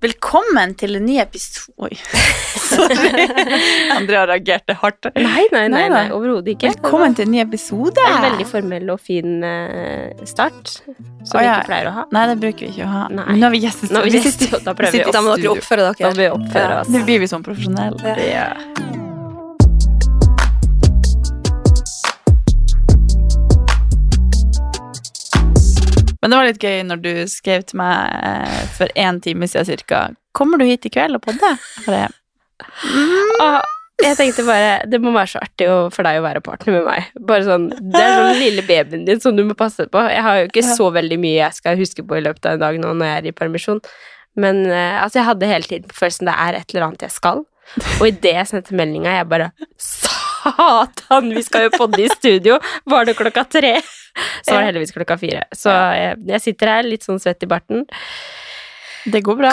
Velkommen 0.00 0.72
til 0.80 0.96
en 0.96 1.04
ny 1.04 1.18
episode 1.20 1.74
Oi. 1.84 1.90
Sorry. 2.70 3.26
Andrea 3.92 4.22
reagerte 4.30 4.72
hardt. 4.80 5.10
Nei, 5.16 5.42
nei, 5.52 5.66
nei, 5.68 5.82
Nei, 5.92 6.04
overhodet 6.16 6.54
ikke. 6.54 6.70
Velkommen 6.72 7.16
til 7.18 7.26
en 7.28 7.34
ny 7.34 7.42
episode. 7.42 8.00
En 8.08 8.22
veldig 8.24 8.46
formell 8.48 8.88
og 8.94 9.02
fin 9.04 9.42
eh, 9.44 10.22
start, 10.30 10.72
som 10.78 11.36
Å, 11.36 11.42
vi 11.42 11.44
ikke 11.50 11.68
pleier 11.68 11.90
å 11.90 11.94
ha. 11.98 12.06
Nei, 12.16 12.24
det 12.32 12.38
bruker 12.46 12.64
vi 12.64 12.72
ikke 12.72 12.86
å 12.88 12.92
ha. 12.94 13.04
Nei. 13.12 13.26
Men 13.34 13.42
nå 13.42 13.48
har 13.50 13.54
vi 13.58 13.62
gjester. 13.66 13.92
Nå 13.92 14.04
vi 14.06 14.14
vi 14.16 14.24
sitter- 14.24 14.64
da 14.64 14.76
prøver 14.78 14.96
vi 14.96 15.02
sitter 15.02 15.10
i 15.10 15.12
å- 15.12 15.18
Da 15.18 15.24
må 15.26 15.36
dere 15.36 15.52
oppføre 15.58 15.90
dere. 15.90 16.00
Da 16.00 16.14
blir 16.16 16.24
vi 16.30 16.32
oppføre 16.38 16.80
Ja. 16.80 16.82
Nå 16.96 17.04
blir 17.10 17.20
vi 17.26 17.30
sånn 17.34 17.44
profesjonelle. 17.44 18.16
Ja. 18.30 18.48
Men 26.20 26.30
det 26.32 26.36
var 26.38 26.48
litt 26.50 26.64
gøy 26.64 26.80
når 26.84 27.02
du 27.04 27.10
skrev 27.32 27.62
til 27.68 27.78
meg 27.80 28.14
eh, 28.20 28.62
for 28.76 28.92
én 28.98 29.20
time 29.24 29.48
siden 29.48 29.68
cirka. 29.70 30.00
Kommer 30.36 30.60
du 30.60 30.66
hit 30.68 30.84
i 30.86 30.92
kveld 30.92 31.16
og 31.16 31.22
podde? 31.24 31.54
Jeg 31.86 31.86
Bare, 31.86 32.08
Ah, 33.40 33.62
jeg 34.04 34.16
tenkte 34.18 34.42
bare 34.44 34.82
Det 34.84 34.98
må 35.00 35.14
være 35.14 35.30
så 35.32 35.40
artig 35.40 35.64
for 35.94 36.04
deg 36.04 36.18
å 36.20 36.24
være 36.26 36.42
partner 36.44 36.74
med 36.76 36.84
meg. 36.84 37.06
Bare 37.28 37.46
sånn, 37.46 37.70
Det 37.72 38.02
er 38.04 38.18
sånn 38.18 38.40
lille 38.42 38.64
babyen 38.68 39.06
din 39.08 39.20
som 39.22 39.36
du 39.36 39.42
må 39.48 39.56
passe 39.56 39.86
på. 39.88 40.02
Jeg 40.12 40.22
har 40.26 40.42
jo 40.42 40.48
ikke 40.50 40.64
så 40.68 40.90
veldig 40.92 41.18
mye 41.22 41.38
jeg 41.38 41.56
skal 41.56 41.80
huske 41.80 42.04
på 42.04 42.18
i 42.18 42.24
løpet 42.26 42.46
av 42.50 42.58
en 42.58 42.64
dag 42.66 42.80
nå 42.82 42.92
når 43.00 43.08
jeg 43.10 43.22
er 43.22 43.30
i 43.30 43.36
permisjon. 43.40 43.80
Men 44.40 44.60
eh, 44.68 45.00
altså, 45.02 45.22
jeg 45.22 45.28
hadde 45.30 45.48
hele 45.50 45.68
tiden 45.72 45.96
følelsen 45.96 46.28
det 46.28 46.36
er 46.36 46.60
et 46.60 46.74
eller 46.74 46.86
annet 46.90 47.06
jeg 47.08 47.16
skal. 47.16 47.42
Og 48.00 48.06
idet 48.08 48.34
jeg 48.36 48.50
sendte 48.50 48.76
meldinga, 48.76 49.16
jeg 49.20 49.28
bare 49.30 49.50
Satan, 49.80 51.32
vi 51.34 51.42
skal 51.46 51.68
jo 51.68 51.72
podde 51.78 52.00
i 52.04 52.08
studio! 52.12 52.58
Var 52.88 53.08
det 53.08 53.16
klokka 53.18 53.44
tre? 53.48 53.74
Så 54.44 54.52
var 54.54 54.62
det 54.62 54.70
heldigvis 54.72 54.94
klokka 54.96 55.18
fire. 55.20 55.44
Så 55.56 55.72
jeg, 55.96 56.20
jeg 56.30 56.44
sitter 56.48 56.74
her 56.74 56.86
litt 56.88 57.06
sånn 57.06 57.20
svett 57.22 57.42
i 57.46 57.50
barten. 57.50 57.86
det 59.10 59.22
går 59.24 59.36
bra. 59.38 59.50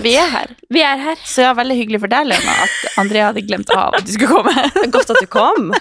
Vi 0.00 0.12
er 0.16 0.30
her. 0.32 0.52
Vi 0.72 0.80
er 0.80 1.00
her. 1.02 1.18
Så 1.28 1.44
ja, 1.44 1.50
veldig 1.58 1.76
hyggelig 1.76 2.00
for 2.04 2.12
deg, 2.12 2.28
Lena, 2.30 2.54
at 2.64 2.98
Andrea 3.02 3.26
hadde 3.28 3.42
glemt 3.44 3.68
av 3.76 3.96
at 3.98 4.06
du 4.08 4.12
skulle 4.14 4.38
komme. 4.38 4.54
Godt 4.94 5.12
at 5.16 5.20
du 5.22 5.28
kom. 5.30 5.72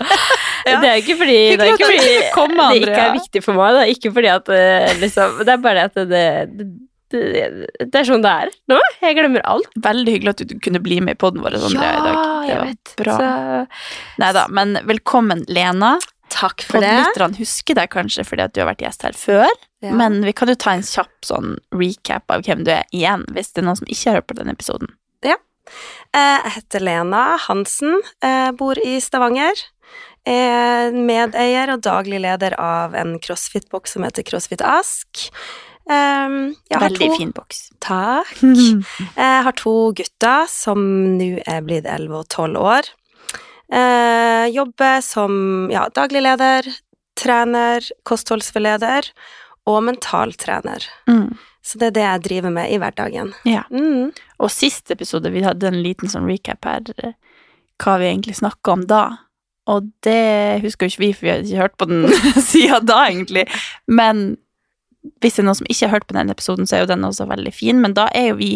Ja. 0.65 0.79
Det 0.81 0.87
er 0.89 0.95
ikke 0.97 1.13
fordi, 1.19 1.33
det, 1.59 1.61
er 1.61 1.75
ikke 1.75 1.87
fordi 1.91 2.13
kom, 2.33 2.53
det 2.57 2.77
ikke 2.79 3.01
er 3.03 3.11
viktig 3.13 3.41
for 3.45 3.53
meg. 3.53 3.75
Det 3.75 3.81
er 3.83 3.89
ikke 3.91 4.11
fordi 4.15 4.29
at 4.33 4.47
eh, 4.49 4.93
liksom, 4.97 5.35
Det 5.45 5.51
er 5.53 5.59
bare 5.61 5.83
at 5.91 5.99
det, 6.09 6.23
det, 6.57 6.65
det, 7.13 7.43
det 7.91 7.99
er 7.99 8.07
sånn 8.07 8.23
det 8.25 8.31
er 8.31 8.49
nå. 8.73 8.79
Jeg 9.03 9.17
glemmer 9.19 9.45
alt. 9.45 9.69
Veldig 9.85 10.15
hyggelig 10.15 10.33
at 10.33 10.41
du 10.49 10.55
kunne 10.65 10.81
bli 10.81 10.97
med 11.05 11.13
i 11.13 11.19
poden 11.21 11.45
vår, 11.45 11.59
Andrea, 11.69 11.91
i 11.91 12.01
dag. 12.07 12.17
Det 12.49 12.57
var 12.57 12.73
bra. 13.03 13.19
Så, 13.21 13.93
Nei 14.23 14.31
da, 14.39 14.47
men 14.57 14.73
velkommen, 14.89 15.45
Lena. 15.53 15.91
Takk 16.35 16.65
for 16.67 16.83
det. 16.83 16.89
Podlytterne 16.91 17.39
husker 17.39 17.77
deg 17.79 17.89
kanskje 17.93 18.25
fordi 18.27 18.43
at 18.45 18.53
du 18.55 18.61
har 18.61 18.69
vært 18.73 18.83
gjest 18.85 19.05
her 19.07 19.15
før, 19.17 19.49
Ja. 19.85 19.91
men 19.95 20.19
vi 20.25 20.33
kan 20.35 20.49
jo 20.51 20.55
ta 20.59 20.71
en 20.75 20.83
kjapp 20.85 21.23
sånn 21.25 21.55
recap 21.73 22.29
av 22.35 22.43
hvem 22.47 22.63
du 22.67 22.71
er 22.75 22.83
igjen, 22.91 23.23
hvis 23.31 23.53
det 23.53 23.63
er 23.63 23.67
noen 23.69 23.77
som 23.79 23.87
ikke 23.87 24.09
har 24.11 24.19
hørt 24.19 24.27
på 24.31 24.37
den 24.39 24.51
episoden. 24.53 24.91
Ja. 25.23 25.37
Jeg 26.13 26.51
heter 26.59 26.83
Lena 26.85 27.37
Hansen, 27.47 28.01
eh, 28.21 28.51
bor 28.51 28.75
i 28.77 28.99
Stavanger. 29.01 29.55
Er 30.25 30.91
medeier 30.91 31.69
og 31.73 31.81
daglig 31.85 32.19
leder 32.21 32.55
av 32.59 32.95
en 32.97 33.19
crossfit-boks 33.19 33.93
som 33.93 34.03
heter 34.03 34.23
CrossFit 34.25 34.61
Ask. 34.65 35.29
Veldig 35.87 36.97
to- 37.09 37.17
fin 37.17 37.31
boks. 37.31 37.69
Takk. 37.79 38.31
Jeg 38.41 39.43
har 39.45 39.51
to 39.59 39.91
gutter 39.93 40.47
som 40.49 40.79
nå 41.19 41.27
er 41.45 41.61
blitt 41.61 41.85
11 41.85 42.15
og 42.23 42.27
12 42.29 42.57
år. 42.57 42.89
Eh, 43.73 44.45
jobber 44.53 45.01
som 45.01 45.67
ja, 45.73 45.87
daglig 45.95 46.21
leder, 46.25 46.69
trener, 47.17 47.85
kostholdsveileder 48.05 49.09
og 49.65 49.83
mentaltrener. 49.87 50.85
Mm. 51.09 51.33
Så 51.65 51.79
det 51.81 51.89
er 51.89 51.95
det 51.95 52.05
jeg 52.05 52.23
driver 52.27 52.53
med 52.53 52.69
i 52.69 52.77
hverdagen. 52.81 53.33
Ja. 53.49 53.63
Mm. 53.73 54.11
Og 54.37 54.51
sist 54.53 54.91
episode, 54.93 55.31
vi 55.33 55.45
hadde 55.45 55.71
en 55.71 55.81
liten 55.81 56.11
sånn 56.11 56.27
recap 56.29 56.67
her, 56.69 56.85
eh, 57.01 57.15
hva 57.81 57.97
vi 58.01 58.11
egentlig 58.11 58.37
snakka 58.37 58.75
om 58.75 58.85
da. 58.89 59.03
Og 59.71 59.89
det 60.05 60.61
husker 60.61 60.85
jo 60.85 60.93
ikke 60.93 61.01
vi, 61.01 61.13
for 61.15 61.25
vi 61.25 61.31
har 61.31 61.41
ikke 61.41 61.63
hørt 61.63 61.77
på 61.81 61.89
den 61.89 62.05
siden 62.51 62.85
da, 62.85 62.99
egentlig. 63.09 63.47
Men 63.89 64.35
hvis 65.23 65.37
det 65.37 65.43
er 65.43 65.47
noen 65.49 65.59
som 65.61 65.69
ikke 65.69 65.87
har 65.87 65.95
hørt 65.97 66.07
på 66.09 66.17
den 66.17 66.33
episoden, 66.33 66.69
så 66.69 66.77
er 66.77 66.85
jo 66.85 66.91
den 66.93 67.07
også 67.07 67.25
veldig 67.29 67.53
fin. 67.53 67.81
Men 67.81 67.97
da 67.97 68.05
er 68.13 68.29
jo 68.29 68.39
vi 68.43 68.53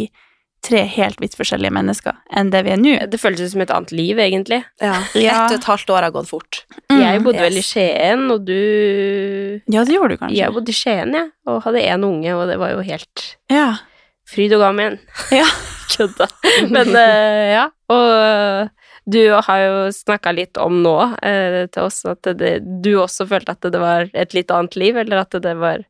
tre 0.66 0.82
helt 0.92 1.22
vidt 1.22 1.36
forskjellige 1.40 1.72
mennesker 1.74 2.18
enn 2.36 2.52
det 2.54 2.62
vi 2.66 2.74
er 2.74 2.80
nå. 2.82 2.96
Det 3.12 3.20
føles 3.22 3.42
ut 3.42 3.54
som 3.54 3.64
et 3.64 3.72
annet 3.74 3.94
liv, 3.96 4.20
egentlig. 4.20 4.62
Ja. 4.84 4.98
Ja. 5.16 5.46
Ett 5.46 5.54
og 5.54 5.58
et 5.60 5.70
halvt 5.70 5.94
år 5.96 6.08
har 6.08 6.16
gått 6.16 6.30
fort. 6.32 6.64
Jeg 6.92 7.24
bodde 7.26 7.40
yes. 7.40 7.46
vel 7.46 7.60
i 7.62 7.66
Skien, 7.66 8.26
og 8.34 8.44
du 8.48 8.60
Ja, 9.72 9.86
det 9.88 9.96
gjorde 9.96 10.16
du 10.16 10.24
kanskje. 10.24 10.40
Jeg 10.42 10.56
bodde 10.56 10.74
i 10.74 10.78
Skien, 10.78 11.16
jeg, 11.16 11.32
og 11.50 11.62
hadde 11.66 11.86
én 11.86 12.06
unge, 12.08 12.36
og 12.36 12.46
det 12.52 12.60
var 12.62 12.76
jo 12.76 12.84
helt 12.86 13.26
Ja. 13.52 13.70
fryd 14.30 14.54
og 14.58 14.66
gammen. 14.68 15.00
Ja. 15.36 15.48
Kødda. 15.96 16.30
Men 16.70 16.94
uh, 16.94 17.46
ja. 17.50 17.66
Og 17.90 18.70
du 19.10 19.22
har 19.34 19.64
jo 19.64 19.78
snakka 19.96 20.36
litt 20.38 20.60
om 20.62 20.84
nå 20.84 20.98
uh, 21.16 21.64
til 21.72 21.82
oss 21.82 22.04
at 22.06 22.30
det, 22.38 22.60
du 22.84 22.92
også 23.02 23.26
følte 23.32 23.56
at 23.56 23.66
det 23.74 23.82
var 23.82 24.12
et 24.14 24.36
litt 24.38 24.54
annet 24.54 24.78
liv, 24.78 25.00
eller 25.02 25.24
at 25.24 25.40
det 25.42 25.56
var 25.58 25.82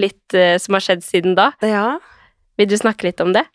litt 0.00 0.34
uh, 0.34 0.56
som 0.58 0.74
har 0.74 0.88
skjedd 0.88 1.06
siden 1.06 1.38
da. 1.38 1.52
Ja. 1.62 2.00
Vil 2.58 2.68
du 2.70 2.76
snakke 2.80 3.06
litt 3.06 3.22
om 3.22 3.36
det? 3.36 3.46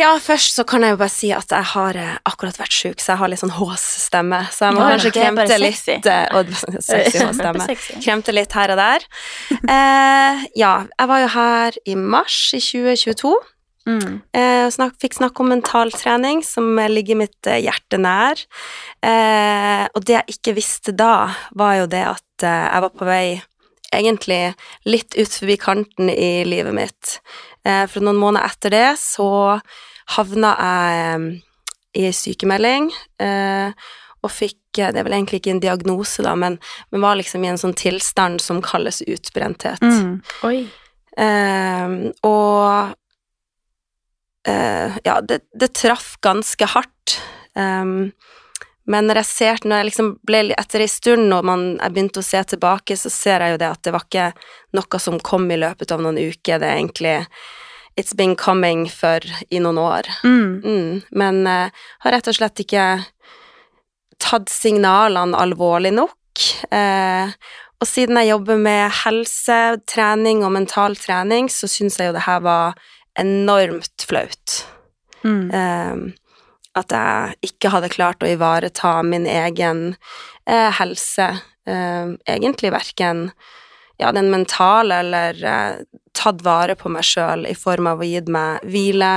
Ja, 0.00 0.14
først 0.16 0.56
så 0.56 0.64
kan 0.64 0.80
jeg 0.84 0.94
jo 0.94 0.98
bare 1.02 1.12
si 1.12 1.28
at 1.36 1.50
jeg 1.52 1.66
har 1.74 1.96
eh, 2.00 2.16
akkurat 2.24 2.56
vært 2.56 2.72
sjuk, 2.72 3.02
så 3.02 3.12
jeg 3.12 3.20
har 3.20 3.28
litt 3.28 3.42
sånn 3.42 3.52
håsstemme. 3.52 4.38
Så 4.48 4.70
jeg 4.70 4.76
må 4.76 4.84
Ja, 4.86 4.94
kanskje 4.94 5.10
kremte 5.12 5.58
litt 5.60 6.08
eh, 6.08 6.36
og 6.38 6.52
Sexy 6.88 7.20
håsstemme. 7.20 7.66
Kremte 8.00 8.32
litt 8.32 8.56
her 8.56 8.72
og 8.72 8.80
der. 8.80 9.04
Eh, 9.60 10.44
ja, 10.56 10.74
jeg 10.88 11.10
var 11.10 11.24
jo 11.24 11.32
her 11.34 11.76
i 11.84 11.96
mars 12.00 12.38
i 12.56 12.62
2022. 12.64 13.34
Mm. 13.90 14.16
Eh, 14.36 14.70
snak, 14.72 14.96
fikk 15.02 15.18
snakke 15.18 15.44
om 15.44 15.52
mentaltrening, 15.52 16.40
som 16.48 16.80
ligger 16.88 17.20
mitt 17.20 17.50
eh, 17.50 17.60
hjerte 17.66 18.00
nær. 18.00 18.40
Eh, 19.04 19.84
og 19.92 20.08
det 20.08 20.16
jeg 20.16 20.38
ikke 20.38 20.56
visste 20.62 20.96
da, 20.96 21.28
var 21.56 21.76
jo 21.82 21.90
det 21.92 22.06
at 22.08 22.46
eh, 22.46 22.66
jeg 22.70 22.86
var 22.86 22.96
på 22.96 23.08
vei 23.08 23.24
egentlig 23.92 24.42
litt 24.86 25.16
ut 25.18 25.36
forbi 25.42 25.60
kanten 25.60 26.08
i 26.12 26.46
livet 26.46 26.76
mitt. 26.76 27.16
For 27.66 27.98
noen 28.06 28.20
måneder 28.22 28.46
etter 28.46 28.70
det 28.70 28.90
så 29.02 29.26
havna 30.16 30.54
jeg 30.58 31.00
eh, 31.06 31.26
i 32.00 32.06
ei 32.06 32.14
sykemelding, 32.14 32.90
eh, 33.22 33.72
og 34.20 34.30
fikk 34.30 34.78
eh, 34.78 34.92
Det 34.92 35.00
er 35.00 35.06
vel 35.06 35.16
egentlig 35.16 35.40
ikke 35.40 35.54
en 35.56 35.62
diagnose, 35.62 36.22
da, 36.22 36.36
men, 36.38 36.58
men 36.90 37.02
var 37.02 37.18
liksom 37.18 37.44
i 37.44 37.50
en 37.50 37.60
sånn 37.60 37.74
tilstand 37.78 38.42
som 38.44 38.62
kalles 38.62 39.02
utbrenthet. 39.06 39.82
Mm. 39.82 40.20
Oi. 40.46 40.58
Eh, 41.18 41.94
og 42.28 42.94
eh, 44.46 44.98
Ja, 45.04 45.20
det, 45.20 45.42
det 45.52 45.72
traff 45.74 46.14
ganske 46.22 46.70
hardt. 46.76 47.18
Um, 47.58 48.12
men 48.90 49.08
når 49.08 49.20
jeg 49.20 49.28
ser 49.28 49.64
når 49.66 49.80
jeg 49.80 49.86
liksom 49.88 50.10
ble 50.26 50.40
Etter 50.54 50.84
ei 50.84 50.90
stund, 50.90 51.26
når 51.30 51.46
man, 51.46 51.64
jeg 51.80 51.94
begynte 51.94 52.22
å 52.22 52.26
se 52.26 52.42
tilbake, 52.54 52.96
så 52.98 53.10
ser 53.12 53.44
jeg 53.44 53.54
jo 53.54 53.60
det 53.62 53.70
at 53.70 53.82
det 53.86 53.94
var 53.94 54.06
ikke 54.06 54.28
noe 54.78 55.00
som 55.02 55.18
kom 55.22 55.50
i 55.50 55.58
løpet 55.58 55.94
av 55.94 56.02
noen 56.04 56.18
uker. 56.18 56.62
Det 56.62 56.68
er 56.68 56.78
egentlig 56.78 57.16
It's 58.00 58.14
been 58.16 58.32
coming 58.36 58.86
for 58.88 59.20
i 59.52 59.58
noen 59.60 59.78
år. 59.78 60.06
Mm. 60.24 60.52
Mm, 60.64 60.92
men 61.20 61.40
uh, 61.44 61.82
har 62.00 62.14
rett 62.14 62.30
og 62.30 62.36
slett 62.38 62.62
ikke 62.62 62.84
tatt 64.20 64.48
signalene 64.48 65.36
alvorlig 65.36 65.92
nok. 65.98 66.46
Uh, 66.72 67.28
og 67.80 67.88
siden 67.88 68.16
jeg 68.20 68.30
jobber 68.30 68.60
med 68.60 68.86
helse, 69.02 69.58
trening 69.88 70.40
og 70.46 70.54
mental 70.56 70.96
trening, 70.96 71.52
så 71.52 71.68
syns 71.68 72.00
jeg 72.00 72.08
jo 72.08 72.16
det 72.16 72.24
her 72.24 72.40
var 72.44 72.80
enormt 73.20 74.08
flaut. 74.08 74.62
Mm. 75.20 75.52
Uh, 75.52 76.56
at 76.80 76.96
jeg 76.96 77.50
ikke 77.50 77.74
hadde 77.74 77.92
klart 77.92 78.24
å 78.24 78.30
ivareta 78.30 79.00
min 79.04 79.26
egen 79.28 79.80
helse. 80.46 81.26
Egentlig 81.66 82.70
verken 82.72 83.24
ja, 84.00 84.10
den 84.16 84.30
mentale 84.32 85.00
eller 85.04 85.44
eh, 85.44 85.82
tatt 86.16 86.40
vare 86.46 86.74
på 86.80 86.90
meg 86.92 87.04
sjøl 87.06 87.46
i 87.50 87.54
form 87.58 87.86
av 87.90 88.00
å 88.02 88.08
gitt 88.08 88.28
meg 88.32 88.64
hvile, 88.66 89.10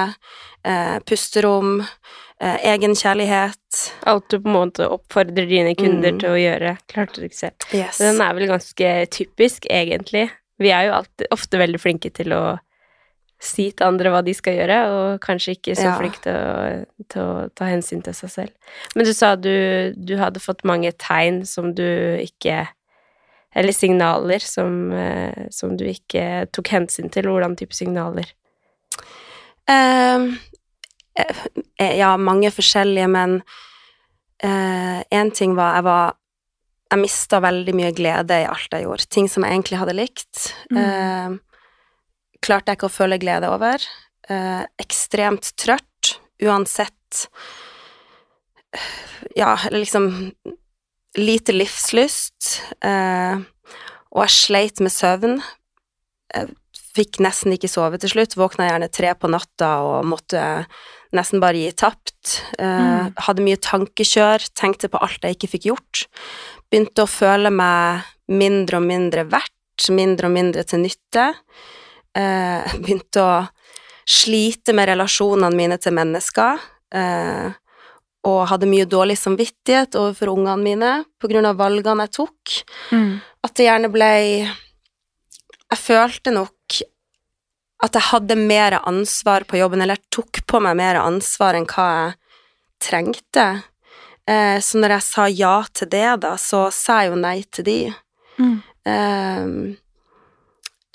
eh, 0.67 0.97
pusterom, 1.07 1.79
eh, 2.39 2.57
egenkjærlighet. 2.73 3.81
Alt 4.11 4.27
du 4.29 4.39
på 4.39 4.51
en 4.51 4.57
måte 4.59 4.87
oppfordrer 4.91 5.47
dine 5.49 5.73
kunder 5.79 6.11
Mm. 6.11 6.19
til 6.19 6.29
å 6.29 6.39
gjøre. 6.39 6.77
Klarte 6.91 7.21
du 7.21 7.27
ikke 7.29 7.39
selv. 7.39 7.67
Yes. 7.73 7.97
Den 8.03 8.21
er 8.21 8.33
vel 8.37 8.47
ganske 8.51 8.91
typisk, 9.09 9.65
egentlig. 9.71 10.29
Vi 10.59 10.69
er 10.71 10.87
jo 10.89 10.93
alltid, 10.99 11.27
ofte 11.31 11.57
veldig 11.59 11.79
flinke 11.81 12.11
til 12.13 12.31
å 12.35 12.59
si 13.43 13.71
til 13.75 13.87
andre 13.87 14.09
hva 14.13 14.21
de 14.23 14.31
skal 14.33 14.53
gjøre, 14.55 14.77
og 14.93 15.19
kanskje 15.21 15.57
ikke 15.57 15.75
så 15.75 15.89
Ja. 15.89 15.97
flinke 15.99 16.21
til 16.23 16.33
å, 16.33 16.85
til 17.09 17.21
å 17.21 17.49
ta 17.55 17.65
hensyn 17.65 18.01
til 18.03 18.13
seg 18.13 18.29
selv. 18.29 18.51
Men 18.95 19.05
du 19.05 19.11
sa 19.13 19.35
du, 19.35 19.91
du 19.97 20.15
hadde 20.17 20.39
fått 20.39 20.63
mange 20.63 20.93
tegn 20.95 21.41
som 21.45 21.73
du 21.73 21.83
ikke 22.23 22.67
Eller 23.55 23.75
signaler 23.75 24.39
som, 24.39 24.91
eh, 24.91 25.47
som 25.53 25.77
du 25.77 25.85
ikke 25.85 26.47
tok 26.51 26.73
hensyn 26.73 27.11
til. 27.13 27.29
Hvordan 27.29 27.57
type 27.59 27.75
signaler? 27.77 28.31
Eh, 29.69 30.25
ja, 31.97 32.15
mange 32.17 32.51
forskjellige, 32.51 33.07
men 33.07 33.41
én 34.43 35.29
ting 35.31 35.53
var 35.55 35.75
Jeg 35.77 35.83
var 35.85 36.15
Jeg 36.91 36.99
mista 36.99 37.39
veldig 37.39 37.73
mye 37.77 37.91
glede 37.95 38.41
i 38.41 38.45
alt 38.49 38.73
jeg 38.73 38.83
gjorde. 38.83 39.05
Ting 39.09 39.29
som 39.31 39.45
jeg 39.45 39.55
egentlig 39.55 39.79
hadde 39.79 39.95
likt. 39.97 40.41
Eh, 40.75 41.37
klarte 42.43 42.69
jeg 42.69 42.77
ikke 42.77 42.89
å 42.89 42.97
føle 42.97 43.17
glede 43.21 43.49
over. 43.49 43.81
Eh, 44.29 44.65
ekstremt 44.81 45.53
trøtt, 45.59 46.17
uansett 46.43 47.27
Ja, 49.35 49.57
eller 49.67 49.79
liksom 49.83 50.07
Lite 51.19 51.53
livslyst. 51.53 52.57
Eh, 52.81 53.37
og 54.13 54.25
jeg 54.25 54.33
sleit 54.33 54.81
med 54.81 54.93
søvn. 54.93 55.39
Jeg 56.33 56.53
fikk 56.93 57.19
nesten 57.25 57.53
ikke 57.55 57.69
sove 57.71 57.99
til 58.01 58.13
slutt. 58.13 58.35
Våkna 58.37 58.69
gjerne 58.69 58.89
tre 58.93 59.13
på 59.17 59.29
natta 59.31 59.75
og 59.85 60.09
måtte 60.09 60.41
nesten 61.13 61.41
bare 61.43 61.61
gi 61.61 61.71
tapt. 61.77 62.39
Eh, 62.57 63.09
Hadde 63.27 63.45
mye 63.45 63.61
tankekjør, 63.61 64.49
tenkte 64.57 64.89
på 64.89 65.01
alt 65.05 65.25
jeg 65.25 65.37
ikke 65.37 65.51
fikk 65.55 65.69
gjort. 65.71 66.05
Begynte 66.69 67.05
å 67.05 67.09
føle 67.09 67.53
meg 67.53 68.05
mindre 68.33 68.79
og 68.79 68.87
mindre 68.87 69.25
verdt, 69.29 69.89
mindre 69.93 70.29
og 70.29 70.33
mindre 70.37 70.65
til 70.65 70.81
nytte. 70.85 71.27
Eh, 72.17 72.77
begynte 72.81 73.21
å 73.21 73.35
slite 74.09 74.73
med 74.75 74.89
relasjonene 74.89 75.55
mine 75.55 75.77
til 75.81 75.95
mennesker. 75.95 76.61
Eh, 76.93 77.53
og 78.23 78.47
hadde 78.47 78.69
mye 78.71 78.87
dårlig 78.87 79.17
samvittighet 79.19 79.97
overfor 79.99 80.31
ungene 80.31 80.63
mine 80.63 80.91
på 81.19 81.29
grunn 81.31 81.47
av 81.49 81.59
valgene 81.59 82.05
jeg 82.07 82.15
tok. 82.19 82.57
At 83.43 83.55
det 83.59 83.67
gjerne 83.67 83.91
ble 83.91 84.11
Jeg 85.73 85.79
følte 85.81 86.31
nok 86.31 86.53
at 87.83 87.97
jeg 87.97 88.07
hadde 88.13 88.35
mer 88.39 88.77
ansvar 88.79 89.43
på 89.43 89.57
jobben, 89.59 89.81
eller 89.81 89.97
jeg 89.97 90.11
tok 90.15 90.43
på 90.47 90.59
meg 90.63 90.77
mer 90.79 91.01
ansvar 91.01 91.57
enn 91.57 91.67
hva 91.67 91.87
jeg 91.91 92.13
trengte. 92.85 93.47
Eh, 94.29 94.59
så 94.63 94.79
når 94.79 94.97
jeg 94.97 95.03
sa 95.03 95.27
ja 95.27 95.55
til 95.75 95.89
det, 95.91 96.07
da, 96.23 96.37
så 96.39 96.69
sa 96.71 97.01
jeg 97.03 97.11
jo 97.11 97.19
nei 97.19 97.37
til 97.51 97.67
de. 97.67 97.79
Mm. 98.39 98.55
Eh, 98.87 99.47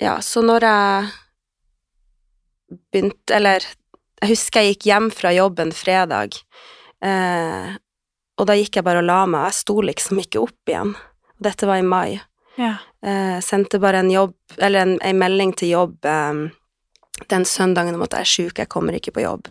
ja, 0.01 0.15
så 0.25 0.41
når 0.45 0.65
jeg 0.65 1.09
begynte 2.93 3.33
Eller 3.33 3.63
jeg 4.19 4.29
husker 4.29 4.61
jeg 4.61 4.75
gikk 4.75 4.85
hjem 4.89 5.07
fra 5.15 5.31
jobben 5.33 5.71
fredag, 5.73 6.35
eh, 7.05 7.77
og 8.39 8.47
da 8.47 8.55
gikk 8.55 8.79
jeg 8.79 8.87
bare 8.87 9.01
og 9.03 9.07
la 9.09 9.19
meg, 9.25 9.41
og 9.41 9.49
jeg 9.49 9.59
sto 9.59 9.75
liksom 9.83 10.21
ikke 10.23 10.41
opp 10.43 10.71
igjen. 10.71 10.95
Dette 11.39 11.67
var 11.67 11.81
i 11.81 11.85
mai. 11.87 12.19
Ja. 12.59 12.77
Eh, 13.03 13.37
sendte 13.43 13.79
bare 13.79 14.01
en 14.03 14.11
jobb, 14.11 14.35
eller 14.57 14.85
en, 14.85 14.97
en 15.03 15.19
melding 15.19 15.53
til 15.59 15.73
jobb 15.75 16.07
eh, 16.07 16.45
den 17.27 17.45
søndagen 17.45 17.95
om 17.95 18.03
at 18.05 18.15
jeg 18.15 18.25
er 18.25 18.33
sjuk, 18.33 18.59
jeg 18.59 18.71
kommer 18.71 18.95
ikke 18.95 19.15
på 19.15 19.23
jobb. 19.25 19.49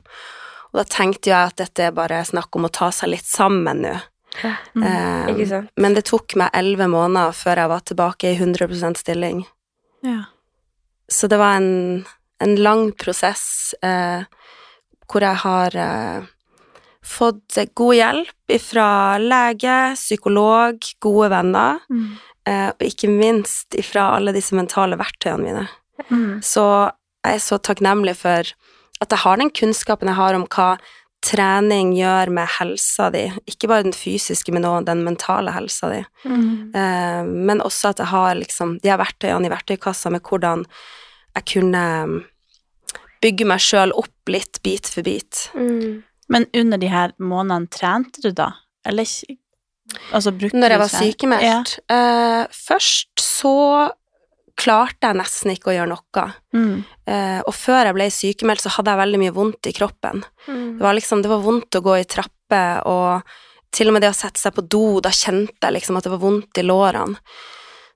Og 0.72 0.80
da 0.82 0.84
tenkte 0.88 1.32
jeg 1.32 1.52
at 1.52 1.60
dette 1.60 1.88
er 1.88 1.96
bare 1.96 2.20
snakk 2.28 2.56
om 2.56 2.68
å 2.68 2.72
ta 2.72 2.90
seg 2.92 3.14
litt 3.14 3.28
sammen 3.28 3.84
nå. 3.84 3.96
Eh, 4.38 5.28
Ikke 5.32 5.46
sant? 5.48 5.70
men 5.80 5.96
det 5.96 6.04
tok 6.06 6.36
meg 6.38 6.52
elleve 6.54 6.86
måneder 6.92 7.32
før 7.34 7.62
jeg 7.62 7.70
var 7.72 7.84
tilbake 7.88 8.32
i 8.32 8.36
100% 8.36 9.00
stilling. 9.00 9.40
Ja. 10.04 10.28
Så 11.08 11.30
det 11.32 11.38
var 11.40 11.56
en, 11.58 12.04
en 12.44 12.54
lang 12.60 12.90
prosess 12.92 13.74
eh, 13.82 14.28
hvor 15.08 15.24
jeg 15.24 15.40
har 15.42 15.76
eh, 15.80 16.28
fått 17.08 17.56
god 17.78 17.94
hjelp 17.96 18.56
fra 18.60 18.88
lege, 19.22 19.76
psykolog, 19.96 20.78
gode 21.00 21.30
venner, 21.32 21.80
Mm. 21.90 22.18
eh, 22.46 22.68
og 22.68 22.84
ikke 22.84 23.08
minst 23.08 23.74
ifra 23.78 24.16
alle 24.16 24.32
disse 24.36 24.52
mentale 24.56 24.96
verktøyene 25.00 25.42
mine. 25.44 25.68
Mm. 26.10 26.40
Så 26.44 26.92
jeg 27.24 27.34
er 27.34 27.42
så 27.42 27.58
takknemlig 27.58 28.16
for 28.16 28.52
at 29.00 29.10
jeg 29.10 29.18
har 29.18 29.36
den 29.36 29.50
kunnskapen 29.50 30.08
jeg 30.08 30.16
har 30.18 30.34
om 30.34 30.46
hva 30.46 30.78
trening 31.20 31.92
gjør 31.96 32.30
med 32.30 32.46
helsa 32.60 33.08
di, 33.10 33.24
ikke 33.50 33.66
bare 33.68 33.82
den 33.88 33.92
fysiske, 33.96 34.52
men 34.54 34.62
også 34.64 34.84
den 34.86 35.00
mentale 35.04 35.50
helsa 35.50 35.90
di. 35.90 36.04
Mm. 36.24 36.70
Eh, 36.74 37.22
men 37.26 37.60
også 37.60 37.90
at 37.90 37.98
jeg 37.98 38.06
har 38.12 38.34
liksom 38.38 38.78
de 38.82 38.88
her 38.92 38.98
verktøyene 39.00 39.46
i 39.46 39.50
verktøykassa 39.50 40.12
med 40.14 40.22
hvordan 40.22 40.64
jeg 41.34 41.44
kunne 41.54 41.82
mm, 42.06 42.20
bygge 43.22 43.46
meg 43.50 43.58
sjøl 43.62 43.92
opp 43.98 44.30
litt 44.30 44.60
bit 44.62 44.86
for 44.86 45.02
bit. 45.02 45.48
Mm. 45.58 46.04
Men 46.32 46.46
under 46.56 46.80
de 46.80 46.90
her 46.92 47.14
månedene 47.18 47.70
trente 47.72 48.22
du 48.24 48.30
da? 48.36 48.52
Eller 48.86 49.08
ikke? 49.08 49.38
Altså, 50.12 50.34
brukte 50.36 50.58
Når 50.60 50.74
jeg 50.74 50.80
var 50.82 50.90
sykemeldt? 50.92 51.46
sykemeldt 51.46 51.78
Uh, 51.88 52.44
Først 52.52 53.22
så 53.24 53.54
klarte 54.58 55.06
jeg 55.06 55.16
nesten 55.16 55.52
ikke 55.54 55.70
å 55.70 55.76
gjøre 55.76 55.92
noe. 55.92 56.24
Mm. 56.52 56.80
Uh, 57.08 57.40
og 57.46 57.52
før 57.54 57.88
jeg 57.88 57.96
ble 57.96 58.08
sykemeldt, 58.12 58.64
så 58.64 58.72
hadde 58.74 58.92
jeg 58.92 59.00
veldig 59.04 59.20
mye 59.22 59.36
vondt 59.36 59.70
i 59.70 59.74
kroppen. 59.76 60.24
Det 60.48 60.82
var 60.82 60.96
liksom, 60.98 61.22
det 61.22 61.30
var 61.30 61.44
vondt 61.44 61.78
å 61.78 61.84
gå 61.84 61.94
i 62.00 62.08
trapper, 62.10 62.82
og 62.90 63.22
til 63.74 63.90
og 63.90 63.96
med 63.96 64.04
det 64.04 64.10
å 64.10 64.16
sette 64.16 64.40
seg 64.40 64.56
på 64.56 64.64
do, 64.66 64.98
da 65.04 65.12
kjente 65.14 65.62
jeg 65.62 65.76
liksom 65.76 65.98
at 65.98 66.08
det 66.08 66.12
var 66.16 66.24
vondt 66.24 66.60
i 66.60 66.66
lårene. 66.66 67.20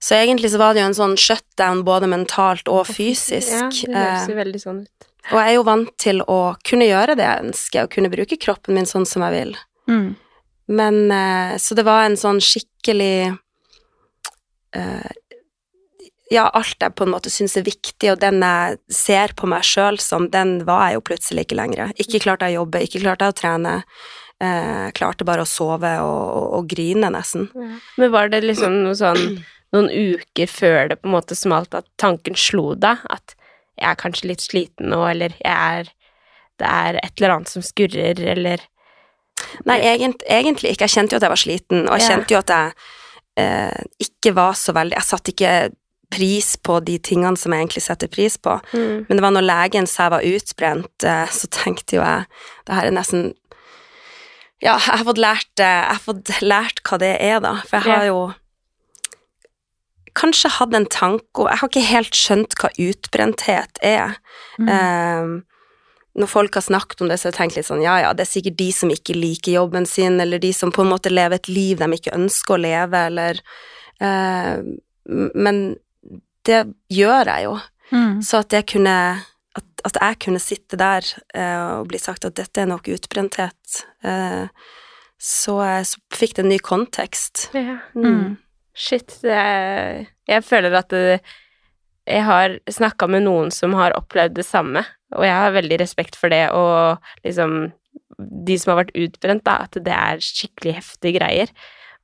Så 0.03 0.17
egentlig 0.19 0.51
så 0.51 0.59
var 0.59 0.75
det 0.75 0.83
jo 0.83 0.89
en 0.91 0.99
sånn 0.99 1.15
shutdown 1.21 1.85
både 1.87 2.09
mentalt 2.11 2.67
og 2.71 2.89
fysisk. 2.91 3.53
Ja, 3.55 3.69
det 3.71 3.93
høres 3.95 4.25
Eh, 4.25 4.33
jo 4.33 4.39
veldig 4.41 4.61
sånn 4.63 4.81
ut. 4.83 5.12
Og 5.31 5.39
jeg 5.39 5.53
er 5.53 5.55
jo 5.55 5.65
vant 5.67 5.93
til 6.03 6.23
å 6.27 6.41
kunne 6.67 6.89
gjøre 6.89 7.15
det 7.19 7.27
jeg 7.27 7.47
ønsker, 7.47 7.85
og 7.85 7.95
kunne 7.95 8.11
bruke 8.13 8.39
kroppen 8.43 8.77
min 8.79 8.89
sånn 8.89 9.07
som 9.09 9.23
jeg 9.27 9.37
vil. 9.37 9.57
Mm. 9.91 10.09
Men 10.73 10.99
eh, 11.11 11.57
Så 11.63 11.75
det 11.79 11.85
var 11.87 12.07
en 12.07 12.17
sånn 12.19 12.39
skikkelig 12.43 13.35
eh, 14.79 15.13
Ja, 16.33 16.47
alt 16.49 16.79
jeg 16.81 16.95
på 16.97 17.05
en 17.05 17.13
måte 17.13 17.31
syns 17.35 17.59
er 17.59 17.67
viktig, 17.67 18.13
og 18.13 18.21
den 18.23 18.41
jeg 18.41 18.79
ser 18.95 19.35
på 19.37 19.51
meg 19.51 19.67
sjøl 19.69 20.01
som, 20.01 20.31
den 20.33 20.63
var 20.69 20.89
jeg 20.89 20.97
jo 20.97 21.07
plutselig 21.11 21.47
ikke 21.47 21.59
lenger. 21.61 21.93
Ikke 22.01 22.23
klarte 22.25 22.49
jeg 22.49 22.57
å 22.57 22.63
jobbe, 22.63 22.83
ikke 22.87 23.03
klarte 23.03 23.29
jeg 23.29 23.35
å 23.35 23.39
trene. 23.43 23.75
Eh, 24.43 24.87
klarte 24.97 25.27
bare 25.29 25.45
å 25.45 25.49
sove 25.49 25.91
og, 26.03 26.23
og, 26.39 26.47
og 26.57 26.71
grine, 26.73 27.13
nesten. 27.13 27.51
Men 28.01 28.15
var 28.15 28.33
det 28.33 28.43
liksom 28.47 28.81
noe 28.81 28.97
sånn 28.99 29.43
noen 29.73 29.89
uker 29.89 30.51
før 30.51 30.91
det 30.91 30.99
på 31.01 31.09
en 31.09 31.15
måte 31.15 31.37
smalt 31.39 31.77
at 31.77 31.87
tanken 32.01 32.37
slo 32.39 32.73
deg? 32.79 33.05
At 33.13 33.37
jeg 33.81 33.89
er 33.91 33.99
kanskje 34.01 34.29
litt 34.29 34.41
sliten 34.45 34.91
nå, 34.93 35.01
eller 35.11 35.35
jeg 35.41 35.53
er 35.81 35.91
Det 36.59 36.69
er 36.69 36.99
et 37.03 37.13
eller 37.19 37.33
annet 37.37 37.49
som 37.49 37.63
skurrer, 37.65 38.19
eller 38.21 38.61
Nei, 39.67 39.79
egent, 39.81 40.23
egentlig 40.29 40.75
ikke. 40.75 40.85
Jeg 40.87 40.93
kjente 40.95 41.15
jo 41.15 41.19
at 41.19 41.25
jeg 41.25 41.33
var 41.33 41.41
sliten, 41.41 41.87
og 41.89 41.97
jeg 41.99 42.03
Ja. 42.03 42.09
kjente 42.13 42.35
jo 42.35 42.39
at 42.39 42.51
jeg 42.53 42.73
eh, 43.41 43.85
ikke 44.05 44.35
var 44.37 44.53
så 44.55 44.73
veldig 44.77 44.95
Jeg 44.95 45.09
satte 45.09 45.33
ikke 45.33 45.55
pris 46.13 46.57
på 46.61 46.77
de 46.85 46.99
tingene 46.99 47.37
som 47.41 47.51
jeg 47.55 47.63
egentlig 47.65 47.83
setter 47.83 48.07
pris 48.13 48.37
på. 48.37 48.59
Mm. 48.77 49.07
Men 49.09 49.17
det 49.17 49.23
var 49.25 49.33
når 49.33 49.47
legen 49.49 49.87
sa 49.89 50.03
jeg 50.05 50.13
var 50.13 50.27
utbrent, 50.29 51.05
eh, 51.09 51.27
så 51.33 51.49
tenkte 51.49 51.97
jo 51.97 52.03
jeg 52.03 52.27
Det 52.67 52.75
her 52.77 52.87
er 52.87 52.91
nesten 52.99 53.33
Ja, 54.63 54.77
jeg 54.79 54.99
har 55.01 55.05
fått 55.09 55.19
lært, 55.19 55.59
eh, 55.59 55.65
jeg 55.89 55.97
har 55.97 56.05
fått 56.05 56.29
lært 56.43 56.83
hva 56.87 56.99
det 57.03 57.17
er, 57.21 57.41
da. 57.41 57.55
For 57.67 57.81
jeg 57.81 57.97
har 57.99 58.05
jo 58.07 58.35
kanskje 60.19 60.51
hatt 60.59 60.75
en 60.77 60.89
tanke 60.91 61.41
og 61.41 61.49
Jeg 61.51 61.61
har 61.61 61.71
ikke 61.71 61.87
helt 61.89 62.19
skjønt 62.19 62.57
hva 62.61 62.71
utbrenthet 62.85 63.81
er. 63.87 64.19
Mm. 64.59 64.69
Eh, 64.69 65.33
når 66.21 66.29
folk 66.29 66.55
har 66.59 66.65
snakket 66.67 67.01
om 67.01 67.09
det, 67.09 67.19
så 67.19 67.29
har 67.29 67.33
jeg 67.33 67.39
tenkt 67.39 67.57
litt 67.57 67.69
sånn 67.71 67.85
ja 67.85 67.97
ja, 68.03 68.13
det 68.13 68.27
er 68.27 68.33
sikkert 68.35 68.59
de 68.59 68.69
som 68.77 68.93
ikke 68.93 69.17
liker 69.17 69.57
jobben 69.57 69.87
sin, 69.89 70.21
eller 70.21 70.43
de 70.43 70.53
som 70.53 70.73
på 70.75 70.85
en 70.85 70.93
måte 70.93 71.13
lever 71.13 71.41
et 71.41 71.49
liv 71.49 71.81
de 71.81 71.89
ikke 71.97 72.17
ønsker 72.17 72.57
å 72.57 72.63
leve, 72.67 73.05
eller 73.09 73.41
eh, 74.03 74.65
Men 75.09 75.63
det 76.47 76.63
gjør 76.93 77.29
jeg 77.31 77.47
jo. 77.47 77.57
Mm. 77.93 78.21
Så 78.25 78.43
at 78.43 78.55
jeg 78.55 78.69
kunne 78.75 78.97
at, 79.53 79.83
at 79.85 79.99
jeg 80.01 80.19
kunne 80.25 80.41
sitte 80.41 80.79
der 80.81 81.07
eh, 81.37 81.81
og 81.81 81.91
bli 81.91 82.01
sagt 82.01 82.25
at 82.25 82.37
dette 82.39 82.63
er 82.63 82.71
nok 82.71 82.89
utbrenthet, 82.93 83.83
eh, 84.07 84.47
så, 85.23 85.57
så 85.87 86.01
fikk 86.15 86.37
det 86.37 86.45
en 86.45 86.51
ny 86.51 86.59
kontekst. 86.63 87.49
Ja. 87.55 87.79
Mm. 87.95 88.39
Shit, 88.75 89.19
det 89.23 89.37
er 89.37 90.07
Jeg 90.29 90.45
føler 90.47 90.75
at 90.79 90.89
det, 90.93 91.21
jeg 92.09 92.25
har 92.27 92.57
snakka 92.71 93.07
med 93.11 93.27
noen 93.27 93.53
som 93.55 93.77
har 93.79 93.95
opplevd 93.95 94.35
det 94.35 94.47
samme, 94.49 94.83
og 95.15 95.27
jeg 95.27 95.37
har 95.39 95.55
veldig 95.55 95.79
respekt 95.83 96.17
for 96.19 96.33
det, 96.33 96.49
og 96.51 96.99
liksom 97.27 97.73
De 98.19 98.57
som 98.59 98.73
har 98.73 98.85
vært 98.85 98.97
utbrent, 98.97 99.45
da, 99.45 99.63
at 99.67 99.77
det 99.85 99.93
er 99.93 100.21
skikkelig 100.23 100.75
heftige 100.77 101.19
greier. 101.19 101.53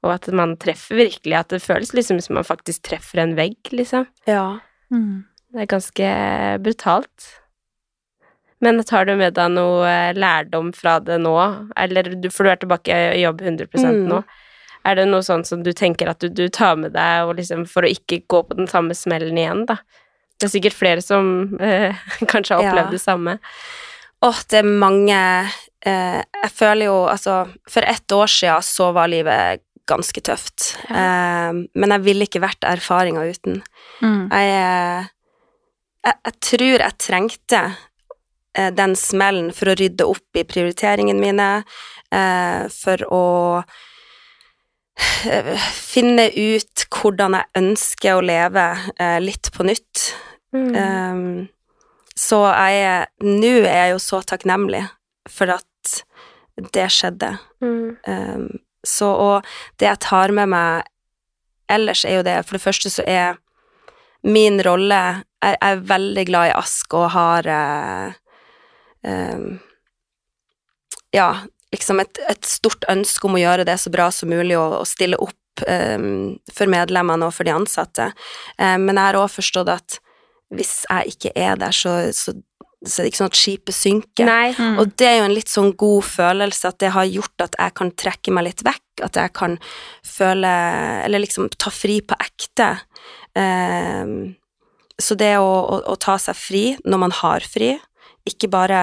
Og 0.03 0.15
at 0.15 0.29
man 0.35 0.57
treffer 0.57 0.97
virkelig 0.99 1.35
At 1.37 1.51
det 1.53 1.63
føles 1.63 1.93
liksom 1.95 2.21
som 2.23 2.39
man 2.39 2.47
faktisk 2.47 2.83
treffer 2.87 3.23
en 3.23 3.37
vegg, 3.39 3.59
liksom. 3.73 4.07
Ja. 4.27 4.59
Mm. 4.91 5.27
Det 5.53 5.63
er 5.63 5.71
ganske 5.71 6.09
brutalt. 6.65 7.29
Men 8.61 8.83
tar 8.85 9.07
du 9.07 9.15
med 9.17 9.37
deg 9.39 9.53
noe 9.55 9.87
eh, 9.87 10.17
lærdom 10.19 10.73
fra 10.75 10.99
det 11.01 11.21
nå? 11.23 11.35
Eller, 11.79 12.11
for 12.35 12.45
du 12.45 12.51
er 12.53 12.61
tilbake 12.61 12.99
i 13.15 13.23
jobb 13.23 13.43
100% 13.47 13.69
Mm. 14.09 14.25
Er 14.87 14.95
det 15.01 15.07
noe 15.11 15.23
sånn 15.27 15.45
som 15.45 15.63
du 15.67 15.73
tenker 15.77 16.09
at 16.11 16.21
du, 16.23 16.29
du 16.29 16.49
tar 16.49 16.77
med 16.81 16.93
deg 16.95 17.27
og 17.29 17.37
liksom, 17.41 17.65
for 17.69 17.85
å 17.85 17.91
ikke 17.91 18.23
gå 18.31 18.43
på 18.49 18.57
den 18.61 18.69
samme 18.71 18.95
smellen 18.95 19.39
igjen, 19.39 19.65
da? 19.69 19.79
Det 20.39 20.47
er 20.47 20.53
sikkert 20.55 20.77
flere 20.79 21.03
som 21.03 21.31
eh, 21.61 21.97
kanskje 22.31 22.55
har 22.57 22.63
opplevd 22.69 22.93
Ja. 22.93 22.95
det 22.95 23.03
samme. 23.03 23.39
Åh, 24.23 24.39
det 24.51 24.59
er 24.59 24.67
mange 24.67 25.19
eh, 25.87 26.21
Jeg 26.43 26.51
føler 26.51 26.89
jo 26.89 26.95
Altså, 27.07 27.37
for 27.71 27.87
ett 27.87 28.11
år 28.15 28.27
siden 28.27 28.63
så 28.67 28.89
var 28.97 29.11
livet 29.11 29.63
ganske 29.89 30.21
tøft. 30.21 30.73
Eh, 30.91 31.53
men 31.75 31.95
jeg 31.95 32.05
ville 32.05 32.27
ikke 32.27 32.43
vært 32.45 32.67
erfaringa 32.69 33.23
uten. 33.25 33.63
Mm. 34.03 34.25
Jeg, 34.29 34.51
eh, 34.59 35.07
jeg, 36.05 36.19
jeg 36.29 36.35
tror 36.45 36.83
jeg 36.85 36.99
trengte 37.01 37.61
eh, 38.59 38.69
den 38.77 38.93
smellen 39.01 39.49
for 39.57 39.71
å 39.73 39.77
rydde 39.81 40.05
opp 40.11 40.37
i 40.37 40.45
prioriteringene 40.45 41.23
mine, 41.23 41.49
eh, 42.13 42.67
for 42.75 43.07
å 43.09 43.23
finne 45.93 46.29
ut 46.35 46.85
hvordan 46.95 47.37
jeg 47.39 47.51
ønsker 47.61 48.17
å 48.17 48.25
leve 48.25 48.67
eh, 48.99 49.19
litt 49.23 49.51
på 49.55 49.67
nytt. 49.67 50.13
Mm. 50.55 50.69
Um, 50.75 51.49
så 52.19 52.41
jeg 52.49 52.79
er 52.89 53.03
Nå 53.21 53.51
er 53.61 53.83
jeg 53.83 53.91
jo 53.93 53.99
så 54.01 54.23
takknemlig 54.25 54.81
for 55.29 55.53
at 55.53 55.99
det 56.75 56.89
skjedde. 56.91 57.35
Mm. 57.63 57.99
Um, 58.09 58.49
så 58.87 59.11
og 59.13 59.51
det 59.79 59.91
jeg 59.91 60.03
tar 60.07 60.35
med 60.35 60.51
meg 60.55 60.89
ellers, 61.69 62.05
er 62.07 62.19
jo 62.19 62.27
det 62.27 62.39
For 62.47 62.57
det 62.57 62.65
første 62.65 62.91
så 62.91 63.05
er 63.07 63.39
min 64.25 64.59
rolle 64.65 64.99
Jeg, 65.43 65.55
jeg 65.61 65.75
er 65.75 65.83
veldig 65.91 66.25
glad 66.27 66.51
i 66.51 66.57
Ask 66.57 66.95
og 66.97 67.11
har 67.15 67.49
eh, 67.53 68.17
um, 69.05 69.59
Ja, 71.15 71.29
liksom 71.75 72.01
et, 72.03 72.21
et 72.31 72.49
stort 72.49 72.87
ønske 72.91 73.29
om 73.29 73.37
å 73.37 73.43
gjøre 73.43 73.67
det 73.69 73.77
så 73.81 73.93
bra 73.93 74.09
som 74.15 74.31
mulig 74.33 74.57
og, 74.59 74.81
og 74.81 74.89
stille 74.89 75.19
opp 75.21 75.65
um, 75.67 76.37
for 76.55 76.71
medlemmene 76.71 77.29
og 77.29 77.35
for 77.37 77.49
de 77.49 77.55
ansatte. 77.55 78.11
Um, 78.57 78.89
men 78.89 78.97
jeg 78.97 79.05
har 79.05 79.21
òg 79.21 79.33
forstått 79.35 79.73
at 79.73 79.99
hvis 80.55 80.83
jeg 80.89 81.15
ikke 81.15 81.33
er 81.37 81.59
der, 81.61 81.75
så, 81.77 81.95
så, 82.17 82.33
så 82.81 83.01
er 83.01 83.05
det 83.05 83.13
ikke 83.13 83.21
sånn 83.21 83.33
at 83.33 83.41
skipet 83.41 83.77
synker. 83.77 84.31
Mm. 84.57 84.79
Og 84.81 84.95
det 84.97 85.09
er 85.11 85.19
jo 85.19 85.27
en 85.29 85.37
litt 85.37 85.53
sånn 85.53 85.75
god 85.77 86.07
følelse 86.09 86.71
at 86.71 86.79
det 86.81 86.95
har 86.95 87.11
gjort 87.11 87.45
at 87.45 87.59
jeg 87.61 87.77
kan 87.81 87.93
trekke 88.01 88.35
meg 88.35 88.49
litt 88.49 88.65
vekk, 88.65 88.85
at 89.05 89.21
jeg 89.21 89.35
kan 89.37 89.59
føle 90.07 90.51
Eller 91.05 91.23
liksom 91.23 91.51
ta 91.55 91.71
fri 91.71 92.01
på 92.03 92.17
ekte. 92.19 92.73
Um, 93.37 94.39
så 94.99 95.15
det 95.15 95.37
å, 95.39 95.47
å, 95.47 95.83
å 95.93 95.95
ta 96.01 96.17
seg 96.19 96.35
fri 96.35 96.65
når 96.89 97.05
man 97.05 97.15
har 97.21 97.45
fri, 97.47 97.77
ikke 98.27 98.51
bare 98.51 98.81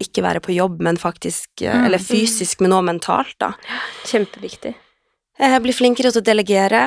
ikke 0.00 0.24
være 0.24 0.42
på 0.44 0.54
jobb, 0.56 0.80
men 0.82 0.98
faktisk 1.00 1.62
eh, 1.62 1.74
Mm. 1.74 1.86
Eller 1.86 1.98
fysisk, 2.02 2.60
men 2.60 2.72
også 2.72 2.88
mentalt, 2.88 3.36
da. 3.40 3.52
Kjempeviktig. 4.08 4.74
Eh, 5.38 5.58
bli 5.62 5.72
flinkere 5.72 6.12
til 6.12 6.22
å 6.22 6.24
delegere. 6.24 6.84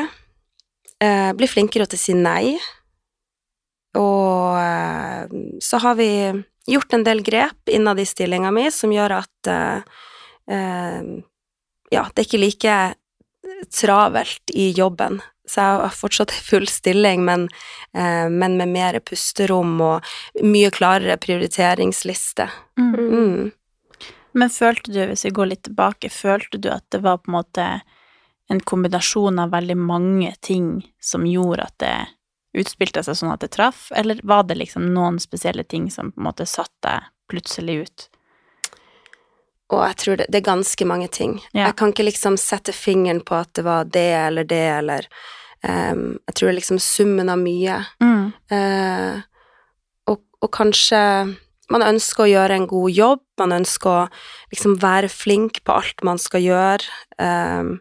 Eh, 1.01 1.32
bli 1.38 1.48
flinkere 1.48 1.88
til 1.89 1.98
å 2.00 2.03
si 2.03 2.13
nei. 2.17 2.58
Og 3.98 4.58
eh, 4.58 5.27
så 5.62 5.79
har 5.84 5.96
vi 6.00 6.10
gjort 6.70 6.93
en 6.93 7.03
del 7.05 7.22
grep 7.25 7.70
innad 7.70 8.00
i 8.00 8.08
stillinga 8.08 8.51
mi 8.55 8.70
som 8.72 8.93
gjør 8.93 9.20
at 9.22 9.51
eh, 9.51 10.01
eh, 10.50 11.01
Ja, 11.93 12.08
det 12.10 12.24
er 12.24 12.25
ikke 12.25 12.41
like 12.41 12.77
travelt 13.70 14.53
i 14.53 14.72
jobben. 14.74 15.20
Så 15.48 15.60
jeg 15.60 15.80
har 15.82 15.96
fortsatt 15.96 16.32
full 16.32 16.68
stilling, 16.72 17.26
men, 17.28 17.50
eh, 17.94 18.30
men 18.30 18.56
med 18.58 18.72
mer 18.72 19.00
pusterom 19.04 19.76
og 19.84 20.14
mye 20.44 20.72
klarere 20.72 21.18
prioriteringsliste. 21.20 22.48
Mm. 22.80 22.94
Mm. 22.96 23.52
Men 24.34 24.50
følte 24.50 24.92
du, 24.92 25.02
hvis 25.06 25.26
vi 25.26 25.34
går 25.36 25.52
litt 25.52 25.66
tilbake, 25.68 26.10
følte 26.10 26.58
du 26.58 26.72
at 26.74 26.86
det 26.96 27.04
var 27.04 27.20
på 27.22 27.30
en 27.30 27.38
måte 27.38 27.68
en 28.50 28.60
kombinasjon 28.60 29.40
av 29.40 29.52
veldig 29.54 29.78
mange 29.78 30.34
ting 30.42 30.82
som 31.02 31.28
gjorde 31.28 31.68
at 31.68 31.78
det 31.84 31.96
utspilte 32.64 33.04
seg 33.04 33.18
sånn 33.18 33.34
at 33.34 33.44
det 33.44 33.54
traff, 33.56 33.88
eller 33.96 34.20
var 34.24 34.46
det 34.48 34.60
liksom 34.60 34.92
noen 34.94 35.20
spesielle 35.22 35.64
ting 35.64 35.90
som 35.92 36.12
på 36.12 36.22
en 36.22 36.28
måte 36.30 36.48
satte 36.50 36.88
deg 36.88 37.10
plutselig 37.32 37.78
ut? 37.84 38.10
Og 39.74 39.84
jeg 39.88 40.00
tror 40.03 40.20
det, 40.20 40.27
det 40.32 40.42
er 40.42 40.50
ganske 40.51 40.88
mange 40.88 41.10
ting. 41.13 41.38
Ja. 41.51 41.68
Jeg 41.68 41.77
kan 41.80 41.94
ikke 41.94 42.08
liksom 42.08 42.38
sette 42.42 42.75
fingeren 42.75 43.24
på 43.25 43.38
at 43.39 43.53
det 43.58 43.65
var 43.65 43.89
det 43.89 44.10
eller 44.20 44.48
det 44.48 44.65
eller 44.77 45.08
um, 45.65 46.20
Jeg 46.27 46.36
tror 46.36 46.48
det 46.48 46.53
er 46.53 46.60
liksom 46.62 46.82
summen 46.84 47.32
av 47.34 47.42
mye. 47.42 47.80
Mm. 48.03 48.25
Uh, 48.53 49.15
og, 50.13 50.22
og 50.44 50.53
kanskje 50.53 51.01
man 51.74 51.86
ønsker 51.86 52.25
å 52.25 52.30
gjøre 52.30 52.58
en 52.60 52.68
god 52.70 52.92
jobb, 52.94 53.22
man 53.42 53.56
ønsker 53.56 53.89
å 53.89 54.10
liksom 54.53 54.75
være 54.82 55.10
flink 55.10 55.63
på 55.65 55.77
alt 55.80 56.03
man 56.06 56.20
skal 56.22 56.44
gjøre. 56.44 56.86
Um, 57.18 57.80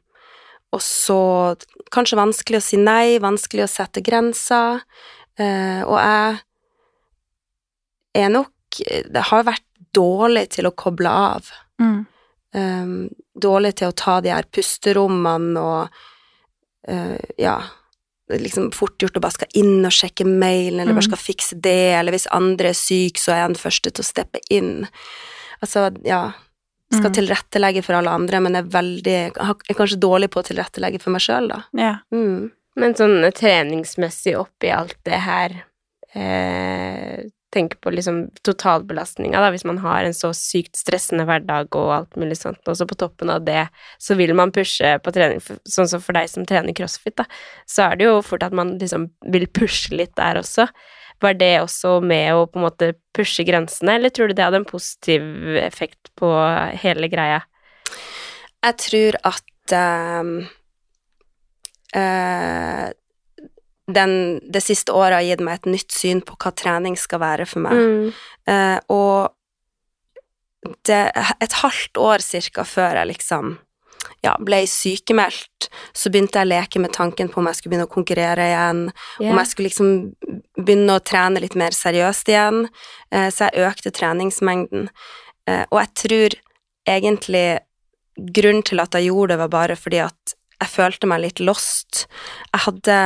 og 0.73 0.81
så 0.81 1.19
kanskje 1.93 2.21
vanskelig 2.21 2.63
å 2.63 2.65
si 2.65 2.79
nei, 2.81 3.19
vanskelig 3.21 3.67
å 3.67 3.73
sette 3.73 4.01
grenser. 4.05 4.81
Uh, 5.41 5.83
og 5.89 5.99
jeg 5.99 6.41
er 8.23 8.29
nok 8.33 8.51
Det 8.73 9.23
har 9.29 9.45
vært 9.45 9.65
dårlig 9.93 10.47
til 10.55 10.69
å 10.69 10.73
koble 10.73 11.11
av. 11.13 11.51
Mm. 11.83 12.01
Um, 12.55 12.97
dårlig 13.41 13.75
til 13.81 13.89
å 13.89 13.97
ta 13.97 14.19
de 14.21 14.29
her 14.29 14.45
pusterommene 14.53 15.57
og 15.57 16.03
uh, 16.89 17.17
ja 17.41 17.55
liksom 18.33 18.71
fort 18.73 19.01
gjort 19.03 19.17
å 19.19 19.21
bare 19.25 19.35
skal 19.35 19.57
inn 19.61 19.85
og 19.85 19.93
sjekke 19.93 20.25
mailen, 20.25 20.81
eller 20.81 20.95
bare 20.95 21.05
Mm. 21.05 21.11
skal 21.11 21.21
fikse 21.21 21.57
det, 21.61 21.95
eller 21.99 22.13
hvis 22.15 22.27
andre 22.33 22.71
er 22.71 22.79
syk, 22.79 23.19
så 23.21 23.33
er 23.35 23.41
jeg 23.43 23.49
den 23.51 23.61
første 23.61 23.91
til 23.93 24.03
å 24.05 24.09
steppe 24.09 24.41
inn. 24.51 24.89
Altså, 25.63 25.91
ja 26.07 26.33
Skal 26.93 27.09
Mm. 27.09 27.15
tilrettelegge 27.17 27.83
for 27.83 27.95
alle 27.97 28.11
andre, 28.13 28.39
men 28.41 28.55
er 28.57 28.63
veldig 28.69 29.33
Er 29.39 29.75
kanskje 29.75 29.97
dårlig 30.01 30.29
på 30.31 30.41
å 30.43 30.45
tilrettelegge 30.45 31.01
for 31.01 31.11
meg 31.11 31.23
sjøl, 31.25 31.49
da. 31.49 31.63
Ja. 31.73 31.95
Mm. 32.13 32.51
Men 32.77 32.95
sånn 32.95 33.25
treningsmessig 33.33 34.35
oppi 34.37 34.69
alt 34.71 34.97
det 35.05 35.21
her 35.25 35.63
eh, 36.15 37.25
Tenk 37.53 37.75
på 37.85 37.91
liksom 37.93 38.23
totalbelastninga, 38.47 39.41
da, 39.45 39.51
hvis 39.53 39.67
man 39.69 39.83
har 39.83 40.07
en 40.07 40.17
så 40.17 40.31
sykt 40.37 40.79
stressende 40.81 41.27
hverdag 41.29 41.77
og 41.77 41.91
alt 41.99 42.17
mulig 42.17 42.39
sånt, 42.41 42.63
og 42.65 42.79
så 42.79 42.87
på 42.89 42.97
toppen 42.97 43.29
av 43.33 43.45
det 43.45 43.67
så 44.01 44.17
vil 44.17 44.33
man 44.39 44.55
pushe 44.57 44.95
på 45.05 45.13
trening, 45.13 45.43
sånn 45.69 45.91
som 45.91 46.01
for 46.01 46.17
deg 46.17 46.31
som 46.33 46.47
trener 46.49 46.73
crossfit, 46.77 47.19
da, 47.21 47.27
så 47.69 47.91
er 47.91 48.01
det 48.01 48.09
jo 48.09 48.23
fort 48.25 48.47
at 48.47 48.57
man 48.57 48.79
liksom 48.81 49.11
vil 49.35 49.45
pushe 49.53 49.93
litt 49.93 50.15
der 50.17 50.41
også. 50.41 50.65
Var 51.23 51.37
det 51.39 51.53
også 51.61 51.99
med 52.01 52.33
å 52.35 52.47
på 52.49 52.59
en 52.59 52.67
måte 52.67 52.91
pushe 53.15 53.45
grensene, 53.47 53.99
eller 53.99 54.11
tror 54.11 54.33
du 54.33 54.37
det 54.39 54.47
hadde 54.47 54.63
en 54.63 54.69
positiv 54.69 55.23
effekt 55.61 56.11
på 56.19 56.33
hele 56.83 57.13
greia? 57.13 57.45
Jeg 58.63 58.79
tror 58.81 59.21
at 59.29 59.77
um, 59.77 60.35
eh, 61.95 62.89
den, 63.95 64.41
det 64.53 64.63
siste 64.65 64.95
året 64.95 65.21
har 65.21 65.27
gitt 65.27 65.45
meg 65.45 65.61
et 65.61 65.71
nytt 65.75 65.95
syn 65.95 66.23
på 66.25 66.37
hva 66.41 66.53
trening 66.57 66.97
skal 67.01 67.23
være 67.23 67.47
for 67.49 67.65
meg. 67.67 67.79
Mm. 67.79 68.09
Eh, 68.53 68.79
og 68.93 69.33
det, 70.87 71.03
et 71.43 71.61
halvt 71.63 72.01
år 72.01 72.25
cirka 72.25 72.65
før 72.69 73.01
jeg 73.01 73.15
liksom 73.15 73.57
ja, 74.23 74.35
ble 74.43 74.63
sykemeldt, 74.71 75.69
så 75.95 76.11
begynte 76.13 76.39
jeg 76.39 76.47
å 76.47 76.53
leke 76.53 76.83
med 76.83 76.93
tanken 76.95 77.31
på 77.31 77.41
om 77.41 77.49
jeg 77.51 77.59
skulle 77.59 77.75
begynne 77.75 77.89
å 77.89 77.93
konkurrere 77.93 78.47
igjen, 78.51 78.85
yeah. 79.19 79.33
om 79.33 79.41
jeg 79.41 79.51
skulle 79.51 79.71
liksom 79.71 79.91
begynne 80.59 80.97
å 80.99 81.03
trene 81.03 81.43
litt 81.43 81.57
mer 81.59 81.75
seriøst 81.75 82.31
igjen, 82.31 82.65
eh, 83.15 83.29
så 83.35 83.49
jeg 83.49 83.67
økte 83.67 83.95
treningsmengden. 83.95 84.89
Eh, 85.51 85.65
og 85.71 85.81
jeg 85.81 85.93
tror 86.05 86.39
egentlig 86.89 87.47
grunnen 88.37 88.63
til 88.67 88.83
at 88.83 88.95
jeg 88.95 89.11
gjorde 89.11 89.35
det, 89.35 89.43
var 89.43 89.53
bare 89.57 89.79
fordi 89.79 90.03
at 90.05 90.37
jeg 90.63 90.71
følte 90.71 91.11
meg 91.11 91.25
litt 91.25 91.43
lost. 91.43 92.05
Jeg 92.53 92.65
hadde 92.69 92.99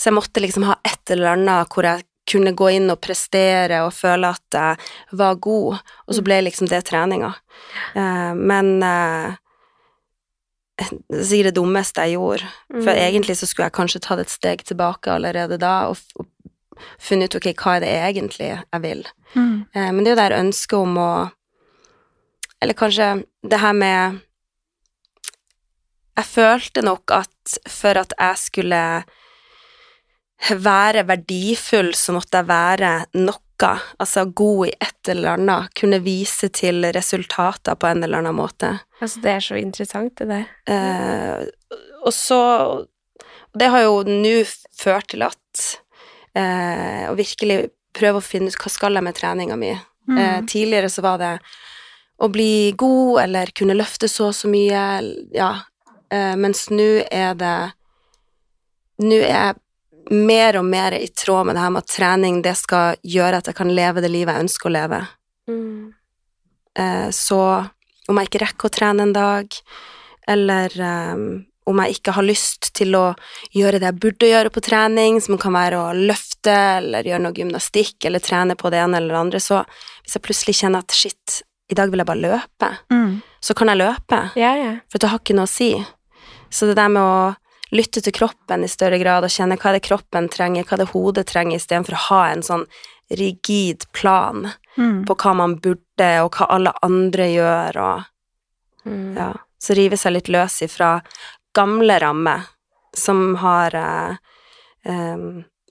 Så 0.00 0.08
jeg 0.08 0.16
måtte 0.16 0.40
liksom 0.40 0.64
ha 0.64 0.78
et 0.88 1.12
eller 1.12 1.34
annet 1.34 1.74
hvor 1.74 1.84
jeg 1.84 2.06
kunne 2.30 2.54
gå 2.56 2.70
inn 2.76 2.88
og 2.92 3.00
prestere 3.02 3.82
og 3.84 3.92
føle 3.96 4.30
at 4.32 4.56
jeg 4.56 5.18
var 5.18 5.38
god, 5.42 5.80
og 6.06 6.16
så 6.16 6.22
ble 6.24 6.38
liksom 6.46 6.68
det 6.70 6.84
treninga. 6.88 7.32
Eh, 7.98 8.32
men 8.38 8.70
eh, 8.86 9.38
det 11.10 11.40
er 11.40 11.50
det 11.50 11.56
dummeste 11.58 12.06
jeg 12.06 12.16
gjorde. 12.16 12.48
For 12.70 12.92
Mm. 12.94 13.02
egentlig 13.02 13.36
så 13.36 13.46
skulle 13.46 13.66
jeg 13.66 13.76
kanskje 13.76 14.00
tatt 14.00 14.22
et 14.22 14.30
steg 14.32 14.64
tilbake 14.64 15.10
allerede 15.12 15.58
da 15.60 15.88
og, 15.90 15.98
og 16.16 16.26
funnet 16.98 17.34
ut 17.34 17.40
ok, 17.42 17.52
hva 17.60 17.76
er 17.76 17.80
det 17.84 17.92
egentlig 17.92 18.48
jeg 18.54 18.80
vil. 18.80 19.04
Mm. 19.34 19.66
Eh, 19.74 19.90
men 19.92 20.04
det 20.04 20.10
er 20.10 20.14
jo 20.14 20.20
det 20.20 20.28
her 20.30 20.40
ønsket 20.40 20.78
om 20.78 20.96
å 20.98 21.30
Eller 22.62 22.74
kanskje 22.76 23.24
det 23.42 23.58
her 23.58 23.72
med 23.72 24.20
Jeg 26.18 26.24
følte 26.28 26.82
nok 26.82 27.10
at 27.10 27.58
for 27.68 27.96
at 27.96 28.12
jeg 28.18 28.36
skulle 28.36 29.04
være 30.48 31.04
verdifull, 31.08 31.92
så 31.94 32.14
måtte 32.16 32.40
jeg 32.40 32.48
være 32.48 32.92
noe, 33.20 33.72
altså 34.00 34.24
god 34.24 34.70
i 34.70 34.72
et 34.80 35.10
eller 35.12 35.34
annet, 35.34 35.72
kunne 35.76 36.00
vise 36.00 36.48
til 36.56 36.86
resultater 36.96 37.76
på 37.76 37.90
en 37.90 38.04
eller 38.04 38.22
annen 38.22 38.38
måte. 38.38 38.72
Altså, 39.00 39.20
det 39.20 39.34
er 39.34 39.44
så 39.44 39.58
interessant, 39.60 40.14
det 40.16 40.28
der. 40.30 40.46
Eh, 40.66 41.76
og 42.00 42.14
så 42.16 42.86
Det 43.52 43.66
har 43.66 43.82
jo 43.82 44.02
nå 44.06 44.44
ført 44.78 45.08
til 45.10 45.24
at 45.26 45.62
eh, 46.38 47.10
Å 47.10 47.14
virkelig 47.18 47.70
prøve 47.92 48.20
å 48.20 48.24
finne 48.24 48.46
ut 48.46 48.56
hva 48.56 48.70
skal 48.70 48.94
jeg 48.94 49.02
med 49.02 49.16
treninga 49.18 49.56
mi. 49.58 49.72
Mm. 50.08 50.18
Eh, 50.18 50.44
tidligere 50.46 50.88
så 50.88 51.02
var 51.02 51.18
det 51.18 51.32
å 52.20 52.28
bli 52.30 52.72
god 52.78 53.22
eller 53.24 53.50
kunne 53.56 53.74
løfte 53.74 54.08
så 54.08 54.28
og 54.30 54.36
så 54.36 54.48
mye, 54.48 54.84
ja, 55.34 55.50
eh, 56.12 56.36
mens 56.36 56.68
nå 56.70 57.02
er 57.10 57.34
det 57.34 57.58
Nå 59.00 59.16
er 59.16 59.30
jeg 59.32 59.54
mer 60.10 60.56
og 60.58 60.64
mer 60.66 60.92
i 60.98 61.06
tråd 61.14 61.46
med 61.46 61.54
det 61.56 61.62
her 61.62 61.70
med 61.70 61.84
at 61.84 61.92
trening 61.94 62.40
det 62.42 62.56
skal 62.58 62.96
gjøre 63.06 63.38
at 63.38 63.46
jeg 63.50 63.54
kan 63.60 63.70
leve 63.74 64.02
det 64.02 64.10
livet 64.10 64.34
jeg 64.34 64.44
ønsker 64.48 64.70
å 64.70 64.74
leve. 64.74 65.00
Mm. 65.50 65.92
så 67.12 67.40
om 68.08 68.18
jeg 68.18 68.28
ikke 68.28 68.40
rekker 68.44 68.68
å 68.68 68.72
trene 68.74 69.02
en 69.06 69.12
dag, 69.14 69.54
eller 70.30 70.72
eh, 70.80 71.22
om 71.70 71.82
jeg 71.84 71.98
ikke 71.98 72.14
har 72.16 72.26
lyst 72.26 72.70
til 72.74 72.94
å 72.98 73.04
gjøre 73.54 73.78
det 73.78 73.86
jeg 73.90 74.00
burde 74.02 74.30
gjøre 74.30 74.50
på 74.54 74.62
trening, 74.64 75.20
som 75.22 75.38
kan 75.38 75.54
være 75.54 75.78
å 75.78 75.92
løfte 75.94 76.54
eller 76.80 77.06
gjøre 77.06 77.22
noe 77.26 77.36
gymnastikk 77.36 78.06
eller 78.08 78.22
trene 78.24 78.56
på 78.58 78.70
det 78.72 78.80
ene 78.82 78.98
eller 78.98 79.14
det 79.14 79.20
andre, 79.20 79.40
så 79.44 79.60
hvis 80.02 80.16
jeg 80.16 80.24
plutselig 80.26 80.56
kjenner 80.62 80.82
at 80.86 80.96
shit, 80.96 81.42
i 81.70 81.76
dag 81.78 81.90
vil 81.92 82.02
jeg 82.02 82.10
bare 82.10 82.24
løpe, 82.24 82.70
Mm. 82.90 83.20
så 83.40 83.54
kan 83.54 83.68
jeg 83.68 83.78
løpe, 83.78 84.18
Ja, 84.36 84.54
ja. 84.56 84.72
for 84.90 84.98
det 84.98 85.10
har 85.10 85.18
ikke 85.20 85.36
noe 85.38 85.46
å 85.46 85.54
si. 85.54 85.70
Så 86.50 86.66
det 86.66 86.74
der 86.76 86.88
med 86.88 87.02
å 87.02 87.36
lytte 87.72 88.00
til 88.02 88.12
kroppen 88.12 88.64
i 88.64 88.68
større 88.68 88.98
grad 88.98 89.24
og 89.24 89.30
kjenne 89.30 89.56
hva 89.60 89.72
det 89.76 89.82
kroppen 89.86 90.28
trenger, 90.32 90.64
hva 90.64 90.76
det 90.80 90.88
hodet 90.92 91.26
trenger, 91.30 91.56
istedenfor 91.60 91.94
å 91.94 92.04
ha 92.08 92.22
en 92.32 92.42
sånn 92.42 92.66
rigid 93.10 93.86
plan 93.92 94.52
Mm. 94.78 95.04
på 95.04 95.14
hva 95.18 95.32
man 95.34 95.56
burde, 95.58 96.08
og 96.22 96.30
hva 96.38 96.46
alle 96.54 96.70
andre 96.82 97.24
gjør, 97.34 97.76
og 97.76 98.04
ja, 99.16 99.32
så 99.60 99.74
rive 99.76 99.96
seg 99.98 100.12
litt 100.14 100.28
løs 100.28 100.60
ifra 100.62 101.02
gamle 101.52 101.98
rammer 102.00 102.46
som 102.96 103.34
har 103.42 103.74
eh, 103.74 104.14
eh, 104.86 105.16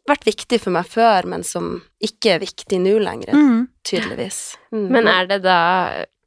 vært 0.07 0.25
viktig 0.27 0.59
for 0.61 0.71
meg 0.75 0.85
før, 0.85 1.25
men 1.25 1.43
som 1.43 1.81
ikke 2.03 2.35
er 2.35 2.39
viktig 2.43 2.79
nå 2.83 2.99
lenger, 2.99 3.33
Mm. 3.33 3.67
tydeligvis. 3.87 4.57
Mm. 4.73 4.87
Men 4.91 5.07
er 5.07 5.25
det 5.27 5.41
da 5.43 5.57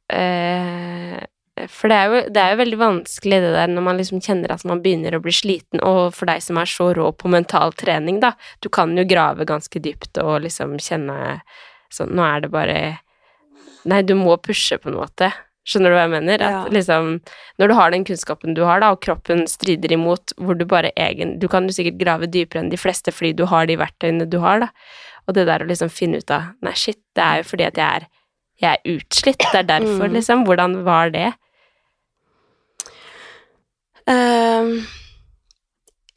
eh, 0.09 1.19
For 1.69 1.87
det 1.91 1.97
er, 2.01 2.07
jo, 2.09 2.19
det 2.33 2.41
er 2.41 2.51
jo 2.55 2.57
veldig 2.63 2.77
vanskelig 2.81 3.37
det 3.43 3.51
der 3.53 3.67
når 3.69 3.83
man 3.85 3.99
liksom 3.99 4.21
kjenner 4.25 4.51
at 4.55 4.63
man 4.65 4.79
begynner 4.81 5.13
å 5.13 5.21
bli 5.21 5.31
sliten, 5.37 5.83
og 5.85 6.15
for 6.17 6.25
deg 6.25 6.41
som 6.41 6.57
er 6.57 6.65
så 6.65 6.87
rå 6.97 7.11
på 7.13 7.29
mental 7.29 7.75
trening, 7.77 8.17
da. 8.23 8.31
Du 8.65 8.69
kan 8.73 8.95
jo 8.97 9.05
grave 9.05 9.45
ganske 9.45 9.77
dypt 9.83 10.17
og 10.23 10.41
liksom 10.47 10.79
kjenne 10.81 11.41
sånn 11.93 12.09
Nå 12.17 12.25
er 12.25 12.41
det 12.41 12.49
bare 12.55 12.77
Nei, 13.85 14.01
du 14.01 14.15
må 14.15 14.37
pushe 14.41 14.77
på 14.81 14.89
en 14.89 14.95
måte. 14.97 15.27
Skjønner 15.67 15.91
du 15.91 15.95
hva 15.95 16.01
jeg 16.07 16.11
mener? 16.15 16.41
At 16.41 16.55
Ja. 16.55 16.63
liksom 16.71 17.21
Når 17.59 17.67
du 17.67 17.73
har 17.77 17.91
den 17.91 18.03
kunnskapen 18.07 18.55
du 18.55 18.63
har, 18.65 18.79
da, 18.79 18.89
og 18.91 19.01
kroppen 19.01 19.45
strider 19.47 19.91
imot, 19.93 20.33
hvor 20.39 20.57
du 20.57 20.65
bare 20.65 20.91
egen 20.97 21.37
Du 21.39 21.47
kan 21.47 21.67
jo 21.69 21.75
sikkert 21.75 21.99
grave 22.01 22.25
dypere 22.27 22.63
enn 22.63 22.71
de 22.71 22.77
fleste 22.81 23.11
fordi 23.13 23.35
du 23.35 23.45
har 23.45 23.67
de 23.67 23.75
verktøyene 23.77 24.25
du 24.27 24.39
har, 24.39 24.59
da. 24.59 24.69
Og 25.27 25.35
det 25.35 25.45
der 25.47 25.59
å 25.63 25.67
liksom 25.69 25.91
finne 25.93 26.17
ut 26.17 26.31
av 26.31 26.49
Nei, 26.63 26.73
shit, 26.73 26.97
det 27.15 27.23
er 27.23 27.37
jo 27.43 27.43
fordi 27.53 27.67
at 27.69 27.75
jeg 27.77 28.01
er 28.01 28.07
jeg 28.61 28.79
er 28.79 28.97
utslitt, 28.97 29.39
det 29.51 29.59
er 29.59 29.63
derfor, 29.79 30.07
Mm. 30.07 30.13
liksom. 30.13 30.45
Hvordan 30.45 30.83
var 30.85 31.09
det? 31.09 31.33
Ehm, 34.09 34.75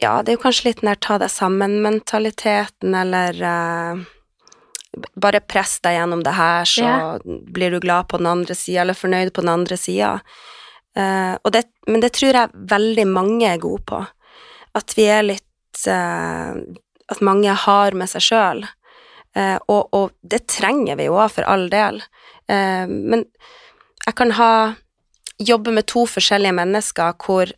ja, 0.02 0.18
det 0.22 0.32
er 0.32 0.36
jo 0.36 0.42
kanskje 0.42 0.68
litt 0.68 0.82
den 0.82 0.90
der 0.90 1.00
ta 1.00 1.16
deg 1.20 1.32
sammen-mentaliteten, 1.32 2.96
eller 3.00 3.38
uh, 3.40 4.02
bare 5.16 5.40
press 5.40 5.78
deg 5.84 5.96
gjennom 5.96 6.24
det 6.26 6.34
her, 6.36 6.68
så 6.68 6.84
yeah. 6.84 7.16
blir 7.24 7.72
du 7.72 7.80
glad 7.80 8.10
på 8.10 8.20
den 8.20 8.28
andre 8.30 8.56
sida, 8.58 8.82
eller 8.82 8.98
fornøyd 8.98 9.32
på 9.32 9.44
den 9.44 9.54
andre 9.54 9.80
sida. 9.80 10.18
Uh, 10.96 11.36
men 11.86 12.02
det 12.04 12.14
tror 12.16 12.36
jeg 12.40 12.68
veldig 12.76 13.06
mange 13.08 13.48
er 13.48 13.62
gode 13.62 13.84
på. 13.88 14.04
At 14.76 14.92
vi 14.96 15.06
er 15.08 15.24
litt 15.24 15.86
eh, 15.88 16.56
At 17.12 17.22
mange 17.24 17.52
har 17.66 17.96
med 17.96 18.10
seg 18.10 18.24
sjøl. 18.24 18.64
Eh, 19.36 19.58
og, 19.68 19.92
og 19.94 20.14
det 20.22 20.46
trenger 20.50 20.98
vi 20.98 21.08
jo 21.08 21.18
òg, 21.20 21.30
for 21.36 21.46
all 21.48 21.68
del. 21.72 22.02
Eh, 22.50 22.84
men 22.88 23.26
jeg 24.06 24.18
kan 24.18 24.36
ha 24.40 24.50
Jobbe 25.36 25.68
med 25.76 25.84
to 25.84 26.06
forskjellige 26.08 26.56
mennesker 26.56 27.12
hvor 27.20 27.50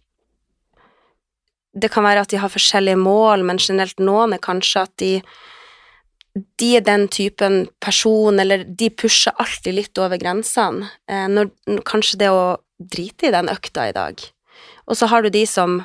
det 1.81 1.91
kan 1.95 2.07
være 2.07 2.25
at 2.25 2.33
de 2.33 2.41
har 2.43 2.53
forskjellige 2.53 2.99
mål, 3.01 3.45
men 3.47 3.61
generelt 3.63 4.01
noen 4.03 4.37
er 4.37 4.43
kanskje 4.45 4.85
at 4.87 4.97
de 5.03 5.13
de 6.61 6.77
er 6.77 6.85
den 6.87 7.09
typen 7.11 7.67
person, 7.83 8.39
eller 8.39 8.65
de 8.65 8.91
pusher 8.95 9.35
alltid 9.43 9.75
litt 9.75 9.99
over 9.99 10.21
grensene. 10.21 10.87
Eh, 11.11 11.27
når, 11.31 11.51
kanskje 11.89 12.21
det 12.21 12.29
å 12.31 12.59
drite 12.79 13.29
i 13.29 13.35
den 13.35 13.51
økta 13.51 13.89
i 13.89 13.95
dag. 13.97 14.23
Og 14.87 14.99
så 14.99 15.09
har 15.11 15.25
du 15.25 15.33
de 15.35 15.45
som 15.49 15.81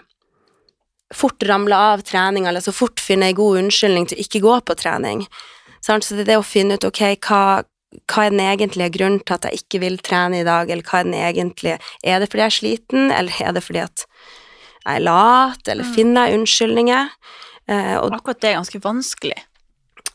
fort 1.13 1.43
ramler 1.45 1.93
av 1.93 2.03
trening, 2.05 2.47
eller 2.49 2.63
så 2.63 2.73
fort 2.73 3.01
finner 3.01 3.31
en 3.31 3.39
god 3.39 3.63
unnskyldning 3.63 4.07
til 4.09 4.21
ikke 4.23 4.43
gå 4.43 4.59
på 4.67 4.77
trening. 4.79 5.25
Så 5.83 5.97
det 5.99 6.23
er 6.23 6.31
det 6.31 6.39
å 6.39 6.47
finne 6.47 6.77
ut, 6.77 6.85
ok, 6.87 7.01
hva, 7.25 7.41
hva 8.09 8.25
er 8.25 8.33
den 8.33 8.43
egentlige 8.45 8.93
grunnen 8.95 9.21
til 9.21 9.35
at 9.35 9.49
jeg 9.49 9.63
ikke 9.63 9.83
vil 9.83 9.99
trene 10.05 10.41
i 10.41 10.47
dag, 10.47 10.69
eller 10.71 10.85
hva 10.87 11.01
er 11.01 11.09
den 11.09 11.19
egentlige 11.19 11.79
Er 12.01 12.21
det 12.21 12.29
fordi 12.31 12.45
jeg 12.45 12.51
er 12.51 12.57
sliten, 12.59 13.11
eller 13.11 13.43
er 13.43 13.57
det 13.57 13.65
fordi 13.65 13.83
at 13.83 14.05
jeg 14.85 14.95
er 14.99 15.03
lat, 15.05 15.67
eller 15.71 15.83
finner 15.95 16.27
jeg 16.27 16.39
unnskyldninger? 16.41 17.09
Eh, 17.71 17.95
og 18.01 18.11
Akkurat 18.17 18.41
det 18.43 18.49
er 18.51 18.57
ganske 18.59 18.81
vanskelig. 18.83 19.37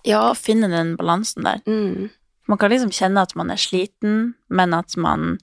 ja, 0.05 0.21
Å 0.31 0.37
finne 0.37 0.69
den 0.69 0.97
balansen 0.97 1.45
der. 1.45 1.63
mm, 1.67 2.11
Man 2.49 2.59
kan 2.59 2.71
liksom 2.71 2.91
kjenne 2.93 3.23
at 3.23 3.35
man 3.37 3.51
er 3.51 3.57
sliten, 3.61 4.35
men 4.49 4.75
at 4.75 4.97
man 4.97 5.39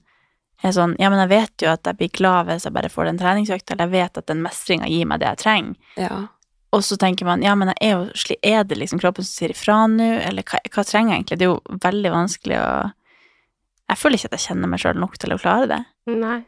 er 0.64 0.72
sånn 0.72 0.96
Ja, 0.98 1.10
men 1.10 1.18
jeg 1.20 1.28
vet 1.28 1.62
jo 1.62 1.68
at 1.68 1.84
jeg 1.84 1.96
blir 1.98 2.08
glad 2.16 2.46
hvis 2.46 2.64
jeg 2.64 2.72
bare 2.72 2.88
får 2.88 3.04
den 3.10 3.18
treningsøkta, 3.18 3.74
eller 3.74 3.84
jeg 3.90 3.92
vet 3.98 4.18
at 4.18 4.26
den 4.26 4.42
mestringa 4.42 4.88
gir 4.88 5.06
meg 5.06 5.20
det 5.20 5.28
jeg 5.34 5.42
trenger. 5.44 5.76
ja. 5.96 6.26
Og 6.74 6.82
så 6.82 6.96
tenker 6.98 7.24
man 7.24 7.40
ja, 7.42 7.54
men 7.54 7.68
jeg 7.70 7.76
er 7.80 7.92
jo 7.94 8.36
er 8.42 8.64
det 8.64 8.76
liksom 8.76 8.98
kroppen 9.00 9.24
som 9.24 9.30
sier 9.32 9.52
ifra 9.54 9.86
nå, 9.88 10.02
eller 10.26 10.42
hva, 10.42 10.58
hva 10.74 10.82
trenger 10.84 11.14
jeg 11.14 11.20
egentlig? 11.22 11.38
Det 11.38 11.46
er 11.46 11.52
jo 11.52 11.78
veldig 11.80 12.10
vanskelig 12.12 12.56
å 12.58 12.92
Jeg 13.88 13.96
føler 14.00 14.18
ikke 14.18 14.28
at 14.32 14.34
jeg 14.36 14.46
kjenner 14.50 14.68
meg 14.68 14.80
sjøl 14.82 14.98
nok 14.98 15.14
til 15.22 15.32
å 15.32 15.38
klare 15.38 15.66
det. 15.70 15.78
Nei. 16.10 16.40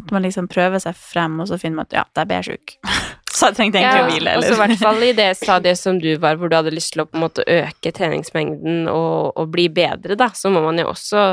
At 0.00 0.12
man 0.14 0.24
liksom 0.24 0.48
prøver 0.48 0.80
seg 0.80 0.96
frem, 0.96 1.34
og 1.42 1.50
så 1.50 1.58
finner 1.60 1.82
man 1.82 1.88
at 1.90 1.96
ja, 1.98 2.04
der 2.16 2.28
ble 2.28 2.38
jeg 2.40 2.48
sjuk. 2.48 2.74
så 3.36 3.50
jeg 3.50 3.58
trengte 3.58 3.80
egentlig 3.80 4.04
å 4.04 4.10
hvile, 4.10 4.36
og 4.38 4.46
så 4.46 4.52
i 4.54 4.60
hvert 4.62 4.80
fall 4.80 5.04
i 5.04 5.10
det 5.16 5.28
stadiet 5.42 5.80
som 5.80 5.98
du 6.00 6.10
var, 6.22 6.38
hvor 6.40 6.52
du 6.52 6.56
hadde 6.56 6.74
lyst 6.74 6.94
til 6.94 7.04
å 7.04 7.08
på 7.08 7.18
en 7.18 7.26
måte 7.26 7.44
øke 7.44 7.92
treningsmengden 7.94 8.86
og, 8.92 9.34
og 9.36 9.50
bli 9.52 9.68
bedre, 9.72 10.16
da, 10.18 10.30
så 10.36 10.52
må 10.52 10.64
man 10.64 10.80
jo 10.80 10.88
også 10.92 11.26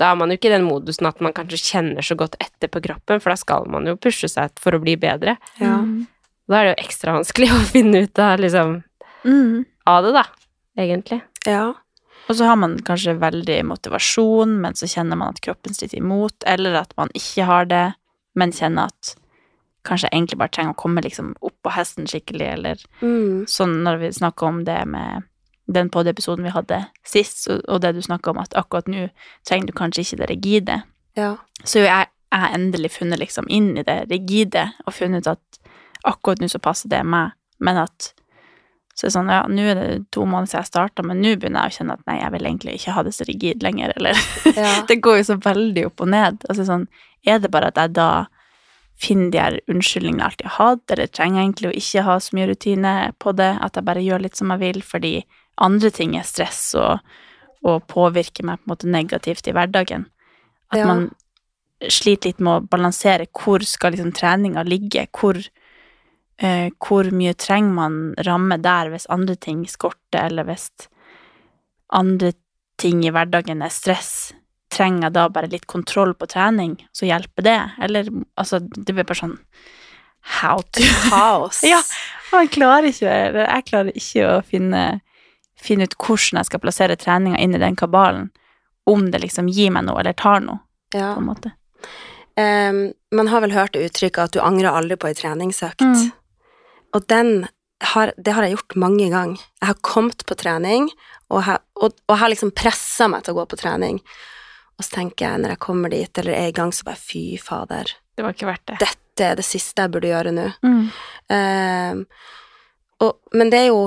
Da 0.00 0.10
er 0.10 0.16
man 0.18 0.32
jo 0.32 0.38
ikke 0.38 0.48
i 0.50 0.54
den 0.56 0.64
modusen 0.66 1.06
at 1.06 1.20
man 1.22 1.34
kanskje 1.36 1.60
kjenner 1.62 2.04
så 2.04 2.16
godt 2.18 2.36
etter 2.42 2.68
på 2.72 2.80
kroppen, 2.84 3.20
for 3.22 3.32
da 3.32 3.38
skal 3.38 3.68
man 3.70 3.86
jo 3.86 3.96
pushe 4.00 4.28
seg 4.28 4.52
for 4.60 4.74
å 4.76 4.82
bli 4.82 4.96
bedre. 5.00 5.38
ja. 5.62 5.78
Da 6.50 6.58
er 6.58 6.66
det 6.66 6.72
jo 6.72 6.84
ekstra 6.84 7.14
vanskelig 7.14 7.48
å 7.54 7.60
finne 7.70 8.02
ut 8.04 8.20
av 8.20 8.42
liksom 8.42 8.80
mm. 9.24 9.64
av 9.88 10.04
det, 10.04 10.12
da, 10.18 10.26
egentlig. 10.82 11.22
ja. 11.48 11.70
Og 12.30 12.36
så 12.38 12.46
har 12.46 12.56
man 12.56 12.76
kanskje 12.86 13.16
veldig 13.18 13.58
motivasjon, 13.66 14.54
men 14.62 14.76
så 14.78 14.86
kjenner 14.90 15.18
man 15.18 15.34
at 15.34 15.40
kroppen 15.42 15.74
stritter 15.74 15.98
imot, 15.98 16.36
eller 16.46 16.78
at 16.78 16.92
man 16.96 17.10
ikke 17.18 17.46
har 17.48 17.66
det, 17.70 17.86
men 18.34 18.52
kjenner 18.52 18.88
at 18.92 19.14
kanskje 19.84 20.08
jeg 20.08 20.14
egentlig 20.20 20.38
bare 20.38 20.48
trenger 20.54 20.74
å 20.76 20.78
komme 20.82 21.02
liksom 21.02 21.32
opp 21.42 21.56
på 21.64 21.72
hesten 21.74 22.06
skikkelig, 22.06 22.52
eller 22.52 22.76
Mm, 23.02 23.44
sånn 23.50 23.82
når 23.82 23.98
vi 23.98 24.12
snakker 24.12 24.46
om 24.46 24.64
det 24.64 24.86
med 24.86 25.24
den 25.72 25.88
podiepisoden 25.90 26.44
vi 26.44 26.50
hadde 26.50 26.86
sist, 27.04 27.48
og- 27.68 27.80
det 27.80 27.94
du 27.94 28.00
snakka 28.02 28.30
om 28.30 28.38
at 28.38 28.54
akkurat 28.54 28.86
nå 28.86 29.10
trenger 29.44 29.66
du 29.66 29.72
kanskje 29.72 30.00
ikke 30.04 30.18
det 30.18 30.30
rigide, 30.30 30.82
ja. 31.16 31.36
så 31.64 31.84
jeg 31.84 32.06
jeg 32.32 32.40
har 32.40 32.54
endelig 32.56 32.90
funnet 32.92 33.18
liksom 33.20 33.44
inn 33.50 33.76
i 33.76 33.82
det 33.82 34.08
rigide, 34.10 34.72
og 34.86 34.94
funnet 34.94 35.26
ut 35.26 35.26
at 35.36 35.58
akkurat 36.06 36.38
nå 36.40 36.48
så 36.48 36.58
passer 36.58 36.88
det 36.88 37.04
meg, 37.04 37.32
men 37.60 37.76
at 37.76 38.14
så 38.96 39.04
er 39.04 39.08
det 39.08 39.12
sånn, 39.12 39.28
ja, 39.30 39.42
nå 39.48 39.60
er 39.70 39.74
det 39.74 40.10
to 40.10 40.24
måneder 40.24 40.48
siden 40.48 40.62
jeg 40.62 40.70
starta, 40.72 41.02
men 41.04 41.20
nå 41.20 41.36
begynner 41.36 41.62
jeg 41.68 41.72
å 41.72 41.76
kjenne 41.78 41.92
at 41.92 42.06
nei, 42.06 42.16
jeg 42.20 42.32
vil 42.32 42.40
egentlig 42.48 42.74
ikke 42.78 42.92
ha 42.92 43.02
det 43.02 43.12
så 43.12 43.24
rigid 43.28 43.62
lenger, 43.62 43.92
eller 43.96 44.14
Ja. 44.56 44.82
Det 44.88 45.00
går 45.02 45.16
jo 45.18 45.24
så 45.24 45.36
veldig 45.40 45.86
opp 45.86 46.00
og 46.00 46.08
ned. 46.08 46.38
Altså 46.48 46.64
sånn, 46.64 46.88
er 47.26 47.38
det 47.42 47.50
bare 47.50 47.70
at 47.72 47.80
jeg 47.80 47.94
da 47.98 48.26
finner 49.02 49.30
de 49.32 49.40
her 49.40 49.58
unnskyldningene 49.72 50.22
jeg 50.22 50.30
alltid 50.30 50.46
har 50.46 50.70
hatt, 50.70 50.84
eller 50.94 51.10
trenger 51.10 51.40
jeg 51.40 51.46
egentlig 51.48 51.70
å 51.70 51.78
ikke 51.80 52.04
ha 52.06 52.16
så 52.22 52.36
mye 52.36 52.48
rutine 52.52 52.92
på 53.22 53.32
det, 53.38 53.50
at 53.64 53.78
jeg 53.78 53.86
bare 53.88 54.04
gjør 54.04 54.24
litt 54.26 54.38
som 54.38 54.52
jeg 54.54 54.62
vil, 54.62 54.82
fordi 54.86 55.14
andre 55.62 55.90
ting 55.94 56.14
er 56.18 56.26
stress 56.28 56.60
og, 56.78 57.00
og 57.66 57.86
påvirker 57.90 58.46
meg 58.46 58.60
på 58.60 58.68
en 58.68 58.74
måte 58.74 58.92
negativt 58.92 59.48
i 59.48 59.56
hverdagen. 59.56 60.06
At 60.72 60.78
Ja. 60.78 60.86
man 60.86 61.10
sliter 61.82 62.30
litt 62.30 62.40
med 62.40 62.52
å 62.62 62.68
balansere 62.70 63.26
hvor 63.34 63.64
skal 63.66 63.92
liksom 63.92 64.12
treninga 64.14 64.62
ligge, 64.62 65.08
hvor, 65.10 65.36
eh, 66.38 66.70
hvor 66.78 67.10
mye 67.10 67.34
trenger 67.34 67.74
man 67.74 68.14
ramme 68.18 68.60
der 68.62 68.90
hvis 68.90 69.08
andre 69.10 69.34
ting 69.34 69.64
skorter, 69.66 70.26
eller 70.28 70.44
hvis 70.44 70.70
andre 71.90 72.32
ting 72.78 73.02
i 73.04 73.10
hverdagen 73.10 73.62
er 73.62 73.68
stress, 73.68 74.32
trenger 74.72 75.08
jeg 75.08 75.14
da 75.18 75.26
bare 75.32 75.50
litt 75.52 75.66
kontroll 75.70 76.14
på 76.16 76.28
trening, 76.32 76.76
så 76.96 77.06
hjelper 77.08 77.44
det? 77.46 77.58
Eller, 77.84 78.08
altså, 78.40 78.60
det 78.62 78.94
blir 78.96 79.04
bare 79.04 79.20
sånn 79.20 79.38
how 80.40 80.60
to 80.72 80.84
Kaos. 81.10 81.62
Ja, 81.66 81.80
man 82.32 82.48
klarer 82.52 82.88
ikke, 82.90 83.10
jeg 83.42 83.66
klarer 83.68 83.92
ikke 83.98 84.28
å 84.28 84.36
finne, 84.46 84.84
finne 85.60 85.88
ut 85.88 85.96
hvordan 85.98 86.40
jeg 86.40 86.50
skal 86.50 86.62
plassere 86.62 86.96
treninga 87.00 87.40
inn 87.42 87.56
i 87.58 87.62
den 87.62 87.76
kabalen, 87.78 88.30
om 88.88 89.10
det 89.12 89.20
liksom 89.22 89.50
gir 89.52 89.70
meg 89.74 89.86
noe, 89.86 90.00
eller 90.02 90.16
tar 90.18 90.40
noe, 90.44 90.62
Ja. 90.94 91.12
på 91.14 91.22
en 91.22 91.28
måte. 91.28 91.52
Um, 92.32 92.92
man 93.12 93.28
har 93.28 93.42
vel 93.44 93.52
hørt 93.52 93.76
uttrykket 93.76 94.22
at 94.24 94.32
du 94.32 94.40
angrer 94.40 94.72
aldri 94.72 94.96
på 94.96 95.10
ei 95.10 95.16
treningsøkt. 95.18 95.84
Mm. 95.84 96.06
Og 96.96 97.04
den 97.12 97.32
har, 97.92 98.12
det 98.16 98.32
har 98.32 98.46
jeg 98.46 98.54
gjort 98.56 98.76
mange 98.80 99.08
ganger. 99.12 99.42
Jeg 99.60 99.68
har 99.68 99.80
kommet 99.84 100.24
på 100.28 100.36
trening, 100.40 100.88
og, 101.28 101.42
jeg, 101.44 101.60
og, 101.76 101.92
og 102.06 102.14
jeg 102.14 102.20
har 102.22 102.32
liksom 102.32 102.52
pressa 102.56 103.08
meg 103.12 103.24
til 103.26 103.34
å 103.34 103.42
gå 103.42 103.46
på 103.52 103.58
trening. 103.60 103.98
Og 104.78 104.86
så 104.86 104.96
tenker 104.96 105.26
jeg, 105.26 105.42
når 105.42 105.54
jeg 105.54 105.62
kommer 105.62 105.92
dit, 105.92 106.18
eller 106.18 106.36
er 106.36 106.50
i 106.50 106.56
gang, 106.56 106.72
så 106.74 106.86
bare 106.88 107.00
fy 107.00 107.24
fader. 107.40 107.92
Det 108.16 108.24
var 108.24 108.36
ikke 108.36 108.48
verdt 108.48 108.70
det. 108.72 108.78
Dette 108.82 109.26
er 109.26 109.38
det 109.38 109.46
siste 109.46 109.84
jeg 109.84 109.92
burde 109.92 110.10
gjøre 110.10 110.32
nå. 110.34 110.46
Mm. 110.64 110.86
Uh, 111.32 112.30
og, 113.02 113.18
men 113.36 113.52
det 113.52 113.66
er 113.66 113.70
jo 113.72 113.84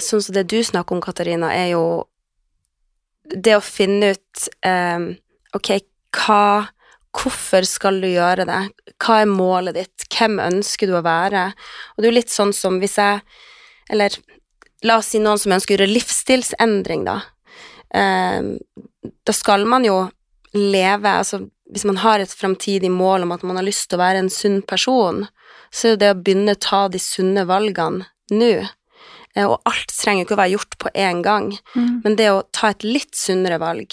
Sånn 0.00 0.22
som 0.22 0.32
det 0.32 0.44
du 0.48 0.60
snakker 0.64 0.94
om, 0.94 1.00
Katarina, 1.02 1.48
er 1.52 1.72
jo 1.74 1.84
det 3.26 3.56
å 3.58 3.62
finne 3.62 4.12
ut 4.14 4.44
ehm, 4.64 5.10
Ok, 5.58 5.72
hva 6.14 6.70
Hvorfor 7.10 7.66
skal 7.66 7.98
du 7.98 8.06
gjøre 8.06 8.46
det? 8.46 8.60
Hva 9.02 9.16
er 9.24 9.28
målet 9.28 9.76
ditt? 9.76 10.04
Hvem 10.14 10.38
ønsker 10.44 10.86
du 10.86 10.94
å 10.94 11.02
være? 11.02 11.48
Og 11.92 11.98
det 11.98 12.06
er 12.06 12.12
jo 12.12 12.18
litt 12.20 12.32
sånn 12.32 12.54
som 12.54 12.78
hvis 12.78 12.94
jeg 13.02 13.18
Eller 13.90 14.14
la 14.86 15.00
oss 15.00 15.10
si 15.12 15.20
noen 15.20 15.40
som 15.42 15.52
ønsker 15.56 15.74
å 15.74 15.76
gjøre 15.76 15.90
livsstilsendring, 15.90 17.02
da. 17.04 17.18
Ehm, 17.94 18.58
da 19.26 19.32
skal 19.34 19.64
man 19.66 19.84
jo 19.84 20.10
leve 20.54 21.08
Altså, 21.10 21.40
hvis 21.70 21.84
man 21.86 21.96
har 22.02 22.18
et 22.22 22.32
framtidig 22.34 22.90
mål 22.90 23.22
om 23.22 23.32
at 23.32 23.42
man 23.46 23.56
har 23.60 23.66
lyst 23.66 23.88
til 23.90 23.98
å 23.98 24.02
være 24.02 24.18
en 24.24 24.30
sunn 24.30 24.60
person, 24.66 25.26
så 25.70 25.92
er 25.92 25.96
det 26.00 26.10
å 26.14 26.18
begynne 26.22 26.56
å 26.56 26.60
ta 26.60 26.88
de 26.90 26.98
sunne 26.98 27.44
valgene 27.46 28.06
nå. 28.34 28.52
Eh, 29.36 29.46
Og 29.46 29.60
alt 29.70 29.92
trenger 29.94 30.24
ikke 30.26 30.34
å 30.34 30.40
være 30.42 30.54
gjort 30.56 30.78
på 30.78 30.90
én 30.94 31.22
gang, 31.22 31.52
Mm. 31.76 32.00
men 32.04 32.16
det 32.16 32.30
å 32.30 32.42
ta 32.52 32.68
et 32.70 32.82
litt 32.82 33.14
sunnere 33.14 33.58
valg, 33.60 33.86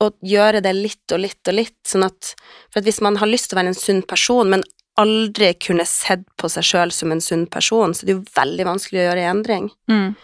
og 0.00 0.12
gjøre 0.22 0.60
det 0.62 0.74
litt 0.76 1.12
og 1.12 1.20
litt 1.20 1.48
og 1.48 1.54
litt, 1.54 1.76
sånn 1.88 2.04
at 2.04 2.34
For 2.70 2.80
at 2.80 2.84
hvis 2.84 3.00
man 3.00 3.16
har 3.16 3.26
lyst 3.26 3.48
til 3.48 3.56
å 3.56 3.62
være 3.62 3.68
en 3.72 3.74
sunn 3.74 4.02
person, 4.02 4.50
men 4.50 4.62
aldri 4.98 5.54
kunne 5.58 5.86
sett 5.86 6.24
på 6.36 6.48
seg 6.50 6.62
sjøl 6.64 6.92
som 6.92 7.12
en 7.12 7.20
sunn 7.20 7.46
person, 7.46 7.92
så 7.94 8.04
det 8.04 8.10
er 8.12 8.18
jo 8.18 8.24
veldig 8.36 8.64
vanskelig 8.64 9.00
å 9.00 9.06
gjøre 9.08 9.24
en 9.24 9.36
endring. 9.36 9.70
Mm. 9.88 10.16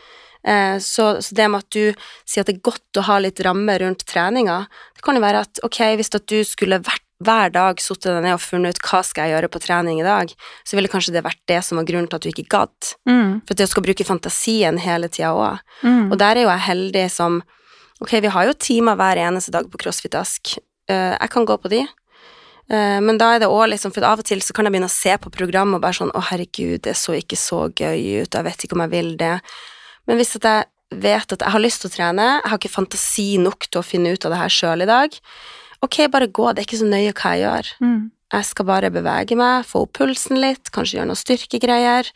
Eh, 0.46 0.78
Så, 0.78 1.22
så 1.22 1.34
det 1.34 1.48
med 1.50 1.62
at 1.62 1.70
du 1.70 1.94
sier 2.26 2.42
at 2.42 2.50
det 2.50 2.58
er 2.58 2.66
godt 2.70 2.98
å 2.98 3.06
ha 3.06 3.18
litt 3.22 3.40
ramme 3.40 3.78
rundt 3.78 4.04
treninga, 4.06 4.66
det 4.96 5.04
kan 5.04 5.16
jo 5.16 5.22
være 5.22 5.44
at 5.46 5.62
ok, 5.62 5.80
hvis 5.98 6.14
at 6.14 6.26
du 6.26 6.42
skulle 6.46 6.82
vært 6.82 7.06
hver 7.22 7.52
dag 7.54 7.80
satt 7.80 8.02
deg 8.02 8.22
ned 8.24 8.34
og 8.34 8.42
funnet 8.42 8.74
ut 8.74 8.82
hva 8.82 9.00
skal 9.06 9.28
jeg 9.28 9.36
gjøre 9.36 9.50
på 9.54 9.62
trening 9.62 10.00
i 10.02 10.06
dag, 10.06 10.32
så 10.66 10.74
ville 10.74 10.90
kanskje 10.90 11.14
det 11.14 11.22
vært 11.22 11.38
det 11.46 11.60
som 11.62 11.78
var 11.78 11.86
grunnen 11.86 12.08
til 12.10 12.18
at 12.18 12.24
du 12.26 12.30
ikke 12.32 12.50
gadd. 12.50 12.92
Mm. 13.06 13.42
For 13.46 13.54
at 13.54 13.62
du 13.62 13.70
skal 13.70 13.86
bruke 13.86 14.06
fantasien 14.08 14.80
hele 14.82 15.10
tida 15.12 15.30
òg. 15.30 15.62
Mm. 15.86 16.10
Og 16.10 16.18
der 16.18 16.40
er 16.40 16.46
jo 16.46 16.52
jeg 16.52 16.66
heldig 16.68 17.08
som 17.14 17.42
Ok, 18.02 18.16
vi 18.18 18.30
har 18.34 18.48
jo 18.48 18.54
timer 18.58 18.96
hver 18.98 19.14
eneste 19.22 19.52
dag 19.54 19.68
på 19.70 19.78
CrossFit 19.78 20.16
Ask. 20.18 20.56
Eh, 20.90 21.12
jeg 21.14 21.30
kan 21.30 21.44
gå 21.46 21.54
på 21.62 21.70
de. 21.70 21.84
Eh, 22.66 22.98
men 22.98 23.14
da 23.20 23.28
er 23.36 23.44
det 23.44 23.50
òg 23.52 23.68
liksom 23.70 23.92
For 23.94 24.02
av 24.02 24.18
og 24.18 24.26
til 24.26 24.42
så 24.42 24.56
kan 24.56 24.66
jeg 24.66 24.74
begynne 24.74 24.88
å 24.90 24.94
se 24.94 25.14
på 25.22 25.30
programmet 25.30 25.78
og 25.78 25.84
bare 25.84 25.98
sånn 26.00 26.10
Å, 26.10 26.22
herregud, 26.32 26.80
det 26.82 26.96
så 26.98 27.14
ikke 27.14 27.38
så 27.38 27.68
gøy 27.70 28.24
ut, 28.24 28.34
jeg 28.34 28.46
vet 28.48 28.64
ikke 28.66 28.74
om 28.74 28.82
jeg 28.82 28.92
vil 28.96 29.14
det. 29.20 29.36
Men 30.08 30.18
hvis 30.20 30.36
at 30.38 30.48
jeg 30.48 31.02
vet 31.02 31.34
at 31.34 31.44
jeg 31.44 31.54
har 31.54 31.62
lyst 31.62 31.82
til 31.82 31.90
å 31.90 31.94
trene, 31.96 32.28
jeg 32.38 32.50
har 32.52 32.60
ikke 32.60 32.72
fantasi 32.72 33.28
nok 33.40 33.68
til 33.68 33.80
å 33.80 33.86
finne 33.86 34.12
ut 34.12 34.26
av 34.26 34.34
det 34.34 34.40
her 34.42 34.52
sjøl 34.52 34.84
i 34.84 34.90
dag, 34.90 35.14
ok, 35.82 35.98
bare 36.12 36.30
gå, 36.30 36.50
det 36.50 36.62
er 36.62 36.68
ikke 36.68 36.82
så 36.82 36.90
nøye 36.90 37.14
hva 37.16 37.34
jeg 37.34 37.44
gjør. 37.44 37.72
Mm. 37.82 38.00
Jeg 38.32 38.48
skal 38.48 38.68
bare 38.68 38.92
bevege 38.92 39.36
meg, 39.36 39.66
få 39.68 39.84
opp 39.84 39.92
pulsen 39.98 40.40
litt, 40.40 40.70
kanskje 40.72 40.98
gjøre 40.98 41.10
noen 41.10 41.20
styrkegreier. 41.20 42.08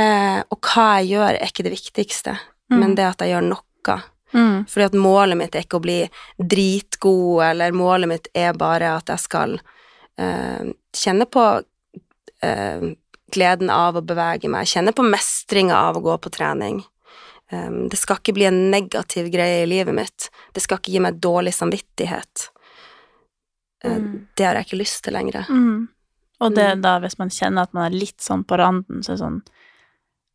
Eh, 0.00 0.40
og 0.48 0.70
hva 0.70 0.86
jeg 1.00 1.12
gjør, 1.12 1.36
er 1.36 1.50
ikke 1.50 1.66
det 1.66 1.74
viktigste, 1.74 2.38
men 2.72 2.96
det 2.96 3.04
at 3.10 3.24
jeg 3.24 3.34
gjør 3.34 3.50
noe. 3.50 3.98
Mm. 4.32 4.62
Fordi 4.64 4.86
at 4.86 4.96
målet 4.96 5.36
mitt 5.36 5.56
er 5.56 5.66
ikke 5.66 5.76
å 5.76 5.84
bli 5.84 5.98
dritgod, 6.40 7.42
eller 7.50 7.76
målet 7.76 8.08
mitt 8.08 8.30
er 8.32 8.56
bare 8.56 8.94
at 8.96 9.12
jeg 9.12 9.20
skal 9.26 9.58
eh, 10.16 10.72
kjenne 10.96 11.26
på 11.28 11.44
eh, 12.40 12.86
gleden 13.32 13.72
av 13.72 13.98
å 13.98 14.04
bevege 14.04 14.48
meg, 14.52 14.70
kjenne 14.70 14.94
på 14.96 15.04
mestringa 15.04 15.76
av 15.90 15.98
å 15.98 16.04
gå 16.06 16.16
på 16.22 16.32
trening. 16.32 16.80
Um, 17.52 17.88
det 17.92 17.98
skal 18.00 18.16
ikke 18.16 18.32
bli 18.34 18.46
en 18.48 18.70
negativ 18.72 19.26
greie 19.32 19.62
i 19.62 19.68
livet 19.68 19.92
mitt. 19.94 20.30
Det 20.56 20.62
skal 20.64 20.78
ikke 20.80 20.92
gi 20.94 21.00
meg 21.04 21.18
dårlig 21.20 21.52
samvittighet. 21.52 22.48
Mm. 23.84 24.26
Det 24.38 24.44
har 24.46 24.54
jeg 24.54 24.66
ikke 24.68 24.78
lyst 24.80 25.02
til 25.04 25.12
lenger. 25.16 25.44
Mm. 25.50 25.88
Og 26.40 26.54
det 26.54 26.68
Mm. 26.76 26.82
da, 26.82 26.98
hvis 27.00 27.18
man 27.18 27.28
kjenner 27.28 27.62
at 27.62 27.74
man 27.74 27.92
er 27.92 27.98
litt 27.98 28.18
sånn 28.20 28.44
på 28.44 28.56
randen, 28.58 29.02
så 29.02 29.12
er 29.12 29.16
det 29.16 29.24
sånn 29.24 29.42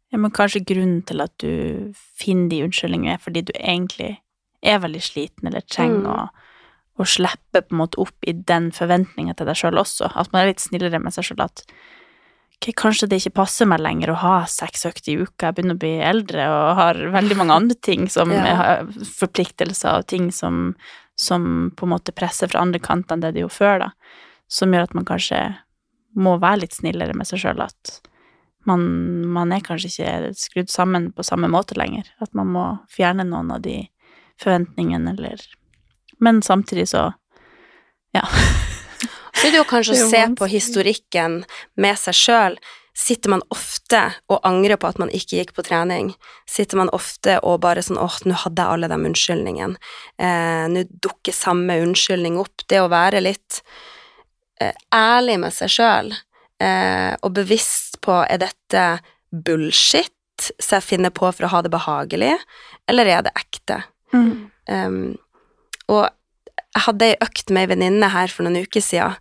Ja, 0.10 0.18
men 0.18 0.32
kanskje 0.32 0.64
grunnen 0.64 1.02
til 1.06 1.20
at 1.20 1.38
du 1.38 1.94
finner 2.16 2.48
de 2.50 2.62
unnskyldningene, 2.64 3.14
er 3.16 3.18
fordi 3.18 3.42
du 3.44 3.52
egentlig 3.60 4.20
er 4.64 4.80
veldig 4.80 5.02
sliten, 5.04 5.48
eller 5.48 5.60
trenger 5.62 6.00
Mm. 6.00 6.06
å, 6.08 6.30
å 7.00 7.04
slippe 7.06 7.62
på 7.62 7.72
en 7.74 7.78
måte 7.78 8.00
opp 8.00 8.16
i 8.26 8.32
den 8.32 8.72
forventninga 8.72 9.36
til 9.36 9.46
deg 9.48 9.56
sjøl 9.56 9.76
også. 9.78 10.10
At 10.16 10.32
man 10.32 10.44
er 10.44 10.48
litt 10.54 10.62
snillere 10.62 11.02
med 11.04 11.12
seg 11.14 11.26
sjøl. 11.26 11.44
At 11.44 11.66
ok, 12.58 12.72
kanskje 12.76 13.08
det 13.10 13.20
ikke 13.22 13.36
passer 13.44 13.68
meg 13.70 13.80
lenger 13.86 14.12
å 14.12 14.20
ha 14.22 14.36
seks 14.50 14.86
økter 14.90 15.12
i 15.14 15.18
uka, 15.22 15.48
jeg 15.50 15.56
begynner 15.58 15.78
å 15.78 15.82
bli 15.84 15.92
eldre 16.02 16.48
og 16.50 16.72
har 16.80 17.00
veldig 17.14 17.38
mange 17.38 17.54
andre 17.54 17.76
ting 17.76 18.08
som 18.10 18.32
Ja. 18.34 18.84
forpliktelser 19.20 20.00
og 20.00 20.08
ting 20.08 20.32
som, 20.32 20.76
som 21.16 21.72
på 21.78 21.86
en 21.86 21.94
måte 21.94 22.12
presser 22.16 22.48
fra 22.50 22.62
andre 22.62 22.80
kanter 22.80 23.14
enn 23.16 23.22
det 23.22 23.34
det 23.36 23.46
gjorde 23.46 23.58
før, 23.60 23.80
da. 23.80 23.92
Som 24.50 24.72
gjør 24.74 24.84
at 24.88 24.94
man 24.96 25.06
kanskje 25.06 25.42
må 26.16 26.38
være 26.40 26.62
litt 26.64 26.74
snillere 26.74 27.14
med 27.14 27.28
seg 27.28 27.40
sjøl. 27.44 27.62
At 27.62 28.02
man, 28.66 28.82
man 29.28 29.52
er 29.54 29.62
kanskje 29.62 29.92
ikke 29.92 30.34
skrudd 30.40 30.70
sammen 30.74 31.12
på 31.14 31.24
samme 31.24 31.48
måte 31.52 31.78
lenger. 31.78 32.08
At 32.24 32.34
man 32.34 32.48
må 32.56 32.66
fjerne 32.90 33.24
noen 33.28 33.52
av 33.52 33.62
de 33.62 33.88
forventningene, 34.42 35.14
eller 35.14 35.38
Men 36.20 36.42
samtidig 36.42 36.88
så 36.90 37.14
Ja. 38.16 38.24
Så 39.38 39.48
er 39.48 39.54
det 39.54 39.62
jo 39.62 39.70
kanskje 39.70 39.96
Det 39.96 40.04
å 40.04 40.10
se 40.10 40.26
på 40.40 40.50
historikken 40.52 41.40
med 41.78 42.00
seg 42.02 42.18
sjøl. 42.18 42.60
Sitter 42.98 43.30
man 43.30 43.44
ofte 43.54 44.00
og 44.34 44.42
angrer 44.48 44.80
på 44.82 44.90
at 44.90 44.98
man 44.98 45.12
ikke 45.14 45.38
gikk 45.38 45.52
på 45.54 45.66
trening? 45.68 46.16
Sitter 46.50 46.80
man 46.80 46.90
ofte 46.96 47.38
og 47.46 47.60
bare 47.62 47.84
sånn 47.86 48.00
åh, 48.02 48.16
nå 48.26 48.40
hadde 48.42 48.64
jeg 48.64 48.74
alle 48.74 48.90
de 48.90 48.98
unnskyldningene. 49.12 49.78
Eh, 50.18 50.66
nå 50.74 50.88
dukker 51.06 51.36
samme 51.36 51.78
unnskyldning 51.84 52.40
opp. 52.42 52.66
Det 52.66 52.82
å 52.82 52.90
være 52.90 53.22
litt 53.22 53.62
eh, 54.62 54.74
ærlig 54.96 55.38
med 55.46 55.54
seg 55.54 55.76
sjøl 55.76 56.16
eh, 56.64 57.14
og 57.22 57.36
bevisst 57.38 58.02
på 58.02 58.18
er 58.26 58.42
dette 58.42 58.88
bullshit 59.30 60.14
som 60.58 60.78
jeg 60.78 60.86
finner 60.86 61.14
på 61.14 61.30
for 61.30 61.48
å 61.48 61.52
ha 61.54 61.62
det 61.66 61.74
behagelig, 61.74 62.36
eller 62.90 63.10
er 63.10 63.24
det 63.26 63.34
ekte? 63.38 63.82
Mm. 64.14 64.50
Um, 64.70 65.00
og 65.92 66.04
jeg 66.06 66.84
hadde 66.86 67.08
ei 67.08 67.18
økt 67.26 67.52
med 67.52 67.66
ei 67.66 67.72
venninne 67.74 68.10
her 68.14 68.32
for 68.32 68.46
noen 68.46 68.68
uker 68.68 68.84
siden, 68.84 69.18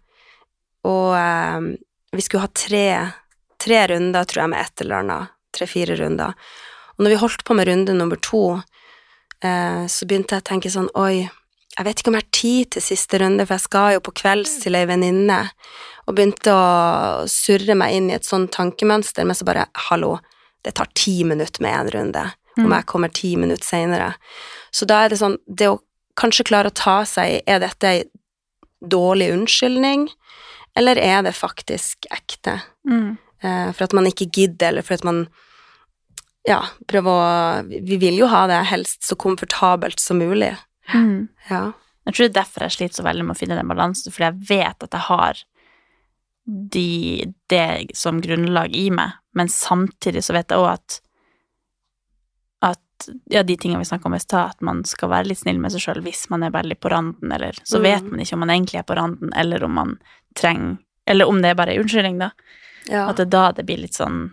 og 0.87 1.17
eh, 1.19 1.73
vi 2.17 2.25
skulle 2.25 2.47
ha 2.47 2.53
tre, 2.55 2.87
tre 3.63 3.83
runder, 3.93 4.29
tror 4.29 4.45
jeg, 4.45 4.53
med 4.53 4.63
et 4.63 4.85
eller 4.85 5.03
annet. 5.03 5.35
Tre-fire 5.57 5.97
runder. 5.99 6.37
Og 6.97 7.05
når 7.05 7.15
vi 7.15 7.21
holdt 7.21 7.45
på 7.45 7.57
med 7.57 7.69
runde 7.69 7.97
nummer 7.97 8.21
to, 8.23 8.61
eh, 9.45 9.83
så 9.91 10.09
begynte 10.09 10.37
jeg 10.37 10.45
å 10.45 10.49
tenke 10.51 10.73
sånn 10.73 10.89
Oi, 10.97 11.27
jeg 11.77 11.85
vet 11.85 12.01
ikke 12.01 12.13
om 12.13 12.17
jeg 12.17 12.25
har 12.25 12.39
tid 12.39 12.71
til 12.73 12.85
siste 12.85 13.21
runde, 13.21 13.45
for 13.45 13.57
jeg 13.57 13.67
skal 13.67 13.91
jo 13.97 14.05
på 14.07 14.15
kvelds 14.23 14.57
til 14.63 14.79
ei 14.79 14.87
venninne. 14.89 15.43
Og 16.07 16.17
begynte 16.17 16.55
å 16.55 17.27
surre 17.29 17.77
meg 17.77 17.99
inn 17.99 18.09
i 18.09 18.17
et 18.17 18.25
sånt 18.25 18.53
tankemønster, 18.57 19.27
men 19.29 19.37
så 19.37 19.49
bare 19.49 19.67
Hallo, 19.91 20.17
det 20.65 20.77
tar 20.79 20.89
ti 20.97 21.19
minutter 21.29 21.63
med 21.63 21.75
én 21.77 21.91
runde, 21.93 22.23
om 22.63 22.73
jeg 22.73 22.89
kommer 22.89 23.13
ti 23.13 23.35
minutter 23.37 23.67
seinere. 23.67 24.15
Så 24.73 24.89
da 24.89 25.05
er 25.05 25.13
det 25.13 25.21
sånn 25.21 25.37
Det 25.47 25.69
å 25.69 25.83
kanskje 26.17 26.47
klare 26.49 26.73
å 26.73 26.75
ta 26.77 26.99
seg 27.09 27.43
Er 27.47 27.61
dette 27.61 27.89
ei 27.89 28.05
dårlig 28.81 29.31
unnskyldning, 29.33 30.09
eller 30.77 31.01
er 31.01 31.23
det 31.27 31.33
faktisk 31.37 32.09
ekte? 32.13 32.61
Mm. 32.89 33.17
Eh, 33.43 33.73
for 33.73 33.87
at 33.87 33.97
man 33.97 34.09
ikke 34.09 34.29
gidder, 34.29 34.71
eller 34.71 34.87
for 34.87 34.99
at 34.99 35.07
man 35.07 35.27
ja, 36.47 36.61
prøver 36.87 37.11
å 37.11 37.63
Vi 37.67 37.97
vil 37.99 38.21
jo 38.21 38.29
ha 38.31 38.45
det 38.47 38.61
helst 38.71 39.03
så 39.09 39.17
komfortabelt 39.19 39.99
som 40.01 40.21
mulig. 40.23 40.53
Mm. 40.95 41.27
Ja. 41.51 41.73
Jeg 42.07 42.15
tror 42.15 42.23
det 42.23 42.31
er 42.31 42.41
derfor 42.43 42.67
jeg 42.67 42.77
sliter 42.77 43.01
så 43.01 43.07
veldig 43.07 43.27
med 43.27 43.35
å 43.35 43.41
finne 43.41 43.59
den 43.59 43.71
balansen, 43.71 44.15
fordi 44.15 44.29
jeg 44.29 44.51
vet 44.53 44.87
at 44.87 44.95
jeg 44.95 45.07
har 45.09 45.43
de, 46.47 46.91
det 47.51 47.97
som 47.99 48.21
grunnlag 48.23 48.77
i 48.79 48.87
meg, 48.95 49.17
men 49.35 49.51
samtidig 49.51 50.23
så 50.23 50.37
vet 50.37 50.55
jeg 50.55 50.63
òg 50.63 50.77
at 50.77 51.01
at 51.01 51.01
ja, 53.31 53.43
de 53.43 53.57
tingene 53.57 53.79
vi 53.83 53.89
snakka 53.89 54.09
om 54.09 54.15
i 54.15 54.21
stad, 54.23 54.51
at 54.57 54.61
man 54.65 54.85
skal 54.89 55.09
være 55.13 55.29
litt 55.31 55.39
snill 55.43 55.59
med 55.61 55.73
seg 55.75 55.81
sjøl 55.85 56.03
hvis 56.05 56.25
man 56.33 56.43
er 56.47 56.51
veldig 56.55 56.79
på 56.81 56.91
randen, 56.93 57.33
eller 57.33 57.53
så 57.65 57.79
Mm. 57.79 57.83
vet 57.83 58.03
man 58.11 58.21
ikke 58.25 58.35
om 58.35 58.41
man 58.41 58.51
egentlig 58.55 58.79
er 58.81 58.87
på 58.89 58.97
randen, 58.97 59.33
eller 59.37 59.65
om 59.65 59.73
man 59.75 59.99
trenger 60.35 60.79
Eller 61.07 61.29
om 61.29 61.39
det 61.43 61.51
er 61.51 61.55
bare 61.55 61.73
en 61.75 61.81
unnskyldning, 61.85 62.19
da. 62.19 62.31
ja. 62.91 63.09
At 63.09 63.17
det 63.17 63.27
er 63.29 63.31
da 63.31 63.53
det 63.53 63.67
blir 63.67 63.79
litt 63.79 63.95
sånn 63.95 64.33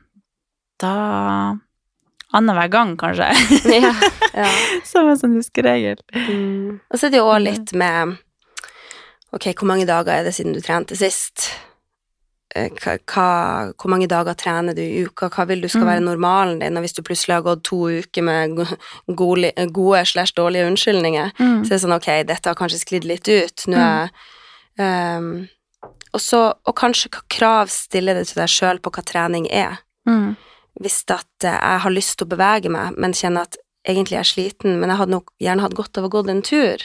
Da 0.79 1.57
Annenhver 2.33 2.67
gang, 2.73 2.95
kanskje. 2.97 3.27
ja, 3.69 3.93
ja. 4.33 4.47
Som 4.89 5.07
en 5.11 5.17
sånn 5.19 5.35
huskeregel. 5.37 5.99
Mm. 6.15 6.79
Og 6.89 6.97
så 6.97 7.05
er 7.05 7.11
det 7.13 7.19
jo 7.21 7.27
òg 7.29 7.43
litt 7.45 7.73
med 7.77 8.17
Ok, 9.33 9.51
hvor 9.53 9.67
mange 9.69 9.85
dager 9.85 10.13
er 10.19 10.23
det 10.25 10.33
siden 10.33 10.53
du 10.53 10.61
trente 10.61 10.95
sist? 10.97 11.51
Eh, 12.55 12.69
Hva, 12.69 12.97
hva, 13.09 13.73
hvor 13.73 13.89
mange 13.89 14.05
dager 14.07 14.35
trener 14.37 14.75
du 14.77 14.81
i 14.81 15.05
uka? 15.07 15.29
Hva 15.33 15.47
vil 15.49 15.61
du 15.61 15.67
skal 15.67 15.81
Mm. 15.81 15.89
være 15.89 16.03
normalen 16.05 16.59
din? 16.59 16.77
Og 16.77 16.83
hvis 16.83 16.93
du 16.93 17.01
plutselig 17.01 17.33
har 17.33 17.41
gått 17.41 17.63
to 17.63 17.79
uker 17.89 18.21
med 18.21 18.67
gode, 19.15 19.51
gode 19.73 20.05
slash 20.05 20.33
dårlige 20.37 20.67
unnskyldninger, 20.69 21.31
Mm. 21.39 21.63
så 21.65 21.71
er 21.71 21.77
det 21.77 21.81
sånn 21.81 21.95
ok, 21.95 22.23
dette 22.27 22.45
har 22.49 22.55
kanskje 22.55 22.79
sklidd 22.85 23.05
litt 23.05 23.27
ut. 23.27 23.65
Nå 23.67 23.77
er 23.77 25.17
um, 25.17 25.47
og, 26.13 26.19
så, 26.21 26.53
og 26.65 26.75
kanskje 26.75 27.09
hva 27.09 27.21
krav 27.29 27.69
stiller 27.69 28.13
det 28.13 28.27
til 28.27 28.41
deg 28.41 28.49
sjøl 28.49 28.79
på 28.79 28.91
hva 28.91 29.03
trening 29.03 29.47
er. 29.51 29.79
Mm. 30.07 30.35
hvis 30.81 31.03
at 31.09 31.25
eh, 31.45 31.51
jeg 31.51 31.79
har 31.79 31.91
lyst 31.91 32.17
til 32.17 32.25
å 32.27 32.29
bevege 32.35 32.69
meg, 32.69 32.97
men 32.97 33.13
kjenner 33.13 33.41
at 33.47 33.57
egentlig 33.87 34.17
jeg 34.17 34.19
er 34.19 34.31
sliten, 34.33 34.79
men 34.79 34.89
jeg 34.89 34.97
hadde 34.97 35.11
nok 35.11 35.29
gjerne 35.39 35.61
hatt 35.61 35.75
godt 35.75 35.97
av 35.97 36.03
å 36.05 36.09
gå 36.09 36.27
en 36.29 36.41
tur, 36.41 36.77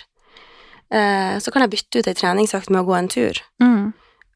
uh, 0.92 1.38
så 1.40 1.50
kan 1.52 1.62
jeg 1.64 1.70
bytte 1.72 1.98
ut 2.02 2.06
ei 2.10 2.14
treningsøkt 2.14 2.70
med 2.70 2.82
å 2.82 2.86
gå 2.86 2.96
en 2.98 3.08
tur, 3.08 3.40
Mm. 3.60 3.92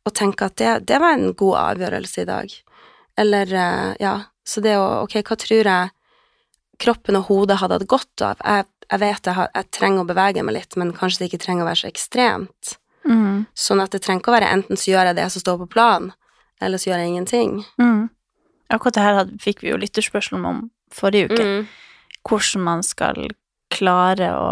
Og 0.07 0.15
tenke 0.19 0.49
at 0.49 0.59
det, 0.59 0.71
det 0.91 0.99
var 1.03 1.17
en 1.17 1.33
god 1.39 1.59
avgjørelse 1.63 2.23
i 2.25 2.29
dag. 2.29 2.55
Eller, 3.19 3.53
eh, 3.55 3.91
ja, 4.03 4.15
så 4.45 4.63
det 4.65 4.77
å, 4.79 5.03
ok, 5.05 5.21
hva 5.23 5.37
tror 5.39 5.69
jeg 5.71 5.91
kroppen 6.83 7.19
og 7.21 7.29
hodet 7.29 7.61
hadde 7.61 7.79
hatt 7.79 7.91
godt 7.91 8.25
av? 8.27 8.41
Jeg, 8.43 8.67
jeg 8.89 9.03
vet 9.03 9.29
jeg, 9.29 9.37
har, 9.39 9.51
jeg 9.55 9.71
trenger 9.75 10.03
å 10.03 10.09
bevege 10.09 10.47
meg 10.47 10.57
litt, 10.59 10.79
men 10.81 10.95
kanskje 10.97 11.23
det 11.23 11.31
ikke 11.31 11.45
trenger 11.45 11.67
å 11.67 11.71
være 11.71 11.83
så 11.85 11.93
ekstremt. 11.93 12.75
Mm. 13.09 13.45
Sånn 13.59 13.83
at 13.83 13.95
det 13.95 14.03
trenger 14.03 14.23
ikke 14.23 14.33
å 14.33 14.39
være 14.39 14.51
enten 14.55 14.79
så 14.79 14.93
gjør 14.93 15.11
jeg 15.11 15.19
det 15.19 15.29
som 15.35 15.45
står 15.45 15.63
på 15.63 15.71
planen, 15.77 16.13
eller 16.63 16.81
så 16.81 16.91
gjør 16.91 17.03
jeg 17.03 17.13
ingenting. 17.13 17.55
Mm. 17.83 18.03
Akkurat 18.73 18.97
det 18.97 19.07
her 19.07 19.33
fikk 19.43 19.63
vi 19.63 19.73
jo 19.73 19.81
lytterspørsmål 19.81 20.49
om 20.49 20.63
forrige 20.93 21.31
uke. 21.31 21.45
Mm. 21.45 21.67
Hvordan 22.29 22.65
man 22.65 22.85
skal 22.87 23.19
klare 23.73 24.31
å, 24.37 24.51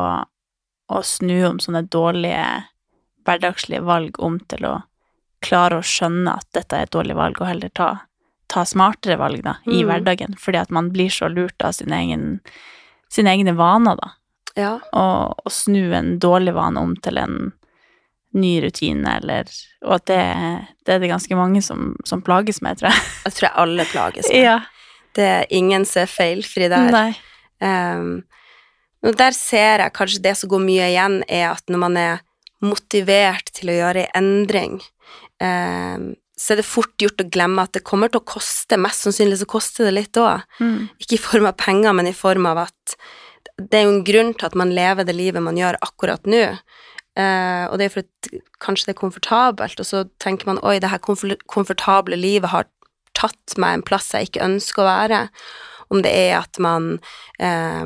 å 0.91 1.03
snu 1.07 1.39
om 1.49 1.61
sånne 1.63 1.85
dårlige 1.89 2.45
hverdagslige 3.29 3.85
valg 3.87 4.19
om 4.23 4.39
til 4.51 4.67
å 4.67 4.75
klare 5.43 5.79
å 5.81 5.85
skjønne 5.87 6.37
at 6.37 6.47
dette 6.57 6.77
er 6.77 6.87
et 6.89 6.93
dårlig 6.95 7.17
valg, 7.17 7.41
og 7.41 7.49
heller 7.49 7.71
ta, 7.75 7.91
ta 8.51 8.65
smartere 8.69 9.17
valg 9.21 9.43
da, 9.47 9.57
i 9.67 9.83
Mm. 9.83 9.87
hverdagen, 9.89 10.37
fordi 10.39 10.59
at 10.61 10.71
man 10.71 10.91
blir 10.91 11.09
så 11.11 11.29
lurt 11.33 11.63
av 11.63 11.73
sin 11.73 11.93
egen, 11.93 12.41
sine 13.11 13.31
egne 13.33 13.55
vaner, 13.57 13.97
da. 13.97 14.11
Ja. 14.57 14.73
Og, 14.93 15.39
og 15.47 15.53
snu 15.55 15.93
en 15.95 16.19
dårlig 16.19 16.55
vane 16.55 16.81
om 16.81 16.97
til 16.97 17.19
en 17.19 17.53
ny 18.35 18.61
rutine, 18.63 19.17
eller 19.19 19.45
Og 19.85 19.95
at 19.97 20.05
det, 20.07 20.21
det 20.87 20.95
er 20.95 20.99
det 21.03 21.09
ganske 21.11 21.35
mange 21.35 21.63
som, 21.63 21.97
som 22.05 22.21
plages 22.23 22.61
med, 22.63 22.79
tror 22.79 22.91
jeg. 22.91 23.01
Jeg 23.25 23.33
tror 23.33 23.47
jeg 23.49 23.57
alle 23.57 23.85
plages 23.91 24.29
med. 24.31 24.69
Det 25.19 25.25
er 25.27 25.47
ingen 25.51 25.83
som 25.85 26.05
er 26.05 26.07
feilfri 26.07 26.69
der. 26.71 26.91
Nei. 26.95 27.17
Um, 27.59 28.23
og 29.03 29.17
der 29.19 29.33
ser 29.35 29.81
jeg 29.83 29.93
kanskje 29.97 30.21
det 30.23 30.37
som 30.39 30.51
går 30.53 30.61
mye 30.63 30.87
igjen, 30.93 31.17
er 31.27 31.49
at 31.51 31.65
når 31.67 31.79
man 31.83 31.97
er 31.99 32.21
motivert 32.63 33.51
til 33.57 33.73
å 33.73 33.75
gjøre 33.81 34.05
en 34.15 34.29
endring, 34.29 34.77
um, 35.41 36.11
så 36.41 36.55
er 36.55 36.61
det 36.63 36.69
fort 36.69 36.95
gjort 37.03 37.21
å 37.21 37.29
glemme 37.29 37.65
at 37.67 37.75
det 37.77 37.85
kommer 37.85 38.09
til 38.09 38.23
å 38.23 38.29
koste. 38.33 38.79
Mest 38.81 39.05
sannsynlig 39.05 39.43
så 39.43 39.49
koster 39.51 39.89
det 39.89 39.97
litt 39.99 40.21
òg. 40.21 40.47
Mm. 40.61 40.89
Ikke 41.03 41.19
i 41.19 41.21
form 41.21 41.49
av 41.51 41.59
penger, 41.61 41.93
men 41.97 42.09
i 42.09 42.17
form 42.17 42.49
av 42.49 42.63
at 42.65 42.97
det 43.61 43.77
er 43.77 43.85
jo 43.85 43.97
en 43.99 44.07
grunn 44.07 44.33
til 44.33 44.49
at 44.49 44.57
man 44.57 44.73
lever 44.73 45.05
det 45.05 45.17
livet 45.19 45.45
man 45.45 45.59
gjør 45.61 45.77
akkurat 45.85 46.25
nå. 46.31 46.45
Eh, 47.21 47.65
og 47.69 47.77
det 47.77 47.87
er 47.87 47.93
for 47.93 48.07
at 48.07 48.31
kanskje 48.63 48.89
det 48.89 48.95
er 48.95 49.01
komfortabelt, 49.03 49.83
og 49.83 49.89
så 49.89 50.05
tenker 50.23 50.49
man 50.49 50.63
oi, 50.65 50.79
det 50.81 50.93
her 50.93 51.03
komfortable 51.03 52.17
livet 52.17 52.55
har 52.55 52.71
tatt 53.19 53.59
meg 53.61 53.77
en 53.77 53.85
plass 53.85 54.13
jeg 54.15 54.31
ikke 54.31 54.47
ønsker 54.47 54.85
å 54.85 54.89
være. 54.89 55.21
Om 55.91 56.05
det 56.07 56.15
er 56.15 56.39
at 56.39 56.61
man 56.63 56.95
eh, 57.43 57.85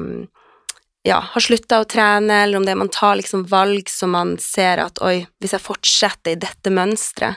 ja, 1.05 1.21
har 1.21 1.45
slutta 1.45 1.83
å 1.83 1.89
trene, 1.89 2.43
eller 2.45 2.59
om 2.59 2.65
det 2.65 2.73
er 2.73 2.81
man 2.81 2.93
tar 2.93 3.19
liksom 3.21 3.45
valg 3.51 3.91
som 3.93 4.15
man 4.17 4.37
ser 4.41 4.81
at 4.81 5.01
oi, 5.05 5.27
hvis 5.43 5.53
jeg 5.53 5.65
fortsetter 5.65 6.33
i 6.33 6.41
dette 6.41 6.73
mønsteret, 6.73 7.37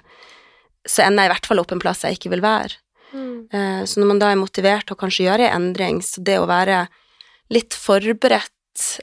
så 0.87 1.03
ender 1.03 1.25
jeg 1.25 1.31
i 1.31 1.33
hvert 1.33 1.49
fall 1.49 1.59
opp 1.59 1.73
en 1.75 1.81
plass 1.83 2.05
jeg 2.07 2.15
ikke 2.15 2.31
vil 2.31 2.45
være. 2.45 2.77
Eh, 3.51 3.83
Så 3.83 3.99
når 3.99 4.07
man 4.07 4.19
da 4.19 4.31
er 4.31 4.39
motivert 4.39 4.87
til 4.87 4.95
å 4.95 5.01
kanskje 5.01 5.25
gjøre 5.27 5.49
en 5.49 5.67
endring, 5.67 5.99
så 6.01 6.23
det 6.23 6.37
å 6.39 6.47
være 6.47 6.85
litt 7.51 7.75
forberedt, 7.75 8.53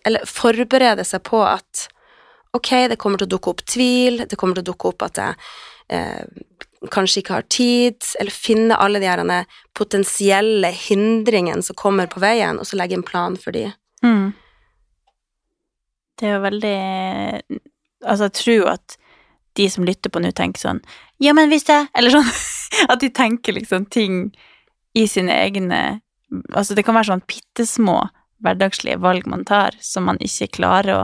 eller 0.04 0.24
forberede 0.24 1.04
seg 1.04 1.22
på 1.28 1.42
at 1.44 1.88
ok, 2.54 2.88
det 2.88 2.98
kommer 3.00 3.18
til 3.18 3.28
å 3.28 3.34
dukke 3.34 3.50
opp 3.50 3.64
tvil, 3.66 4.24
det 4.28 4.38
kommer 4.38 4.56
til 4.56 4.64
å 4.64 4.70
dukke 4.70 4.92
opp 4.92 5.02
at 5.02 5.20
jeg 5.20 5.34
eh, 5.90 6.24
kanskje 6.92 7.20
ikke 7.20 7.36
har 7.36 7.48
tid, 7.52 8.00
eller 8.20 8.32
finne 8.32 8.78
alle 8.80 9.00
de 9.02 9.08
her 9.08 9.44
potensielle 9.74 10.70
hindringene 10.72 11.64
som 11.64 11.76
kommer 11.76 12.08
på 12.08 12.22
veien, 12.22 12.60
og 12.60 12.68
så 12.68 12.78
legge 12.78 12.96
en 12.96 13.06
plan 13.06 13.36
for 13.40 13.56
de. 13.56 13.66
Mm. 14.04 14.32
Det 16.20 16.28
er 16.28 16.36
jo 16.36 16.44
veldig 16.44 16.76
Altså, 18.04 18.28
jeg 18.28 18.36
tror 18.38 18.68
at 18.74 18.96
de 19.56 19.68
som 19.70 19.86
lytter 19.86 20.10
på 20.10 20.20
nå, 20.22 20.32
tenker 20.36 20.60
sånn 20.60 20.82
Ja, 21.22 21.34
men 21.36 21.52
hvis 21.52 21.66
jeg 21.68 21.88
Eller 21.94 22.14
sånn 22.14 22.30
At 22.92 23.00
de 23.02 23.10
tenker 23.14 23.56
liksom 23.56 23.86
ting 23.86 24.26
i 24.94 25.06
sine 25.10 25.34
egne 25.46 25.80
Altså, 26.52 26.74
det 26.74 26.84
kan 26.86 26.96
være 26.96 27.12
sånn 27.12 27.26
bittesmå 27.28 27.98
hverdagslige 28.44 29.00
valg 29.00 29.26
man 29.30 29.44
tar, 29.48 29.76
som 29.80 30.04
man 30.08 30.18
ikke 30.20 30.50
klarer 30.58 30.96
å 30.96 31.02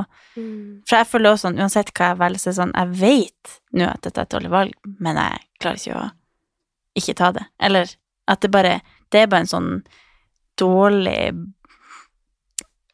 For 0.88 0.98
jeg 0.98 1.08
føler 1.08 1.32
også 1.32 1.48
sånn, 1.48 1.60
uansett 1.62 1.92
hva 1.96 2.10
jeg 2.10 2.20
velger, 2.20 2.42
så 2.42 2.54
sånn 2.58 2.74
Jeg 2.76 2.96
vet 3.00 3.54
nå 3.78 3.86
at 3.88 4.02
dette 4.04 4.20
er 4.20 4.28
et 4.28 4.34
dårlig 4.34 4.50
valg, 4.52 4.90
men 4.98 5.20
jeg 5.20 5.46
klarer 5.62 5.80
ikke 5.80 6.00
å 6.00 6.08
ikke 6.98 7.14
ta 7.14 7.28
det. 7.32 7.44
Eller 7.62 7.92
at 8.30 8.42
det 8.42 8.50
bare 8.50 8.80
Det 9.12 9.22
er 9.22 9.30
bare 9.30 9.46
en 9.46 9.50
sånn 9.54 9.70
dårlig 10.58 11.32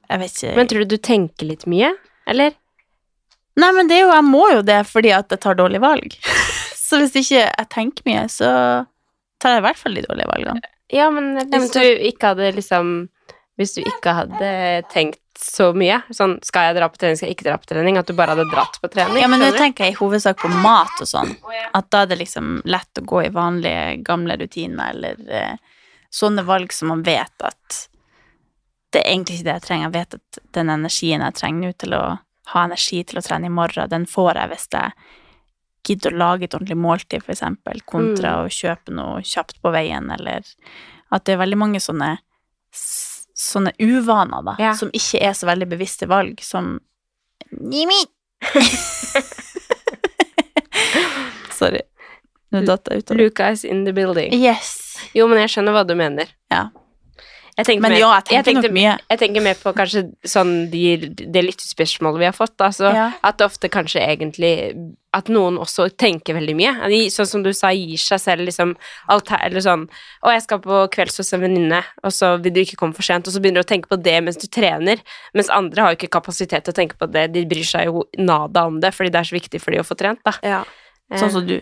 Jeg 0.07 0.23
vet 0.23 0.37
ikke 0.37 0.55
Men 0.57 0.71
tror 0.71 0.85
du 0.85 0.95
du 0.95 1.03
tenker 1.03 1.49
litt 1.51 1.66
mye, 1.71 1.90
eller? 2.31 2.55
Nei, 3.57 3.73
men 3.73 3.88
det 3.88 3.99
er 3.99 4.05
jo, 4.05 4.12
jeg 4.12 4.27
må 4.27 4.45
jo 4.53 4.62
det 4.66 4.83
fordi 4.88 5.12
at 5.16 5.33
jeg 5.33 5.42
tar 5.42 5.57
dårlige 5.59 5.85
valg. 5.85 6.16
så 6.87 7.01
hvis 7.01 7.16
ikke 7.23 7.42
jeg 7.42 7.69
tenker 7.73 8.09
mye, 8.09 8.25
så 8.33 8.51
tar 9.42 9.57
jeg 9.57 9.62
i 9.62 9.66
hvert 9.66 9.81
fall 9.81 9.97
de 9.97 10.05
dårlige 10.07 10.33
valgene. 10.33 10.73
Ja, 10.92 11.09
men 11.11 11.35
hvis 11.51 11.73
du 11.75 11.83
ikke 11.83 12.31
hadde 12.31 12.53
liksom 12.55 13.09
Hvis 13.59 13.73
du 13.75 13.81
ikke 13.81 14.12
hadde 14.14 14.51
tenkt 14.92 15.19
så 15.40 15.71
mye, 15.77 15.99
sånn 16.14 16.37
skal 16.45 16.69
jeg 16.69 16.77
dra 16.79 16.87
på 16.92 17.01
trening, 17.01 17.16
skal 17.19 17.31
jeg 17.31 17.37
ikke 17.37 17.47
dra 17.49 17.57
på 17.61 17.69
trening, 17.69 17.97
at 18.01 18.09
du 18.09 18.14
bare 18.16 18.37
hadde 18.37 18.47
dratt 18.53 18.77
på 18.81 18.88
trening 18.92 19.21
Ja, 19.21 19.29
men 19.33 19.40
nå 19.40 19.51
tenker 19.57 19.85
jeg 19.85 19.95
i 19.95 19.99
hovedsak 19.99 20.38
på 20.40 20.51
mat 20.53 21.01
og 21.01 21.09
sånn. 21.09 21.33
At 21.77 21.88
da 21.92 22.05
er 22.05 22.11
det 22.12 22.21
liksom 22.21 22.62
lett 22.69 23.01
å 23.01 23.05
gå 23.09 23.23
i 23.27 23.33
vanlige, 23.33 23.99
gamle 24.07 24.37
rutiner, 24.40 24.95
eller 24.95 25.21
eh, 25.29 25.83
sånne 26.12 26.45
valg 26.47 26.73
som 26.73 26.92
man 26.92 27.05
vet 27.05 27.45
at 27.49 27.81
det 28.97 29.03
er 29.05 29.11
egentlig 29.13 29.37
ikke 29.39 29.49
det 29.51 29.55
jeg 29.59 29.65
trenger. 29.67 29.87
Jeg 29.91 29.95
vet 29.99 30.17
at 30.19 30.39
den 30.57 30.73
energien 30.73 31.23
jeg 31.27 31.37
trenger 31.39 31.69
nå 31.69 31.77
til 31.85 31.95
å 31.99 32.03
ha 32.55 32.65
energi 32.65 33.03
til 33.05 33.19
å 33.21 33.25
trene 33.27 33.49
i 33.51 33.53
morgen, 33.53 33.89
den 33.93 34.07
får 34.09 34.35
jeg 34.41 34.51
hvis 34.55 34.67
jeg 34.73 34.93
gidder 35.87 36.15
å 36.15 36.19
lage 36.19 36.47
et 36.49 36.55
ordentlig 36.57 36.77
måltid, 36.83 37.23
eksempel, 37.31 37.83
kontra 37.87 38.33
Mm. 38.37 38.47
å 38.47 38.51
kjøpe 38.51 38.91
noe 38.95 39.21
kjapt 39.23 39.61
på 39.63 39.71
veien, 39.75 40.09
eller 40.11 40.43
at 41.13 41.25
det 41.25 41.35
er 41.35 41.43
veldig 41.45 41.59
mange 41.61 41.79
sånne 41.83 42.17
sånne 43.37 43.73
uvaner, 43.79 44.43
da, 44.45 44.55
Ja. 44.59 44.73
som 44.75 44.91
ikke 44.91 45.21
er 45.23 45.33
så 45.37 45.47
veldig 45.47 45.69
bevisste 45.69 46.07
valg, 46.09 46.41
som 46.43 46.81
Nimi! 47.53 48.01
Sorry. 51.53 51.81
Nå 52.53 52.63
datt 52.67 52.89
jeg 52.91 52.99
ut 53.03 53.11
av 53.11 53.17
det. 53.17 53.23
Luca 53.23 53.51
is 53.53 53.65
in 53.65 53.85
the 53.85 53.93
building. 53.93 54.33
Yes. 54.35 54.97
Jo, 55.15 55.27
men 55.29 55.39
jeg 55.43 55.51
skjønner 55.55 55.73
hva 55.77 55.85
du 55.87 55.95
mener. 55.99 56.27
Ja. 56.53 56.69
Jeg 57.57 57.64
tenker 57.66 57.81
Men 57.87 57.92
mer, 57.92 57.99
ja, 58.01 58.09
jeg 58.16 58.25
tenker 58.27 58.37
jeg, 58.37 58.55
tenkte- 58.55 58.73
mye. 58.77 58.99
Jeg 59.09 59.19
tenker 59.19 59.42
mer 59.42 59.55
på 59.55 59.73
kanskje 59.73 60.01
sånn 60.29 60.71
de, 60.71 60.83
det 61.09 61.42
lyttespørsmålet 61.47 62.19
vi 62.19 62.25
har 62.29 62.35
fått, 62.37 62.57
Altså, 62.61 62.92
Ja. 62.92 63.12
at 63.25 63.38
ofte 63.38 63.71
kanskje 63.71 64.03
egentlig 64.07 64.92
At 65.16 65.29
noen 65.33 65.57
også 65.57 65.88
tenker 65.97 66.35
veldig 66.37 66.55
mye. 66.55 66.88
De, 66.90 67.07
sånn 67.09 67.27
som 67.27 67.42
du 67.42 67.51
sa, 67.55 67.69
gir 67.73 67.97
seg 67.97 68.21
selv 68.21 68.45
liksom 68.45 68.77
alter, 69.09 69.38
Eller 69.42 69.61
sånn 69.64 69.88
Å, 70.23 70.29
jeg 70.35 70.42
skal 70.42 70.59
på 70.61 70.83
kvelds 70.92 71.16
hos 71.16 71.33
en 71.33 71.40
venninne, 71.40 71.83
og 72.05 72.11
så 72.12 72.37
vil 72.42 72.53
du 72.53 72.61
ikke 72.61 72.77
komme 72.77 72.95
for 72.95 73.03
sent, 73.03 73.27
og 73.27 73.33
så 73.33 73.40
begynner 73.40 73.62
du 73.64 73.66
å 73.66 73.73
tenke 73.73 73.88
på 73.88 74.03
det 74.03 74.23
mens 74.23 74.37
du 74.37 74.47
trener, 74.49 75.01
mens 75.35 75.49
andre 75.49 75.81
har 75.81 75.95
jo 75.95 75.97
ikke 76.07 76.21
kapasitet 76.21 76.64
til 76.64 76.75
å 76.75 76.77
tenke 76.77 76.99
på 76.99 77.11
det, 77.11 77.33
de 77.33 77.47
bryr 77.47 77.64
seg 77.64 77.87
jo 77.87 78.05
nada 78.19 78.66
om 78.66 78.81
det, 78.81 78.92
fordi 78.92 79.11
det 79.11 79.21
er 79.21 79.31
så 79.33 79.40
viktig 79.40 79.61
for 79.62 79.71
de 79.71 79.79
å 79.79 79.87
få 79.87 79.97
trent, 79.97 80.21
da. 80.25 80.33
Ja. 80.42 80.64
Sånn 81.16 81.31
som 81.33 81.47
du. 81.47 81.61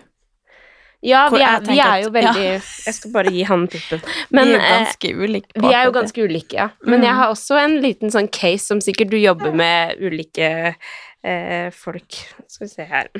Ja, 1.04 1.26
vi 1.28 1.42
er, 1.44 1.60
vi 1.66 1.78
er 1.84 1.98
jo 2.00 2.10
veldig 2.14 2.44
Jeg 2.86 2.94
skal 2.96 3.12
bare 3.12 3.32
gi 3.34 3.42
han 3.44 3.66
puppen. 3.68 4.00
Men 4.32 4.54
vi 4.54 4.56
er 4.56 4.62
jo 4.64 4.70
ganske 4.70 5.10
ulike. 5.20 5.60
vi 5.60 5.72
er 5.72 5.88
jo 5.88 5.92
ganske 5.96 6.24
ulike, 6.24 6.56
ja. 6.56 6.68
Men 6.88 7.04
jeg 7.04 7.18
har 7.18 7.32
også 7.32 7.58
en 7.60 7.76
liten 7.84 8.14
sånn 8.14 8.30
case 8.32 8.64
som 8.70 8.80
sikkert 8.84 9.12
du 9.12 9.18
jobber 9.20 9.52
med 9.56 10.00
ulike 10.00 10.48
eh, 10.72 11.68
folk 11.76 12.16
Skal 12.48 12.66
vi 12.66 12.72
se 12.72 12.88
her 12.88 13.12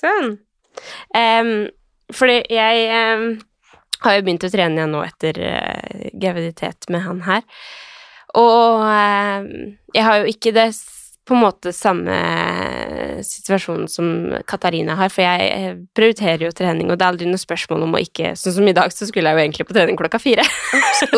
Sånn. 0.00 0.38
Um, 1.12 1.68
fordi 2.16 2.38
jeg 2.48 2.86
um, 2.88 3.26
har 4.00 4.16
jo 4.16 4.22
begynt 4.24 4.46
å 4.46 4.50
trene 4.52 4.78
igjen 4.78 4.94
nå 4.94 5.02
etter 5.04 5.36
uh, 5.44 6.06
graviditet 6.16 6.88
med 6.88 7.04
han 7.04 7.20
her. 7.26 7.44
Og 8.40 8.86
em, 8.86 9.50
jeg 9.92 10.06
har 10.06 10.22
jo 10.22 10.32
ikke 10.32 10.54
det 10.56 10.70
på 11.28 11.36
en 11.36 11.42
måte 11.44 11.70
samme 11.76 12.16
situasjon 13.22 13.84
som 13.88 14.06
Katarina 14.48 14.96
har, 14.98 15.12
for 15.12 15.22
jeg 15.22 15.74
prioriterer 15.96 16.46
jo 16.46 16.52
trening, 16.56 16.88
og 16.90 16.98
det 16.98 17.04
er 17.04 17.12
aldri 17.12 17.28
noe 17.28 17.40
spørsmål 17.40 17.84
om 17.86 17.94
å 17.94 18.00
ikke 18.02 18.32
Sånn 18.40 18.54
som 18.56 18.68
i 18.68 18.74
dag, 18.76 18.92
så 18.94 19.06
skulle 19.08 19.30
jeg 19.30 19.36
jo 19.36 19.42
egentlig 19.42 19.66
på 19.68 19.76
trening 19.76 19.98
klokka 19.98 20.20
fire. 20.22 20.44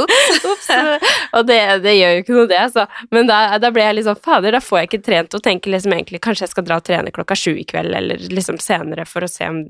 Ups. 0.02 0.68
og 1.36 1.46
det, 1.48 1.58
det 1.84 1.94
gjør 1.96 2.14
jo 2.16 2.24
ikke 2.24 2.36
noe, 2.36 2.48
det, 2.50 2.58
altså. 2.64 2.86
Men 3.14 3.30
da, 3.30 3.40
da 3.62 3.70
ble 3.74 3.86
jeg 3.86 3.98
liksom 4.00 4.20
Fader, 4.24 4.56
da 4.56 4.62
får 4.64 4.80
jeg 4.80 4.90
ikke 4.90 5.02
trent, 5.06 5.38
og 5.38 5.44
tenker 5.44 5.74
liksom 5.74 5.94
egentlig 5.96 6.22
kanskje 6.24 6.46
jeg 6.46 6.54
skal 6.54 6.66
dra 6.66 6.80
og 6.82 6.86
trene 6.88 7.14
klokka 7.14 7.38
sju 7.38 7.54
i 7.54 7.66
kveld, 7.68 7.94
eller 7.96 8.26
liksom 8.32 8.60
senere, 8.62 9.06
for 9.08 9.24
å 9.24 9.30
se 9.30 9.48
om 9.48 9.62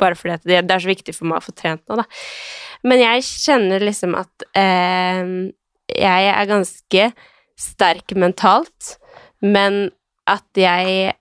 Bare 0.00 0.16
fordi 0.16 0.38
det, 0.48 0.62
det 0.68 0.74
er 0.74 0.82
så 0.82 0.90
viktig 0.90 1.14
for 1.14 1.28
meg 1.30 1.40
å 1.40 1.44
få 1.44 1.54
trent 1.56 1.82
nå, 1.88 2.00
da. 2.00 2.06
Men 2.86 3.02
jeg 3.02 3.26
kjenner 3.26 3.82
liksom 3.84 4.16
at 4.18 4.48
eh, 4.56 5.34
jeg 5.90 6.30
er 6.32 6.48
ganske 6.48 7.10
sterk 7.60 8.14
mentalt, 8.16 8.96
men 9.42 9.90
at 10.30 10.46
jeg 10.58 11.14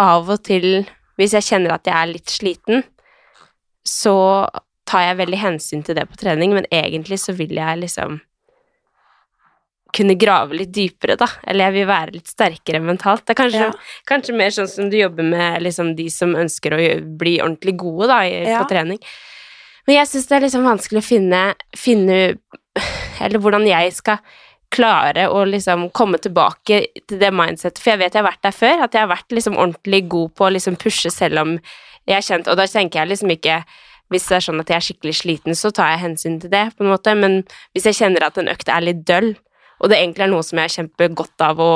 av 0.00 0.28
og 0.32 0.42
til, 0.44 0.86
hvis 1.20 1.34
jeg 1.36 1.46
kjenner 1.46 1.74
at 1.76 1.86
jeg 1.86 1.94
er 1.94 2.10
litt 2.12 2.32
sliten, 2.32 2.84
så 3.86 4.48
tar 4.88 5.06
jeg 5.08 5.18
veldig 5.22 5.38
hensyn 5.38 5.82
til 5.86 5.96
det 5.98 6.08
på 6.10 6.18
trening, 6.20 6.52
men 6.54 6.66
egentlig 6.74 7.18
så 7.22 7.34
vil 7.36 7.54
jeg 7.56 7.82
liksom 7.84 8.20
kunne 9.92 10.14
grave 10.16 10.56
litt 10.56 10.70
dypere, 10.72 11.18
da. 11.20 11.26
Eller 11.44 11.68
jeg 11.68 11.74
vil 11.76 11.88
være 11.90 12.14
litt 12.14 12.30
sterkere 12.30 12.80
mentalt. 12.80 13.26
Det 13.26 13.34
er 13.34 13.42
kanskje, 13.42 13.66
Ja. 13.66 13.72
kanskje 14.08 14.34
mer 14.34 14.48
sånn 14.48 14.68
som 14.68 14.88
du 14.88 14.96
jobber 14.96 15.22
med 15.22 15.62
liksom 15.62 15.94
de 15.96 16.08
som 16.08 16.32
ønsker 16.34 16.72
å 16.72 17.16
bli 17.18 17.38
ordentlig 17.40 17.76
gode 17.76 18.08
da, 18.08 18.20
i, 18.24 18.44
Ja. 18.48 18.62
på 18.62 18.70
trening. 18.70 18.98
Men 19.86 19.96
jeg 19.96 20.06
syns 20.06 20.28
det 20.28 20.36
er 20.36 20.46
liksom 20.46 20.64
vanskelig 20.64 21.02
å 21.02 21.04
finne, 21.04 21.54
finne 21.76 22.38
Eller 23.20 23.38
hvordan 23.38 23.66
jeg 23.66 23.92
skal 23.92 24.18
klare 24.72 25.28
å 25.30 25.44
liksom 25.48 25.88
komme 25.94 26.20
tilbake 26.22 26.80
til 27.08 27.20
det 27.20 27.30
mindsetet, 27.34 27.80
for 27.82 27.92
jeg 27.92 28.02
vet 28.02 28.16
jeg 28.16 28.22
har 28.22 28.30
vært 28.30 28.44
der 28.46 28.56
før, 28.56 28.84
at 28.86 28.96
jeg 28.96 29.04
har 29.04 29.12
vært 29.12 29.34
liksom 29.34 29.56
ordentlig 29.58 30.02
god 30.12 30.34
på 30.38 30.48
å 30.48 30.52
liksom 30.56 30.78
pushe 30.80 31.12
selv 31.12 31.42
om 31.44 31.56
jeg 32.08 32.18
er 32.18 32.26
kjent, 32.26 32.50
og 32.50 32.58
da 32.58 32.66
tenker 32.66 33.02
jeg 33.02 33.12
liksom 33.12 33.34
ikke 33.36 33.62
hvis 34.12 34.28
det 34.28 34.36
er 34.36 34.44
sånn 34.44 34.60
at 34.60 34.68
jeg 34.68 34.76
er 34.76 34.84
skikkelig 34.84 35.14
sliten, 35.16 35.56
så 35.56 35.70
tar 35.72 35.94
jeg 35.94 36.02
hensyn 36.02 36.36
til 36.42 36.52
det, 36.52 36.66
på 36.76 36.84
en 36.84 36.92
måte, 36.92 37.14
men 37.16 37.40
hvis 37.72 37.88
jeg 37.88 37.96
kjenner 38.02 38.26
at 38.26 38.36
en 38.36 38.50
økt 38.52 38.68
er 38.68 38.84
litt 38.84 39.00
døll, 39.08 39.32
og 39.80 39.90
det 39.90 39.98
egentlig 39.98 40.26
er 40.26 40.32
noe 40.34 40.44
som 40.44 40.60
jeg 40.60 40.68
har 40.68 40.74
kjempegodt 40.76 41.44
av 41.46 41.62
å 41.62 41.72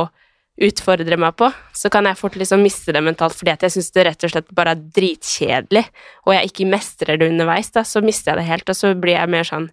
utfordre 0.67 1.19
meg 1.21 1.35
på, 1.37 1.49
så 1.77 1.91
kan 1.93 2.09
jeg 2.09 2.17
fort 2.21 2.37
liksom 2.41 2.63
miste 2.65 2.93
det 2.93 3.03
mentalt, 3.05 3.37
fordi 3.37 3.53
at 3.53 3.65
jeg 3.67 3.77
syns 3.77 3.91
det 3.93 4.07
rett 4.09 4.25
og 4.25 4.33
slett 4.33 4.55
bare 4.57 4.73
er 4.77 4.85
dritkjedelig, 4.99 5.85
og 6.25 6.33
jeg 6.37 6.53
ikke 6.53 6.71
mestrer 6.73 7.21
det 7.21 7.29
underveis, 7.33 7.73
da, 7.75 7.85
så 7.89 8.05
mister 8.05 8.33
jeg 8.33 8.43
det 8.43 8.51
helt, 8.51 8.73
og 8.73 8.79
så 8.79 8.93
blir 8.97 9.17
jeg 9.19 9.33
mer 9.33 9.49
sånn 9.49 9.71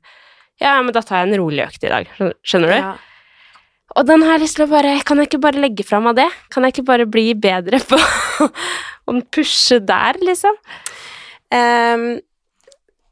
ja, 0.61 0.77
men 0.85 0.93
da 0.93 1.01
tar 1.01 1.23
jeg 1.23 1.31
en 1.31 1.41
rolig 1.41 1.63
økt 1.65 1.83
i 1.83 1.91
dag, 1.91 2.09
skjønner 2.45 2.69
du? 2.71 2.77
Ja. 2.77 2.91
Og 3.95 4.07
den 4.09 4.23
har 4.25 4.37
jeg 4.37 4.45
lyst 4.47 4.57
til 4.57 4.65
å 4.65 4.71
bare 4.71 4.95
Kan 5.05 5.19
jeg 5.21 5.29
ikke 5.29 5.41
bare 5.43 5.61
legge 5.61 5.85
fra 5.85 5.99
meg 6.01 6.15
det? 6.17 6.29
Kan 6.53 6.65
jeg 6.65 6.73
ikke 6.75 6.87
bare 6.87 7.05
bli 7.09 7.33
bedre 7.37 7.79
på 7.85 7.99
å 9.11 9.15
pushe 9.33 9.77
der, 9.85 10.17
liksom? 10.25 10.55
Um, 11.53 12.07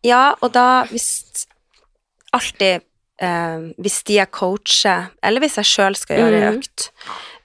ja, 0.08 0.32
og 0.42 0.50
da 0.56 0.84
hvis 0.90 1.46
Alltid 2.34 2.82
ehm, 3.22 3.68
Hvis 3.78 4.00
de 4.08 4.16
jeg 4.18 4.32
coacher, 4.34 5.12
eller 5.22 5.44
hvis 5.44 5.60
jeg 5.60 5.68
sjøl 5.70 5.98
skal 6.00 6.22
gjøre 6.24 6.40
ei 6.40 6.46
Mhm. 6.48 6.62
økt, 6.62 6.88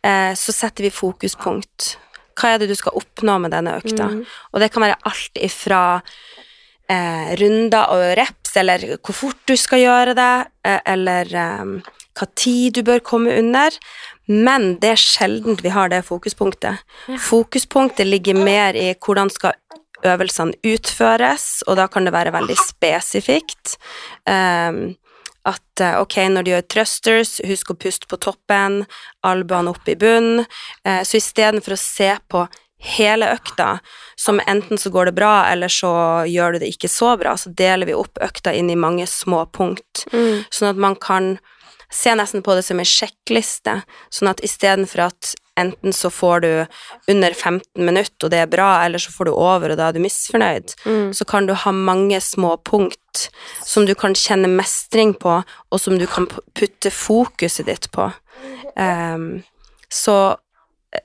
uh, 0.07 0.33
så 0.38 0.55
setter 0.55 0.87
vi 0.87 0.92
fokuspunkt. 0.94 1.96
Hva 2.38 2.55
er 2.55 2.59
det 2.62 2.68
du 2.70 2.77
skal 2.79 2.94
oppnå 2.96 3.35
med 3.42 3.51
denne 3.53 3.75
økta? 3.81 4.07
Mm. 4.12 4.22
Og 4.55 4.61
det 4.62 4.70
kan 4.72 4.85
være 4.87 4.96
alt 5.11 5.40
ifra 5.42 5.81
uh, 5.99 7.35
runder 7.40 7.92
og 7.92 8.05
reps, 8.20 8.55
eller 8.62 8.87
hvor 9.03 9.16
fort 9.18 9.42
du 9.51 9.57
skal 9.59 9.83
gjøre 9.83 10.14
det, 10.16 10.33
uh, 10.68 10.79
eller 10.87 11.35
eh, 11.35 11.64
hva 12.16 12.29
tid 12.38 12.79
du 12.79 12.83
bør 12.87 13.05
komme 13.05 13.35
under. 13.38 13.74
Men 14.26 14.74
det 14.83 14.94
er 14.94 15.00
sjelden 15.00 15.59
vi 15.62 15.70
har 15.70 15.92
det 15.92 16.02
fokuspunktet. 16.09 16.83
Fokuspunktet 17.22 18.09
ligger 18.09 18.38
mer 18.38 18.74
i 18.74 18.90
hvordan 18.94 19.31
skal 19.31 19.55
øvelsene 20.07 20.57
utføres, 20.66 21.62
og 21.66 21.79
da 21.79 21.87
kan 21.90 22.07
det 22.07 22.14
være 22.14 22.35
veldig 22.35 22.57
spesifikt. 22.61 23.76
Um, 24.29 24.96
at 25.46 25.81
eh, 25.81 26.00
ok, 26.02 26.16
når 26.35 26.42
du 26.42 26.50
gjør 26.50 26.68
thrusters, 26.74 27.37
husk 27.46 27.70
å 27.70 27.79
puste 27.79 28.09
på 28.11 28.18
toppen, 28.18 28.81
albuene 29.26 29.70
opp 29.70 29.87
i 29.87 29.94
bunn. 29.98 30.42
Eh, 30.83 31.02
så 31.07 31.20
istedenfor 31.20 31.76
å 31.76 31.79
se 31.79 32.09
på 32.26 32.46
hele 32.96 33.29
økta, 33.33 33.79
som 34.18 34.40
enten 34.50 34.79
så 34.79 34.90
går 34.92 35.11
det 35.11 35.16
bra, 35.16 35.46
eller 35.52 35.70
så 35.72 35.92
gjør 36.29 36.57
du 36.57 36.64
det 36.64 36.72
ikke 36.74 36.90
så 36.92 37.14
bra, 37.20 37.37
så 37.38 37.52
deler 37.57 37.88
vi 37.88 37.94
opp 37.96 38.18
økta 38.22 38.52
inn 38.59 38.72
i 38.74 38.79
mange 38.79 39.07
små 39.09 39.46
punkt, 39.48 40.05
sånn 40.52 40.68
at 40.74 40.83
man 40.83 40.98
kan 41.00 41.37
se 41.92 42.14
nesten 42.18 42.42
på 42.42 42.55
det 42.57 42.64
som 42.66 42.81
en 42.81 42.88
sjekkliste, 42.88 43.81
sånn 44.11 44.31
at 44.33 44.42
istedenfor 44.44 45.07
at 45.09 45.35
enten 45.57 45.94
så 45.96 46.11
får 46.12 46.40
du 46.44 46.51
under 47.09 47.33
15 47.33 47.85
minutter, 47.85 48.27
og 48.27 48.33
det 48.33 48.42
er 48.42 48.51
bra, 48.51 48.85
eller 48.85 49.01
så 49.01 49.12
får 49.14 49.29
du 49.29 49.33
over, 49.33 49.72
og 49.72 49.79
da 49.81 49.88
er 49.88 49.96
du 49.96 50.03
misfornøyd, 50.05 50.75
så 51.16 51.27
kan 51.29 51.49
du 51.49 51.55
ha 51.57 51.72
mange 51.72 52.20
små 52.20 52.57
punkt 52.61 53.29
som 53.64 53.87
du 53.88 53.94
kan 53.96 54.14
kjenne 54.18 54.51
mestring 54.53 55.14
på, 55.16 55.38
og 55.42 55.81
som 55.81 55.96
du 55.99 56.07
kan 56.11 56.29
putte 56.29 56.92
fokuset 56.92 57.70
ditt 57.70 57.88
på. 57.94 58.11
Um, 58.77 59.42
så, 59.88 60.37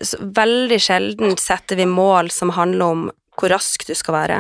så 0.04 0.20
veldig 0.20 0.80
sjelden 0.84 1.38
setter 1.40 1.80
vi 1.80 1.88
mål 1.88 2.32
som 2.36 2.52
handler 2.58 2.86
om 2.86 3.10
hvor 3.42 3.54
rask 3.54 3.84
du 3.88 3.94
skal 3.98 4.18
være. 4.20 4.40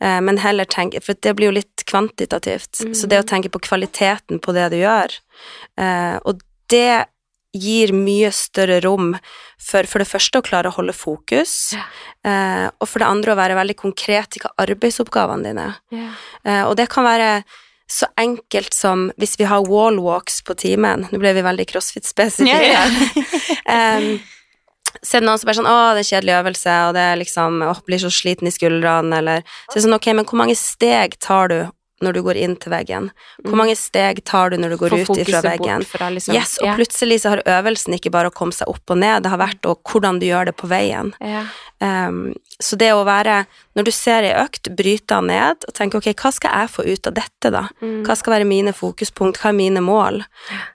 Eh, 0.00 0.18
men 0.24 0.40
heller 0.40 0.68
tenke 0.68 1.02
For 1.04 1.18
det 1.18 1.36
blir 1.38 1.50
jo 1.50 1.58
litt 1.60 1.84
kvantitativt. 1.90 2.82
Så 2.96 3.10
det 3.10 3.20
å 3.20 3.28
tenke 3.28 3.52
på 3.52 3.62
kvaliteten 3.68 4.40
på 4.42 4.56
det 4.56 4.70
du 4.72 4.80
gjør, 4.80 5.16
eh, 5.78 6.16
og 6.24 6.40
det 6.72 7.06
gir 7.56 7.90
mye 7.96 8.30
større 8.34 8.78
rom 8.84 9.16
for 9.60 9.88
for 9.90 10.02
det 10.02 10.08
første 10.08 10.38
å 10.38 10.46
klare 10.46 10.70
å 10.70 10.76
holde 10.76 10.94
fokus, 10.96 11.74
eh, 12.24 12.66
og 12.70 12.86
for 12.88 13.02
det 13.02 13.08
andre 13.10 13.34
å 13.34 13.40
være 13.40 13.58
veldig 13.58 13.76
konkret 13.80 14.38
i 14.38 14.44
hva 14.44 14.52
arbeidsoppgavene 14.62 15.50
dine. 15.50 15.66
Ja. 15.90 16.12
Eh, 16.44 16.62
og 16.68 16.76
det 16.78 16.88
kan 16.92 17.04
være 17.04 17.42
så 17.90 18.06
enkelt 18.22 18.74
som 18.74 19.08
hvis 19.18 19.34
vi 19.40 19.48
har 19.50 19.66
wallwalks 19.66 20.44
på 20.46 20.54
timen 20.54 21.08
Nå 21.10 21.18
ble 21.18 21.32
vi 21.34 21.42
veldig 21.42 21.66
crossfit-spesifikke. 21.72 22.60
Ja, 22.62 22.84
ja. 22.86 24.18
er 24.98 25.20
det 25.20 25.26
noen 25.26 25.40
som 25.40 25.48
bare 25.48 25.58
sånn 25.60 25.70
'Å, 25.70 25.78
det 25.94 26.00
er 26.00 26.04
en 26.04 26.12
kjedelig 26.12 26.38
øvelse', 26.40 26.78
og 26.88 26.94
det 26.94 27.04
er 27.06 27.20
liksom 27.20 27.60
å, 27.66 27.74
blir 27.86 28.02
så 28.02 28.10
sliten 28.10 28.48
i 28.48 28.54
skuldrene, 28.54 29.18
eller 29.18 29.44
Så 29.70 29.76
er 29.76 29.80
det 29.80 29.86
sånn, 29.88 29.98
ok, 29.98 30.08
men 30.14 30.24
hvor 30.24 30.38
mange 30.42 30.56
steg 30.56 31.18
tar 31.20 31.48
du 31.48 31.60
når 32.00 32.16
du 32.16 32.22
går 32.24 32.38
inn 32.40 32.56
til 32.56 32.72
veggen? 32.72 33.08
Hvor 33.44 33.58
mange 33.60 33.76
steg 33.76 34.22
tar 34.24 34.52
du 34.52 34.56
når 34.60 34.74
du 34.74 34.76
går 34.80 34.94
Få 35.04 35.14
ut 35.14 35.20
ifra 35.20 35.42
veggen? 35.44 35.84
fra 35.84 36.08
liksom 36.12 36.34
Yes, 36.34 36.56
og 36.62 36.70
ja. 36.70 36.76
plutselig 36.78 37.20
så 37.22 37.34
har 37.34 37.42
øvelsen 37.44 37.96
ikke 37.96 38.12
bare 38.14 38.30
å 38.32 38.34
komme 38.34 38.56
seg 38.56 38.70
opp 38.72 38.92
og 38.92 39.00
ned, 39.02 39.22
det 39.24 39.32
har 39.32 39.40
vært 39.40 39.68
og 39.68 39.82
hvordan 39.84 40.20
du 40.20 40.26
gjør 40.30 40.48
det 40.50 40.56
på 40.56 40.70
veien. 40.70 41.12
Ja. 41.20 41.44
Um, 41.80 42.32
så 42.60 42.76
det 42.76 42.90
å 42.92 43.06
være 43.08 43.46
Når 43.72 43.86
du 43.86 43.90
ser 43.94 44.26
ei 44.28 44.34
økt, 44.36 44.68
bryte 44.76 45.14
den 45.14 45.30
ned 45.30 45.64
og 45.64 45.72
tenke 45.72 45.96
ok, 45.96 46.10
hva 46.12 46.32
skal 46.34 46.56
jeg 46.58 46.72
få 46.74 46.84
ut 46.84 47.06
av 47.08 47.14
dette, 47.16 47.52
da? 47.52 47.68
Mm. 47.80 48.02
Hva 48.04 48.16
skal 48.18 48.34
være 48.34 48.48
mine 48.48 48.74
fokuspunkt, 48.76 49.40
hva 49.40 49.52
er 49.52 49.56
mine 49.56 49.80
mål? 49.84 50.24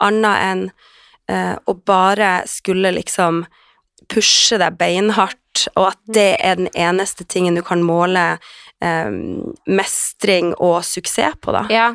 Annet 0.02 0.42
enn 0.46 0.64
uh, 1.30 1.54
å 1.66 1.76
bare 1.86 2.40
skulle 2.50 2.94
liksom 2.96 3.44
pushe 4.12 4.58
deg 4.60 4.78
beinhardt, 4.78 5.66
og 5.74 5.90
at 5.92 6.00
det 6.12 6.30
er 6.44 6.58
den 6.60 6.70
eneste 6.76 7.24
tingen 7.24 7.56
du 7.56 7.62
kan 7.64 7.82
måle 7.84 8.36
um, 8.84 9.54
mestring 9.66 10.52
og 10.60 10.82
suksess 10.86 11.38
på, 11.42 11.54
da. 11.56 11.64
Ja, 11.72 11.88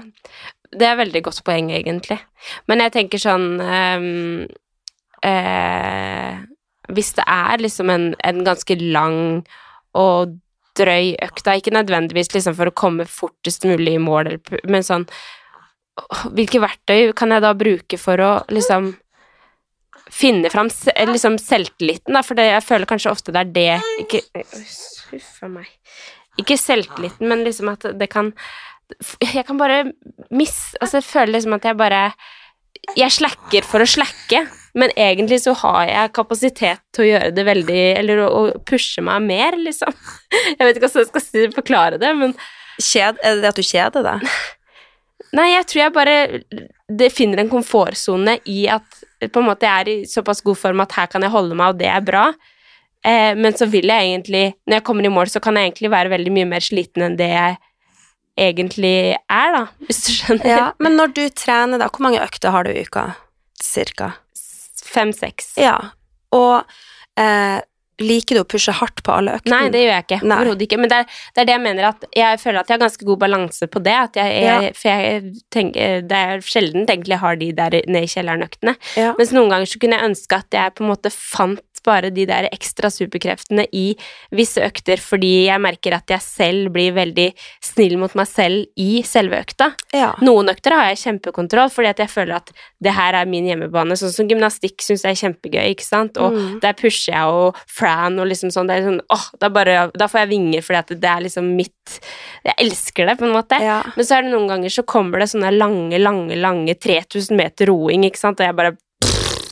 det 0.72 0.88
er 0.88 1.00
veldig 1.00 1.24
godt 1.28 1.44
poeng, 1.48 1.72
egentlig. 1.76 2.20
Men 2.70 2.84
jeg 2.84 2.96
tenker 2.96 3.22
sånn 3.22 3.60
um, 3.62 4.46
eh, 5.28 6.40
Hvis 6.90 7.12
det 7.20 7.26
er 7.30 7.62
liksom 7.62 7.92
en, 7.94 8.08
en 8.26 8.40
ganske 8.48 8.78
lang 8.82 9.44
og 9.94 10.40
drøy 10.80 11.18
økt, 11.22 11.44
da, 11.46 11.58
ikke 11.60 11.76
nødvendigvis 11.76 12.32
liksom 12.34 12.56
for 12.58 12.72
å 12.72 12.76
komme 12.76 13.06
fortest 13.10 13.68
mulig 13.68 13.98
i 13.98 14.02
mål, 14.02 14.38
men 14.64 14.88
sånn 14.88 15.08
Hvilke 16.32 16.62
verktøy 16.64 17.12
kan 17.20 17.34
jeg 17.36 17.44
da 17.44 17.52
bruke 17.54 17.98
for 18.00 18.22
å 18.24 18.30
liksom 18.50 18.94
finne 20.12 20.52
fram 20.52 20.70
liksom 21.10 21.38
selvtilliten, 21.42 22.16
da, 22.16 22.24
for 22.26 22.38
det, 22.38 22.50
jeg 22.52 22.66
føler 22.68 22.90
kanskje 22.90 23.14
ofte 23.14 23.34
det 23.34 23.46
er 23.46 23.54
det 23.56 24.04
Ikke 24.04 24.22
Huff 25.12 25.42
meg. 25.52 25.68
Ikke 26.40 26.58
selvtilliten, 26.60 27.28
men 27.28 27.44
liksom 27.48 27.72
at 27.74 27.90
det 28.00 28.08
kan 28.12 28.32
Jeg 29.24 29.46
kan 29.48 29.60
bare 29.60 29.84
miss... 30.32 30.74
Altså, 30.80 31.00
jeg 31.00 31.08
føler 31.08 31.36
liksom 31.36 31.58
at 31.58 31.68
jeg 31.68 31.80
bare 31.80 32.06
Jeg 32.98 33.12
slacker 33.18 33.68
for 33.68 33.84
å 33.84 33.90
slakke, 33.90 34.46
men 34.76 34.94
egentlig 34.96 35.42
så 35.44 35.54
har 35.64 35.84
jeg 35.90 36.16
kapasitet 36.16 36.84
til 36.96 37.06
å 37.06 37.10
gjøre 37.10 37.36
det 37.36 37.46
veldig 37.48 37.84
Eller 38.00 38.24
å, 38.28 38.48
pushe 38.68 39.04
meg 39.06 39.28
mer, 39.28 39.60
liksom. 39.60 39.94
Jeg 40.58 40.64
vet 40.64 40.80
ikke 40.80 40.88
hvordan 40.88 41.08
jeg 41.08 41.28
skal 41.28 41.56
forklare 41.60 42.02
det, 42.02 42.16
men 42.18 42.36
Kjed, 42.82 43.20
er 43.22 43.36
det 43.36 43.44
det 43.44 43.50
at 43.52 43.60
du 43.60 43.68
kjeder 43.68 44.06
deg? 44.06 44.24
Nei, 45.38 45.52
jeg 45.52 45.66
tror 45.70 45.82
jeg 45.82 45.94
bare 45.94 46.16
det 46.92 47.10
finner 47.14 47.44
en 47.44 47.52
komfortsone 47.52 48.38
i 48.50 48.64
at 48.72 49.04
på 49.30 49.42
en 49.42 49.50
måte 49.52 49.68
jeg 49.68 49.84
er 49.84 49.92
i 49.92 50.10
såpass 50.10 50.42
god 50.46 50.58
form 50.58 50.82
at 50.84 50.96
her 50.98 51.10
kan 51.12 51.26
jeg 51.26 51.34
holde 51.34 51.58
meg, 51.58 51.74
og 51.74 51.82
det 51.82 51.90
er 51.92 52.06
bra. 52.06 52.30
Eh, 53.06 53.34
men 53.38 53.56
så 53.58 53.68
vil 53.70 53.90
jeg 53.90 54.12
egentlig, 54.12 54.46
når 54.66 54.80
jeg 54.80 54.86
kommer 54.88 55.06
i 55.06 55.14
mål, 55.14 55.30
så 55.34 55.42
kan 55.44 55.58
jeg 55.58 55.70
egentlig 55.70 55.92
være 55.94 56.14
veldig 56.14 56.34
mye 56.36 56.50
mer 56.50 56.66
sliten 56.66 57.06
enn 57.06 57.18
det 57.20 57.30
jeg 57.32 57.58
egentlig 58.42 58.96
er, 59.16 59.56
da, 59.56 59.64
hvis 59.88 60.04
du 60.06 60.12
skjønner. 60.16 60.48
Ja, 60.50 60.68
men 60.82 60.98
når 61.00 61.14
du 61.18 61.24
trener, 61.36 61.82
da, 61.82 61.90
hvor 61.92 62.06
mange 62.06 62.22
økter 62.24 62.54
har 62.54 62.66
du 62.66 62.72
i 62.74 62.86
uka? 62.86 63.12
Cirka. 63.62 64.14
Fem-seks. 64.92 65.54
Ja, 65.62 65.76
og 66.36 66.64
eh, 67.20 67.60
liker 68.04 68.38
du 68.38 68.42
å 68.44 68.48
pushe 68.50 68.74
hardt 68.76 69.04
på 69.06 69.14
alle 69.16 69.38
øktene? 69.40 69.58
Nei, 69.58 69.72
det 69.74 69.84
gjør 69.84 69.94
jeg 69.94 70.06
ikke. 70.08 70.20
Overhodet 70.28 70.68
ikke. 70.68 70.80
Men 70.82 70.92
det 70.92 71.00
er, 71.02 71.20
det 71.32 71.44
er 71.44 71.50
det 71.50 71.56
jeg 71.56 71.64
mener, 71.66 71.90
at 71.92 72.06
jeg 72.18 72.42
føler 72.42 72.62
at 72.62 72.72
jeg 72.72 72.78
har 72.78 72.84
ganske 72.86 73.08
god 73.12 73.22
balanse 73.24 73.70
på 73.72 73.84
det. 73.86 73.98
At 74.10 74.22
jeg, 74.22 74.44
ja. 74.46 74.58
For 74.78 74.92
jeg 74.92 75.34
tenker, 75.54 76.06
det 76.08 76.22
er 76.32 76.46
sjelden 76.46 76.86
egentlig 76.86 77.16
jeg 77.16 77.24
har 77.24 77.42
de 77.42 77.52
der 77.58 77.78
nede 77.88 78.06
i 78.08 78.12
kjelleren-øktene. 78.12 78.76
Ja. 79.00 79.14
Mens 79.20 79.34
noen 79.36 79.52
ganger 79.54 79.72
så 79.72 79.82
kunne 79.82 80.00
jeg 80.00 80.12
ønske 80.12 80.42
at 80.44 80.60
jeg 80.60 80.76
på 80.78 80.86
en 80.86 80.92
måte 80.94 81.14
fant 81.14 81.66
spare 81.82 82.12
de 82.14 82.26
der 82.30 82.48
ekstra 82.54 82.92
superkreftene 82.94 83.66
i 83.74 83.96
visse 84.38 84.62
økter, 84.62 85.02
fordi 85.02 85.48
jeg 85.48 85.62
merker 85.64 85.96
at 85.98 86.14
jeg 86.14 86.22
selv 86.22 86.72
blir 86.76 86.94
veldig 86.94 87.28
snill 87.66 87.98
mot 88.02 88.14
meg 88.18 88.30
selv 88.30 88.68
i 88.80 89.02
selve 89.08 89.40
økta. 89.42 89.72
Ja. 89.98 90.12
Noen 90.22 90.52
økter 90.54 90.76
har 90.78 90.92
jeg 90.92 91.02
kjempekontroll, 91.02 91.72
fordi 91.74 91.90
at 91.92 92.04
jeg 92.06 92.12
føler 92.14 92.38
at 92.38 92.52
det 92.82 92.94
her 92.98 93.18
er 93.18 93.30
min 93.30 93.48
hjemmebane. 93.50 93.98
Sånn 93.98 94.14
som 94.14 94.30
gymnastikk 94.30 94.82
syns 94.86 95.04
jeg 95.08 95.18
er 95.18 95.22
kjempegøy, 95.26 95.66
ikke 95.74 95.88
sant, 95.88 96.18
og 96.22 96.32
Mm. 96.32 96.60
der 96.62 96.74
pusher 96.80 97.12
jeg 97.14 97.28
og 97.28 97.58
Fran 97.68 98.20
og 98.22 98.28
liksom 98.30 98.50
sånn, 98.54 98.68
det 98.70 98.78
er 98.78 98.86
sånn 98.88 99.02
åh, 99.12 99.26
da, 99.42 99.50
bare, 99.50 99.90
da 99.98 100.08
får 100.08 100.22
jeg 100.24 100.30
vinger 100.32 100.62
fordi 100.64 100.80
at 100.80 100.94
det 101.02 101.10
er 101.10 101.22
liksom 101.26 101.50
mitt 101.58 102.00
Jeg 102.46 102.56
elsker 102.58 103.06
det, 103.10 103.18
på 103.20 103.26
en 103.28 103.34
måte. 103.36 103.58
Ja. 103.62 103.82
Men 103.96 104.06
så 104.06 104.16
er 104.18 104.24
det 104.24 104.32
noen 104.32 104.48
ganger 104.50 104.70
så 104.74 104.84
kommer 104.88 105.20
det 105.20 105.28
sånne 105.34 105.52
lange, 105.58 105.98
lange, 106.00 106.36
lange 106.40 106.74
3000 106.78 107.36
meter 107.38 107.68
roing, 107.70 108.06
ikke 108.08 108.18
sant, 108.22 108.40
og 108.40 108.46
jeg 108.48 108.56
bare 108.58 108.78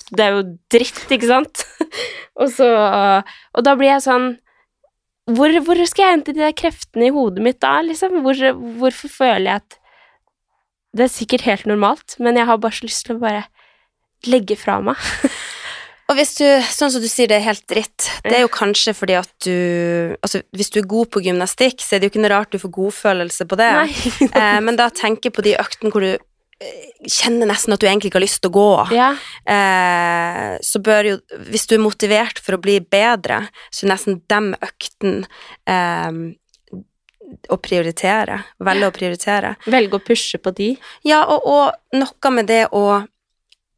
Det 0.09 0.25
er 0.25 0.37
jo 0.37 0.45
dritt, 0.73 1.01
ikke 1.09 1.29
sant? 1.29 1.65
og 2.41 2.51
så 2.53 2.69
Og 2.69 3.65
da 3.65 3.75
blir 3.77 3.91
jeg 3.93 4.05
sånn 4.07 4.31
hvor, 5.29 5.53
hvor 5.61 5.77
skal 5.85 6.05
jeg 6.05 6.15
hente 6.15 6.33
de 6.33 6.41
der 6.41 6.55
kreftene 6.57 7.09
i 7.09 7.13
hodet 7.13 7.43
mitt 7.45 7.59
da, 7.61 7.75
liksom? 7.85 8.21
Hvor, 8.25 8.39
hvorfor 8.81 9.11
føler 9.13 9.45
jeg 9.45 9.61
at 9.61 9.77
Det 10.97 11.05
er 11.05 11.13
sikkert 11.13 11.45
helt 11.45 11.67
normalt, 11.69 12.15
men 12.17 12.39
jeg 12.39 12.49
har 12.49 12.57
bare 12.57 12.73
så 12.73 12.87
lyst 12.87 13.05
til 13.05 13.19
å 13.19 13.21
bare 13.21 13.43
legge 14.25 14.57
fra 14.57 14.79
meg. 14.81 14.97
Og 16.09 16.17
hvis 16.17 16.31
du, 16.39 16.45
sånn 16.73 16.89
som 16.89 17.03
du 17.03 17.05
sier, 17.05 17.29
det 17.29 17.37
er 17.37 17.45
helt 17.45 17.65
dritt, 17.69 18.07
det 18.25 18.33
er 18.33 18.41
jo 18.41 18.49
kanskje 18.49 18.95
fordi 18.97 19.13
at 19.19 19.29
du 19.45 20.15
Altså, 20.17 20.41
hvis 20.57 20.71
du 20.73 20.79
er 20.81 20.89
god 20.89 21.11
på 21.13 21.21
gymnastikk, 21.21 21.83
så 21.85 21.95
er 21.95 22.01
det 22.01 22.09
jo 22.09 22.15
ikke 22.15 22.23
noe 22.23 22.33
rart 22.33 22.49
du 22.49 22.57
får 22.61 22.73
godfølelse 22.79 23.45
på 23.45 23.59
det. 23.59 23.69
Nei. 23.77 24.13
eh, 24.41 24.57
men 24.65 24.79
da 24.79 24.89
tenker 24.89 25.33
på 25.35 25.45
de 25.45 25.53
øktene 25.61 25.93
hvor 25.93 26.01
du 26.01 26.15
kjenner 27.07 27.47
nesten 27.47 27.73
at 27.73 27.79
du 27.79 27.87
egentlig 27.87 28.11
ikke 28.11 28.19
har 28.19 28.25
lyst 28.25 28.41
til 28.43 28.51
å 28.51 28.57
gå. 28.57 28.71
Ja. 28.95 29.09
eh, 29.47 30.57
så 30.65 30.81
bør 30.83 31.07
jo 31.07 31.17
Hvis 31.47 31.67
du 31.69 31.75
er 31.77 31.83
motivert 31.83 32.41
for 32.43 32.57
å 32.57 32.61
bli 32.61 32.79
bedre, 32.83 33.45
så 33.71 33.85
er 33.85 33.93
nesten 33.93 34.21
dem 34.31 34.51
økten 34.59 35.23
eh, 35.69 36.11
å 37.49 37.57
prioritere. 37.61 38.41
Velge 38.65 38.89
å 38.89 38.95
prioritere. 38.95 39.53
Velge 39.69 39.99
å 39.99 40.03
pushe 40.03 40.39
på 40.41 40.51
de. 40.57 40.73
Ja, 41.07 41.23
og, 41.29 41.45
og 41.45 41.99
noe 41.99 42.31
med 42.33 42.49
det 42.49 42.65
å 42.75 43.03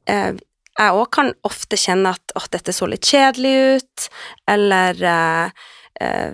eh, 0.07 0.31
Jeg 0.79 0.95
òg 0.97 1.09
kan 1.13 1.33
ofte 1.45 1.77
kjenne 1.77 2.15
at 2.15 2.33
å, 2.33 2.41
dette 2.49 2.73
så 2.73 2.87
litt 2.89 3.05
kjedelig 3.05 3.53
ut, 3.75 4.07
eller 4.49 5.03
eh, 5.03 5.67
eh, 6.01 6.31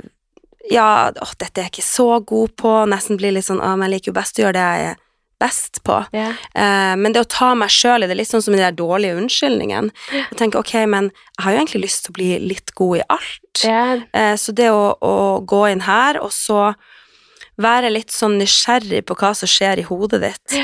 Ja, 0.72 1.10
å, 1.12 1.28
dette 1.40 1.60
er 1.60 1.68
jeg 1.68 1.78
ikke 1.78 1.90
så 1.90 2.08
god 2.20 2.56
på. 2.56 2.78
Nesten 2.88 3.20
blir 3.20 3.36
litt 3.36 3.48
sånn 3.50 3.60
Å, 3.64 3.76
men 3.76 3.90
jeg 3.90 3.98
liker 3.98 4.14
jo 4.14 4.20
best 4.22 4.40
å 4.40 4.46
gjøre 4.46 4.58
det 4.60 4.70
jeg 4.70 4.88
er 4.94 5.04
best 5.40 5.82
på. 5.86 6.00
Yeah. 6.16 6.38
Eh, 6.56 6.96
men 7.00 7.14
det 7.14 7.24
å 7.26 7.30
ta 7.30 7.54
meg 7.58 7.74
sjøl 7.74 8.06
i 8.06 8.10
det, 8.10 8.18
litt 8.18 8.30
sånn 8.30 8.44
som 8.44 8.56
den 8.56 8.64
der 8.64 8.76
dårlige 8.76 9.18
unnskyldningen. 9.20 9.92
og 10.32 10.38
tenke 10.40 10.62
ok, 10.62 10.74
men 10.90 11.12
jeg 11.12 11.46
har 11.46 11.54
jo 11.54 11.62
egentlig 11.62 11.84
lyst 11.86 12.06
til 12.06 12.14
å 12.14 12.18
bli 12.20 12.30
litt 12.44 12.74
god 12.78 13.02
i 13.02 13.08
alt. 13.18 13.64
Eh, 14.14 14.36
så 14.40 14.56
det 14.58 14.70
å, 14.74 14.96
å 14.98 15.16
gå 15.46 15.64
inn 15.72 15.86
her, 15.88 16.22
og 16.24 16.34
så 16.36 16.72
være 17.62 17.94
litt 17.94 18.14
sånn 18.14 18.38
nysgjerrig 18.42 19.04
på 19.08 19.18
hva 19.18 19.34
som 19.38 19.50
skjer 19.50 19.82
i 19.82 19.88
hodet 19.88 20.22
ditt. 20.24 20.58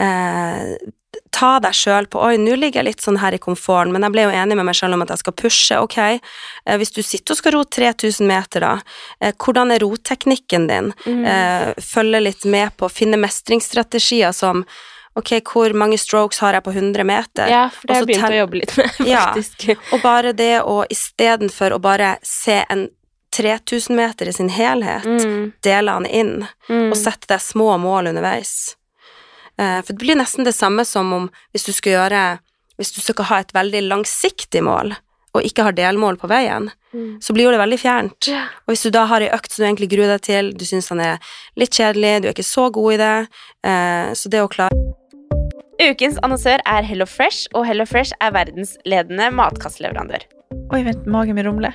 Eh, 0.00 0.76
ta 1.34 1.54
deg 1.62 1.76
sjøl 1.76 2.08
på 2.10 2.20
Oi, 2.24 2.36
nå 2.40 2.56
ligger 2.58 2.80
jeg 2.82 2.88
litt 2.88 3.04
sånn 3.04 3.20
her 3.22 3.36
i 3.36 3.40
komforten, 3.42 3.92
men 3.94 4.04
jeg 4.06 4.14
ble 4.14 4.26
jo 4.26 4.34
enig 4.34 4.58
med 4.58 4.68
meg 4.68 4.76
sjøl 4.78 4.96
om 4.96 5.04
at 5.04 5.12
jeg 5.12 5.22
skal 5.22 5.36
pushe. 5.38 5.80
Ok, 5.84 5.98
eh, 6.00 6.76
hvis 6.80 6.94
du 6.94 7.02
sitter 7.04 7.34
og 7.34 7.40
skal 7.40 7.56
ro 7.56 7.64
3000 7.64 8.28
meter, 8.28 8.64
da, 8.64 8.74
eh, 9.20 9.34
hvordan 9.36 9.74
er 9.74 9.84
roteknikken 9.84 10.68
din? 10.70 10.92
Mm. 11.06 11.24
Eh, 11.32 11.72
følge 11.84 12.22
litt 12.24 12.44
med 12.44 12.76
på, 12.76 12.90
finne 12.92 13.20
mestringsstrategier 13.20 14.34
som 14.36 14.64
Ok, 15.18 15.32
hvor 15.50 15.72
mange 15.74 15.96
strokes 15.98 16.38
har 16.38 16.54
jeg 16.54 16.62
på 16.62 16.70
100 16.70 17.02
meter? 17.02 17.48
Ja, 17.50 17.64
for 17.74 17.88
det 17.88 17.94
har 17.96 18.04
jeg 18.04 18.06
begynt 18.06 18.34
å 18.36 18.38
jobbe 18.38 18.58
litt 18.60 18.74
med, 18.78 18.90
faktisk. 18.98 19.64
Ja. 19.72 19.74
Og 19.96 20.04
bare 20.04 20.30
det 20.36 20.60
å 20.62 20.76
istedenfor 20.94 21.74
å 21.74 21.80
bare 21.82 22.12
se 22.22 22.60
en 22.70 22.84
3000 23.38 23.96
meter 23.96 24.28
i 24.28 24.32
sin 24.36 24.50
helhet, 24.50 25.06
Mm. 25.06 25.52
dele 25.62 25.94
han 25.94 26.06
inn, 26.06 26.46
Mm. 26.68 26.90
og 26.90 26.96
sette 26.98 27.26
deg 27.30 27.40
små 27.40 27.78
mål 27.80 28.10
underveis. 28.10 28.74
Eh, 29.58 29.80
for 29.82 29.92
det 29.94 29.98
blir 30.02 30.16
nesten 30.18 30.44
det 30.44 30.54
samme 30.54 30.84
som 30.86 31.12
om 31.12 31.30
hvis 31.54 31.64
du 31.66 31.72
skal 31.72 31.92
gjøre 31.98 32.38
Hvis 32.78 32.92
du 32.94 33.00
skal 33.02 33.24
ha 33.26 33.38
et 33.40 33.50
veldig 33.52 33.80
langsiktig 33.90 34.60
mål, 34.62 34.92
og 35.34 35.42
ikke 35.42 35.64
har 35.66 35.72
delmål 35.74 36.16
på 36.16 36.28
veien, 36.30 36.68
Mm. 36.94 37.18
så 37.20 37.32
blir 37.34 37.46
jo 37.46 37.50
det 37.50 37.58
veldig 37.58 37.78
fjernt. 37.82 38.28
Yeah. 38.28 38.44
Og 38.68 38.70
hvis 38.72 38.82
du 38.84 38.90
da 38.94 39.04
har 39.06 39.20
ei 39.20 39.28
økt 39.34 39.50
som 39.50 39.64
du 39.64 39.66
egentlig 39.68 39.88
gruer 39.90 40.06
deg 40.14 40.20
til, 40.22 40.52
du 40.52 40.64
syns 40.64 40.86
den 40.88 41.00
er 41.00 41.18
litt 41.56 41.70
kjedelig, 41.74 42.22
du 42.22 42.28
er 42.28 42.32
ikke 42.32 42.46
så 42.46 42.70
god 42.72 42.92
i 42.94 42.96
det, 42.96 43.28
eh, 43.64 44.12
så 44.14 44.30
det 44.30 44.40
å 44.44 44.48
klare 44.48 44.70
Ukens 45.80 46.18
annonsør 46.22 46.60
er 46.64 46.82
Hello 46.84 47.04
Fresh, 47.04 47.48
og 47.52 47.66
Hello 47.66 47.84
Fresh 47.84 48.12
er 48.20 48.30
verdensledende 48.30 49.28
matkastleverandør. 49.34 50.22
Oi, 50.72 50.82
vent, 50.84 51.04
magen 51.06 51.34
min 51.34 51.46
rumler. 51.46 51.74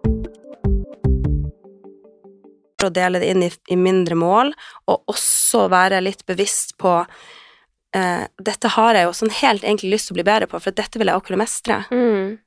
Å 2.89 2.93
dele 2.93 3.19
det 3.21 3.29
inn 3.33 3.43
i, 3.43 3.51
i 3.69 3.75
mindre 3.77 4.15
mål, 4.15 4.53
og 4.87 5.03
også 5.11 5.67
være 5.71 6.01
litt 6.01 6.25
bevisst 6.25 6.77
på 6.81 7.05
eh, 7.95 8.25
Dette 8.39 8.67
har 8.75 8.95
jeg 8.95 9.03
jo 9.07 9.13
sånn 9.13 9.33
helt 9.41 9.63
egentlig 9.63 9.91
lyst 9.95 10.07
til 10.09 10.15
å 10.15 10.19
bli 10.21 10.27
bedre 10.31 10.47
på, 10.47 10.59
for 10.63 10.71
dette 10.71 10.97
vil 10.99 11.07
jeg 11.11 11.15
også 11.19 11.27
kunne 11.29 11.43
mestre. 11.43 11.81
Mm. 11.91 12.37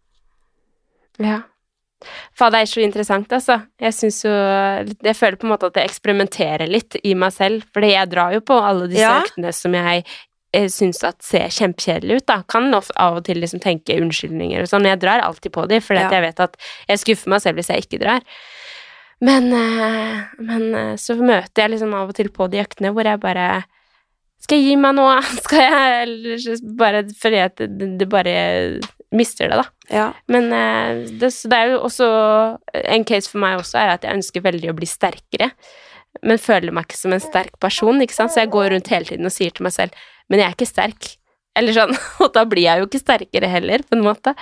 Ja. 1.24 1.40
Faen, 2.36 2.52
det 2.52 2.60
er 2.64 2.68
så 2.68 2.82
interessant, 2.84 3.30
altså. 3.32 3.60
Jeg 3.80 3.94
syns 3.96 4.18
jo 4.26 4.32
Jeg 4.34 5.16
føler 5.16 5.38
på 5.40 5.46
en 5.46 5.52
måte 5.54 5.70
at 5.70 5.78
jeg 5.80 5.88
eksperimenterer 5.88 6.68
litt 6.68 6.98
i 7.06 7.14
meg 7.16 7.32
selv, 7.32 7.64
for 7.72 7.86
jeg 7.86 8.10
drar 8.12 8.34
jo 8.36 8.42
på 8.44 8.58
alle 8.60 8.88
disse 8.90 9.06
Ja. 9.06 9.22
øktene 9.22 9.52
som 9.56 9.72
jeg 9.78 10.04
eh, 10.52 10.66
syns 10.68 11.00
at 11.06 11.22
ser 11.24 11.48
kjempekjedelig 11.48 12.20
ut, 12.20 12.26
da. 12.26 12.42
Kan 12.46 12.68
av 12.74 12.90
og 13.16 13.24
til 13.24 13.40
liksom 13.40 13.62
tenke 13.62 13.96
unnskyldninger 14.00 14.62
og 14.66 14.68
sånn, 14.68 14.84
jeg 14.86 15.00
drar 15.00 15.24
alltid 15.24 15.52
på 15.52 15.64
de, 15.70 15.80
fordi 15.80 16.02
Ja. 16.04 16.10
jeg 16.10 16.22
vet 16.28 16.40
at 16.40 16.56
jeg 16.88 16.98
skuffer 16.98 17.28
meg 17.32 17.40
selv 17.42 17.56
hvis 17.58 17.72
jeg 17.72 17.86
ikke 17.86 18.02
drar. 18.04 18.20
Men, 19.22 19.52
eh, 19.52 20.24
men 20.42 20.74
eh, 20.74 20.96
så 20.98 21.16
møter 21.20 21.64
jeg 21.64 21.74
liksom 21.74 21.94
av 21.94 22.10
og 22.10 22.18
til 22.18 22.30
på 22.34 22.48
de 22.50 22.62
øktene 22.64 22.90
hvor 22.94 23.06
jeg 23.06 23.22
bare 23.22 23.46
Skal 24.42 24.58
jeg 24.58 24.72
gi 24.72 24.76
meg 24.80 24.96
nå? 24.98 25.06
Skal 25.44 25.62
jeg 25.62 26.02
Eller 26.02 26.66
bare 26.78 27.04
fordi 27.20 27.40
at 27.44 27.62
det, 27.62 27.90
det 28.00 28.10
bare 28.10 28.34
mister 29.14 29.48
det, 29.48 29.60
da. 29.62 29.66
Ja. 29.94 30.06
Men 30.26 30.50
eh, 30.52 31.04
det, 31.20 31.30
så 31.36 31.50
det 31.50 31.60
er 31.60 31.74
jo 31.74 31.82
også 31.86 32.08
En 32.90 33.06
case 33.06 33.30
for 33.30 33.42
meg 33.44 33.60
også 33.60 33.78
er 33.80 33.94
at 33.94 34.06
jeg 34.06 34.18
ønsker 34.18 34.44
veldig 34.44 34.72
å 34.72 34.78
bli 34.78 34.88
sterkere, 34.90 35.52
men 36.26 36.42
føler 36.42 36.74
meg 36.74 36.88
ikke 36.88 36.98
som 36.98 37.14
en 37.14 37.22
sterk 37.22 37.54
person, 37.62 38.02
ikke 38.02 38.16
sant, 38.16 38.34
så 38.34 38.42
jeg 38.42 38.52
går 38.54 38.72
rundt 38.74 38.90
hele 38.92 39.08
tiden 39.08 39.26
og 39.26 39.34
sier 39.34 39.54
til 39.54 39.66
meg 39.66 39.74
selv 39.74 39.94
Men 40.30 40.40
jeg 40.40 40.46
er 40.46 40.54
ikke 40.56 40.68
sterk. 40.70 41.08
Eller 41.58 41.76
sånn, 41.76 41.92
og 42.24 42.32
da 42.34 42.46
blir 42.48 42.66
jeg 42.66 42.80
jo 42.80 42.88
ikke 42.88 43.02
sterkere 43.02 43.50
heller, 43.50 43.84
på 43.86 43.98
en 43.98 44.06
måte. 44.06 44.34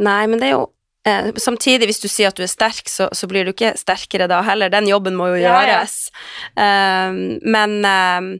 Nei, 0.00 0.22
men 0.30 0.38
det 0.38 0.50
er 0.50 0.58
jo 0.58 0.68
eh, 1.06 1.30
Samtidig, 1.36 1.86
hvis 1.88 2.00
du 2.02 2.08
sier 2.08 2.28
at 2.28 2.36
du 2.36 2.42
er 2.42 2.50
sterk, 2.52 2.88
så, 2.88 3.08
så 3.12 3.26
blir 3.30 3.44
du 3.44 3.52
ikke 3.54 3.74
sterkere 3.78 4.28
da 4.28 4.42
heller. 4.42 4.68
Den 4.72 4.86
jobben 4.88 5.16
må 5.16 5.28
jo 5.34 5.40
Ja, 5.42 5.60
ja. 5.62 5.78
gjøres. 5.80 6.10
Eh, 6.56 7.12
men 7.46 7.84
eh, 7.84 8.30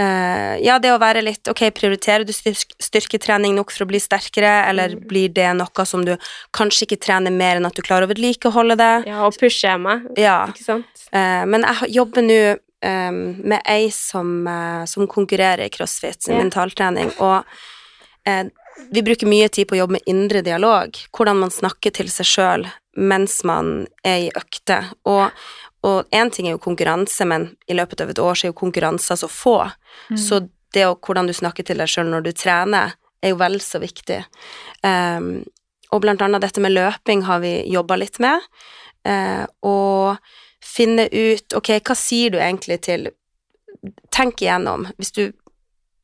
eh, 0.00 0.54
ja, 0.64 0.78
det 0.78 0.92
å 0.94 1.00
være 1.02 1.22
litt 1.24 1.48
Ok, 1.50 1.62
prioriterer 1.76 2.24
du 2.24 2.32
styrk, 2.32 2.72
styrketrening 2.80 3.54
nok 3.58 3.72
for 3.74 3.84
å 3.84 3.90
bli 3.90 4.00
sterkere, 4.00 4.66
eller 4.70 4.94
Mm. 4.96 5.06
blir 5.08 5.28
det 5.34 5.50
noe 5.56 5.84
som 5.86 6.04
du 6.04 6.16
kanskje 6.56 6.86
ikke 6.86 7.00
trener 7.00 7.30
mer 7.34 7.56
enn 7.56 7.66
at 7.66 7.74
du 7.76 7.82
klarer 7.82 8.06
å 8.08 8.12
vedlikeholde 8.14 8.76
det? 8.80 9.06
Ja, 9.10 9.26
og 9.26 9.36
pushe 9.36 9.68
jeg 9.68 9.80
meg, 9.80 10.06
Ja. 10.16 10.46
ikke 10.46 10.64
sant? 10.64 10.86
Eh, 11.12 11.44
men 11.44 11.62
jeg 11.62 11.90
jobber 11.98 12.22
nå 12.22 12.40
eh, 12.82 13.10
med 13.12 13.60
ei 13.68 13.90
som, 13.90 14.46
som 14.86 15.06
konkurrerer 15.06 15.66
i 15.66 15.68
crossfit, 15.68 16.28
Ja. 16.28 16.38
mentaltrening, 16.40 17.12
og 17.20 17.44
vi 18.90 19.02
bruker 19.02 19.28
mye 19.30 19.48
tid 19.52 19.68
på 19.68 19.76
å 19.76 19.82
jobbe 19.82 19.98
med 19.98 20.10
indre 20.10 20.42
dialog, 20.46 20.96
hvordan 21.16 21.42
man 21.42 21.52
snakker 21.54 21.94
til 21.94 22.10
seg 22.12 22.28
sjøl 22.28 22.68
mens 22.98 23.40
man 23.46 23.86
er 24.06 24.26
i 24.26 24.30
økte. 24.36 24.80
Og 25.06 25.30
én 26.12 26.30
ting 26.34 26.48
er 26.48 26.56
jo 26.56 26.62
konkurranse, 26.62 27.24
men 27.28 27.52
i 27.70 27.76
løpet 27.76 28.02
av 28.02 28.10
et 28.12 28.18
år 28.20 28.34
så 28.34 28.46
er 28.46 28.52
jo 28.52 28.58
konkurranser 28.60 29.20
så 29.20 29.30
få. 29.30 29.58
Så 30.18 30.42
det 30.74 30.86
å, 30.86 30.96
hvordan 30.98 31.30
du 31.30 31.34
snakker 31.34 31.66
til 31.66 31.80
deg 31.80 31.90
sjøl 31.90 32.10
når 32.10 32.26
du 32.26 32.32
trener, 32.36 32.96
er 33.20 33.34
jo 33.34 33.40
vel 33.40 33.58
så 33.62 33.80
viktig. 33.82 34.20
Um, 34.82 35.42
og 35.90 36.04
blant 36.04 36.22
annet 36.24 36.42
dette 36.44 36.62
med 36.62 36.72
løping 36.72 37.24
har 37.26 37.42
vi 37.42 37.58
jobba 37.70 37.98
litt 38.00 38.20
med. 38.22 38.44
Uh, 39.06 39.44
og 39.64 40.16
finne 40.60 41.06
ut 41.08 41.54
Ok, 41.56 41.70
hva 41.80 41.94
sier 41.96 42.34
du 42.34 42.36
egentlig 42.36 42.82
til 42.84 43.08
Tenk 44.12 44.42
igjennom. 44.42 44.90
Hvis 44.98 45.14
du 45.16 45.22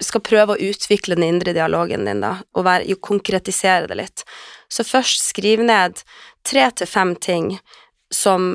skal 0.02 0.24
prøve 0.24 0.54
å 0.54 0.68
utvikle 0.70 1.16
den 1.16 1.26
indre 1.26 1.54
dialogen 1.56 2.04
din, 2.08 2.22
da, 2.24 2.36
og 2.56 2.66
være, 2.66 2.88
jo 2.90 3.00
konkretisere 3.00 3.88
det 3.90 3.98
litt, 4.00 4.24
så 4.68 4.84
først 4.84 5.24
skriv 5.30 5.62
ned 5.64 6.02
tre 6.46 6.68
til 6.76 6.90
fem 6.90 7.14
ting 7.16 7.54
som 8.12 8.54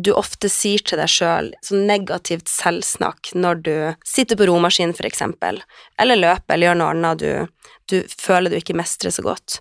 du 0.00 0.12
ofte 0.16 0.48
sier 0.48 0.82
til 0.86 1.00
deg 1.00 1.10
sjøl, 1.10 1.50
sånn 1.66 1.86
negativt 1.88 2.48
selvsnakk 2.48 3.32
når 3.34 3.62
du 3.66 3.74
sitter 4.06 4.38
på 4.38 4.46
romaskinen, 4.48 4.94
for 4.96 5.08
eksempel, 5.08 5.60
eller 6.00 6.20
løper 6.20 6.54
eller 6.54 6.70
gjør 6.70 6.80
noe 6.80 6.94
annet 6.94 7.24
du, 7.24 7.66
du 7.90 7.96
føler 8.08 8.52
du 8.52 8.60
ikke 8.60 8.78
mestrer 8.78 9.12
så 9.12 9.24
godt. 9.26 9.58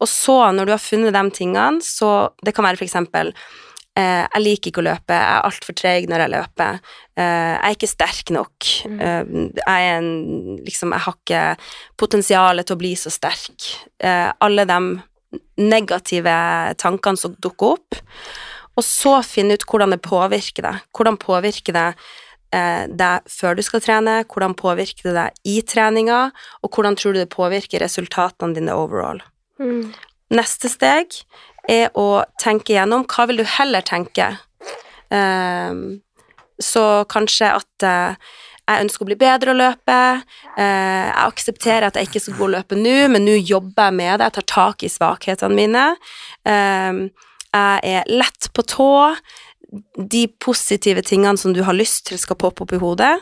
Og 0.00 0.08
så, 0.10 0.38
når 0.52 0.68
du 0.68 0.74
har 0.74 0.82
funnet 0.82 1.16
de 1.16 1.24
tingene, 1.32 1.80
så 1.84 2.30
Det 2.44 2.52
kan 2.54 2.66
være 2.66 2.76
for 2.76 2.84
eksempel 2.84 3.32
Jeg 3.96 4.42
liker 4.42 4.70
ikke 4.70 4.82
å 4.82 4.88
løpe, 4.90 5.16
jeg 5.16 5.36
er 5.38 5.46
altfor 5.48 5.76
treig 5.78 6.08
når 6.10 6.24
jeg 6.24 6.32
løper. 6.34 6.80
Eh, 7.16 7.52
jeg 7.54 7.62
er 7.64 7.76
ikke 7.78 7.88
sterk 7.88 8.32
nok. 8.36 8.68
Eh, 8.92 9.30
jeg 9.56 9.90
en 9.94 10.10
Liksom, 10.66 10.92
jeg 10.92 11.04
har 11.06 11.16
ikke 11.16 11.42
potensialet 11.96 12.66
til 12.66 12.76
å 12.76 12.80
bli 12.80 12.92
så 12.98 13.12
sterk. 13.12 13.70
Eh, 14.02 14.28
alle 14.44 14.66
de 14.68 14.80
negative 15.60 16.36
tankene 16.80 17.20
som 17.20 17.36
dukker 17.40 17.76
opp. 17.76 17.98
Og 18.76 18.84
så 18.84 19.16
finne 19.24 19.56
ut 19.56 19.64
hvordan 19.64 19.94
det 19.94 20.02
påvirker 20.04 20.66
deg. 20.66 20.84
Hvordan 20.96 21.16
påvirker 21.20 21.76
det 21.76 21.86
eh, 22.54 22.84
deg 22.92 23.30
før 23.32 23.56
du 23.56 23.64
skal 23.64 23.82
trene, 23.84 24.18
hvordan 24.28 24.56
påvirker 24.58 25.08
det 25.08 25.14
deg 25.16 25.40
i 25.48 25.56
treninga, 25.66 26.26
og 26.62 26.74
hvordan 26.74 26.98
tror 26.98 27.16
du 27.16 27.22
det 27.22 27.32
påvirker 27.32 27.82
resultatene 27.84 28.56
dine 28.56 28.76
overall. 28.76 29.22
Mm. 29.62 29.94
Neste 30.36 30.68
steg 30.68 31.20
er 31.70 31.94
å 31.98 32.24
tenke 32.42 32.76
gjennom 32.76 33.06
hva 33.10 33.26
vil 33.28 33.42
du 33.42 33.46
heller 33.56 33.84
tenke. 33.86 34.32
Um, 35.10 36.00
så 36.62 37.04
kanskje 37.10 37.52
at 37.58 37.86
uh, 37.86 38.34
jeg 38.66 38.86
ønsker 38.86 39.04
å 39.04 39.10
bli 39.10 39.18
bedre 39.20 39.54
å 39.54 39.60
løpe, 39.60 40.00
Uh, 40.56 40.62
jeg 40.62 41.16
aksepterer 41.20 41.84
at 41.84 41.98
jeg 41.98 42.08
ikke 42.08 42.20
skal 42.24 42.36
gå 42.38 42.44
og 42.46 42.52
løpe 42.54 42.76
nå, 42.80 42.94
men 43.12 43.26
nå 43.28 43.34
jobber 43.36 43.90
jeg 43.90 43.96
med 43.98 44.14
det, 44.16 44.30
jeg 44.30 44.34
tar 44.38 44.46
tak 44.48 44.84
i 44.86 44.88
svakhetene 44.88 45.58
mine. 45.58 45.82
Ehm, 46.48 47.00
jeg 47.52 47.90
er 47.90 48.08
lett 48.08 48.48
på 48.56 48.64
tå. 48.64 48.86
De 49.98 50.20
positive 50.40 51.02
tingene 51.02 51.36
som 51.40 51.52
du 51.52 51.58
har 51.66 51.74
lyst 51.74 52.04
til 52.06 52.18
skal 52.22 52.36
poppe 52.38 52.62
opp 52.62 52.72
i 52.72 52.78
hodet. 52.78 53.16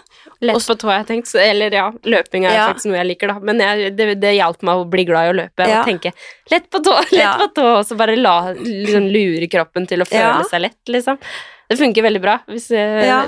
Lett 0.45 0.67
på 0.69 0.77
tå, 0.77 0.91
jeg 0.93 1.07
tenkt. 1.09 1.33
Eller 1.41 1.73
ja, 1.73 1.87
løping 2.05 2.45
er 2.45 2.53
Ja. 2.55 2.67
faktisk 2.69 2.91
noe 2.91 2.99
jeg 3.01 3.09
liker, 3.15 3.33
da. 3.33 3.39
Men 3.41 3.63
jeg, 3.65 3.95
det, 3.97 4.21
det 4.21 4.35
hjalp 4.37 4.61
meg 4.63 4.83
å 4.83 4.85
bli 4.91 5.07
glad 5.09 5.31
i 5.31 5.33
å 5.33 5.39
løpe 5.41 5.67
Ja. 5.69 5.81
og 5.81 5.89
tenke 5.89 6.13
lett 6.53 6.69
på 6.71 6.83
tå, 6.85 6.99
lett 7.17 7.23
Ja. 7.23 7.33
på 7.41 7.49
tå, 7.57 7.65
og 7.79 7.87
så 7.89 7.97
bare 7.97 8.17
la, 8.21 8.53
liksom, 8.53 9.09
lure 9.15 9.49
kroppen 9.49 9.89
til 9.89 10.05
å 10.05 10.09
føle 10.11 10.45
seg 10.51 10.61
lett, 10.67 10.81
liksom. 10.93 11.19
Det 11.65 11.79
funker 11.81 12.05
veldig 12.05 12.21
bra. 12.21 12.35
Hvis. 12.47 12.69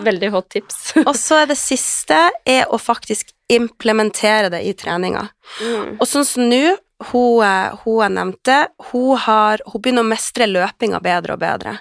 Veldig 0.04 0.28
hot 0.30 0.50
tips. 0.52 0.92
Og 1.08 1.14
så 1.16 1.38
er 1.40 1.46
det 1.48 1.56
siste 1.56 2.18
er 2.44 2.66
å 2.68 2.76
faktisk 2.76 3.30
implementere 3.48 4.50
det 4.52 4.60
i 4.68 4.74
treninga. 4.76 5.22
Mm. 5.64 5.94
Og 5.96 6.04
sånn 6.06 6.26
som 6.28 6.44
nå, 6.44 6.76
hun, 7.10 7.44
hun 7.82 8.00
jeg 8.02 8.14
nevnte, 8.16 8.56
hun, 8.90 9.16
har, 9.26 9.62
hun 9.68 9.82
begynner 9.82 10.06
å 10.06 10.10
mestre 10.10 10.48
løpinga 10.48 11.00
bedre 11.04 11.36
og 11.36 11.42
bedre. 11.42 11.76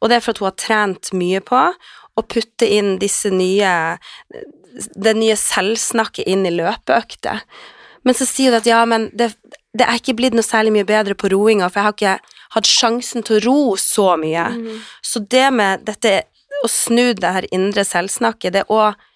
Og 0.00 0.10
det 0.10 0.18
er 0.18 0.24
for 0.24 0.34
at 0.34 0.42
hun 0.42 0.50
har 0.50 0.58
trent 0.60 1.12
mye 1.16 1.40
på 1.44 1.62
å 2.20 2.26
putte 2.26 2.68
inn 2.68 2.98
disse 3.00 3.30
nye 3.32 3.98
Det 4.70 5.12
nye 5.18 5.34
selvsnakket 5.34 6.28
inn 6.30 6.44
i 6.46 6.52
løpeøkter. 6.54 7.40
Men 8.06 8.14
så 8.14 8.24
sier 8.28 8.52
hun 8.52 8.60
at 8.60 8.68
ja, 8.68 8.84
men 8.86 9.08
det, 9.18 9.32
det 9.74 9.82
er 9.82 9.98
ikke 9.98 10.14
blitt 10.16 10.36
noe 10.36 10.46
særlig 10.46 10.72
mye 10.76 10.86
bedre 10.86 11.16
på 11.18 11.28
roinga, 11.32 11.68
for 11.68 11.80
jeg 11.80 11.88
har 11.88 11.96
ikke 11.96 12.36
hatt 12.54 12.70
sjansen 12.70 13.26
til 13.26 13.40
å 13.40 13.42
ro 13.48 13.76
så 13.80 14.14
mye. 14.20 14.46
Så 15.02 15.24
det 15.26 15.48
med 15.56 15.82
dette 15.88 16.14
å 16.64 16.70
snu 16.70 17.12
det 17.18 17.34
her 17.34 17.48
indre 17.50 17.84
selvsnakket, 17.88 18.54
det 18.54 18.62
er 18.62 18.72
òg 18.74 19.06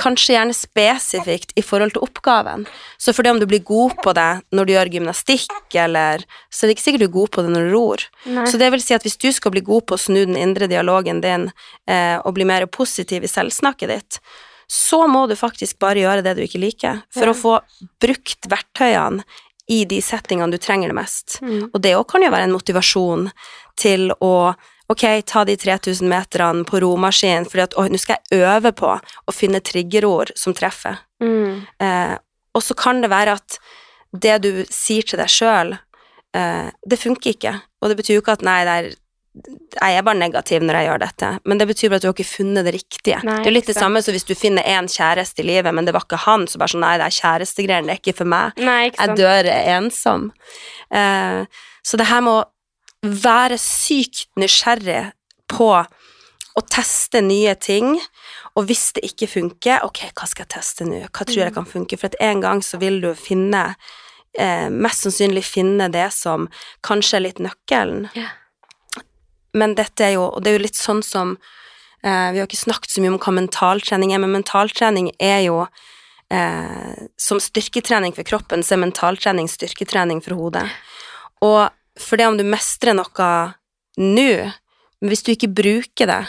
kanskje 0.00 0.34
gjerne 0.34 0.54
spesifikt 0.56 1.52
i 1.58 1.62
forhold 1.62 1.94
til 1.94 2.02
oppgaven. 2.02 2.64
Så 2.98 3.14
for 3.14 3.22
det 3.22 3.30
om 3.34 3.38
du 3.40 3.46
blir 3.46 3.62
god 3.62 3.94
på 4.02 4.14
det 4.16 4.30
når 4.54 4.66
du 4.66 4.72
gjør 4.74 4.90
gymnastikk, 4.96 5.52
eller 5.74 6.24
Så 6.50 6.64
er 6.64 6.68
det 6.70 6.76
ikke 6.76 6.84
sikkert 6.86 7.04
du 7.04 7.06
er 7.06 7.18
god 7.20 7.30
på 7.30 7.42
det 7.42 7.52
når 7.54 7.68
du 7.68 7.74
ror. 7.74 8.02
Nei. 8.26 8.46
Så 8.50 8.58
det 8.58 8.70
vil 8.72 8.82
si 8.82 8.94
at 8.94 9.02
hvis 9.06 9.18
du 9.18 9.30
skal 9.32 9.54
bli 9.54 9.60
god 9.60 9.86
på 9.86 9.94
å 9.94 10.00
snu 10.00 10.24
den 10.24 10.36
indre 10.36 10.66
dialogen 10.70 11.20
din 11.20 11.50
eh, 11.86 12.18
og 12.24 12.34
bli 12.34 12.44
mer 12.44 12.66
positiv 12.66 13.24
i 13.24 13.30
selvsnakket 13.30 13.88
ditt, 13.88 14.20
så 14.66 15.06
må 15.06 15.26
du 15.28 15.36
faktisk 15.36 15.78
bare 15.78 16.00
gjøre 16.00 16.22
det 16.24 16.36
du 16.38 16.42
ikke 16.42 16.62
liker, 16.62 17.02
for 17.12 17.26
Ja. 17.28 17.32
å 17.32 17.36
få 17.36 17.60
brukt 18.00 18.48
verktøyene 18.48 19.22
i 19.68 19.84
de 19.88 20.00
settingene 20.02 20.50
du 20.52 20.58
trenger 20.58 20.88
det 20.88 20.96
mest. 20.98 21.38
Mm. 21.42 21.70
Og 21.72 21.80
det 21.80 21.94
òg 21.96 22.06
kan 22.08 22.22
jo 22.22 22.30
være 22.30 22.48
en 22.48 22.52
motivasjon 22.56 23.30
til 23.76 24.10
å 24.20 24.54
Ok, 24.92 25.04
ta 25.24 25.44
de 25.48 25.56
3000 25.56 26.08
meterne 26.08 26.64
på 26.68 26.80
romaskin, 26.84 27.46
fordi 27.48 27.64
at 27.64 27.76
å, 27.80 27.86
nå 27.88 28.00
skal 28.00 28.18
jeg 28.18 28.42
øve 28.44 28.74
på 28.76 28.90
å 29.00 29.32
finne 29.32 29.62
triggerord 29.64 30.34
som 30.36 30.56
treffer. 30.56 31.00
Mm. 31.24 31.64
Eh, 31.80 32.16
og 32.54 32.62
så 32.62 32.76
kan 32.78 33.00
det 33.00 33.10
være 33.12 33.38
at 33.38 33.56
det 34.12 34.36
du 34.44 34.50
sier 34.68 35.06
til 35.08 35.18
deg 35.22 35.32
sjøl, 35.32 35.72
eh, 36.36 36.68
det 36.84 37.00
funker 37.00 37.32
ikke. 37.32 37.54
Og 37.80 37.90
det 37.90 37.98
betyr 38.02 38.18
jo 38.18 38.24
ikke 38.24 38.36
at 38.36 38.46
nei, 38.46 38.60
det 38.68 38.76
er 38.76 38.92
jeg 39.34 39.98
er 39.98 40.04
bare 40.06 40.18
negativ 40.20 40.62
når 40.62 40.76
jeg 40.78 40.86
gjør 40.86 41.00
dette, 41.02 41.28
men 41.42 41.58
det 41.58 41.66
betyr 41.66 41.90
bare 41.90 41.98
at 41.98 42.04
du 42.04 42.06
har 42.06 42.14
ikke 42.14 42.28
funnet 42.28 42.66
det 42.68 42.74
riktige. 42.76 43.16
Nei, 43.26 43.40
det 43.40 43.48
er 43.48 43.50
jo 43.50 43.54
litt 43.56 43.70
det 43.72 43.74
samme 43.74 44.02
som 44.04 44.14
hvis 44.14 44.26
du 44.28 44.34
finner 44.38 44.62
én 44.70 44.86
kjæreste 44.90 45.42
i 45.42 45.48
livet, 45.48 45.74
men 45.74 45.88
det 45.88 45.94
var 45.96 46.06
ikke 46.06 46.20
han, 46.22 46.46
så 46.46 46.60
bare 46.62 46.70
sånn 46.70 46.84
nei, 46.84 46.92
det 47.00 47.08
er 47.08 47.16
kjærestegreiene, 47.16 47.88
det 47.88 47.96
er 47.96 48.02
ikke 48.02 48.16
for 48.20 48.30
meg. 48.30 48.62
Nei, 48.62 48.78
ikke 48.92 49.08
Jeg 49.08 49.18
dør 49.18 49.50
ensom. 49.50 50.28
Eh, 50.94 51.64
så 51.82 51.98
det 51.98 52.06
her 52.12 52.22
med 52.22 52.36
å 52.36 52.44
være 53.04 53.58
sykt 53.60 54.26
nysgjerrig 54.40 55.12
på 55.50 55.70
å 56.54 56.62
teste 56.70 57.20
nye 57.24 57.54
ting, 57.58 57.96
og 58.54 58.68
hvis 58.68 58.92
det 58.94 59.02
ikke 59.08 59.28
funker, 59.30 59.82
ok, 59.86 60.06
hva 60.14 60.28
skal 60.30 60.46
jeg 60.46 60.52
teste 60.54 60.86
nå? 60.86 61.00
Hva 61.08 61.26
tror 61.26 61.42
jeg 61.42 61.54
kan 61.56 61.66
funke? 61.66 61.98
For 61.98 62.12
at 62.12 62.18
en 62.22 62.42
gang 62.44 62.62
så 62.62 62.78
vil 62.82 63.00
du 63.02 63.10
finne 63.18 63.66
eh, 64.38 64.70
Mest 64.70 65.02
sannsynlig 65.02 65.42
finne 65.46 65.90
det 65.90 66.06
som 66.14 66.46
kanskje 66.86 67.18
er 67.18 67.24
litt 67.26 67.42
nøkkelen. 67.42 68.06
Yeah. 68.14 68.30
Men 69.54 69.76
dette 69.78 70.06
er 70.06 70.16
jo 70.16 70.28
Og 70.28 70.42
det 70.42 70.50
er 70.50 70.58
jo 70.58 70.64
litt 70.64 70.78
sånn 70.78 71.02
som 71.06 71.36
eh, 72.02 72.30
Vi 72.34 72.40
har 72.40 72.46
ikke 72.46 72.62
snakket 72.62 72.94
så 72.94 73.02
mye 73.02 73.14
om 73.14 73.20
hva 73.22 73.34
mentaltrening 73.34 74.14
er, 74.14 74.22
men 74.22 74.34
mentaltrening 74.34 75.12
er 75.22 75.44
jo 75.48 75.60
eh, 76.30 77.06
Som 77.18 77.42
styrketrening 77.42 78.14
for 78.14 78.26
kroppen, 78.26 78.62
så 78.62 78.76
er 78.76 78.84
mentaltrening 78.86 79.50
styrketrening 79.50 80.22
for 80.22 80.38
hodet. 80.38 80.68
Og 81.42 81.66
for 82.00 82.18
det 82.18 82.26
om 82.28 82.38
du 82.38 82.44
mestrer 82.46 82.96
noe 82.96 83.28
nå, 84.00 84.30
men 85.00 85.12
hvis 85.12 85.24
du 85.26 85.34
ikke 85.34 85.52
bruker 85.52 86.10
det, 86.10 86.22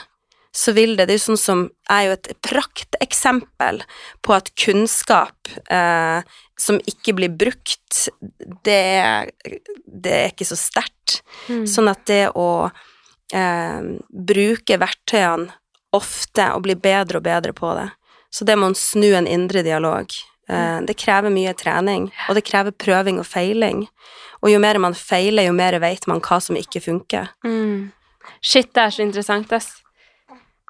så 0.55 0.71
vil 0.71 0.95
det 0.95 1.07
Det 1.07 1.15
er 1.15 1.17
jo 1.19 1.25
sånn 1.25 1.39
som 1.41 1.61
er 1.91 2.05
jo 2.05 2.11
et 2.15 2.29
prakteksempel 2.45 3.81
på 4.23 4.35
at 4.35 4.53
kunnskap 4.55 5.49
eh, 5.67 6.21
som 6.55 6.79
ikke 6.87 7.15
blir 7.17 7.33
brukt, 7.35 8.05
det 8.63 9.33
det 9.85 10.13
er 10.13 10.31
ikke 10.31 10.47
så 10.47 10.55
sterkt. 10.59 11.19
Mm. 11.51 11.65
Sånn 11.67 11.91
at 11.91 12.05
det 12.07 12.29
å 12.39 12.69
eh, 13.35 13.81
bruke 14.07 14.79
verktøyene 14.79 15.51
ofte 15.95 16.47
og 16.55 16.63
bli 16.65 16.75
bedre 16.79 17.19
og 17.19 17.27
bedre 17.27 17.55
på 17.55 17.75
det, 17.75 17.89
Så 18.29 18.43
det 18.43 18.57
må 18.59 18.67
en 18.67 18.75
snu 18.75 19.13
en 19.15 19.27
indre 19.27 19.61
dialog. 19.63 20.11
Eh, 20.49 20.79
det 20.85 20.97
krever 21.01 21.33
mye 21.33 21.53
trening, 21.57 22.11
og 22.29 22.35
det 22.37 22.45
krever 22.45 22.71
prøving 22.71 23.17
og 23.21 23.25
feiling. 23.25 23.87
Og 24.43 24.51
jo 24.51 24.59
mer 24.61 24.77
man 24.77 24.93
feiler, 24.93 25.47
jo 25.47 25.55
mer 25.57 25.79
vet 25.81 26.05
man 26.07 26.21
hva 26.21 26.37
som 26.43 26.57
ikke 26.59 26.81
funker. 26.83 27.31
Mm. 27.45 27.91
Shit, 28.41 28.71
det 28.73 28.83
er 28.83 28.93
så 28.93 29.01
interessant, 29.05 29.51
ass. 29.53 29.71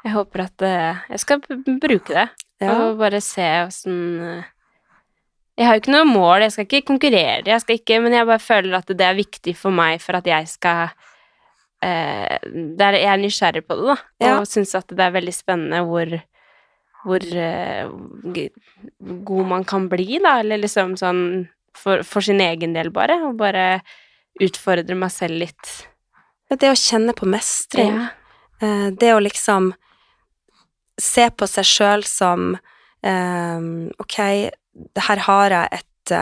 Jeg 0.06 0.14
håper 0.14 0.44
at 0.46 0.62
eh, 0.62 1.00
Jeg 1.10 1.20
skal 1.24 1.40
bruke 1.48 2.14
det. 2.14 2.28
Ja. 2.62 2.76
Og 2.86 3.00
bare 3.02 3.20
se 3.24 3.44
åssen 3.66 4.44
Jeg 5.58 5.66
har 5.68 5.76
jo 5.76 5.82
ikke 5.82 5.92
noe 5.96 6.06
mål, 6.08 6.46
jeg 6.46 6.54
skal 6.54 6.68
ikke 6.70 6.88
konkurrere, 6.88 7.44
jeg 7.48 7.64
skal 7.64 7.80
ikke 7.80 7.98
Men 8.04 8.14
jeg 8.16 8.28
bare 8.30 8.40
føler 8.44 8.78
at 8.78 8.88
det 8.96 9.04
er 9.08 9.18
viktig 9.18 9.56
for 9.60 9.76
meg 9.76 10.00
for 10.04 10.16
at 10.20 10.30
jeg 10.30 10.48
skal 10.48 10.94
eh, 11.84 12.38
er, 12.38 13.00
Jeg 13.02 13.10
er 13.12 13.20
nysgjerrig 13.24 13.66
på 13.68 13.76
det, 13.82 13.88
da, 13.90 13.98
Ja. 14.24 14.38
og 14.40 14.48
syns 14.48 14.72
at 14.78 14.88
det 14.88 15.04
er 15.04 15.16
veldig 15.18 15.34
spennende 15.36 15.82
hvor 15.90 16.16
hvor 17.06 17.22
eh, 17.22 17.86
god 19.30 19.46
man 19.52 19.64
kan 19.68 19.88
bli, 19.92 20.20
da, 20.24 20.40
eller 20.42 20.62
liksom 20.64 20.96
sånn 21.00 21.22
for, 21.78 22.02
for 22.08 22.26
sin 22.26 22.42
egen 22.42 22.74
del, 22.76 22.90
bare. 22.94 23.20
Og 23.28 23.38
bare 23.40 23.82
utfordre 24.42 24.98
meg 25.00 25.14
selv 25.14 25.40
litt. 25.46 25.74
Det 26.52 26.70
å 26.70 26.78
kjenne 26.78 27.16
på 27.18 27.28
mestring. 27.30 27.94
Ja. 27.96 28.12
Eh, 28.64 28.88
Det 28.98 29.14
å 29.14 29.22
liksom 29.24 29.74
se 31.02 31.30
på 31.30 31.48
seg 31.52 31.68
sjøl 31.68 32.06
som 32.08 32.54
um, 33.04 33.72
Ok, 34.00 34.16
her 35.08 35.22
har 35.26 35.52
jeg 35.52 35.82
et, 35.82 36.14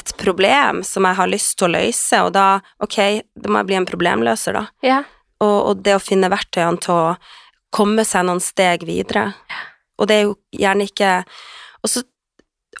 et 0.00 0.12
problem 0.16 0.80
som 0.86 1.04
jeg 1.04 1.18
har 1.18 1.28
lyst 1.28 1.58
til 1.60 1.68
å 1.68 1.74
løse, 1.74 2.22
og 2.24 2.32
da 2.32 2.46
Ok, 2.80 2.96
da 3.36 3.52
må 3.52 3.60
jeg 3.60 3.68
bli 3.68 3.78
en 3.80 3.88
problemløser, 3.90 4.56
da. 4.56 4.64
Ja. 4.86 5.02
Og, 5.40 5.58
og 5.68 5.84
det 5.84 5.98
å 5.98 6.02
finne 6.02 6.32
verktøyene 6.32 6.80
til 6.80 6.96
å 6.96 7.14
komme 7.76 8.04
seg 8.08 8.24
noen 8.26 8.40
steg 8.42 8.82
videre. 8.88 9.30
Og 10.00 10.08
det 10.08 10.16
er 10.16 10.24
jo 10.28 10.38
gjerne 10.56 10.88
ikke 10.88 11.12
Og 11.84 11.92
så 11.92 12.02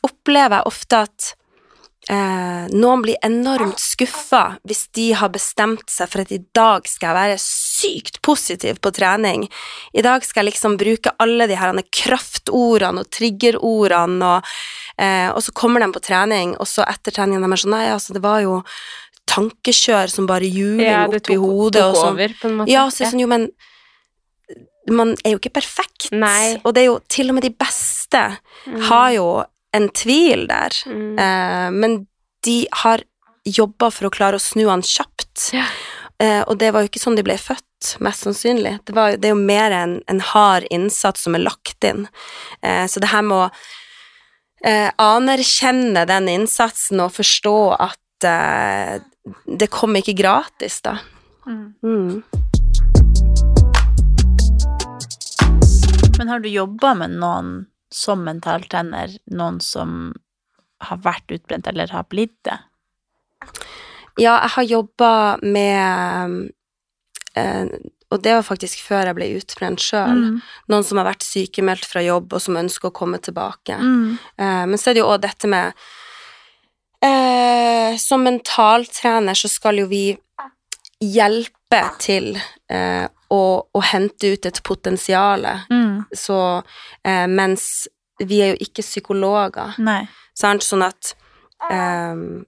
opplever 0.06 0.60
jeg 0.60 0.68
ofte 0.70 0.98
at 1.04 1.28
eh, 2.08 2.66
noen 2.72 3.02
blir 3.04 3.18
enormt 3.26 3.80
skuffa 3.82 4.42
hvis 4.68 4.86
de 4.96 5.10
har 5.18 5.32
bestemt 5.34 5.90
seg 5.92 6.10
for 6.10 6.22
at 6.22 6.32
i 6.32 6.40
dag 6.56 6.88
skal 6.88 7.10
jeg 7.10 7.18
være 7.18 7.40
sykt 7.42 8.20
positiv 8.24 8.80
på 8.84 8.92
trening. 8.96 9.46
I 9.92 10.04
dag 10.04 10.24
skal 10.26 10.44
jeg 10.44 10.54
liksom 10.54 10.78
bruke 10.80 11.12
alle 11.20 11.48
de 11.50 11.58
her 11.58 11.76
kraftordene 11.96 13.04
og 13.04 13.12
triggerordene, 13.12 14.32
og, 14.36 14.50
eh, 15.00 15.28
og 15.32 15.42
så 15.44 15.54
kommer 15.56 15.84
de 15.84 15.90
på 15.92 16.04
trening, 16.04 16.56
og 16.60 16.68
så 16.68 16.86
etter 16.88 17.16
treningen 17.16 17.44
de 17.44 17.52
er 17.52 17.64
sånn 17.64 17.76
Nei, 17.76 17.86
altså, 17.92 18.16
det 18.16 18.24
var 18.24 18.40
jo 18.44 18.60
tankekjør 19.30 20.10
som 20.10 20.26
bare 20.26 20.48
juling 20.48 20.88
Ja, 20.88 21.04
det 21.06 21.20
oppi 21.20 21.36
tok, 21.36 21.44
hodet 21.44 21.82
tok 21.84 21.90
og 21.90 22.00
sånn. 22.00 22.64
Ja, 22.68 22.88
så 22.90 23.04
er 23.04 23.06
det 23.06 23.12
sånn, 23.14 23.22
jo, 23.22 23.30
men 23.30 23.50
man 24.88 25.12
er 25.24 25.34
jo 25.34 25.38
ikke 25.38 25.52
perfekt. 25.60 26.08
Nei. 26.12 26.60
Og 26.64 26.72
det 26.74 26.82
er 26.82 26.86
jo 26.88 26.98
til 27.08 27.28
og 27.30 27.34
med 27.36 27.44
de 27.44 27.50
beste 27.52 28.38
Mm. 28.66 28.80
har 28.88 29.10
jo 29.12 29.44
en 29.72 29.88
tvil 29.88 30.46
der. 30.48 30.70
Mm. 30.86 31.18
Eh, 31.18 31.70
men 31.70 32.06
de 32.44 32.66
har 32.72 33.02
jobba 33.46 33.90
for 33.90 34.08
å 34.08 34.10
klare 34.10 34.36
å 34.36 34.42
snu 34.42 34.66
han 34.68 34.82
kjapt. 34.82 35.52
Ja. 35.54 35.64
Eh, 36.20 36.42
og 36.46 36.58
det 36.58 36.72
var 36.72 36.82
jo 36.82 36.88
ikke 36.90 37.00
sånn 37.00 37.16
de 37.16 37.22
ble 37.24 37.38
født, 37.40 37.94
mest 38.00 38.26
sannsynlig. 38.26 38.84
Det, 38.84 38.92
var, 38.94 39.16
det 39.16 39.30
er 39.30 39.32
jo 39.32 39.40
mer 39.40 39.70
en, 39.72 40.02
en 40.06 40.20
hard 40.20 40.66
innsats 40.70 41.22
som 41.24 41.34
er 41.34 41.44
lagt 41.46 41.84
inn. 41.84 42.08
Eh, 42.62 42.84
så 42.86 43.00
det 43.00 43.08
her 43.14 43.22
med 43.22 43.36
å 43.38 43.50
eh, 44.64 44.90
anerkjenne 45.00 46.04
den 46.10 46.28
innsatsen 46.28 47.00
og 47.00 47.14
forstå 47.16 47.56
at 47.80 48.28
eh, 48.28 49.00
det 49.46 49.70
kom 49.72 49.96
ikke 49.96 50.18
gratis, 50.18 50.82
da. 50.84 50.98
Mm. 51.46 52.20
Men 56.20 56.28
har 56.28 56.42
du 56.44 56.50
jobba 56.52 56.92
med 57.00 57.14
noen 57.16 57.52
som 57.88 58.20
mentaltrener, 58.26 59.14
noen 59.32 59.56
som 59.64 60.12
har 60.84 61.00
vært 61.00 61.32
utbrent 61.32 61.68
eller 61.70 61.88
har 61.94 62.04
blitt 62.12 62.36
det? 62.44 62.58
Ja, 64.20 64.34
jeg 64.34 64.52
har 64.54 64.66
jobba 64.68 65.12
med 65.40 66.50
eh, 67.40 67.72
Og 68.12 68.20
det 68.20 68.34
var 68.36 68.44
faktisk 68.44 68.82
før 68.84 69.08
jeg 69.08 69.16
ble 69.16 69.30
utbrent 69.38 69.80
sjøl. 69.80 70.20
Mm. 70.26 70.38
Noen 70.68 70.84
som 70.84 71.00
har 71.00 71.08
vært 71.08 71.24
sykemeldt 71.24 71.88
fra 71.88 72.04
jobb, 72.04 72.34
og 72.36 72.44
som 72.44 72.58
ønsker 72.60 72.90
å 72.90 72.96
komme 73.00 73.20
tilbake. 73.22 73.78
Mm. 73.80 74.18
Eh, 74.36 74.64
men 74.68 74.76
så 74.76 74.90
er 74.90 74.98
det 74.98 75.04
jo 75.04 75.08
òg 75.14 75.22
dette 75.24 75.48
med 75.48 75.72
eh, 77.06 77.96
Som 78.02 78.28
mentaltrener 78.28 79.40
så 79.40 79.48
skal 79.48 79.80
jo 79.80 79.88
vi 79.88 80.04
hjelpe 81.00 81.80
til 82.02 82.34
eh, 82.70 83.06
å, 83.30 83.40
å 83.72 83.80
hente 83.92 84.34
ut 84.34 84.46
et 84.46 84.62
potensial. 84.66 85.46
Mm. 85.70 86.04
Så 86.12 86.38
eh, 87.04 87.26
mens 87.30 87.88
vi 88.20 88.42
er 88.44 88.52
jo 88.54 88.60
ikke 88.66 88.84
psykologer, 88.84 89.78
Nei. 89.80 90.02
sant, 90.36 90.66
sånn 90.66 90.84
at 90.84 91.14
eh, 91.70 92.44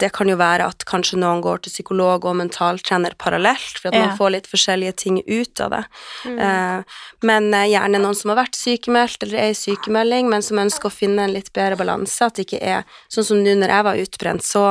det 0.00 0.08
kan 0.16 0.30
jo 0.30 0.36
være 0.40 0.64
at 0.70 0.84
kanskje 0.88 1.18
noen 1.20 1.42
går 1.44 1.60
til 1.64 1.72
psykolog 1.74 2.24
og 2.24 2.38
mentaltrener 2.38 3.12
parallelt, 3.20 3.74
for 3.76 3.90
at 3.90 3.98
Ja. 3.98 4.06
man 4.06 4.16
får 4.16 4.30
litt 4.32 4.46
forskjellige 4.48 4.94
ting 4.96 5.18
ut 5.26 5.60
av 5.60 5.70
det. 5.74 5.82
Mm. 6.24 6.38
Eh, 6.38 6.96
men 7.22 7.50
eh, 7.54 7.66
gjerne 7.74 8.00
noen 8.00 8.16
som 8.16 8.30
har 8.32 8.44
vært 8.44 8.56
sykemeldt 8.56 9.26
eller 9.26 9.38
er 9.42 9.50
i 9.52 9.58
sykemelding, 9.58 10.30
men 10.30 10.42
som 10.42 10.62
ønsker 10.62 10.88
å 10.88 10.94
finne 10.94 11.26
en 11.26 11.34
litt 11.34 11.52
bedre 11.52 11.76
balanse, 11.76 12.22
at 12.24 12.38
det 12.38 12.46
ikke 12.46 12.62
er 12.62 12.84
sånn 13.12 13.24
som 13.28 13.42
nå 13.44 13.58
når 13.58 13.74
jeg 13.74 13.84
var 13.90 14.02
utbrent, 14.06 14.46
så, 14.46 14.64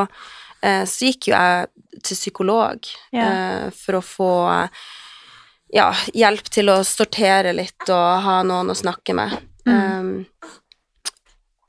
så 0.85 1.09
gikk 1.09 1.29
jo 1.29 1.35
jeg 1.35 1.67
til 2.03 2.19
psykolog 2.19 2.89
eh, 3.13 3.67
for 3.73 3.99
å 3.99 4.05
få 4.05 4.31
ja, 5.73 5.87
hjelp 6.15 6.49
til 6.53 6.71
å 6.71 6.81
sortere 6.87 7.53
litt 7.55 7.89
og 7.91 8.23
ha 8.23 8.39
noen 8.47 8.71
å 8.71 8.77
snakke 8.77 9.15
med. 9.17 9.35
Um, 9.67 10.11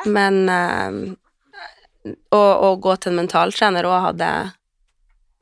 men 0.07 0.45
um, 0.47 1.01
å, 2.31 2.39
å 2.39 2.75
gå 2.79 2.95
til 2.97 3.13
en 3.13 3.21
mentaltrener 3.25 3.89
òg 3.89 4.05
hadde 4.13 4.31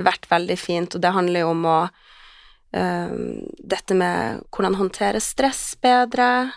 vært 0.01 0.29
veldig 0.31 0.57
fint, 0.61 0.97
og 0.97 1.05
det 1.05 1.13
handler 1.17 1.45
jo 1.45 1.53
om 1.53 1.67
å 1.69 1.79
um, 2.77 3.43
Dette 3.61 3.97
med 3.97 4.47
hvordan 4.53 4.79
håndtere 4.81 5.21
stress 5.21 5.75
bedre. 5.83 6.51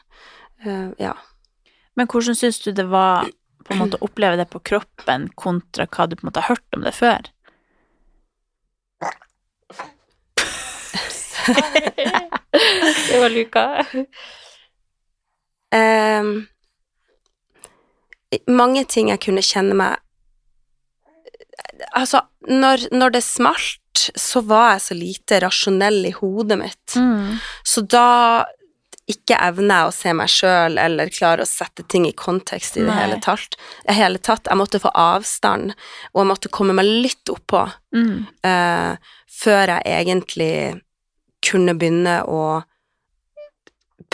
Uh, 0.65 0.95
ja. 0.99 1.15
Men 1.99 2.07
hvordan 2.07 2.37
syns 2.37 2.61
du 2.63 2.71
det 2.75 2.87
var 2.91 3.27
på 3.69 3.75
en 3.75 3.83
måte 3.83 3.99
oppleve 4.01 4.39
det 4.39 4.49
på 4.49 4.61
kroppen 4.65 5.29
kontra 5.37 5.85
hva 5.85 6.07
du 6.09 6.17
på 6.17 6.25
en 6.25 6.29
måte 6.31 6.41
har 6.43 6.55
hørt 6.55 6.77
om 6.77 6.85
det 6.85 6.95
før? 6.97 7.29
Det 13.09 13.19
var 13.21 13.29
Luka. 13.29 13.85
Um, 15.69 16.47
mange 18.49 18.85
ting 18.89 19.11
jeg 19.13 19.21
kunne 19.21 19.45
kjenne 19.45 19.77
meg 19.77 19.99
Altså, 21.95 22.19
når, 22.49 22.89
når 22.91 23.13
det 23.13 23.21
smalt, 23.23 24.01
så 24.19 24.41
var 24.43 24.73
jeg 24.73 24.81
så 24.83 24.95
lite 24.97 25.37
rasjonell 25.43 26.01
i 26.09 26.11
hodet 26.11 26.57
mitt. 26.59 26.95
Mm. 26.99 27.37
Så 27.63 27.83
da 27.87 28.43
ikke 29.09 29.37
evner 29.41 29.87
å 29.87 29.93
se 29.95 30.13
meg 30.13 30.29
sjøl 30.29 30.77
eller 30.77 31.09
klare 31.13 31.45
å 31.45 31.49
sette 31.49 31.83
ting 31.89 32.05
i 32.07 32.13
kontekst 32.13 32.77
i 32.77 32.83
det 32.85 32.93
hele 32.93 33.17
tatt. 33.23 33.57
hele 33.87 34.21
tatt. 34.21 34.45
Jeg 34.45 34.59
måtte 34.59 34.81
få 34.81 34.91
avstand, 34.93 35.73
og 36.13 36.21
jeg 36.21 36.29
måtte 36.29 36.51
komme 36.53 36.75
meg 36.77 36.85
litt 36.85 37.31
oppå 37.33 37.65
Mm. 37.89 38.27
uh, 38.45 38.97
før 39.25 39.71
jeg 39.73 39.81
egentlig 39.89 40.81
kunne 41.41 41.73
begynne 41.73 42.19
å 42.29 42.61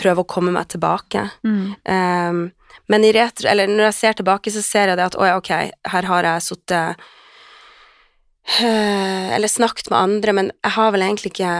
prøve 0.00 0.22
å 0.22 0.28
komme 0.28 0.52
meg 0.54 0.68
tilbake. 0.72 1.26
Mm. 1.44 1.74
Um, 1.84 2.40
men 2.88 3.04
i 3.04 3.12
retro, 3.12 3.48
eller 3.50 3.68
når 3.68 3.88
jeg 3.90 3.98
ser 3.98 4.16
tilbake, 4.18 4.52
så 4.54 4.62
ser 4.64 4.88
jeg 4.88 4.96
det 4.96 5.06
at 5.10 5.16
å 5.18 5.26
ja, 5.26 5.36
ok, 5.36 5.52
her 5.92 6.08
har 6.08 6.28
jeg 6.28 6.44
sittet 6.46 6.96
uh, 8.60 9.34
Eller 9.36 9.50
snakket 9.50 9.90
med 9.90 9.98
andre, 9.98 10.32
men 10.32 10.52
jeg 10.62 10.76
har 10.76 10.92
vel 10.94 11.02
egentlig 11.02 11.32
ikke 11.34 11.54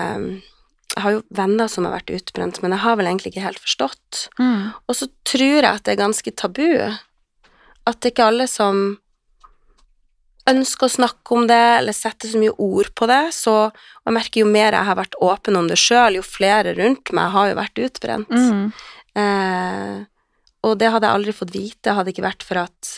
Jeg 0.97 1.05
har 1.05 1.17
jo 1.17 1.25
venner 1.37 1.69
som 1.69 1.85
har 1.85 1.99
vært 1.99 2.15
utbrent, 2.17 2.63
men 2.65 2.73
jeg 2.73 2.83
har 2.83 2.97
vel 2.97 3.09
egentlig 3.11 3.35
ikke 3.35 3.45
helt 3.45 3.61
forstått. 3.61 4.21
Mm. 4.41 4.73
Og 4.89 4.97
så 4.97 5.11
tror 5.29 5.59
jeg 5.61 5.69
at 5.69 5.85
det 5.85 5.93
er 5.93 6.01
ganske 6.01 6.33
tabu. 6.41 6.71
At 7.87 8.01
det 8.01 8.15
ikke 8.15 8.25
er 8.25 8.33
alle 8.33 8.47
som 8.49 8.87
ønsker 10.47 10.87
å 10.87 10.95
snakke 10.95 11.37
om 11.37 11.47
det, 11.51 11.63
eller 11.81 11.97
setter 11.97 12.31
så 12.31 12.41
mye 12.41 12.55
ord 12.63 12.93
på 12.97 13.09
det. 13.11 13.23
Så 13.37 13.55
jeg 13.69 14.17
merker 14.17 14.43
jo 14.43 14.51
mer 14.51 14.77
jeg 14.77 14.89
har 14.89 14.99
vært 14.99 15.19
åpen 15.23 15.59
om 15.59 15.71
det 15.71 15.79
sjøl, 15.81 16.19
jo 16.19 16.27
flere 16.27 16.75
rundt 16.79 17.13
meg 17.17 17.33
har 17.35 17.51
jo 17.51 17.59
vært 17.59 17.83
utbrent. 17.89 18.33
Mm. 18.33 18.69
Eh, 19.21 19.97
og 20.67 20.79
det 20.81 20.93
hadde 20.93 21.09
jeg 21.09 21.21
aldri 21.21 21.35
fått 21.37 21.55
vite, 21.55 21.95
hadde 21.95 22.13
ikke 22.15 22.27
vært 22.27 22.47
for 22.47 22.65
at 22.65 22.97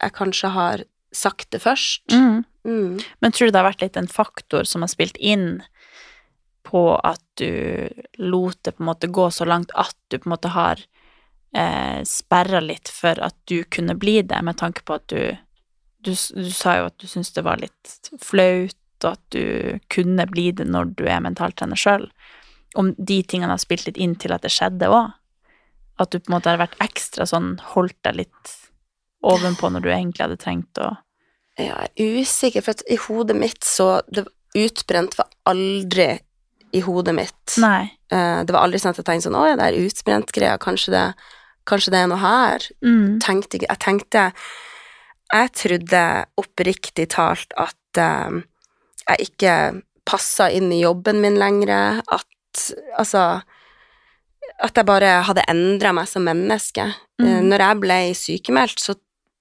jeg 0.00 0.16
kanskje 0.16 0.52
har 0.54 0.86
sagt 1.14 1.50
det 1.54 1.62
først. 1.64 2.06
Mm. 2.12 2.42
Mm. 2.64 2.98
Men 3.20 3.32
tror 3.32 3.48
du 3.48 3.54
det 3.54 3.60
har 3.60 3.70
vært 3.70 3.84
litt 3.84 3.98
en 4.00 4.10
faktor 4.10 4.68
som 4.68 4.84
har 4.84 4.92
spilt 4.92 5.18
inn 5.20 5.62
på 6.66 6.82
at 6.96 7.22
du 7.40 7.88
lot 8.18 8.58
det 8.64 8.76
på 8.76 8.82
en 8.82 8.90
måte 8.90 9.10
gå 9.10 9.30
så 9.32 9.46
langt 9.48 9.72
at 9.78 9.96
du 10.08 10.18
på 10.18 10.28
en 10.28 10.34
måte 10.34 10.52
har 10.54 10.82
eh, 11.56 12.00
sperra 12.04 12.60
litt 12.60 12.90
for 12.92 13.20
at 13.22 13.36
du 13.50 13.62
kunne 13.64 13.96
bli 13.98 14.20
det, 14.22 14.42
med 14.42 14.58
tanke 14.60 14.84
på 14.84 15.00
at 15.00 15.08
du 15.08 15.36
Du, 16.00 16.14
du 16.16 16.48
sa 16.48 16.78
jo 16.78 16.84
at 16.88 16.96
du 16.96 17.04
syntes 17.04 17.34
det 17.36 17.42
var 17.44 17.60
litt 17.60 18.08
flaut, 18.24 19.04
og 19.04 19.10
at 19.10 19.24
du 19.34 19.76
kunne 19.92 20.24
bli 20.26 20.46
det 20.56 20.64
når 20.64 20.94
du 20.96 21.02
er 21.04 21.20
mentaltrener 21.20 21.76
sjøl. 21.76 22.06
Om 22.72 22.94
de 22.96 23.18
tingene 23.22 23.52
har 23.52 23.60
spilt 23.60 23.84
litt 23.84 24.00
inn 24.00 24.14
til 24.16 24.32
at 24.32 24.40
det 24.40 24.48
skjedde 24.54 24.88
òg? 24.88 25.10
At 26.00 26.08
du 26.08 26.16
på 26.16 26.30
en 26.30 26.38
måte 26.38 26.48
har 26.48 26.56
vært 26.62 26.80
ekstra 26.80 27.26
sånn 27.28 27.58
holdt 27.74 27.98
deg 28.08 28.16
litt 28.22 28.54
ovenpå 29.20 29.68
når 29.68 29.84
du 29.84 29.90
egentlig 29.92 30.24
hadde 30.24 30.40
trengt 30.40 30.80
å 30.80 30.94
Ja, 31.60 31.84
jeg 31.84 31.92
er 31.92 32.22
usikker, 32.22 32.64
for 32.64 32.88
i 32.88 32.96
hodet 32.96 33.36
mitt 33.36 33.64
så 33.68 34.00
det, 34.08 34.24
Utbrent 34.56 35.18
var 35.18 35.28
aldri 35.46 36.08
i 36.72 36.80
hodet 36.80 37.14
mitt. 37.14 37.56
Nei. 37.58 37.90
Eh, 38.12 38.42
det 38.44 38.52
var 38.54 38.62
aldri 38.66 38.78
sånn 38.78 38.90
at 38.94 38.96
jeg 39.00 39.04
tenkte 39.06 39.28
sånn 39.28 39.38
Å 39.38 39.46
ja, 39.48 39.56
det 39.56 39.66
er 39.68 39.78
utbrent-greia, 39.86 40.58
kanskje, 40.58 40.90
det- 40.90 41.14
kanskje 41.66 41.90
det 41.90 41.98
er 42.02 42.06
noe 42.10 42.18
her. 42.18 42.58
Mm. 42.84 43.18
Tenkte 43.20 43.60
Jeg 43.60 43.78
tenkte 43.78 44.32
Jeg 45.32 45.52
trodde 45.52 46.26
oppriktig 46.38 47.08
talt 47.08 47.52
at 47.56 47.74
eh, 47.98 48.40
jeg 49.08 49.30
ikke 49.30 49.82
passa 50.04 50.50
inn 50.50 50.72
i 50.72 50.80
jobben 50.82 51.20
min 51.20 51.36
lenger. 51.38 52.02
At 52.10 52.26
Altså 52.98 53.42
At 54.60 54.74
jeg 54.76 54.84
bare 54.86 55.22
hadde 55.24 55.44
endra 55.48 55.92
meg 55.94 56.08
som 56.08 56.24
menneske. 56.26 56.82
Eh, 57.20 57.24
Mm. 57.24 57.48
når 57.48 57.58
jeg 57.58 57.80
ble 57.80 57.98
sykemeldt, 58.14 58.78
så, 58.80 58.94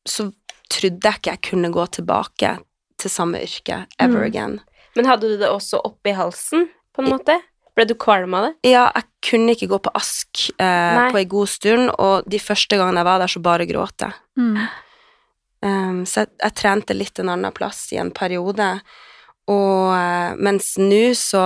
så 0.05 0.32
trodde 0.69 1.01
jeg 1.01 1.15
ikke 1.19 1.32
jeg 1.32 1.41
kunne 1.41 1.71
gå 1.71 1.86
tilbake 1.91 2.59
til 2.99 3.09
samme 3.09 3.39
yrke 3.41 3.86
ever 3.99 4.19
Mm. 4.19 4.25
again. 4.25 4.59
Men 4.95 5.05
hadde 5.05 5.21
du 5.21 5.38
det 5.38 5.47
også 5.49 5.82
oppi 5.84 6.11
halsen, 6.13 6.69
på 6.99 7.07
en 7.07 7.15
måte? 7.17 7.39
Ble 7.77 7.85
du 7.87 7.95
kvalm 7.95 8.35
av 8.35 8.47
det? 8.47 8.53
Ja, 8.67 8.89
jeg 8.95 9.07
kunne 9.23 9.55
ikke 9.55 9.69
gå 9.71 9.79
på 9.85 9.93
ask 9.95 10.45
eh, 10.59 11.01
på 11.11 11.19
en 11.19 11.31
god 11.31 11.51
stund, 11.51 11.91
og 11.95 12.27
de 12.29 12.39
første 12.43 12.79
gangene 12.79 13.01
jeg 13.01 13.09
var 13.09 13.21
der, 13.23 13.31
så 13.31 13.43
bare 13.43 13.67
gråt 13.69 14.05
jeg. 14.05 14.17
Mm. 14.39 14.57
Um, 15.59 15.99
så 16.07 16.23
jeg, 16.23 16.31
jeg 16.39 16.55
trente 16.55 16.95
litt 16.95 17.19
en 17.19 17.31
annen 17.33 17.55
plass 17.55 17.85
i 17.95 17.99
en 17.99 18.11
periode, 18.15 18.67
og 19.49 19.93
eh, 19.95 20.37
mens 20.37 20.75
nå 20.77 21.09
så 21.17 21.43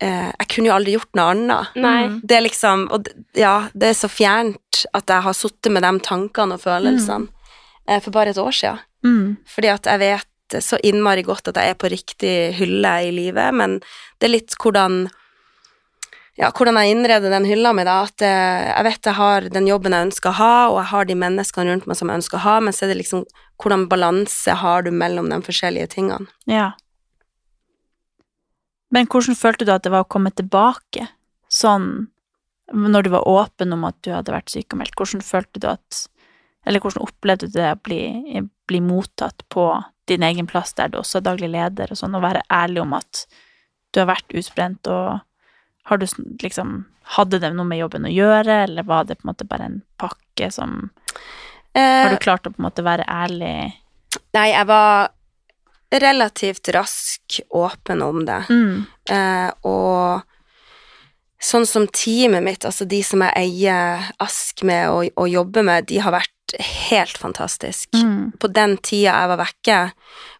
eh, 0.00 0.30
Jeg 0.30 0.48
kunne 0.54 0.70
jo 0.70 0.76
aldri 0.76 0.94
gjort 0.96 1.18
noe 1.18 1.34
annet. 1.34 1.74
Nei. 1.76 1.98
Mm. 2.08 2.14
Det 2.24 2.38
er 2.38 2.46
liksom 2.46 2.86
Og 2.96 3.10
ja, 3.36 3.54
det 3.74 3.90
er 3.90 3.98
så 3.98 4.08
fjernt 4.08 4.84
at 4.96 5.12
jeg 5.12 5.26
har 5.26 5.36
sittet 5.36 5.74
med 5.74 5.84
de 5.84 5.92
tankene 6.06 6.56
og 6.56 6.64
følelsene 6.64 7.28
eh, 7.86 8.00
for 8.00 8.14
bare 8.16 8.32
et 8.32 8.40
år 8.40 8.56
siden. 8.56 8.80
Mm. 9.04 9.36
Fordi 9.48 9.72
at 9.74 9.88
jeg 9.88 10.00
vet 10.00 10.29
så 10.58 10.78
innmari 10.82 11.22
godt 11.26 11.52
at 11.52 11.60
jeg 11.60 11.74
er 11.74 11.78
på 11.78 11.90
riktig 11.92 12.34
hylle 12.58 12.94
i 13.06 13.14
livet, 13.14 13.54
men 13.54 13.78
det 14.18 14.28
er 14.28 14.34
litt 14.34 14.58
hvordan 14.58 15.04
ja, 16.40 16.48
hvordan 16.56 16.78
jeg 16.80 16.94
innreder 16.94 17.32
den 17.32 17.46
hylla 17.48 17.72
mi, 17.76 17.84
da. 17.84 17.98
At 18.08 18.22
eh, 18.24 18.68
jeg 18.70 18.86
vet 18.86 19.08
jeg 19.10 19.18
har 19.18 19.48
den 19.52 19.66
jobben 19.68 19.94
jeg 19.94 20.08
ønsker 20.08 20.30
å 20.30 20.38
ha, 20.38 20.54
og 20.70 20.78
jeg 20.80 20.90
har 20.92 21.08
de 21.10 21.16
menneskene 21.22 21.72
rundt 21.74 21.88
meg 21.90 21.98
som 21.98 22.10
jeg 22.10 22.22
ønsker 22.22 22.40
å 22.40 22.44
ha, 22.46 22.54
men 22.64 22.76
så 22.76 22.86
er 22.86 22.92
det 22.92 23.00
liksom 23.02 23.26
hvordan 23.60 23.88
balanse 23.90 24.54
har 24.62 24.86
du 24.86 24.90
mellom 24.94 25.28
de 25.28 25.40
forskjellige 25.44 25.90
tingene. 25.96 26.30
Ja. 26.48 26.70
Men 28.90 29.10
hvordan 29.10 29.36
følte 29.38 29.68
du 29.68 29.74
at 29.74 29.84
det 29.84 29.92
var 29.92 30.06
å 30.06 30.10
komme 30.10 30.32
tilbake? 30.32 31.10
Sånn 31.52 32.08
når 32.70 33.02
du 33.02 33.10
var 33.12 33.28
åpen 33.28 33.74
om 33.74 33.84
at 33.88 33.98
du 34.06 34.12
hadde 34.14 34.32
vært 34.32 34.52
sykemeldt, 34.52 34.94
hvordan 34.96 35.24
følte 35.26 35.60
du 35.60 35.68
at 35.72 36.06
Eller 36.68 36.80
hvordan 36.84 37.06
opplevde 37.06 37.46
du 37.48 37.54
det 37.56 37.70
å 37.72 37.78
bli, 37.80 38.02
bli 38.68 38.80
mottatt 38.84 39.46
på 39.48 39.62
din 40.10 40.24
egen 40.26 40.48
plass 40.50 40.74
der 40.78 40.90
du 40.92 40.98
også 41.00 41.18
er 41.20 41.26
daglig 41.30 41.48
leder, 41.54 41.90
og 41.94 41.98
sånn, 42.00 42.14
og 42.18 42.24
være 42.26 42.42
ærlig 42.52 42.82
om 42.82 42.92
at 42.98 43.24
du 43.94 44.00
har 44.02 44.10
vært 44.12 44.34
utbrent, 44.36 44.86
og 44.90 45.20
har 45.90 45.98
du 46.02 46.06
liksom 46.42 46.80
Hadde 47.10 47.40
det 47.42 47.48
noe 47.56 47.66
med 47.66 47.80
jobben 47.80 48.04
å 48.06 48.10
gjøre, 48.12 48.60
eller 48.68 48.84
var 48.86 49.06
det 49.08 49.16
på 49.18 49.24
en 49.24 49.30
måte 49.32 49.46
bare 49.50 49.64
en 49.66 49.78
pakke 49.98 50.50
som 50.54 50.90
Har 51.74 52.06
Eh, 52.06 52.12
du 52.12 52.20
klart 52.22 52.46
å 52.46 52.52
på 52.52 52.60
en 52.60 52.66
måte 52.68 52.84
være 52.86 53.02
ærlig? 53.10 53.72
nei, 54.34 54.44
jeg 54.52 54.66
var 54.68 55.08
relativt 55.90 56.68
rask 56.74 57.40
åpen 57.50 58.02
om 58.02 58.24
det. 58.26 58.38
Mm. 58.50 58.86
Eh, 59.10 59.50
og 59.66 60.22
sånn 61.40 61.64
som 61.66 61.86
teamet 61.88 62.44
mitt, 62.44 62.66
altså 62.68 62.84
de 62.88 63.00
som 63.06 63.22
jeg 63.24 63.32
eier 63.40 64.10
Ask 64.20 64.62
med 64.66 64.90
og, 64.92 65.08
og 65.16 65.28
jobber 65.32 65.64
med, 65.64 65.86
de 65.88 65.98
har 66.04 66.12
vært 66.12 66.54
helt 66.58 67.18
fantastisk. 67.18 67.88
Mm. 67.94 68.32
På 68.42 68.48
den 68.50 68.76
tida 68.82 69.12
jeg 69.14 69.28
var 69.30 69.38
vekke 69.38 69.76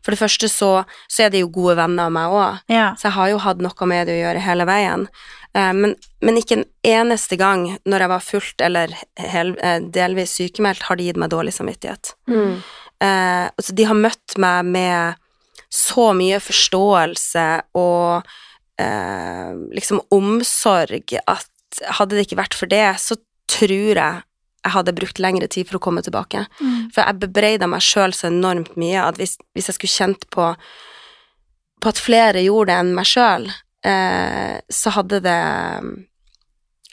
For 0.02 0.10
det 0.10 0.18
første 0.18 0.48
så, 0.50 0.70
så 1.06 1.22
er 1.26 1.30
de 1.30 1.44
jo 1.44 1.52
gode 1.54 1.76
venner 1.78 2.08
av 2.08 2.14
meg 2.16 2.34
òg, 2.34 2.58
Ja. 2.72 2.88
så 2.98 3.08
jeg 3.08 3.16
har 3.16 3.28
jo 3.30 3.38
hatt 3.44 3.62
noe 3.62 3.86
med 3.86 4.08
det 4.10 4.16
å 4.18 4.24
gjøre 4.24 4.42
hele 4.44 4.66
veien. 4.68 5.06
Eh, 5.54 5.72
men, 5.76 5.94
men 6.20 6.40
ikke 6.40 6.58
en 6.60 6.66
eneste 6.86 7.38
gang 7.38 7.64
når 7.86 8.04
jeg 8.04 8.12
var 8.12 8.26
fullt 8.26 8.60
eller 8.66 8.94
hel, 9.18 9.54
eh, 9.62 9.78
delvis 9.94 10.34
sykemeldt, 10.40 10.82
har 10.88 10.98
de 10.98 11.06
gitt 11.08 11.20
meg 11.20 11.30
dårlig 11.32 11.54
samvittighet. 11.56 12.14
Eh, 12.28 13.46
altså, 13.48 13.72
de 13.76 13.86
har 13.88 13.98
møtt 13.98 14.36
meg 14.40 14.64
med 14.66 15.14
så 15.70 16.10
mye 16.18 16.40
forståelse 16.42 17.46
og 17.78 18.26
eh, 18.80 19.52
liksom 19.76 20.02
omsorg 20.14 21.14
at 21.20 21.82
hadde 21.98 22.16
det 22.16 22.26
ikke 22.26 22.40
vært 22.40 22.56
for 22.58 22.70
det, 22.70 22.86
så 23.02 23.18
tror 23.50 23.94
jeg 23.94 24.22
jeg 24.60 24.74
hadde 24.74 24.92
brukt 24.92 25.20
lengre 25.22 25.48
tid 25.48 25.68
for 25.68 25.78
å 25.78 25.82
komme 25.86 26.02
tilbake. 26.04 26.44
Mm. 26.60 26.90
For 26.92 27.00
jeg 27.00 27.20
bebreida 27.22 27.68
meg 27.70 27.84
sjøl 27.84 28.12
så 28.16 28.28
enormt 28.28 28.74
mye 28.80 29.06
at 29.06 29.16
hvis, 29.20 29.38
hvis 29.56 29.70
jeg 29.70 29.78
skulle 29.78 29.94
kjent 29.94 30.26
på, 30.34 30.50
på 31.80 31.92
at 31.92 32.00
flere 32.00 32.42
gjorde 32.44 32.68
det 32.74 32.78
enn 32.82 32.92
meg 32.98 33.08
sjøl, 33.08 33.48
eh, 33.88 34.58
så 34.68 34.96
hadde 34.98 35.22
det 35.24 35.40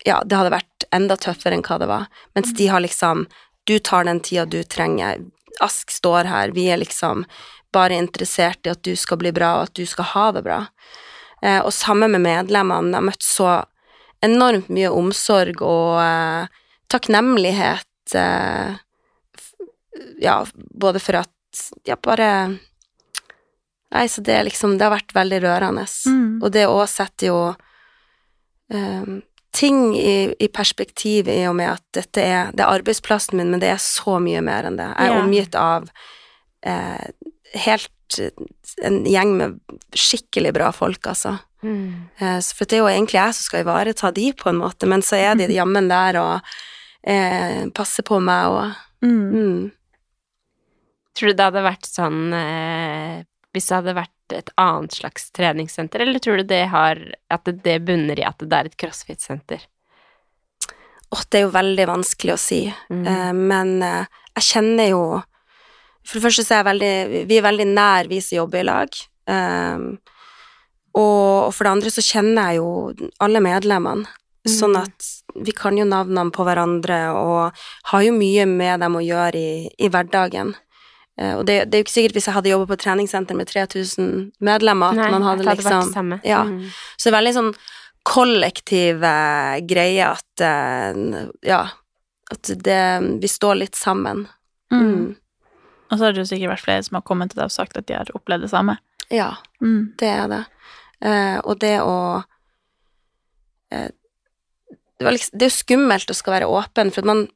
Ja, 0.08 0.22
det 0.24 0.38
hadde 0.40 0.54
vært 0.54 0.88
enda 0.96 1.18
tøffere 1.20 1.58
enn 1.58 1.66
hva 1.68 1.80
det 1.82 1.90
var. 1.92 2.08
Mens 2.38 2.54
de 2.56 2.70
har 2.72 2.80
liksom 2.80 3.28
Du 3.68 3.80
tar 3.80 4.06
den 4.08 4.22
tida 4.24 4.46
du 4.46 4.62
trenger. 4.64 5.26
Ask 5.60 5.92
står 5.92 6.24
her. 6.24 6.54
Vi 6.56 6.70
er 6.72 6.80
liksom 6.80 7.26
bare 7.76 7.98
interessert 8.00 8.64
i 8.64 8.72
at 8.72 8.80
du 8.88 8.96
skal 8.96 9.20
bli 9.20 9.34
bra, 9.36 9.58
og 9.58 9.68
at 9.68 9.74
du 9.76 9.84
skal 9.86 10.08
ha 10.14 10.32
det 10.32 10.46
bra. 10.46 10.62
Eh, 11.48 11.62
og 11.64 11.74
sammen 11.74 12.12
med 12.12 12.26
medlemmene. 12.26 12.92
Jeg 12.92 13.00
har 13.00 13.08
møtt 13.08 13.26
så 13.26 13.52
enormt 14.26 14.70
mye 14.74 14.92
omsorg 14.92 15.62
og 15.64 16.00
eh, 16.02 16.64
takknemlighet 16.92 18.16
eh, 18.18 18.78
Ja, 20.22 20.42
både 20.56 21.02
for 21.04 21.24
at 21.24 21.34
Ja, 21.88 21.96
bare 21.96 22.58
Nei, 23.94 24.04
så 24.12 24.22
det 24.22 24.34
er 24.36 24.44
liksom 24.46 24.76
Det 24.78 24.86
har 24.86 24.94
vært 24.98 25.16
veldig 25.16 25.40
rørende. 25.46 25.86
Mm. 26.06 26.44
Og 26.44 26.52
det 26.52 26.68
òg 26.68 26.86
setter 26.92 27.30
jo 27.30 27.40
eh, 28.74 29.08
ting 29.58 29.96
i, 29.96 30.34
i 30.38 30.50
perspektiv 30.54 31.30
i 31.32 31.40
og 31.50 31.56
med 31.58 31.72
at 31.78 31.86
dette 31.96 32.22
er 32.22 32.52
Det 32.54 32.66
er 32.66 32.74
arbeidsplassen 32.80 33.40
min, 33.40 33.54
men 33.54 33.64
det 33.64 33.72
er 33.72 33.82
så 33.82 34.20
mye 34.24 34.44
mer 34.46 34.68
enn 34.68 34.80
det. 34.82 34.90
Jeg 34.92 35.08
er 35.08 35.16
yeah. 35.16 35.24
omgitt 35.24 35.58
av 35.58 35.88
eh, 36.66 37.08
helt 37.54 38.20
en 38.84 39.02
gjeng 39.06 39.34
med 39.38 39.60
skikkelig 39.96 40.54
bra 40.56 40.72
folk, 40.72 41.08
altså. 41.08 41.38
Mm. 41.64 42.06
for 42.54 42.66
det 42.70 42.78
er 42.78 42.84
jo 42.84 42.88
egentlig 42.92 43.18
jeg 43.18 43.34
som 43.34 43.44
skal 43.48 43.64
ivareta 43.64 44.12
de, 44.14 44.28
på 44.38 44.50
en 44.52 44.60
måte, 44.62 44.86
men 44.88 45.02
så 45.02 45.18
er 45.18 45.36
de 45.40 45.48
jammen 45.52 45.88
der 45.90 46.20
og 46.22 46.52
eh, 47.04 47.66
passer 47.76 48.04
på 48.08 48.20
meg 48.24 48.48
og 48.54 48.84
Mm. 49.02 49.30
mm. 49.30 49.72
Tror 51.18 51.28
du 51.30 51.34
det 51.38 51.46
hadde 51.46 51.62
vært 51.62 51.86
sånn 51.86 52.34
eh, 52.34 53.20
Hvis 53.54 53.68
det 53.70 53.76
hadde 53.76 53.94
vært 53.94 54.34
et 54.34 54.50
annet 54.58 54.96
slags 54.98 55.30
treningssenter, 55.38 56.02
eller 56.02 56.18
tror 56.20 56.38
du 56.42 56.48
det 56.50 56.64
har 56.72 56.98
At 57.30 57.46
det, 57.46 57.60
det 57.62 57.76
bunner 57.86 58.18
i 58.18 58.26
at 58.26 58.42
det 58.42 58.58
er 58.58 58.66
et 58.72 58.78
crossfit-senter? 58.82 59.62
Åh, 61.14 61.22
det 61.30 61.40
er 61.40 61.46
jo 61.46 61.54
veldig 61.54 61.86
vanskelig 61.88 62.34
å 62.34 62.42
si, 62.42 62.62
Mm. 62.90 63.06
eh, 63.08 63.34
men 63.34 63.82
eh, 63.86 64.06
jeg 64.36 64.44
kjenner 64.50 64.90
jo 64.90 65.04
For 66.08 66.18
det 66.18 66.24
første 66.24 66.46
så 66.46 66.56
er 66.56 66.62
jeg 66.62 66.70
veldig 66.72 67.26
Vi 67.30 67.38
er 67.38 67.46
veldig 67.46 67.68
nær, 67.74 68.08
vi 68.08 68.22
som 68.24 68.38
jobber 68.40 68.62
i 68.64 68.68
lag. 68.68 69.00
Um, 69.28 69.90
og, 70.96 71.48
og 71.50 71.52
for 71.54 71.68
det 71.68 71.74
andre 71.76 71.92
så 71.94 72.04
kjenner 72.06 72.48
jeg 72.54 72.62
jo 72.62 73.10
alle 73.22 73.42
medlemmene, 73.44 74.08
sånn 74.48 74.78
Mm. 74.78 74.86
at 74.88 75.10
vi 75.44 75.52
kan 75.52 75.76
jo 75.78 75.84
navnene 75.86 76.32
på 76.34 76.46
hverandre 76.48 77.12
og 77.14 77.52
har 77.92 78.06
jo 78.06 78.14
mye 78.16 78.46
med 78.48 78.80
dem 78.80 78.96
å 78.96 79.04
gjøre 79.04 79.36
i, 79.38 79.68
i 79.78 79.90
hverdagen. 79.92 80.56
Uh, 81.20 81.36
og 81.42 81.44
det, 81.50 81.60
det 81.68 81.76
er 81.76 81.84
jo 81.84 81.86
ikke 81.86 81.98
sikkert 81.98 82.18
hvis 82.18 82.30
jeg 82.30 82.38
hadde 82.38 82.54
jobbet 82.54 82.72
på 82.72 82.80
treningssenter 82.86 83.36
med 83.38 83.52
3000 83.52 84.32
medlemmer, 84.40 84.96
at 84.96 85.04
Nei, 85.04 85.12
man 85.12 85.28
hadde 85.28 85.46
hadde 85.46 85.60
liksom. 85.60 86.16
Ja. 86.24 86.46
Mm. 86.48 86.72
Så 86.96 87.10
det 87.10 87.12
er 87.12 87.20
veldig 87.20 87.36
sånn 87.42 87.54
kollektiv 88.08 89.04
greie 89.68 90.08
at 90.08 90.44
uh, 90.48 91.28
Ja, 91.44 91.62
at 92.32 92.52
det 92.64 92.82
Vi 93.22 93.28
står 93.28 93.60
litt 93.66 93.76
sammen. 93.76 94.28
Mm. 94.72 95.16
Og 95.92 95.98
så 95.98 96.04
har 96.06 96.14
det 96.16 96.24
jo 96.24 96.30
sikkert 96.30 96.56
vært 96.56 96.66
flere 96.66 96.84
som 96.84 96.96
har 97.00 97.06
kommet 97.08 97.32
til 97.32 97.40
deg 97.42 97.48
og 97.50 97.56
sagt 97.56 97.78
at 97.80 97.88
de 97.88 97.96
har 97.96 98.10
opplevd 98.18 98.44
det 98.48 98.52
samme. 98.52 98.78
Ja, 99.14 99.36
Mm. 99.62 99.94
det 99.98 100.08
er 100.10 100.28
det. 100.28 100.46
Eh, 101.02 101.40
og 101.46 101.60
det 101.60 101.78
å 101.82 102.24
eh, 103.72 103.90
det, 104.98 105.06
var 105.06 105.12
liksom, 105.16 105.38
det 105.38 105.46
er 105.46 105.52
jo 105.52 105.58
skummelt 105.62 106.12
å 106.12 106.16
skal 106.18 106.34
være 106.40 106.50
åpen, 106.50 106.92
for 106.92 107.04
at 107.06 107.10
man 107.12 107.28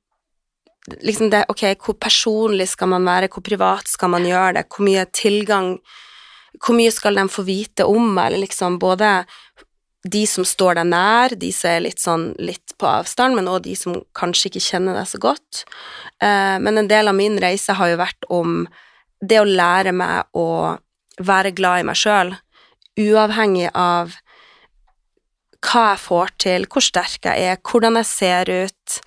liksom 1.05 1.29
det, 1.29 1.45
Ok, 1.49 1.61
hvor 1.85 1.93
personlig 2.01 2.67
skal 2.71 2.89
man 2.89 3.05
være, 3.05 3.29
hvor 3.29 3.43
privat 3.45 3.87
skal 3.87 4.09
man 4.09 4.25
gjøre 4.25 4.55
det, 4.59 4.65
hvor 4.69 4.85
mye 4.87 5.05
tilgang 5.13 5.75
Hvor 6.59 6.75
mye 6.75 6.91
skal 6.91 7.15
de 7.15 7.27
få 7.31 7.45
vite 7.47 7.85
om 7.87 8.09
meg, 8.15 8.31
eller 8.31 8.43
liksom 8.47 8.79
både 8.81 9.25
de 10.03 10.21
som 10.25 10.45
står 10.47 10.79
deg 10.79 10.87
nær, 10.89 11.35
de 11.37 11.51
som 11.53 11.69
er 11.69 11.83
litt 11.85 12.01
sånn 12.01 12.31
litt 12.41 12.73
på 12.81 12.87
avstand, 12.89 13.37
men 13.37 13.49
også 13.49 13.65
de 13.67 13.75
som 13.77 13.99
kanskje 14.17 14.49
ikke 14.49 14.63
kjenner 14.65 14.97
deg 14.97 15.09
så 15.11 15.21
godt. 15.21 15.63
Eh, 16.23 16.57
men 16.63 16.81
en 16.81 16.89
del 16.89 17.11
av 17.11 17.17
min 17.17 17.37
reise 17.41 17.75
har 17.77 17.91
jo 17.91 17.99
vært 18.01 18.29
om 18.33 18.63
det 19.21 19.37
å 19.41 19.45
lære 19.45 19.93
meg 19.93 20.25
å 20.33 20.77
være 21.21 21.53
glad 21.53 21.83
i 21.83 21.87
meg 21.91 21.99
sjøl, 22.01 22.33
uavhengig 22.97 23.69
av 23.77 24.17
hva 25.61 25.85
jeg 25.91 26.01
får 26.01 26.35
til, 26.41 26.65
hvor 26.65 26.81
sterk 26.81 27.29
jeg 27.29 27.51
er, 27.51 27.61
hvordan 27.61 27.99
jeg 28.01 28.09
ser 28.09 28.49
ut. 28.49 28.99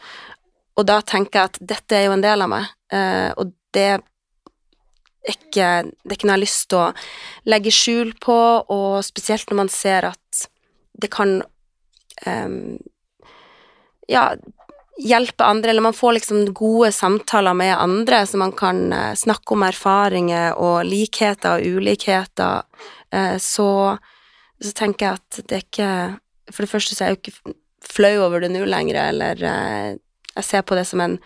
Og 0.78 0.86
da 0.86 1.01
tenker 1.03 1.40
jeg 1.40 1.51
at 1.51 1.62
dette 1.74 1.99
er 1.99 2.07
jo 2.07 2.14
en 2.14 2.22
del 2.22 2.47
av 2.47 2.53
meg, 2.55 2.70
eh, 2.95 3.30
og 3.34 3.51
det 3.74 3.99
ikke, 5.24 5.66
det 6.05 6.12
er 6.12 6.18
ikke 6.18 6.28
noe 6.28 6.34
jeg 6.34 6.36
har 6.36 6.42
lyst 6.45 6.66
til 6.70 6.80
å 6.82 7.51
legge 7.51 7.72
skjul 7.74 8.11
på, 8.22 8.38
og 8.70 8.99
spesielt 9.07 9.49
når 9.51 9.64
man 9.64 9.70
ser 9.72 10.12
at 10.12 10.45
det 11.05 11.12
kan 11.12 11.38
um, 12.26 12.78
ja, 14.09 14.34
hjelpe 15.02 15.44
andre, 15.44 15.70
eller 15.70 15.82
man 15.82 15.96
får 15.96 16.12
liksom 16.12 16.55
gode 16.55 16.92
samtaler 16.92 17.55
med 17.55 17.76
andre, 17.76 18.26
så 18.26 18.36
man 18.36 18.52
kan 18.52 18.92
uh, 18.92 19.14
snakke 19.14 19.55
om 19.55 19.66
erfaringer 19.66 20.55
og 20.61 20.84
likheter 20.86 21.59
og 21.59 21.78
ulikheter, 21.78 22.62
uh, 23.14 23.36
så, 23.38 23.68
så 24.62 24.72
tenker 24.76 25.07
jeg 25.07 25.20
at 25.20 25.48
det 25.48 25.59
er 25.59 25.66
ikke 25.68 25.94
For 26.52 26.61
det 26.61 26.68
første 26.68 26.94
så 26.94 27.05
er 27.05 27.09
jeg 27.09 27.16
jo 27.16 27.20
ikke 27.22 27.55
flau 27.84 28.26
over 28.26 28.42
det 28.44 28.50
nå 28.52 28.66
lenger, 28.68 29.00
eller 29.09 29.40
uh, 29.40 29.94
jeg 30.34 30.44
ser 30.44 30.66
på 30.66 30.76
det 30.76 30.84
som 30.86 31.00
en, 31.00 31.16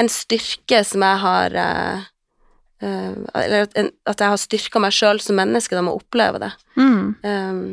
en 0.00 0.08
styrke 0.08 0.84
som 0.86 1.02
jeg 1.02 1.18
har 1.18 1.56
Eller 2.80 3.64
at, 3.66 3.74
en, 3.76 3.90
at 4.06 4.20
jeg 4.22 4.32
har 4.32 4.38
styrka 4.40 4.80
meg 4.80 4.94
sjøl 4.94 5.18
som 5.20 5.36
menneske 5.36 5.74
da 5.74 5.82
med 5.82 5.92
å 5.92 5.98
oppleve 5.98 6.38
det. 6.40 6.50
Mm. 6.78 7.02
Um, 7.26 7.64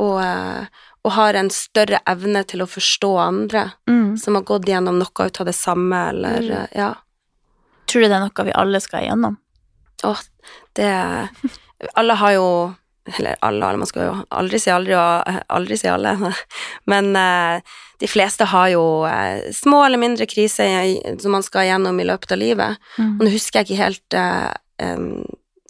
og, 0.00 0.66
og 1.04 1.12
har 1.16 1.36
en 1.38 1.50
større 1.54 2.00
evne 2.08 2.42
til 2.48 2.64
å 2.64 2.68
forstå 2.70 3.12
andre 3.22 3.66
Mm. 3.88 4.16
som 4.18 4.34
har 4.38 4.42
gått 4.48 4.66
gjennom 4.68 4.98
noe 4.98 5.26
ut 5.28 5.40
av 5.40 5.46
det 5.46 5.54
samme, 5.56 6.00
eller 6.10 6.40
Mm. 6.40 6.66
ja. 6.76 6.90
Tror 7.86 8.02
du 8.02 8.08
det 8.08 8.16
er 8.18 8.26
noe 8.26 8.44
vi 8.46 8.52
alle 8.54 8.80
skal 8.80 9.04
igjennom? 9.06 9.36
Å, 10.04 10.14
det 10.78 10.90
Alle 11.96 12.14
har 12.20 12.32
jo 12.36 12.46
Eller 13.18 13.36
alle, 13.42 13.64
alle, 13.66 13.78
man 13.80 13.88
skal 13.88 14.04
jo 14.04 14.12
aldri 14.30 14.58
si 14.60 14.70
aldri 14.70 14.92
og 14.94 15.40
aldri 15.50 15.76
si 15.80 15.88
alle, 15.88 16.12
men 16.92 17.16
eh, 17.16 17.60
de 17.98 18.06
fleste 18.06 18.44
har 18.52 18.68
jo 18.70 18.82
eh, 19.08 19.48
små 19.56 19.80
eller 19.86 19.98
mindre 19.98 20.26
kriser 20.30 21.18
som 21.18 21.32
man 21.34 21.42
skal 21.42 21.66
gjennom 21.66 21.98
i 21.98 22.04
løpet 22.06 22.32
av 22.36 22.38
livet. 22.38 22.76
Mm. 23.00 23.16
Og 23.18 23.24
nå 23.26 23.32
husker 23.32 23.60
jeg 23.64 23.66
ikke 23.70 23.82
helt 23.82 24.14
eh, 24.20 24.52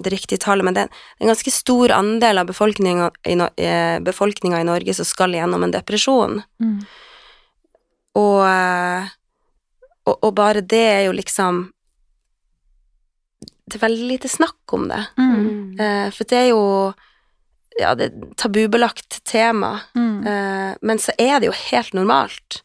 det 0.00 0.12
riktige 0.14 0.40
tallet, 0.40 0.64
men 0.64 0.74
det 0.76 0.82
er 0.86 0.90
en 1.20 1.28
ganske 1.30 1.52
stor 1.52 1.92
andel 1.92 2.38
av 2.40 2.46
befolkninga 2.48 3.10
i, 3.28 3.34
eh, 3.60 3.98
befolkninga 4.00 4.60
i 4.60 4.64
Norge 4.68 4.94
som 4.96 5.04
skal 5.04 5.32
gjennom 5.36 5.62
en 5.66 5.74
depresjon. 5.74 6.42
Mm. 6.62 6.78
Og, 8.16 8.40
eh, 8.46 9.10
og, 10.08 10.16
og 10.24 10.32
bare 10.34 10.62
det 10.64 10.80
er 10.96 11.04
jo 11.06 11.12
liksom 11.12 11.68
Det 13.70 13.76
er 13.78 13.84
veldig 13.86 14.06
lite 14.08 14.28
snakk 14.28 14.72
om 14.74 14.88
det. 14.90 15.04
Mm. 15.16 15.78
Eh, 15.78 16.08
for 16.10 16.26
det 16.26 16.38
er 16.40 16.48
jo 16.50 16.62
ja, 17.78 17.92
det 17.94 18.08
er 18.08 18.10
et 18.16 18.32
tabubelagt 18.36 19.20
tema, 19.24 19.80
Mm. 19.94 20.26
eh, 20.26 20.74
men 20.82 20.98
så 20.98 21.12
er 21.18 21.38
det 21.40 21.46
jo 21.46 21.52
helt 21.70 21.92
normalt. 21.94 22.62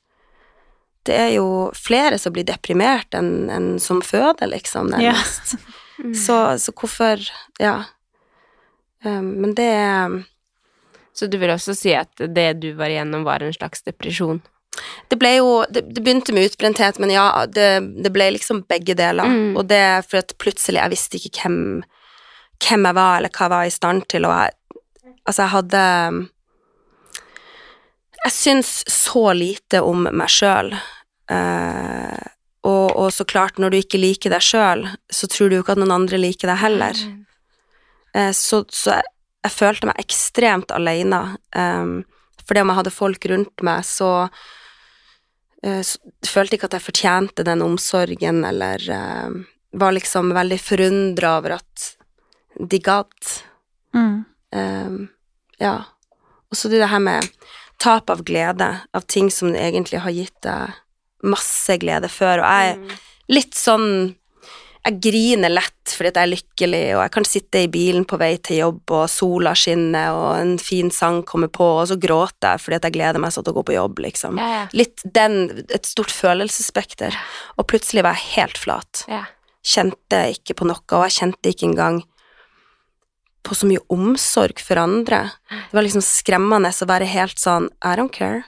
Det 1.05 1.13
er 1.15 1.29
jo 1.36 1.69
flere 1.77 2.17
som 2.17 2.33
blir 2.33 2.43
deprimert 2.43 3.13
enn 3.13 3.49
en 3.53 3.67
som 3.79 4.01
føder, 4.01 4.49
liksom, 4.49 4.89
Ja. 4.99 5.13
nærmest. 5.97 6.25
Så, 6.25 6.39
så 6.59 6.71
hvorfor 6.75 7.21
Ja. 7.59 7.83
Um, 9.05 9.25
men 9.41 9.53
det 9.53 10.25
Så 11.13 11.27
du 11.27 11.37
vil 11.37 11.53
også 11.53 11.75
si 11.77 11.93
at 11.93 12.11
det 12.17 12.53
du 12.59 12.73
var 12.73 12.89
igjennom, 12.89 13.23
var 13.23 13.43
en 13.43 13.53
slags 13.53 13.83
depresjon? 13.85 14.41
Det 15.07 15.17
ble 15.19 15.37
jo 15.37 15.65
Det, 15.71 15.85
det 15.95 16.03
begynte 16.03 16.33
med 16.33 16.49
utbrenthet, 16.49 16.99
men 16.99 17.13
ja, 17.13 17.45
det, 17.47 18.03
det 18.03 18.11
ble 18.11 18.31
liksom 18.35 18.65
begge 18.67 18.95
deler. 18.97 19.25
Mm. 19.25 19.57
Og 19.57 19.67
det 19.69 19.79
er 19.79 20.01
for 20.01 20.19
at 20.23 20.35
plutselig 20.41 20.81
Jeg 20.81 20.93
visste 20.95 21.17
ikke 21.17 21.45
hvem, 21.45 21.83
hvem 22.59 22.87
jeg 22.89 22.95
var, 22.95 23.17
eller 23.17 23.29
hva 23.29 23.45
jeg 23.45 23.55
var 23.55 23.65
i 23.65 23.75
stand 23.79 24.07
til, 24.09 24.25
og 24.25 24.37
jeg 24.39 24.61
Altså, 25.25 25.41
jeg 25.41 25.49
hadde 25.55 25.83
Jeg 28.25 28.33
syns 28.33 28.71
så 28.89 29.33
lite 29.33 29.81
om 29.81 30.05
meg 30.11 30.29
sjøl. 30.29 30.71
Eh, 31.29 32.25
og, 32.66 32.95
og 32.97 33.13
så 33.13 33.26
klart, 33.28 33.59
når 33.61 33.72
du 33.72 33.78
ikke 33.80 34.01
liker 34.01 34.34
deg 34.34 34.43
sjøl, 34.43 34.88
så 35.13 35.30
tror 35.30 35.51
du 35.51 35.59
jo 35.59 35.63
ikke 35.63 35.76
at 35.76 35.82
noen 35.82 35.93
andre 35.93 36.20
liker 36.22 36.49
deg 36.49 36.61
heller. 36.63 37.01
Eh, 38.16 38.32
så, 38.34 38.63
så 38.74 38.97
jeg, 38.97 39.11
jeg 39.45 39.53
følte 39.53 39.89
meg 39.91 40.01
ekstremt 40.01 40.74
alene. 40.74 41.22
Um, 41.53 41.99
fordi 42.45 42.63
om 42.63 42.72
jeg 42.72 42.80
hadde 42.80 42.93
folk 42.93 43.28
rundt 43.30 43.66
meg, 43.66 43.86
så, 43.86 44.11
uh, 45.66 45.82
så 45.86 46.32
følte 46.32 46.55
jeg 46.55 46.61
ikke 46.61 46.72
at 46.72 46.78
jeg 46.80 46.88
fortjente 46.88 47.45
den 47.45 47.61
omsorgen, 47.66 48.41
eller 48.49 48.88
uh, 48.89 49.36
var 49.78 49.93
liksom 49.93 50.34
veldig 50.34 50.61
forundra 50.61 51.36
over 51.41 51.59
at 51.59 51.91
de 52.55 52.80
gadd. 52.82 53.36
Mm. 53.93 54.24
Um, 54.55 54.97
ja. 55.61 55.78
Og 56.49 56.57
så 56.57 56.72
det 56.72 56.88
her 56.89 57.03
med 57.03 57.30
tap 57.84 58.09
av 58.09 58.24
glede, 58.26 58.72
av 58.95 59.05
ting 59.11 59.30
som 59.34 59.53
egentlig 59.53 60.01
har 60.01 60.16
gitt 60.16 60.38
deg 60.45 60.82
masse 61.28 61.80
glede 61.82 62.11
før, 62.11 62.43
og 62.43 62.47
jeg 62.47 62.76
er 62.76 63.01
litt 63.36 63.57
sånn 63.57 63.89
jeg 64.86 64.99
griner 65.01 65.49
lett 65.49 65.93
fordi 65.95 66.11
jeg 66.11 66.21
er 66.21 66.30
lykkelig, 66.30 66.82
og 66.93 66.99
jeg 67.01 67.13
kan 67.15 67.26
sitte 67.26 67.61
i 67.65 67.69
bilen 67.73 68.03
på 68.05 68.19
vei 68.21 68.36
til 68.43 68.59
jobb, 68.59 68.82
og 68.93 69.05
sola 69.09 69.55
skinner, 69.57 70.13
og 70.13 70.28
en 70.38 70.55
fin 70.61 70.91
sang 70.93 71.23
kommer 71.26 71.49
på, 71.53 71.65
og 71.80 71.88
så 71.89 71.97
gråter 72.01 72.53
jeg 72.53 72.61
fordi 72.61 72.78
jeg 72.78 72.95
gleder 72.97 73.21
meg 73.21 73.34
sånn 73.34 73.47
til 73.47 73.55
å 73.55 73.57
gå 73.57 73.65
på 73.65 73.78
jobb, 73.78 74.01
liksom. 74.05 74.41
Ja, 74.41 74.49
ja. 74.51 74.65
Litt 74.78 75.01
den, 75.17 75.65
et 75.73 75.89
stort 75.89 76.13
følelsesspekter, 76.13 77.17
og 77.57 77.69
plutselig 77.71 78.05
var 78.05 78.19
jeg 78.19 78.36
helt 78.36 78.61
flat. 78.61 79.05
Ja. 79.09 79.23
Kjente 79.65 80.21
ikke 80.36 80.57
på 80.59 80.69
noe, 80.69 80.84
og 80.86 81.07
jeg 81.07 81.17
kjente 81.17 81.53
ikke 81.53 81.69
engang 81.71 82.03
på 83.45 83.57
så 83.57 83.69
mye 83.69 83.82
omsorg 83.93 84.61
for 84.61 84.82
andre. 84.82 85.28
Det 85.49 85.78
var 85.78 85.86
liksom 85.86 86.05
skremmende 86.05 86.73
å 86.73 86.89
være 86.89 87.09
helt 87.09 87.41
sånn 87.41 87.71
I 87.82 87.97
don't 87.97 88.13
care. 88.13 88.43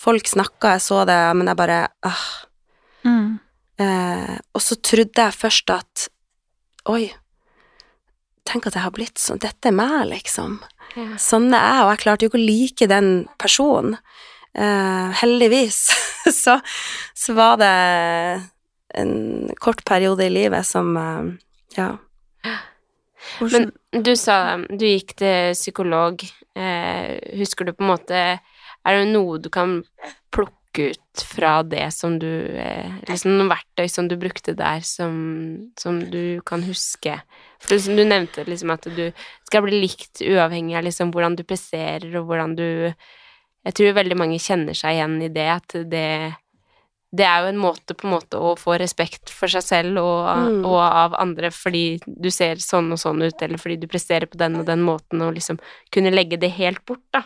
Folk 0.00 0.28
snakka, 0.30 0.76
jeg 0.76 0.84
så 0.86 1.02
det, 1.08 1.18
men 1.36 1.50
jeg 1.50 1.58
bare 1.60 1.80
ah. 2.08 2.26
Mm. 3.04 3.38
Eh, 3.80 4.36
og 4.54 4.62
så 4.64 4.76
trodde 4.84 5.24
jeg 5.26 5.36
først 5.36 5.72
at 5.72 6.08
Oi, 6.88 7.10
tenk 8.48 8.66
at 8.66 8.76
jeg 8.78 8.84
har 8.86 8.94
blitt 8.96 9.20
sånn. 9.20 9.40
Dette 9.42 9.68
er 9.68 9.76
meg, 9.76 10.06
liksom. 10.08 10.56
Ja. 10.96 11.18
Sånn 11.20 11.50
er 11.52 11.60
jeg, 11.60 11.82
og 11.84 11.90
jeg 11.92 12.00
klarte 12.02 12.24
jo 12.24 12.30
ikke 12.30 12.40
å 12.40 12.46
like 12.48 12.88
den 12.90 13.10
personen. 13.40 13.98
Eh, 14.56 15.10
heldigvis 15.20 15.82
så, 16.42 16.56
så 17.14 17.36
var 17.36 17.60
det 17.60 17.74
en 18.98 19.12
kort 19.62 19.84
periode 19.86 20.24
i 20.26 20.32
livet 20.32 20.66
som 20.66 20.96
eh, 20.96 21.28
Ja. 21.76 21.92
Men 23.44 23.68
du 23.92 24.14
sa 24.16 24.56
du 24.56 24.86
gikk 24.88 25.12
til 25.20 25.52
psykolog. 25.54 26.24
Eh, 26.56 27.36
husker 27.38 27.68
du 27.68 27.74
på 27.76 27.84
en 27.84 27.92
måte 27.92 28.22
Er 28.86 29.00
det 29.00 29.10
noe 29.12 29.38
du 29.42 29.50
kan 29.52 29.80
plukke 30.32 30.90
ut 30.92 31.22
fra 31.26 31.60
det 31.66 31.88
som 31.92 32.18
du 32.22 32.28
Liksom 33.08 33.32
noen 33.34 33.50
verktøy 33.50 33.88
som 33.90 34.06
du 34.08 34.14
brukte 34.20 34.54
der, 34.56 34.80
som, 34.86 35.72
som 35.78 35.98
du 36.12 36.40
kan 36.46 36.62
huske? 36.62 37.16
For 37.60 37.74
liksom, 37.74 37.96
du 37.98 38.04
nevnte 38.06 38.46
liksom 38.46 38.70
at 38.72 38.86
du 38.86 39.10
skal 39.48 39.66
bli 39.66 39.82
likt 39.82 40.22
uavhengig 40.22 40.78
av 40.78 40.86
liksom 40.86 41.10
hvordan 41.12 41.36
du 41.36 41.42
presserer, 41.44 42.08
og 42.20 42.30
hvordan 42.30 42.54
du 42.56 42.68
Jeg 43.66 43.74
tror 43.76 43.92
veldig 43.98 44.16
mange 44.16 44.38
kjenner 44.40 44.72
seg 44.72 44.94
igjen 44.96 45.18
i 45.22 45.28
det, 45.28 45.48
at 45.58 45.74
det 45.90 46.36
det 47.10 47.24
er 47.26 47.40
jo 47.42 47.48
en 47.50 47.58
måte 47.58 47.94
på 47.98 48.06
en 48.06 48.12
måte 48.14 48.38
å 48.38 48.52
få 48.54 48.76
respekt 48.78 49.32
for 49.34 49.50
seg 49.50 49.64
selv 49.66 49.98
og, 49.98 50.28
Mm. 50.30 50.60
og 50.64 50.78
av 50.78 51.14
andre 51.18 51.50
fordi 51.50 51.98
du 52.06 52.30
ser 52.30 52.54
sånn 52.62 52.92
og 52.94 53.00
sånn 53.02 53.20
ut, 53.26 53.42
eller 53.42 53.58
fordi 53.58 53.80
du 53.82 53.88
presterer 53.90 54.30
på 54.30 54.38
den 54.38 54.54
og 54.60 54.66
den 54.66 54.80
måten, 54.80 55.20
og 55.20 55.34
liksom 55.34 55.58
kunne 55.90 56.12
legge 56.14 56.38
det 56.38 56.52
helt 56.54 56.84
bort, 56.86 57.02
da. 57.12 57.24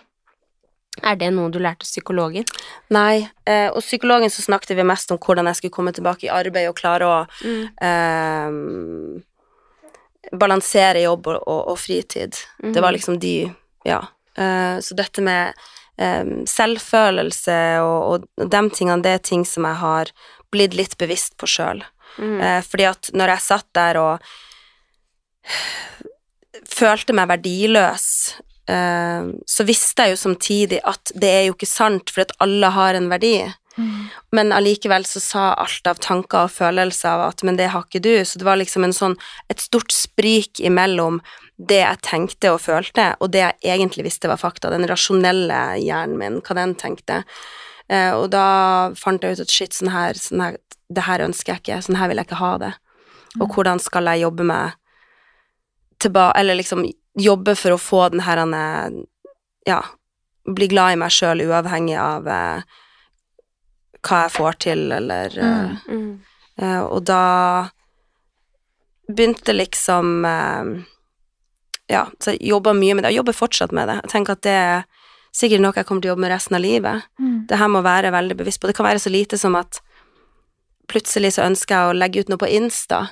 Er 1.02 1.16
det 1.18 1.32
noe 1.34 1.50
du 1.50 1.58
lærte 1.58 1.82
hos 1.82 1.90
psykologen? 1.90 2.46
Nei, 2.94 3.26
eh, 3.50 3.66
og 3.72 3.82
psykologen 3.82 4.30
så 4.30 4.44
snakket 4.44 4.76
vi 4.78 4.86
mest 4.86 5.10
om 5.10 5.18
hvordan 5.18 5.48
jeg 5.50 5.58
skulle 5.58 5.74
komme 5.74 5.92
tilbake 5.96 6.28
i 6.28 6.32
arbeid 6.32 6.70
og 6.70 6.78
klare 6.78 7.08
å 7.08 7.16
eh, 7.82 8.50
balansere 10.38 11.02
jobb 11.02 11.32
og, 11.32 11.40
og, 11.42 11.62
og 11.74 11.80
fritid. 11.82 12.38
Det 12.62 12.82
var 12.82 12.94
liksom 12.94 13.18
de 13.22 13.36
Ja. 13.84 14.04
Eh, 14.38 14.78
så 14.80 14.94
dette 14.98 15.22
med 15.22 15.52
eh, 15.98 16.24
selvfølelse 16.50 17.58
og, 17.82 17.98
og 18.38 18.48
de 18.50 18.62
tingene, 18.70 19.02
det 19.02 19.18
er 19.18 19.26
ting 19.26 19.44
som 19.46 19.66
jeg 19.68 19.78
har 19.82 20.10
blitt 20.54 20.74
litt 20.78 20.96
bevisst 20.98 21.36
på 21.38 21.50
sjøl. 21.50 21.84
Mm. 22.18 22.38
Eh, 22.40 22.60
fordi 22.62 22.88
at 22.88 23.10
når 23.14 23.34
jeg 23.34 23.46
satt 23.48 23.68
der 23.76 23.98
og 24.00 24.34
følte 26.78 27.14
meg 27.16 27.30
verdiløs, 27.30 28.08
så 28.64 29.64
visste 29.68 30.06
jeg 30.06 30.14
jo 30.14 30.16
samtidig 30.16 30.78
at 30.88 31.10
det 31.20 31.28
er 31.28 31.42
jo 31.46 31.52
ikke 31.52 31.68
sant, 31.68 32.08
for 32.08 32.24
at 32.24 32.32
alle 32.40 32.70
har 32.72 32.96
en 32.96 33.10
verdi. 33.12 33.34
Men 34.30 34.52
allikevel 34.54 35.04
så 35.06 35.20
sa 35.20 35.44
alt 35.58 35.86
av 35.90 35.98
tanker 36.02 36.46
og 36.46 36.52
følelser 36.54 37.10
av 37.10 37.24
at 37.28 37.42
men 37.46 37.58
det 37.58 37.72
har 37.74 37.86
ikke 37.86 38.02
du, 38.04 38.12
så 38.24 38.38
det 38.38 38.46
var 38.46 38.60
liksom 38.60 38.86
en 38.86 38.94
sånn, 38.94 39.16
et 39.50 39.62
stort 39.62 39.92
sprik 39.94 40.62
imellom 40.62 41.20
det 41.56 41.80
jeg 41.82 42.02
tenkte 42.06 42.54
og 42.54 42.62
følte, 42.62 43.12
og 43.22 43.30
det 43.34 43.44
jeg 43.44 43.76
egentlig 43.76 44.06
visste 44.08 44.30
var 44.30 44.40
fakta, 44.40 44.72
den 44.72 44.86
rasjonelle 44.90 45.60
hjernen 45.82 46.18
min, 46.18 46.40
hva 46.42 46.56
den 46.58 46.74
tenkte. 46.78 47.22
Eh, 47.90 48.10
og 48.14 48.30
da 48.34 48.94
fant 48.98 49.22
jeg 49.22 49.36
ut 49.36 49.44
at 49.44 49.52
shit, 49.52 49.76
sånn 49.76 49.92
her, 49.94 50.18
sånn 50.18 50.42
her, 50.42 50.58
det 50.94 51.06
her 51.06 51.22
ønsker 51.26 51.54
jeg 51.54 51.62
ikke, 51.62 51.82
sånn 51.86 52.00
her 52.00 52.10
vil 52.10 52.22
jeg 52.22 52.30
ikke 52.30 52.42
ha 52.42 52.54
det. 52.62 52.72
Og 53.42 53.54
hvordan 53.54 53.82
skal 53.82 54.10
jeg 54.10 54.24
jobbe 54.24 54.46
med 54.46 54.78
tilbake, 56.02 56.38
eller 56.40 56.58
liksom 56.58 56.84
jobbe 57.16 57.54
for 57.56 57.74
å 57.74 57.78
få 57.80 58.08
den 58.10 58.20
her, 58.26 58.40
ja, 59.66 59.80
bli 60.46 60.66
glad 60.68 60.92
i 60.92 60.96
meg 61.00 61.10
sjøl 61.14 61.40
uavhengig 61.46 61.96
av 62.00 62.26
eh, 62.28 62.62
hva 64.04 64.22
jeg 64.26 64.34
får 64.34 64.58
til, 64.66 64.82
eller 64.92 65.38
eh, 65.38 65.76
Mm. 65.88 66.20
eh, 66.58 66.80
Og 66.82 67.04
da 67.04 67.68
begynte 69.08 69.52
liksom 69.54 70.24
eh, 70.24 70.82
Ja, 71.88 72.06
så 72.18 72.32
jeg 72.32 72.48
jobba 72.48 72.72
mye 72.72 72.94
med 72.94 73.04
det, 73.04 73.10
og 73.12 73.18
jobber 73.20 73.32
fortsatt 73.36 73.72
med 73.76 73.88
det. 73.88 73.98
Jeg 74.04 74.10
tenker 74.14 74.32
at 74.38 74.42
det 74.46 74.52
er 74.56 74.84
sikkert 75.36 75.60
noe 75.60 75.74
jeg 75.76 75.84
kommer 75.84 76.00
til 76.00 76.08
å 76.08 76.12
jobbe 76.14 76.22
med 76.24 76.32
resten 76.32 76.56
av 76.56 76.62
livet. 76.64 77.02
Mm. 77.20 77.46
Det 77.50 77.58
her 77.60 77.68
må 77.68 77.82
være 77.84 78.12
veldig 78.14 78.36
bevisst 78.38 78.60
på. 78.62 78.66
Det 78.70 78.76
kan 78.78 78.86
være 78.86 79.02
så 79.02 79.10
lite 79.12 79.36
som 79.36 79.54
at 79.58 79.80
plutselig 80.88 81.34
så 81.36 81.44
ønsker 81.44 81.74
jeg 81.74 81.90
å 81.90 81.98
legge 81.98 82.20
ut 82.24 82.28
noe 82.32 82.40
på 82.40 82.48
Insta. 82.48 83.02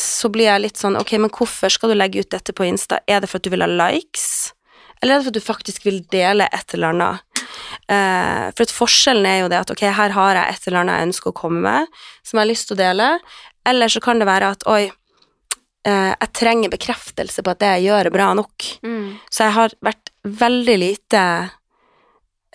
Så 0.00 0.30
blir 0.32 0.50
jeg 0.50 0.62
litt 0.64 0.80
sånn, 0.80 0.98
ok, 1.00 1.16
men 1.22 1.32
hvorfor 1.32 1.72
skal 1.72 1.92
du 1.92 1.96
legge 1.96 2.22
ut 2.24 2.32
dette 2.32 2.54
på 2.56 2.66
Insta? 2.68 3.00
Er 3.08 3.22
det 3.22 3.30
for 3.30 3.40
at 3.40 3.46
du 3.46 3.52
vil 3.54 3.64
ha 3.64 3.70
likes? 3.70 4.52
Eller 5.02 5.16
er 5.16 5.20
det 5.20 5.26
for 5.26 5.32
at 5.34 5.38
du 5.38 5.44
faktisk 5.44 5.86
vil 5.86 6.02
dele 6.12 6.48
et 6.52 6.76
eller 6.76 6.94
annet? 6.94 7.42
Eh, 7.88 8.46
for 8.56 8.76
forskjellen 8.80 9.26
er 9.28 9.40
jo 9.42 9.50
det 9.52 9.60
at 9.60 9.72
ok, 9.72 9.84
her 9.96 10.14
har 10.16 10.38
jeg 10.38 10.54
et 10.54 10.68
eller 10.68 10.82
annet 10.82 10.98
jeg 10.98 11.08
ønsker 11.10 11.32
å 11.32 11.36
komme 11.36 11.62
med, 11.64 11.98
som 12.22 12.38
jeg 12.38 12.44
har 12.44 12.52
lyst 12.52 12.70
til 12.70 12.76
å 12.76 12.80
dele, 12.80 13.10
eller 13.66 13.92
så 13.92 14.02
kan 14.04 14.22
det 14.22 14.28
være 14.28 14.52
at 14.56 14.66
oi, 14.70 14.82
eh, 15.86 16.12
jeg 16.12 16.32
trenger 16.40 16.72
bekreftelse 16.72 17.44
på 17.44 17.52
at 17.52 17.62
det 17.62 17.72
jeg 17.76 17.88
gjør 17.88 18.10
er 18.10 18.16
bra 18.16 18.30
nok. 18.38 18.70
Mm. 18.86 19.16
Så 19.30 19.46
jeg 19.46 19.56
har 19.58 19.76
vært 19.84 20.12
veldig 20.26 20.76
lite 20.82 21.24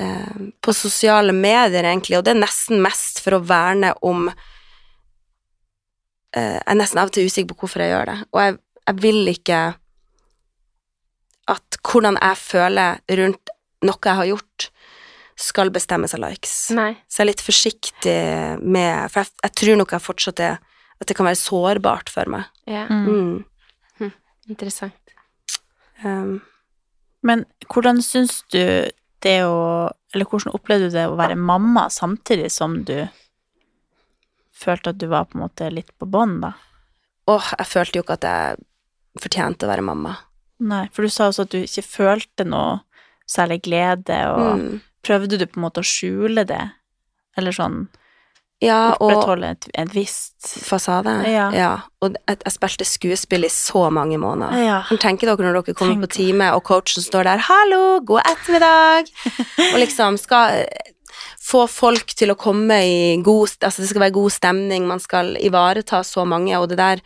eh, 0.01 0.39
på 0.61 0.75
sosiale 0.75 1.35
medier, 1.35 1.85
egentlig, 1.85 2.19
og 2.19 2.25
det 2.27 2.35
er 2.35 2.43
nesten 2.43 2.83
mest 2.83 3.21
for 3.23 3.37
å 3.37 3.43
verne 3.45 3.93
om 4.07 4.29
Jeg 6.35 6.61
er 6.63 6.77
nesten 6.79 6.99
av 7.01 7.09
og 7.09 7.15
til 7.15 7.27
usikker 7.27 7.51
på 7.51 7.65
hvorfor 7.65 7.83
jeg 7.83 7.91
gjør 7.91 8.07
det, 8.07 8.17
og 8.31 8.39
jeg, 8.39 8.57
jeg 8.87 9.01
vil 9.03 9.31
ikke 9.33 9.61
at 11.51 11.79
hvordan 11.83 12.19
jeg 12.21 12.37
føler 12.39 13.01
rundt 13.19 13.51
noe 13.81 14.05
jeg 14.05 14.19
har 14.19 14.29
gjort, 14.29 14.67
skal 15.41 15.71
bestemmes 15.73 16.13
av 16.13 16.21
likes. 16.21 16.55
Nei. 16.77 16.91
Så 17.09 17.21
jeg 17.21 17.25
er 17.25 17.31
litt 17.31 17.43
forsiktig 17.43 18.17
med 18.61 19.09
For 19.09 19.23
jeg, 19.23 19.31
jeg 19.41 19.55
tror 19.57 19.79
nok 19.79 19.93
jeg 19.95 20.05
fortsatt 20.05 20.41
er 20.45 20.59
At 21.01 21.09
det 21.09 21.15
kan 21.17 21.25
være 21.25 21.39
sårbart 21.39 22.11
for 22.13 22.29
meg. 22.29 22.45
Ja. 22.69 22.83
Mm. 22.85 23.41
Mm. 23.97 24.11
Interessant. 24.53 25.15
Um, 26.05 26.43
Men 27.25 27.47
hvordan 27.65 28.03
syns 28.05 28.43
du 28.53 28.61
det 29.25 29.39
å 29.47 29.89
Eller 30.13 30.29
hvordan 30.29 30.53
opplevde 30.53 30.91
du 30.91 30.97
det 30.99 31.07
å 31.09 31.17
være 31.17 31.39
mamma 31.39 31.87
samtidig 31.89 32.51
som 32.53 32.83
du 32.85 32.99
følte 34.61 34.93
at 34.93 34.99
du 35.01 35.07
var 35.11 35.25
på 35.29 35.37
en 35.39 35.45
måte 35.47 35.69
litt 35.73 35.91
på 35.99 36.07
bånn, 36.09 36.39
da? 36.43 36.53
åh, 37.31 37.51
jeg 37.59 37.67
følte 37.69 37.99
jo 37.99 38.03
ikke 38.03 38.15
at 38.19 38.25
jeg 38.27 38.57
fortjente 39.21 39.67
å 39.67 39.69
være 39.71 39.83
mamma. 39.85 40.15
Nei, 40.59 40.85
for 40.93 41.05
du 41.05 41.09
sa 41.13 41.29
også 41.29 41.45
at 41.45 41.51
du 41.53 41.59
ikke 41.63 41.83
følte 41.85 42.45
noe 42.45 42.79
særlig 43.29 43.61
glede, 43.63 44.17
og 44.33 44.59
Mm. 44.59 44.81
prøvde 45.05 45.37
du 45.39 45.45
på 45.45 45.57
en 45.59 45.63
måte 45.69 45.79
å 45.81 45.87
skjule 45.87 46.43
det? 46.45 46.61
Eller 47.37 47.51
sånn 47.55 47.87
Ja, 48.61 48.93
opprettholde 48.99 49.47
et, 49.55 49.65
et 49.73 49.89
visst 49.95 50.51
fasade. 50.67 51.13
Ja. 51.25 51.81
Og 52.01 52.13
jeg, 52.27 52.37
jeg 52.45 52.53
spilte 52.53 52.85
skuespill 52.85 53.47
i 53.47 53.49
så 53.49 53.87
mange 53.89 54.19
måneder. 54.21 54.53
Ja. 54.61 54.81
Tenker 55.01 55.31
dere 55.31 55.47
når 55.47 55.61
dere 55.63 55.73
kommer 55.73 55.95
Tenk 55.95 56.05
på 56.05 56.11
time, 56.13 56.51
og 56.53 56.63
coachen 56.67 57.01
står 57.01 57.23
der 57.25 57.37
'Hallo, 57.47 58.01
god 58.05 58.21
ettermiddag', 58.21 59.09
og 59.73 59.79
liksom 59.81 60.19
skal 60.19 60.67
få 61.41 61.65
folk 61.69 62.13
til 62.17 62.31
å 62.33 62.37
komme 62.39 62.77
i 62.85 63.17
god 63.23 63.57
Altså, 63.61 63.81
det 63.81 63.89
skal 63.89 64.05
være 64.07 64.17
god 64.19 64.31
stemning, 64.31 64.87
man 64.87 64.99
skal 65.03 65.35
ivareta 65.41 66.03
så 66.07 66.25
mange, 66.25 66.55
og 66.59 66.69
det 66.71 66.77
der 66.81 67.01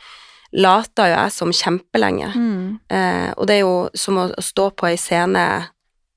lata 0.55 1.09
jo 1.09 1.15
jeg 1.17 1.31
som 1.35 1.51
kjempelenge. 1.51 2.29
Mm. 2.35 2.79
Eh, 2.89 3.31
og 3.35 3.47
det 3.47 3.57
er 3.57 3.63
jo 3.65 3.89
som 3.97 4.17
å, 4.21 4.29
å 4.31 4.43
stå 4.43 4.69
på 4.77 4.87
ei 4.87 4.95
scene 5.01 5.45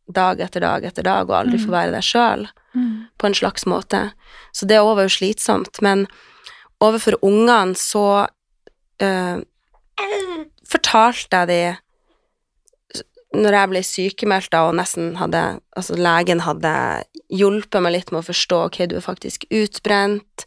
dag 0.08 0.40
etter 0.40 0.62
dag 0.64 0.84
etter 0.88 1.04
dag 1.04 1.28
og 1.28 1.34
aldri 1.36 1.58
få 1.60 1.72
være 1.74 1.92
deg 1.96 2.06
sjøl, 2.06 2.48
Mm. 2.76 3.08
på 3.18 3.26
en 3.26 3.34
slags 3.34 3.64
måte. 3.66 4.12
Så 4.52 4.66
det 4.68 4.76
òg 4.78 4.94
var 4.98 5.06
jo 5.08 5.14
slitsomt. 5.16 5.80
Men 5.82 6.06
overfor 6.84 7.16
ungene 7.24 7.74
så 7.74 8.28
eh, 9.00 9.40
fortalte 10.68 11.40
jeg 11.40 11.48
de 11.48 11.60
når 13.36 13.56
jeg 13.58 13.70
ble 13.72 13.80
sykemeldt 13.84 14.52
da, 14.54 14.64
og 14.68 14.76
nesten 14.78 15.16
hadde 15.20 15.58
Altså, 15.78 15.94
legen 15.94 16.40
hadde 16.42 16.70
hjulpet 17.30 17.82
meg 17.84 17.92
litt 17.94 18.08
med 18.10 18.24
å 18.24 18.26
forstå 18.26 18.56
ok, 18.66 18.78
du 18.90 18.96
er 18.98 19.04
faktisk 19.04 19.44
utbrent. 19.54 20.42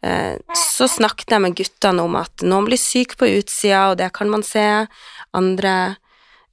Eh, 0.00 0.38
så 0.56 0.86
snakket 0.88 1.34
jeg 1.34 1.44
med 1.44 1.56
guttene 1.58 2.06
om 2.06 2.14
at 2.16 2.44
noen 2.46 2.64
blir 2.64 2.80
syk 2.80 3.18
på 3.20 3.28
utsida, 3.28 3.90
og 3.90 3.98
det 4.00 4.08
kan 4.16 4.30
man 4.32 4.40
se. 4.46 4.64
Andre 5.36 5.74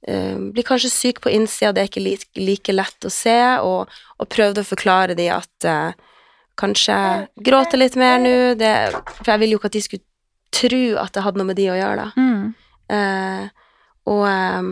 eh, 0.04 0.36
blir 0.36 0.66
kanskje 0.68 0.90
syk 0.92 1.22
på 1.24 1.32
innsida, 1.32 1.72
det 1.72 1.86
er 1.86 1.88
ikke 1.88 2.04
like, 2.04 2.28
like 2.36 2.74
lett 2.74 3.08
å 3.08 3.12
se, 3.12 3.38
og, 3.64 3.88
og 4.20 4.28
prøvde 4.28 4.60
å 4.60 4.68
forklare 4.68 5.16
de 5.16 5.30
at 5.32 5.68
eh, 5.70 5.96
kanskje 6.60 6.98
gråte 7.48 7.80
litt 7.80 7.96
mer 7.96 8.20
nå, 8.20 8.34
det, 8.60 8.74
for 9.22 9.32
jeg 9.32 9.44
ville 9.44 9.56
jo 9.56 9.62
ikke 9.62 9.72
at 9.72 9.78
de 9.78 9.84
skulle 9.86 10.04
tro 10.52 10.84
at 11.00 11.16
det 11.16 11.24
hadde 11.24 11.40
noe 11.40 11.48
med 11.48 11.56
de 11.56 11.70
å 11.72 11.78
gjøre, 11.78 12.04
da. 12.04 12.12
Mm. 12.20 12.44
Eh, 12.98 13.72
og, 14.12 14.22
eh, 14.28 14.70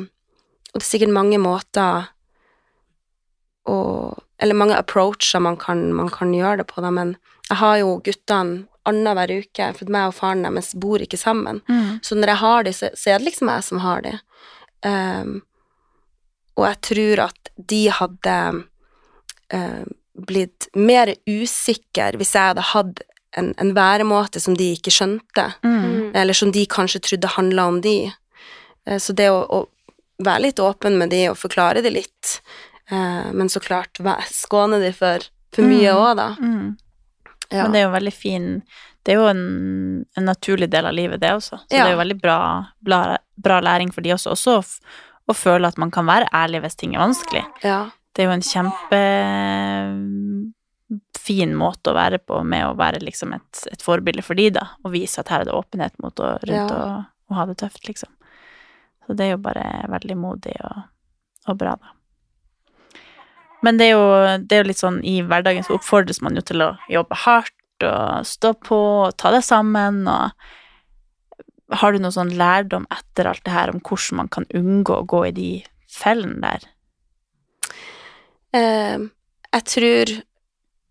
og 0.77 0.83
det 0.83 0.85
er 0.87 0.93
sikkert 0.93 1.15
mange 1.17 1.39
måter 1.41 2.11
å 3.67 3.77
Eller 4.39 4.55
mange 4.55 4.77
approacher 4.77 5.41
man 5.41 5.57
kan, 5.57 5.95
man 5.97 6.11
kan 6.13 6.35
gjøre 6.37 6.59
det 6.61 6.67
på, 6.69 6.83
da, 6.85 6.91
men 6.93 7.15
jeg 7.49 7.57
har 7.57 7.79
jo 7.81 7.95
guttene 8.05 8.67
annenhver 8.85 9.31
uke, 9.33 9.71
for 9.79 9.89
meg 9.91 10.11
og 10.11 10.15
faren 10.19 10.43
deres 10.45 10.75
bor 10.77 11.01
ikke 11.01 11.17
sammen. 11.17 11.63
Mm. 11.65 12.03
Så 12.05 12.19
når 12.19 12.29
jeg 12.35 12.41
har 12.43 12.67
de, 12.67 12.73
så, 12.77 12.91
så 12.93 13.11
er 13.15 13.19
det 13.23 13.31
liksom 13.31 13.49
jeg 13.49 13.65
som 13.65 13.81
har 13.81 14.03
de. 14.05 14.13
Um, 14.85 15.31
og 16.61 16.67
jeg 16.69 16.81
tror 16.91 17.23
at 17.25 17.51
de 17.73 17.81
hadde 17.97 18.35
uh, 19.57 19.85
blitt 20.29 20.69
mer 20.77 21.15
usikre 21.27 22.13
hvis 22.21 22.35
jeg 22.37 22.53
hadde 22.53 22.67
hatt 22.75 23.01
en, 23.41 23.55
en 23.57 23.73
væremåte 23.77 24.41
som 24.45 24.55
de 24.61 24.69
ikke 24.77 24.93
skjønte, 24.93 25.49
Mm. 25.65 26.13
eller 26.13 26.37
som 26.37 26.53
de 26.53 26.67
kanskje 26.69 27.01
trodde 27.09 27.33
handla 27.39 27.67
om 27.73 27.81
de. 27.81 28.13
Eh, 28.87 29.01
Så 29.01 29.17
det 29.17 29.31
å, 29.33 29.41
å 29.49 29.65
være 30.23 30.41
litt 30.47 30.61
åpen 30.63 30.97
med 30.99 31.11
de 31.11 31.29
og 31.31 31.37
forklare 31.37 31.83
de 31.85 31.91
litt, 31.91 32.41
eh, 32.91 33.33
men 33.33 33.49
så 33.53 33.61
klart 33.61 33.99
skåne 34.33 34.81
de 34.81 34.93
for, 34.93 35.19
for 35.55 35.63
mye 35.63 35.93
Mm. 35.93 36.17
da. 36.17 36.29
Mm. 36.41 36.77
Ja. 37.51 37.63
Men 37.63 37.73
det 37.73 37.81
er 37.81 37.85
jo 37.87 37.93
veldig 37.95 38.13
fin 38.13 38.63
Det 39.07 39.13
er 39.15 39.19
jo 39.21 39.27
en, 39.31 40.05
en 40.17 40.25
naturlig 40.27 40.67
del 40.69 40.85
av 40.87 40.93
livet, 40.93 41.21
det 41.21 41.31
også. 41.31 41.61
Så 41.61 41.71
Ja. 41.71 41.85
det 41.85 41.93
er 41.93 41.95
jo 41.95 42.01
veldig 42.03 42.21
bra, 42.21 42.39
bra, 42.83 43.17
bra 43.39 43.61
læring 43.61 43.93
for 43.95 44.01
de 44.03 44.11
også. 44.17 44.31
Også 44.35 44.57
å, 44.59 44.65
å 45.31 45.33
føle 45.35 45.69
at 45.69 45.79
man 45.79 45.91
kan 45.95 46.07
være 46.07 46.27
ærlig 46.35 46.61
hvis 46.65 46.75
ting 46.77 46.95
er 46.97 47.05
vanskelig. 47.05 47.45
ja. 47.63 47.91
Det 48.17 48.25
er 48.25 48.31
jo 48.31 48.33
en 48.33 48.41
kjempefin 50.17 51.55
måte 51.59 51.91
å 51.93 51.95
være 51.97 52.19
på 52.25 52.39
med 52.47 52.65
å 52.67 52.75
være 52.79 53.03
liksom 53.05 53.35
et, 53.37 53.63
et 53.73 53.83
forbilde 53.85 54.23
for 54.25 54.35
de, 54.39 54.49
da. 54.57 54.63
Og 54.85 54.93
vise 54.95 55.19
at 55.21 55.29
her 55.33 55.41
er 55.45 55.49
det 55.51 55.55
åpenhet 55.57 55.93
mot 56.03 56.17
å, 56.25 56.33
rundt 56.43 56.73
å 56.73 57.05
og 57.27 57.35
ha 57.35 57.45
det 57.51 57.57
tøft, 57.59 57.83
liksom. 57.89 58.09
Så 59.07 59.15
det 59.15 59.27
er 59.27 59.37
jo 59.37 59.43
bare 59.45 59.67
veldig 59.93 60.17
modig 60.19 60.57
og, 60.67 60.89
og 61.47 61.61
bra, 61.61 61.77
da. 61.79 61.93
Men 63.65 63.79
det 63.81 63.89
er, 63.89 63.97
jo, 63.97 64.09
det 64.47 64.55
er 64.55 64.63
jo 64.63 64.69
litt 64.69 64.83
sånn 64.83 64.99
i 65.07 65.17
hverdagen 65.27 65.65
så 65.67 65.79
oppfordres 65.79 66.21
man 66.23 66.37
jo 66.39 66.43
til 66.47 66.63
å 66.63 66.75
jobbe 66.93 67.17
hardt 67.25 67.87
og 67.87 68.27
stå 68.29 68.53
på 68.63 68.79
og 69.07 69.17
ta 69.21 69.33
det 69.35 69.43
sammen 69.45 70.07
og 70.09 70.31
Har 71.75 71.91
du 71.91 71.99
noe 71.99 72.15
sånn 72.15 72.31
lærdom 72.39 72.85
etter 72.95 73.27
alt 73.27 73.43
det 73.43 73.51
her 73.51 73.73
om 73.73 73.81
hvordan 73.83 74.21
man 74.21 74.29
kan 74.31 74.45
unngå 74.55 75.01
å 75.01 75.07
gå 75.11 75.25
i 75.27 75.33
de 75.35 75.49
fellene 75.91 76.39
der? 76.39 76.67
Eh, 78.55 79.03
jeg 79.51 79.65
tror 79.73 80.13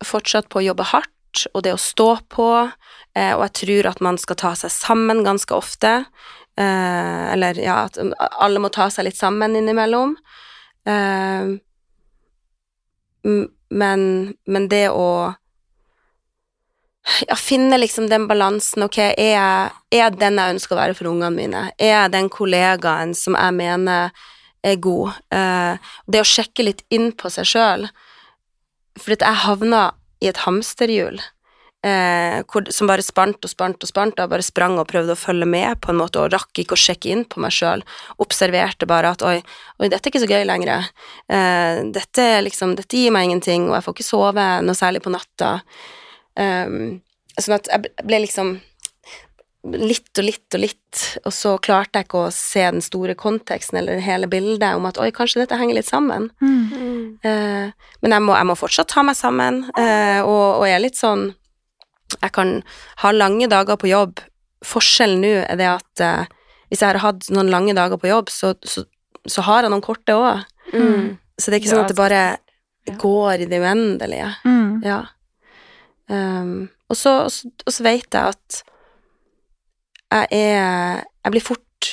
fortsatt 0.03 0.49
på 0.51 0.59
å 0.59 0.65
jobbe 0.65 0.89
hardt, 0.91 1.45
og 1.53 1.63
det 1.63 1.77
å 1.77 1.79
stå 1.79 2.09
på, 2.27 2.49
eh, 3.15 3.31
og 3.37 3.45
jeg 3.45 3.53
tror 3.61 3.89
at 3.93 4.03
man 4.03 4.19
skal 4.19 4.35
ta 4.35 4.51
seg 4.59 4.73
sammen 4.75 5.23
ganske 5.23 5.55
ofte. 5.55 5.93
Eh, 6.57 7.33
eller 7.33 7.59
ja, 7.59 7.83
at 7.85 7.97
alle 8.39 8.61
må 8.63 8.71
ta 8.71 8.87
seg 8.93 9.09
litt 9.09 9.19
sammen 9.19 9.57
innimellom. 9.59 10.15
Eh, 10.87 11.55
men, 13.75 14.05
men 14.45 14.69
det 14.71 14.85
å 14.93 15.09
ja, 17.27 17.35
finne 17.35 17.79
liksom 17.81 18.07
den 18.09 18.27
balansen. 18.29 18.85
Ok, 18.87 19.01
er 19.03 19.33
jeg, 19.33 19.75
er 19.91 20.01
jeg 20.03 20.17
den 20.21 20.39
jeg 20.41 20.55
ønsker 20.55 20.75
å 20.77 20.79
være 20.79 20.97
for 20.97 21.11
ungene 21.11 21.33
mine? 21.35 21.67
Er 21.77 21.93
jeg 21.93 22.15
den 22.15 22.31
kollegaen 22.33 23.13
som 23.17 23.37
jeg 23.37 23.57
mener 23.59 24.25
er 24.65 24.81
god? 24.81 25.19
Eh, 25.35 25.93
det 26.07 26.23
å 26.23 26.31
sjekke 26.35 26.69
litt 26.69 26.85
inn 26.93 27.11
på 27.17 27.31
seg 27.33 27.49
sjøl. 27.51 27.87
For 28.95 29.11
jeg 29.11 29.43
havna 29.43 29.89
i 30.23 30.31
et 30.31 30.45
hamsterhjul 30.45 31.19
eh, 31.85 32.41
hvor, 32.49 32.65
som 32.73 32.89
bare 32.89 33.05
spant 33.05 33.45
og 33.45 33.51
spant 33.51 33.85
og 33.85 33.89
spant. 33.89 34.19
Jeg 34.19 34.31
bare 34.31 34.45
sprang 34.45 34.77
og 34.81 34.87
prøvde 34.89 35.15
å 35.15 35.19
følge 35.19 35.47
med 35.49 35.79
på 35.83 35.93
en 35.93 35.99
måte, 36.01 36.21
og 36.21 36.33
rakk 36.33 36.63
ikke 36.63 36.77
å 36.77 36.81
sjekke 36.85 37.11
inn 37.13 37.25
på 37.29 37.43
meg 37.43 37.53
sjøl. 37.55 37.85
Observerte 38.23 38.89
bare 38.89 39.13
at 39.15 39.25
oi, 39.25 39.37
oi, 39.79 39.89
dette 39.89 40.01
er 40.01 40.13
ikke 40.13 40.23
så 40.25 40.31
gøy 40.31 40.45
lenger. 40.49 40.89
Eh, 41.29 41.81
dette, 41.95 42.29
liksom, 42.45 42.77
dette 42.79 43.01
gir 43.01 43.13
meg 43.15 43.29
ingenting, 43.29 43.69
og 43.69 43.77
jeg 43.77 43.87
får 43.87 43.97
ikke 43.97 44.11
sove 44.11 44.47
noe 44.65 44.77
særlig 44.77 45.03
på 45.05 45.13
natta. 45.13 45.57
Um, 46.35 46.97
sånn 47.39 47.55
at 47.55 47.69
jeg 47.71 47.91
ble 48.03 48.25
liksom 48.25 48.57
litt 49.65 50.19
og 50.19 50.25
litt 50.27 50.55
og 50.57 50.61
litt, 50.61 51.03
og 51.25 51.33
så 51.33 51.55
klarte 51.63 52.01
jeg 52.01 52.07
ikke 52.07 52.25
å 52.27 52.33
se 52.33 52.61
den 52.61 52.83
store 52.85 53.15
konteksten 53.17 53.79
eller 53.79 54.03
hele 54.03 54.27
bildet 54.29 54.77
om 54.77 54.85
at 54.85 54.99
oi, 55.01 55.07
kanskje 55.15 55.41
dette 55.41 55.57
henger 55.57 55.79
litt 55.79 55.89
sammen. 55.89 56.27
Mm. 56.43 57.15
Uh, 57.25 57.71
men 58.03 58.17
jeg 58.17 58.25
må, 58.27 58.35
jeg 58.37 58.49
må 58.51 58.57
fortsatt 58.59 58.91
ta 58.93 59.05
meg 59.07 59.17
sammen, 59.17 59.63
uh, 59.73 60.21
og, 60.21 60.61
og 60.61 60.67
jeg 60.69 60.77
er 60.77 60.85
litt 60.85 60.99
sånn 60.99 61.31
Jeg 62.13 62.31
kan 62.35 62.57
ha 63.01 63.11
lange 63.11 63.49
dager 63.51 63.79
på 63.81 63.89
jobb. 63.89 64.21
Forskjellen 64.65 65.21
nå 65.23 65.33
er 65.43 65.59
det 65.59 65.69
at 65.69 66.03
eh, 66.03 66.33
hvis 66.69 66.81
jeg 66.81 66.91
har 66.93 67.01
hatt 67.03 67.29
noen 67.33 67.51
lange 67.53 67.75
dager 67.77 67.99
på 68.01 68.09
jobb, 68.09 68.31
så, 68.33 68.53
så, 68.65 68.85
så 69.25 69.45
har 69.45 69.65
jeg 69.65 69.73
noen 69.73 69.85
korte 69.85 70.15
òg. 70.17 70.45
Mm. 70.73 71.15
Så 71.37 71.49
det 71.49 71.57
er 71.57 71.61
ikke 71.61 71.73
sånn 71.73 71.83
at 71.83 71.93
det 71.93 71.99
bare 71.99 72.23
går 73.01 73.45
i 73.45 73.49
det 73.49 73.59
uendelige. 73.61 74.31
Mm. 74.45 74.79
Ja. 74.85 75.01
Um, 76.07 76.69
og 76.89 76.97
så, 76.97 77.15
og 77.25 77.33
så, 77.33 77.49
og 77.65 77.73
så 77.73 77.85
vet 77.85 78.13
jeg 78.13 78.35
at 78.35 78.63
jeg 80.13 80.27
er 80.37 80.99
Jeg 81.25 81.33
blir 81.33 81.41
fort 81.41 81.87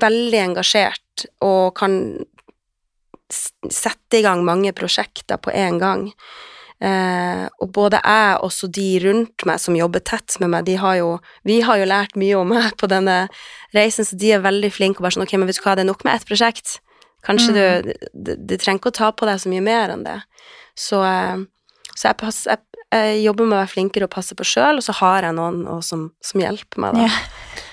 veldig 0.00 0.38
engasjert 0.40 1.26
og 1.44 1.74
kan 1.76 1.92
sette 3.28 4.16
i 4.16 4.22
gang 4.24 4.40
mange 4.46 4.72
prosjekter 4.72 5.36
på 5.36 5.52
en 5.52 5.76
gang. 5.78 6.06
Eh, 6.80 7.44
og 7.60 7.72
både 7.76 7.98
jeg 8.00 8.36
og 8.38 8.46
også 8.46 8.70
de 8.72 8.86
rundt 9.04 9.44
meg 9.44 9.58
som 9.60 9.76
jobber 9.76 10.00
tett 10.00 10.38
med 10.40 10.48
meg, 10.54 10.64
de 10.64 10.78
har 10.80 10.94
jo 10.96 11.10
Vi 11.44 11.58
har 11.60 11.76
jo 11.76 11.88
lært 11.90 12.16
mye 12.16 12.38
om 12.38 12.48
meg 12.48 12.72
på 12.80 12.88
denne 12.88 13.26
reisen, 13.76 14.06
så 14.08 14.16
de 14.16 14.32
er 14.32 14.40
veldig 14.40 14.70
flinke 14.72 15.02
og 15.02 15.04
bare 15.04 15.18
sånn 15.18 15.26
Ok, 15.26 15.36
men 15.36 15.50
vet 15.50 15.60
du 15.60 15.64
hva, 15.66 15.76
det 15.76 15.84
er 15.84 15.90
nok 15.90 16.06
med 16.08 16.16
ett 16.16 16.28
prosjekt. 16.28 16.78
Kanskje 17.26 17.52
du 17.52 17.92
du, 18.16 18.32
du 18.32 18.56
trenger 18.56 18.80
ikke 18.80 18.94
å 18.94 18.96
ta 18.96 19.10
på 19.12 19.28
deg 19.28 19.42
så 19.42 19.52
mye 19.52 19.64
mer 19.64 19.92
enn 19.92 20.06
det. 20.08 20.16
Så, 20.72 21.02
eh, 21.04 21.44
så 21.92 22.08
jeg, 22.08 22.18
pass, 22.22 22.40
jeg, 22.48 22.64
jeg 22.96 23.20
jobber 23.26 23.44
med 23.44 23.58
å 23.58 23.60
være 23.60 23.74
flinkere 23.74 24.08
og 24.08 24.14
passe 24.16 24.38
på 24.38 24.48
sjøl, 24.48 24.80
og 24.80 24.86
så 24.86 24.96
har 25.02 25.28
jeg 25.28 25.36
noen 25.36 25.84
som, 25.84 26.08
som 26.24 26.40
hjelper 26.40 26.80
meg, 26.80 26.96
da. 26.96 27.12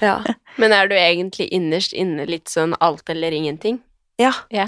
Ja. 0.03 0.17
Men 0.59 0.75
er 0.75 0.91
du 0.91 0.97
egentlig 0.99 1.47
innerst 1.55 1.95
inne 1.95 2.27
litt 2.27 2.51
sånn 2.51 2.75
alt 2.83 3.07
eller 3.13 3.31
ingenting? 3.31 3.79
Ja. 4.19 4.33
Ja. 4.51 4.67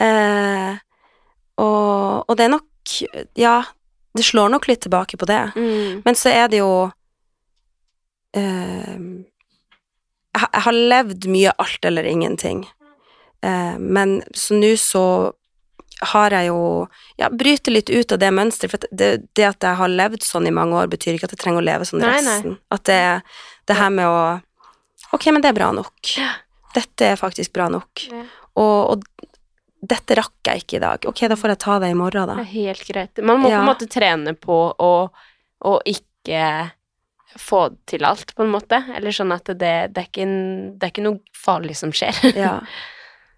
Eh, 0.00 0.78
og, 1.60 2.28
og 2.30 2.36
det 2.38 2.46
er 2.46 2.54
nok 2.54 2.69
Ja, 3.38 3.58
det 4.16 4.24
slår 4.26 4.48
nok 4.50 4.66
litt 4.68 4.80
tilbake 4.86 5.16
på 5.20 5.26
det. 5.30 5.42
Mm. 5.56 6.02
Men 6.04 6.14
så 6.18 6.32
er 6.34 6.48
det 6.50 6.58
jo 6.62 6.72
eh, 8.36 8.96
jeg, 10.30 10.62
har- 10.64 10.72
levd 10.94 11.26
mye 11.30 11.52
alt 11.58 11.84
eller 11.84 12.04
ingenting. 12.04 12.64
Eh, 13.42 13.78
men 13.78 14.22
så 14.34 14.54
nå 14.54 14.76
så 14.78 15.04
har 16.12 16.30
jeg 16.30 16.46
jo 16.48 16.88
Ja, 17.20 17.28
bryter 17.28 17.72
litt 17.72 17.90
ut 17.90 18.12
av 18.12 18.18
det 18.18 18.30
mønsteret. 18.32 18.70
For 18.70 18.78
det, 18.90 19.10
det 19.36 19.44
at 19.44 19.60
jeg 19.62 19.76
har 19.76 19.88
levd 19.88 20.22
sånn 20.24 20.46
i 20.48 20.50
mange 20.54 20.72
år, 20.76 20.86
betyr 20.88 21.14
ikke 21.18 21.28
at 21.28 21.34
jeg 21.36 21.42
trenger 21.42 21.60
å 21.60 21.66
leve 21.66 21.84
sånn 21.84 22.00
Nei, 22.00 22.20
nei. 22.24 22.36
resten. 22.38 22.54
At 22.72 22.84
det, 22.88 23.00
det 23.68 23.76
her 23.76 23.90
med 23.90 24.06
å 24.08 24.20
Ok, 25.12 25.26
men 25.34 25.42
det 25.42 25.48
er 25.50 25.56
bra 25.58 25.72
nok. 25.74 25.98
Dette 26.72 27.02
er 27.04 27.16
faktisk 27.18 27.52
bra 27.52 27.66
nok. 27.68 28.04
Ja. 28.12 28.22
Og, 28.54 28.90
og 28.94 29.19
dette 29.80 30.14
rakk 30.18 30.44
jeg 30.46 30.64
ikke 30.64 30.76
i 30.76 30.82
dag. 30.82 31.06
Ok, 31.08 31.22
da 31.28 31.36
får 31.40 31.54
jeg 31.54 31.58
ta 31.64 31.78
det 31.80 31.88
i 31.90 31.96
morgen, 31.96 32.26
da. 32.28 32.34
Det 32.40 32.46
er 32.48 32.52
helt 32.52 32.84
greit. 32.88 33.20
Man 33.24 33.40
må 33.40 33.48
på 33.48 33.56
en 33.56 33.68
måte 33.68 33.88
trene 33.90 34.34
på 34.36 34.58
å, 34.76 34.92
å 35.64 35.74
ikke 35.88 36.70
få 37.38 37.60
til 37.88 38.04
alt, 38.04 38.34
på 38.36 38.42
en 38.44 38.50
måte. 38.52 38.82
Eller 38.96 39.14
sånn 39.14 39.32
at 39.32 39.46
det, 39.46 39.74
det, 39.94 40.02
er, 40.02 40.08
ikke 40.08 40.24
en, 40.26 40.38
det 40.78 40.88
er 40.88 40.92
ikke 40.92 41.06
noe 41.06 41.20
farlig 41.36 41.76
som 41.80 41.92
skjer. 41.94 42.16
Ja. 42.44 42.58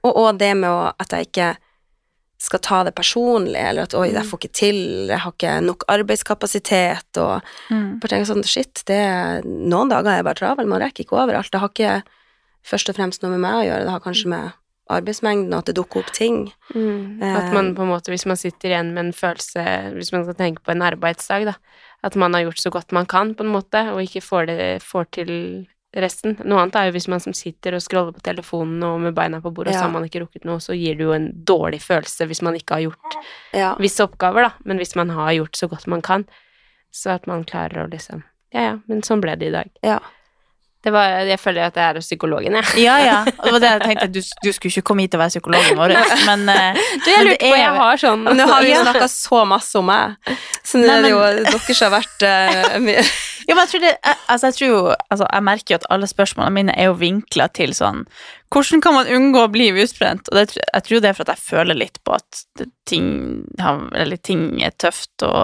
Og, 0.03 0.17
og 0.19 0.39
det 0.41 0.49
med 0.59 0.67
å, 0.67 0.89
at 0.99 1.13
jeg 1.15 1.29
ikke 1.29 1.51
skal 2.43 2.59
ta 2.59 2.81
det 2.83 2.91
personlig, 2.99 3.55
eller 3.61 3.85
at 3.87 3.93
'oi, 3.95 4.09
jeg 4.11 4.27
får 4.27 4.41
ikke 4.41 4.57
til, 4.59 4.79
jeg 5.07 5.21
har 5.23 5.31
ikke 5.31 5.53
nok 5.63 5.85
arbeidskapasitet', 5.95 7.21
og 7.23 7.45
Mm. 7.71 8.01
bare 8.01 8.11
tenker 8.11 8.27
sånn 8.33 8.43
Shit, 8.43 8.83
det 8.91 8.99
er 8.99 9.45
Noen 9.47 9.89
dager 9.93 10.11
er 10.11 10.17
jeg 10.19 10.25
bare 10.27 10.41
travel, 10.41 10.67
man 10.67 10.83
rekker 10.83 11.05
ikke 11.05 11.21
overalt. 11.23 11.53
Det 11.53 11.61
har 11.63 11.71
ikke 11.71 12.03
først 12.67 12.91
og 12.91 12.97
fremst 12.99 13.23
noe 13.23 13.31
med 13.31 13.45
meg 13.45 13.55
å 13.61 13.67
gjøre, 13.69 13.85
det 13.87 13.95
har 13.95 14.03
kanskje 14.03 14.29
med 14.35 14.53
arbeidsmengden 14.99 15.53
og 15.53 15.63
at 15.63 15.71
det 15.71 15.77
dukker 15.79 16.03
opp 16.03 16.13
ting. 16.17 16.45
Mm. 16.75 17.23
At 17.23 17.53
man 17.55 17.73
på 17.77 17.85
en 17.85 17.93
måte, 17.93 18.13
hvis 18.13 18.27
man 18.29 18.39
sitter 18.41 18.73
igjen 18.73 18.93
med 18.95 19.09
en 19.09 19.17
følelse, 19.17 19.65
hvis 19.97 20.13
man 20.15 20.25
skal 20.27 20.39
tenke 20.39 20.65
på 20.65 20.75
en 20.75 20.85
arbeidsdag, 20.87 21.47
da, 21.51 21.57
at 22.03 22.17
man 22.19 22.35
har 22.35 22.47
gjort 22.47 22.63
så 22.63 22.73
godt 22.75 22.93
man 22.93 23.07
kan, 23.07 23.35
på 23.35 23.45
en 23.47 23.53
måte, 23.55 23.85
og 23.93 24.03
ikke 24.03 24.25
får, 24.25 24.49
det, 24.51 24.59
får 24.87 25.09
til 25.19 25.33
resten. 25.93 26.39
Noe 26.49 26.63
annet 26.63 26.77
er 26.81 26.89
jo 26.89 26.95
hvis 26.97 27.09
man 27.13 27.21
som 27.21 27.35
sitter 27.37 27.77
og 27.77 27.83
scroller 27.85 28.15
på 28.17 28.23
telefonen 28.25 28.81
og 28.87 29.01
med 29.05 29.15
beina 29.17 29.43
på 29.45 29.53
bordet, 29.53 29.75
og 29.75 29.79
så 29.81 29.85
har 29.87 29.93
man 29.93 30.07
ikke 30.09 30.23
rukket 30.25 30.47
noe, 30.49 30.63
så 30.63 30.77
gir 30.77 30.97
det 30.97 31.05
jo 31.05 31.13
en 31.13 31.29
dårlig 31.49 31.83
følelse 31.85 32.27
hvis 32.31 32.43
man 32.45 32.57
ikke 32.59 32.79
har 32.79 32.87
gjort 32.87 33.19
Ja. 33.53 33.75
visse 33.81 34.05
oppgaver, 34.05 34.49
da, 34.49 34.53
men 34.65 34.81
hvis 34.81 34.97
man 34.97 35.13
har 35.13 35.33
gjort 35.37 35.57
så 35.59 35.69
godt 35.69 35.87
man 35.87 36.03
kan, 36.03 36.25
så 36.93 37.15
at 37.17 37.29
man 37.29 37.45
klarer 37.45 37.85
å 37.85 37.91
liksom 37.93 38.25
Ja, 38.53 38.61
ja, 38.61 38.73
men 38.89 39.01
sånn 39.01 39.21
ble 39.25 39.37
det 39.41 39.49
i 39.49 39.55
dag. 39.55 39.71
Ja. 39.85 40.01
Det 40.83 40.91
var, 40.93 41.13
jeg 41.29 41.39
føler 41.39 41.69
at 41.69 41.77
jeg 41.79 41.95
er 41.95 42.01
psykologen, 42.03 42.57
jeg. 42.59 42.83
Ja, 42.83 42.97
ja. 42.99 43.19
Og 43.39 43.45
det 43.45 43.53
var 43.55 43.61
det 43.63 43.69
jeg 43.71 43.83
tenkte, 43.85 44.09
du, 44.11 44.21
du 44.43 44.51
skulle 44.53 44.73
ikke 44.73 44.83
komme 44.91 45.05
hit 45.07 45.15
og 45.15 45.21
være 45.23 45.35
psykologen 45.37 45.79
vår, 45.79 45.95
men 46.27 46.49
eh, 46.51 46.81
Du, 47.05 47.11
jeg 47.11 47.27
lurte 47.29 47.39
på, 47.47 47.57
jeg 47.61 47.77
har 47.79 48.01
sånn 48.03 48.25
nå 48.27 48.47
har 48.51 48.63
vi 48.67 48.73
jo 48.73 48.81
snakka 48.83 49.09
så 49.13 49.45
masse 49.47 49.79
om 49.79 49.87
meg, 49.87 50.17
så 50.67 50.81
nå 50.83 50.91
er 50.91 51.07
det 51.07 51.13
jo 51.15 51.21
dere 51.47 51.77
som 51.79 51.87
har 51.87 51.95
vært 52.01 52.27
uh, 52.27 52.81
mye 52.83 53.05
Ja, 53.49 53.57
men 53.57 53.65
jeg 53.65 53.71
tror 53.73 53.81
det 53.83 53.91
Altså, 54.31 54.47
jeg 54.47 54.55
tror 54.55 54.69
jo 54.69 54.81
Altså, 55.11 55.25
jeg 55.27 55.43
merker 55.49 55.75
jo 55.75 55.79
at 55.81 55.87
alle 55.91 56.07
spørsmålene 56.07 56.55
mine 56.55 56.75
er 56.79 56.87
jo 56.87 56.99
vinkla 57.01 57.49
til 57.51 57.73
sånn 57.75 58.05
Hvordan 58.55 58.83
kan 58.85 58.95
man 58.95 59.11
unngå 59.11 59.41
å 59.43 59.51
bli 59.51 59.67
utbrent? 59.83 60.29
Og 60.31 60.37
det, 60.39 60.59
jeg 60.61 60.85
tror 60.87 61.03
det 61.03 61.09
er 61.11 61.17
for 61.17 61.25
at 61.27 61.33
jeg 61.33 61.43
føler 61.49 61.79
litt 61.81 61.97
på 62.07 62.15
at 62.15 62.43
ting, 62.87 63.07
eller 63.59 64.21
ting 64.21 64.43
er 64.63 64.75
tøft, 64.79 65.15
og 65.25 65.41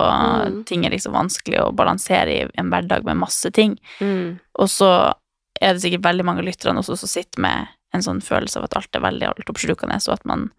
Mm. 0.49 0.59
ting 0.69 0.85
er 0.85 0.93
liksom 0.93 1.15
vanskelig 1.17 1.57
å 1.63 1.71
balansere 1.73 2.35
i 2.35 2.45
en 2.61 2.69
hverdag 2.71 3.07
med 3.09 3.17
masse 3.23 3.49
ting. 3.57 3.79
mm. 4.05 4.39
Og 4.61 4.69
så 4.69 4.91
er 5.61 5.75
det 5.75 5.83
sikkert 5.85 6.05
veldig 6.07 6.25
mange 6.27 6.43
av 6.45 6.49
lytterne 6.49 6.83
også 6.83 6.97
som 7.01 7.11
sitter 7.11 7.41
med 7.45 7.69
en 7.97 8.05
sånn 8.05 8.21
følelse 8.25 8.59
av 8.61 8.67
at 8.69 8.77
alt 8.77 8.99
er 8.99 9.01
veldig 9.05 9.31
altoppslukende, 9.31 9.97
og 10.09 10.13
at 10.15 10.25
man 10.29 10.51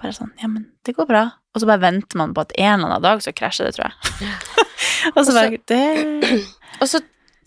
bare 0.00 0.10
er 0.12 0.18
sånn 0.18 0.32
Ja, 0.42 0.48
men 0.50 0.66
det 0.84 0.96
går 0.98 1.06
bra. 1.08 1.24
Og 1.54 1.62
så 1.62 1.68
bare 1.70 1.80
venter 1.86 2.18
man 2.20 2.34
på 2.34 2.42
at 2.44 2.52
en 2.58 2.80
eller 2.80 2.90
annen 2.90 3.02
dag 3.06 3.22
så 3.24 3.32
krasjer 3.32 3.68
det, 3.70 3.76
tror 3.76 3.88
jeg. 3.88 4.30
og 5.16 5.20
så 5.24 5.34
bare 5.36 5.58
det 5.70 6.44
Og 6.82 6.88
så 6.90 7.00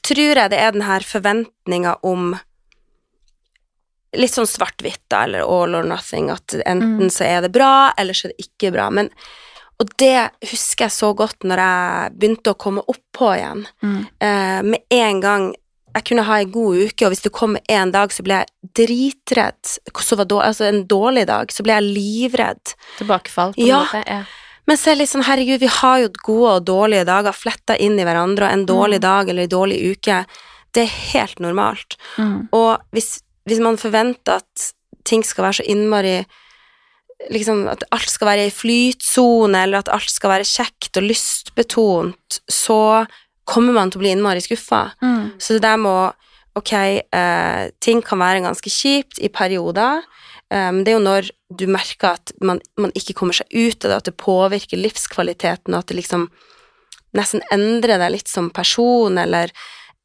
tror 0.07 0.39
jeg 0.41 0.51
det 0.53 0.59
er 0.63 0.71
den 0.71 0.85
her 0.87 1.03
forventninga 1.05 1.97
om 2.07 2.37
Litt 4.17 4.33
sånn 4.33 4.47
svart-hvitt, 4.47 5.03
da, 5.11 5.25
eller 5.27 5.43
all 5.43 5.75
or 5.75 5.83
nothing, 5.85 6.29
at 6.31 6.55
enten 6.65 7.09
Mm. 7.09 7.11
så 7.11 7.25
er 7.27 7.41
det 7.43 7.51
bra, 7.53 7.91
eller 7.99 8.15
så 8.15 8.25
er 8.29 8.31
det 8.33 8.45
ikke 8.47 8.71
bra. 8.73 8.89
Men, 8.89 9.09
og 9.83 9.91
det 9.99 10.31
husker 10.47 10.85
jeg 10.87 10.95
så 10.95 11.09
godt 11.13 11.43
når 11.43 11.59
jeg 11.61 12.13
begynte 12.17 12.53
å 12.53 12.57
komme 12.57 12.81
oppå 12.87 13.33
igjen. 13.35 13.65
Mm. 13.83 13.99
Eh, 14.23 14.61
med 14.63 14.79
en 14.89 15.19
gang 15.21 15.49
jeg 15.97 16.05
kunne 16.11 16.25
ha 16.27 16.39
en 16.41 16.51
god 16.53 16.81
uke, 16.87 17.05
og 17.07 17.13
hvis 17.13 17.23
det 17.25 17.33
kom 17.35 17.57
en 17.69 17.91
dag, 17.93 18.13
så 18.13 18.23
ble 18.25 18.41
jeg 18.41 18.73
dritredd. 18.77 19.75
Så 19.99 20.17
var 20.19 20.29
dårlig, 20.29 20.47
altså 20.51 20.67
en 20.69 20.83
dårlig 20.89 21.25
dag, 21.29 21.53
så 21.53 21.65
ble 21.65 21.77
jeg 21.77 21.87
livredd. 21.97 22.75
Tilbakefall, 22.99 23.53
på 23.57 23.61
en 23.65 23.67
Ja. 23.67 23.83
måte. 23.85 24.03
Ja. 24.07 24.23
Men 24.67 24.77
så 24.77 24.89
er 24.91 24.95
det 24.95 24.99
litt 25.05 25.09
sånn, 25.13 25.23
herregud, 25.23 25.59
vi 25.63 25.67
har 25.71 25.99
jo 26.01 26.09
gode 26.25 26.55
og 26.57 26.65
dårlige 26.67 27.05
dager 27.07 27.31
fletta 27.31 27.77
inn 27.79 27.97
i 27.99 28.03
hverandre, 28.03 28.49
og 28.49 28.53
en 28.53 28.65
dårlig 28.67 28.99
dag 29.01 29.29
eller 29.29 29.43
en 29.47 29.53
dårlig 29.53 29.77
uke, 29.95 30.25
det 30.73 30.83
er 30.83 30.97
helt 31.13 31.39
normalt. 31.39 31.95
Mm. 32.17 32.49
Og 32.51 32.81
hvis, 32.91 33.21
hvis 33.47 33.59
man 33.63 33.77
forventer 33.79 34.41
at 34.41 34.73
ting 35.07 35.23
skal 35.23 35.47
være 35.47 35.61
så 35.61 35.67
innmari 35.71 36.25
Liksom 37.33 37.63
at 37.67 37.81
alt 37.91 38.11
skal 38.13 38.27
være 38.27 38.43
i 38.45 38.51
flytsone, 38.53 39.63
eller 39.63 39.79
at 39.79 39.87
alt 39.89 40.11
skal 40.13 40.29
være 40.29 40.45
kjekt 40.45 40.99
og 40.99 41.07
lystbetont, 41.07 42.37
så 42.45 43.07
kommer 43.47 43.75
man 43.75 43.91
til 43.91 44.01
å 44.01 44.05
bli 44.05 44.13
innmari 44.13 44.43
skuffa. 44.43 44.89
Mm. 45.01 45.37
Så 45.39 45.57
det 45.57 45.65
der 45.67 45.81
må 45.81 45.97
Ok, 46.57 46.73
eh, 46.73 47.69
ting 47.85 47.99
kan 48.01 48.17
være 48.17 48.41
ganske 48.41 48.71
kjipt 48.73 49.19
i 49.21 49.29
perioder. 49.29 50.01
Um, 50.49 50.79
det 50.81 50.89
er 50.89 50.95
jo 50.95 51.03
når 51.03 51.27
du 51.53 51.67
merker 51.69 52.15
at 52.15 52.31
man, 52.41 52.57
man 52.81 52.93
ikke 52.97 53.13
kommer 53.19 53.35
seg 53.37 53.51
ut 53.51 53.83
av 53.85 53.91
det, 53.91 53.97
at 53.97 54.07
det 54.07 54.15
påvirker 54.17 54.79
livskvaliteten, 54.79 55.75
og 55.75 55.83
at 55.83 55.91
det 55.91 55.99
liksom 55.99 56.23
nesten 57.17 57.43
endrer 57.53 58.01
deg 58.01 58.15
litt 58.15 58.31
som 58.31 58.49
person, 58.55 59.19
eller 59.21 59.53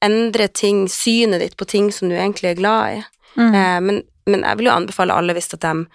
endrer 0.04 0.50
ting, 0.52 0.84
synet 0.90 1.40
ditt 1.40 1.56
på 1.56 1.68
ting 1.70 1.88
som 1.94 2.10
du 2.10 2.16
egentlig 2.18 2.52
er 2.52 2.60
glad 2.60 2.98
i. 2.98 3.02
Mm. 3.38 3.48
Eh, 3.48 3.78
men, 3.88 4.02
men 4.28 4.44
jeg 4.44 4.60
vil 4.60 4.68
jo 4.68 4.76
anbefale 4.76 5.16
alle 5.16 5.36
hvis 5.38 5.54
at 5.54 5.64
de 5.64 5.86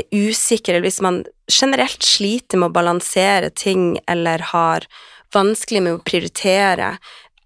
er 0.00 0.08
usikre, 0.12 0.76
eller 0.76 0.86
hvis 0.90 1.00
man 1.04 1.22
generelt 1.50 2.04
sliter 2.06 2.60
med 2.60 2.70
å 2.70 2.76
balansere 2.76 3.48
ting, 3.54 3.94
eller 4.10 4.44
har 4.52 4.86
vanskelig 5.34 5.82
med 5.84 5.96
å 5.96 6.04
prioritere, 6.04 6.94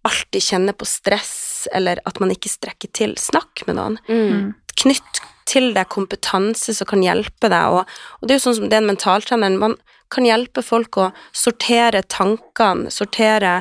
alltid 0.04 0.42
kjenner 0.42 0.76
på 0.76 0.88
stress, 0.88 1.68
eller 1.72 2.00
at 2.04 2.20
man 2.20 2.32
ikke 2.34 2.52
strekker 2.52 2.92
til, 2.96 3.16
snakk 3.20 3.64
med 3.68 3.78
noen. 3.78 3.98
Mm. 4.08 4.52
Knytt 4.84 5.22
til 5.48 5.72
deg 5.76 5.90
kompetanse 5.92 6.74
som 6.76 6.88
kan 6.88 7.04
hjelpe 7.04 7.50
deg, 7.52 7.78
og, 7.78 7.90
og 8.20 8.28
det 8.28 8.34
er 8.34 8.40
jo 8.40 8.46
sånn 8.46 8.58
som 8.62 8.70
den 8.72 8.88
mentaltreneren, 8.88 9.60
man 9.60 9.76
kan 10.12 10.26
hjelpe 10.28 10.62
folk 10.62 10.98
å 11.00 11.10
sortere 11.34 12.04
tankene, 12.12 12.92
sortere 12.92 13.56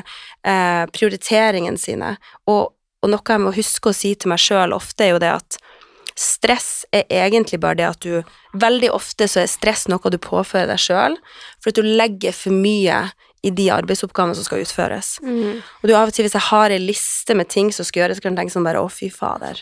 eh, 0.46 0.84
prioriteringene 0.92 1.80
sine, 1.80 2.14
og, 2.50 2.74
og 3.02 3.12
noe 3.12 3.34
jeg 3.34 3.42
må 3.42 3.54
huske 3.56 3.90
å 3.90 3.96
si 3.96 4.14
til 4.14 4.32
meg 4.32 4.42
sjøl 4.42 4.76
ofte, 4.76 5.06
er 5.06 5.14
jo 5.14 5.22
det 5.24 5.32
at 5.40 5.58
stress 6.14 6.84
er 6.94 7.08
egentlig 7.10 7.58
bare 7.62 7.80
det 7.80 7.86
at 7.88 8.04
du 8.04 8.34
Veldig 8.54 8.92
ofte 8.94 9.26
så 9.26 9.40
er 9.40 9.48
stress 9.50 9.88
noe 9.90 10.10
du 10.14 10.18
påfører 10.22 10.68
deg 10.70 10.78
sjøl, 10.78 11.16
for 11.58 11.72
at 11.72 11.78
du 11.80 11.82
legger 11.82 12.30
for 12.30 12.54
mye 12.54 13.00
i 13.44 13.50
de 13.52 13.66
arbeidsoppgavene 13.74 14.34
som 14.38 14.46
skal 14.46 14.62
utføres. 14.64 15.18
Mm. 15.22 15.60
Og 15.82 15.90
du 15.90 15.92
av 15.94 16.08
og 16.08 16.16
til, 16.16 16.24
hvis 16.24 16.36
jeg 16.38 16.46
har 16.48 16.72
ei 16.72 16.80
liste 16.80 17.36
med 17.36 17.50
ting 17.52 17.68
som 17.76 17.84
skal 17.84 18.04
gjøres, 18.04 18.18
så 18.18 18.24
kan 18.24 18.32
jeg 18.34 18.40
tenke 18.44 18.54
sånn 18.56 18.64
bare 18.66 18.80
å, 18.80 18.88
fy 18.92 19.10
fader. 19.12 19.60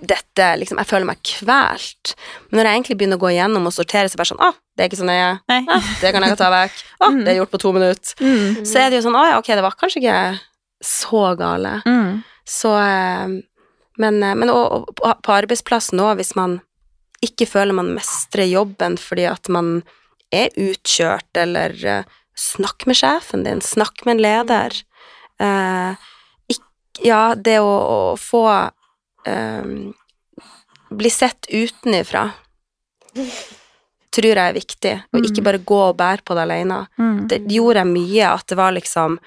Dette, 0.00 0.44
liksom, 0.60 0.78
jeg 0.78 0.86
føler 0.86 1.08
meg 1.08 1.18
kvelt. 1.26 2.12
Men 2.50 2.60
når 2.60 2.68
jeg 2.68 2.78
egentlig 2.78 2.96
begynner 3.00 3.18
å 3.18 3.22
gå 3.24 3.32
igjennom 3.34 3.66
og 3.66 3.74
sortere, 3.74 4.06
så 4.06 4.14
er 4.14 4.16
det 4.16 4.20
bare 4.22 4.30
sånn, 4.30 4.44
å, 4.46 4.50
det 4.78 4.84
er 4.84 4.90
ikke 4.90 5.00
så 5.00 5.08
nøye. 5.08 5.30
Ah, 5.50 5.88
det 6.00 6.12
kan 6.14 6.26
jeg 6.28 6.38
ta 6.38 6.50
vekk. 6.54 6.78
Å, 7.02 7.10
det 7.18 7.32
er 7.32 7.38
gjort 7.40 7.52
på 7.56 7.60
to 7.64 7.72
minutter. 7.74 8.14
Mm. 8.22 8.60
Så 8.70 8.78
er 8.80 8.88
det 8.92 9.00
jo 9.00 9.04
sånn, 9.08 9.18
å 9.18 9.24
ja, 9.26 9.38
ok, 9.42 9.50
det 9.58 9.64
var 9.66 9.76
kanskje 9.80 10.02
ikke 10.04 10.18
så 10.86 11.24
gale. 11.40 11.74
Mm. 11.88 12.20
Så, 12.48 12.72
eh, 12.78 13.34
men, 14.00 14.22
eh, 14.24 14.36
men 14.38 14.52
og, 14.54 14.64
og 14.78 14.94
på- 15.02 15.16
på 15.26 15.34
arbeidsplassen 15.40 16.00
òg, 16.00 16.14
hvis 16.22 16.32
man 16.38 16.60
ikke 17.20 17.44
føler 17.50 17.76
man 17.76 17.90
mestrer 17.98 18.46
jobben 18.48 18.94
fordi 18.96 19.26
at 19.28 19.50
man 19.52 19.80
er 20.32 20.50
utkjørt, 20.56 21.28
eller 21.36 21.74
eh, 21.86 22.04
snakk 22.38 22.86
med 22.86 22.96
sjefen 22.96 23.44
din, 23.44 23.60
snakk 23.60 24.04
med 24.06 24.16
en 24.16 24.22
leder. 24.24 24.76
Eh, 25.40 25.94
ikk- 26.52 27.02
ja, 27.04 27.34
det 27.34 27.58
å, 27.60 27.70
å 27.70 27.98
få 28.20 28.44
eh, 29.26 29.64
bli 30.90 31.10
sett 31.10 31.46
utenifra 31.50 32.28
tror 34.10 34.26
jeg 34.34 34.42
er 34.42 34.56
viktig, 34.56 34.92
og 35.14 35.26
ikke 35.26 35.42
bare 35.46 35.60
gå 35.66 35.78
og 35.88 35.96
bære 35.98 36.24
på 36.26 36.34
det 36.34 36.42
alene 36.46 36.80
Mm. 36.98 37.28
det 37.30 37.38
gjorde 37.52 37.82
jeg 37.84 37.90
mye, 37.92 38.26
at 38.34 38.46
det 38.50 38.56
var 38.58 38.72
liksom 38.74 39.18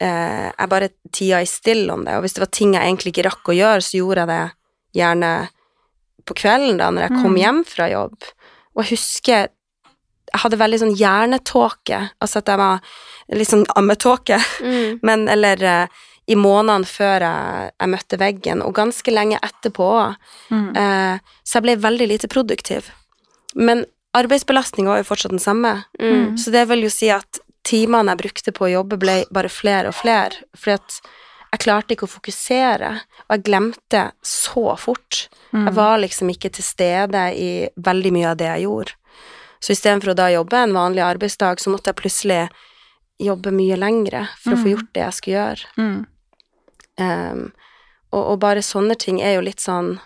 eh, 0.00 0.50
Jeg 0.58 0.68
bare 0.68 0.88
tia 1.12 1.40
i 1.42 1.46
stille 1.48 1.92
om 1.92 2.04
det, 2.04 2.14
og 2.16 2.22
hvis 2.24 2.32
det 2.34 2.40
var 2.40 2.50
ting 2.56 2.72
jeg 2.74 2.82
egentlig 2.86 3.12
ikke 3.12 3.26
rakk 3.28 3.50
å 3.52 3.56
gjøre, 3.56 3.82
så 3.84 3.96
gjorde 4.00 4.24
jeg 4.24 4.28
det 4.28 5.00
gjerne 5.00 5.32
på 6.24 6.34
kvelden, 6.40 6.78
da, 6.80 6.90
når 6.90 7.02
jeg 7.08 7.16
kom 7.22 7.32
Mm. 7.34 7.40
hjem 7.42 7.64
fra 7.66 7.88
jobb. 7.90 8.16
Og 8.76 8.84
jeg 8.84 8.90
husker 8.96 9.48
jeg 10.30 10.42
hadde 10.44 10.60
veldig 10.60 10.78
sånn 10.82 10.94
hjernetåke, 10.98 11.98
altså 12.22 12.40
at 12.40 12.50
jeg 12.52 12.60
var 12.60 12.80
litt 13.34 13.50
sånn 13.50 13.66
ammetåke, 13.78 14.38
Mm. 14.60 14.98
men 15.06 15.28
eller 15.28 15.62
uh, 15.64 16.00
i 16.30 16.36
månedene 16.38 16.86
før 16.86 17.24
jeg, 17.26 17.70
jeg 17.80 17.90
møtte 17.90 18.18
veggen, 18.20 18.62
og 18.62 18.76
ganske 18.76 19.14
lenge 19.14 19.40
etterpå 19.42 19.86
òg. 19.98 20.18
Mm. 20.50 20.68
Uh, 20.76 21.38
så 21.42 21.58
jeg 21.58 21.66
ble 21.66 21.76
veldig 21.82 22.10
lite 22.12 22.30
produktiv. 22.30 22.92
Men 23.54 23.84
arbeidsbelastninga 24.16 24.92
var 24.92 25.00
jo 25.02 25.08
fortsatt 25.08 25.34
den 25.34 25.42
samme. 25.42 25.80
Mm. 26.00 26.36
Så 26.38 26.52
det 26.54 26.66
vil 26.70 26.86
jo 26.86 26.92
si 26.92 27.10
at 27.14 27.40
timene 27.66 28.14
jeg 28.14 28.22
brukte 28.22 28.54
på 28.54 28.66
å 28.66 28.74
jobbe, 28.76 28.98
ble 29.00 29.16
bare 29.34 29.50
flere 29.52 29.90
og 29.90 29.98
flere. 29.98 30.46
Fordi 30.56 30.76
at 30.78 31.00
jeg 31.50 31.62
klarte 31.64 31.96
ikke 31.96 32.06
å 32.06 32.12
fokusere, 32.12 32.90
og 33.26 33.34
jeg 33.34 33.46
glemte 33.48 34.04
så 34.22 34.76
fort. 34.78 35.24
Mm. 35.50 35.64
Jeg 35.66 35.74
var 35.80 35.98
liksom 36.04 36.30
ikke 36.30 36.52
til 36.54 36.66
stede 36.66 37.24
i 37.34 37.50
veldig 37.74 38.12
mye 38.14 38.30
av 38.30 38.38
det 38.38 38.50
jeg 38.52 38.68
gjorde. 38.68 38.94
Så 39.60 39.72
istedenfor 39.74 40.12
å 40.12 40.16
da 40.16 40.28
jobbe 40.32 40.56
en 40.56 40.72
vanlig 40.72 41.02
arbeidsdag, 41.04 41.60
så 41.60 41.70
måtte 41.72 41.92
jeg 41.92 41.96
plutselig 42.00 42.48
jobbe 43.20 43.52
mye 43.52 43.76
lengre 43.76 44.22
for 44.40 44.54
å 44.54 44.56
få 44.56 44.64
Mm. 44.64 44.70
gjort 44.74 44.92
det 44.94 45.02
jeg 45.02 45.12
skulle 45.12 45.36
gjøre. 45.36 45.64
Mm. 45.76 46.06
Um, 47.00 47.52
og, 48.12 48.22
og 48.32 48.38
bare 48.40 48.62
sånne 48.64 48.96
ting 48.98 49.20
er 49.22 49.34
jo 49.36 49.40
litt 49.44 49.60
sånn 49.60 49.98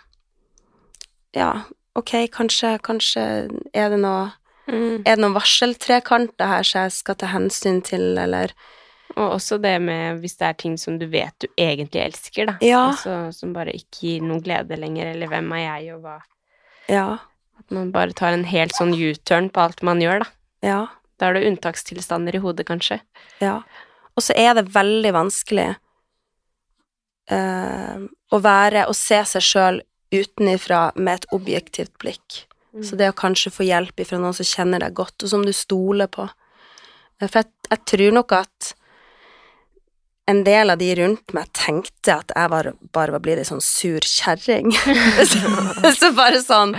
Ja, 1.35 1.64
ok, 1.98 2.28
kanskje, 2.31 2.78
kanskje 2.82 3.24
er 3.74 3.90
det 3.90 3.98
noe 4.02 4.32
Mm. 4.66 5.02
Er 5.05 5.16
det 5.16 5.20
noen 5.20 5.35
varseltrekanter 5.36 6.47
her 6.48 6.62
som 6.64 6.86
jeg 6.86 6.93
skal 6.97 7.14
ta 7.20 7.26
hensyn 7.26 7.82
til, 7.85 8.16
eller 8.16 8.55
Og 9.14 9.35
også 9.36 9.59
det 9.60 9.74
med 9.82 10.22
hvis 10.22 10.39
det 10.39 10.47
er 10.48 10.52
ting 10.55 10.78
som 10.81 10.97
du 10.98 11.05
vet 11.06 11.35
du 11.39 11.47
egentlig 11.60 12.01
elsker, 12.01 12.47
da. 12.47 12.55
Ja. 12.64 12.86
Altså, 12.90 13.31
som 13.36 13.52
bare 13.52 13.74
ikke 13.76 14.01
gir 14.01 14.22
noen 14.22 14.40
glede 14.43 14.78
lenger, 14.81 15.10
eller 15.12 15.28
hvem 15.28 15.52
er 15.52 15.82
jeg, 15.82 15.94
og 15.94 16.01
hva 16.02 16.16
Ja. 16.89 17.18
At 17.60 17.74
man 17.74 17.93
bare 17.94 18.16
tar 18.16 18.35
en 18.36 18.47
helt 18.48 18.74
sånn 18.76 18.94
U-turn 18.94 19.51
på 19.52 19.62
alt 19.64 19.82
man 19.86 20.02
gjør, 20.02 20.24
da. 20.24 20.31
Ja. 20.64 20.81
Da 21.20 21.28
er 21.28 21.39
det 21.39 21.47
unntakstilstander 21.48 22.36
i 22.36 22.43
hodet, 22.43 22.66
kanskje. 22.68 23.01
Ja. 23.43 23.60
Og 24.14 24.24
så 24.26 24.36
er 24.39 24.56
det 24.59 24.70
veldig 24.74 25.12
vanskelig 25.14 25.68
uh, 27.32 28.05
å 28.35 28.40
være 28.43 28.86
Å 28.90 28.94
se 28.97 29.20
seg 29.26 29.44
sjøl 29.44 29.81
utenifra 30.14 30.89
med 30.94 31.22
et 31.22 31.31
objektivt 31.35 31.94
blikk. 32.02 32.44
Så 32.82 32.97
det 32.98 33.12
å 33.12 33.14
kanskje 33.14 33.52
få 33.55 33.66
hjelp 33.68 34.01
ifra 34.02 34.18
noen 34.18 34.35
som 34.35 34.47
kjenner 34.47 34.82
deg 34.82 34.97
godt, 34.98 35.22
og 35.22 35.31
som 35.31 35.44
du 35.47 35.52
stoler 35.55 36.09
på. 36.10 36.26
Eh, 37.20 37.28
For 37.28 37.43
jeg, 37.43 37.51
jeg 37.70 37.85
tror 37.90 38.16
nok 38.16 38.35
at 38.35 38.70
en 40.31 40.40
del 40.47 40.72
av 40.72 40.81
de 40.81 40.89
rundt 40.98 41.35
meg 41.36 41.51
tenkte 41.55 42.16
at 42.16 42.32
jeg 42.35 42.51
var, 42.51 42.70
bare 42.97 43.14
var 43.14 43.22
blitt 43.22 43.43
ei 43.43 43.47
sånn 43.47 43.62
sur 43.62 44.02
kjerring. 44.09 44.72
så, 45.31 45.93
så 45.94 46.10
bare 46.16 46.40
sånn 46.43 46.74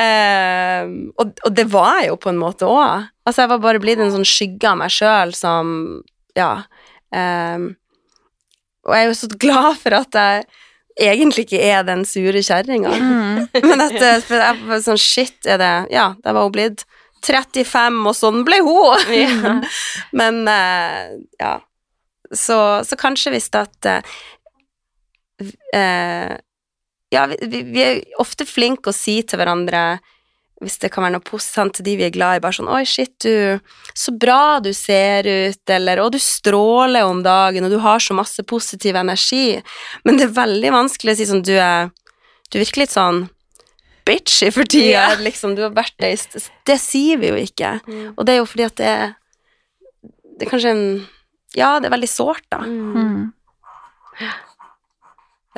eh, 0.00 0.90
og, 1.20 1.32
og 1.44 1.54
det 1.54 1.64
var 1.72 2.00
jeg 2.00 2.10
jo 2.12 2.18
på 2.20 2.32
en 2.32 2.40
måte 2.40 2.68
òg. 2.68 3.08
Altså, 3.24 3.44
jeg 3.44 3.52
var 3.54 3.62
bare 3.62 3.82
blitt 3.82 4.02
en 4.02 4.12
sånn 4.14 4.28
skygge 4.28 4.70
av 4.70 4.80
meg 4.82 4.92
sjøl 4.94 5.34
som 5.36 6.02
Ja. 6.38 6.66
Um, 7.14 7.74
og 8.84 8.92
jeg 8.92 9.04
er 9.04 9.08
jo 9.08 9.16
så 9.16 9.28
glad 9.40 9.76
for 9.80 9.94
at 9.96 10.16
jeg 10.18 10.42
egentlig 10.98 11.46
ikke 11.46 11.62
er 11.62 11.84
den 11.86 12.04
sure 12.06 12.42
kjerringa. 12.44 12.90
Mm. 12.90 13.46
Men 13.68 13.84
at 13.86 13.96
eh, 13.98 14.20
for 14.24 14.38
jeg 14.38 14.66
var 14.68 14.82
sånn 14.84 15.00
Shit, 15.00 15.38
er 15.46 15.58
det 15.62 15.72
Ja, 15.94 16.12
der 16.24 16.36
var 16.36 16.46
hun 16.46 16.54
blitt 16.54 16.84
35, 17.24 18.02
og 18.04 18.16
sånn 18.18 18.42
ble 18.44 18.58
hun! 18.66 19.00
Ja. 19.14 19.54
Men 20.18 20.42
uh, 20.48 21.14
ja. 21.40 21.54
Så, 22.34 22.58
så 22.84 22.96
kanskje 22.98 23.30
hvis 23.34 23.48
at 23.54 23.86
eh, 25.74 26.36
Ja, 27.14 27.28
vi, 27.30 27.38
vi, 27.46 27.62
vi 27.74 27.84
er 27.84 28.02
ofte 28.22 28.46
flinke 28.48 28.90
å 28.90 28.96
si 28.96 29.20
til 29.22 29.40
hverandre 29.40 29.84
hvis 30.62 30.78
det 30.80 30.90
kan 30.94 31.04
være 31.04 31.16
noe 31.16 31.26
positivt 31.26 31.78
til 31.78 31.86
de 31.88 31.96
vi 31.98 32.06
er 32.06 32.14
glad 32.14 32.38
i, 32.38 32.42
bare 32.42 32.56
sånn 32.56 32.70
'Oi, 32.70 32.84
shit, 32.88 33.12
du 33.24 33.60
Så 33.94 34.14
bra 34.18 34.60
du 34.64 34.72
ser 34.72 35.26
ut', 35.26 35.70
eller 35.70 35.98
'Å, 35.98 36.10
du 36.10 36.18
stråler 36.18 37.04
om 37.04 37.22
dagen, 37.22 37.64
og 37.64 37.70
du 37.70 37.78
har 37.78 37.98
så 37.98 38.14
masse 38.14 38.42
positiv 38.42 38.94
energi'. 38.94 39.62
Men 40.04 40.16
det 40.16 40.28
er 40.28 40.40
veldig 40.40 40.70
vanskelig 40.72 41.12
å 41.12 41.16
si 41.16 41.26
sånn 41.26 41.44
'Du 41.44 41.54
er 41.58 41.90
Du 42.50 42.58
virker 42.60 42.84
litt 42.84 42.94
sånn 42.94 43.28
bitchy 44.06 44.52
for 44.52 44.64
tida', 44.64 44.92
Ja. 44.92 45.16
liksom. 45.28 45.56
Du 45.56 45.62
har 45.62 45.70
vært 45.70 45.96
det 45.98 46.12
i 46.14 46.40
Det 46.66 46.78
sier 46.80 47.18
vi 47.18 47.28
jo 47.28 47.34
ikke. 47.36 47.80
Og 48.16 48.24
det 48.24 48.34
er 48.34 48.38
jo 48.38 48.46
fordi 48.46 48.64
at 48.64 48.76
det 48.76 48.86
er 48.86 49.14
Det 50.38 50.46
er 50.46 50.50
kanskje 50.50 50.70
en 50.70 51.08
Ja, 51.54 51.78
det 51.78 51.86
er 51.86 51.96
veldig 51.96 52.10
sårt, 52.10 52.42
da. 52.50 52.58
Mm. 52.58 53.32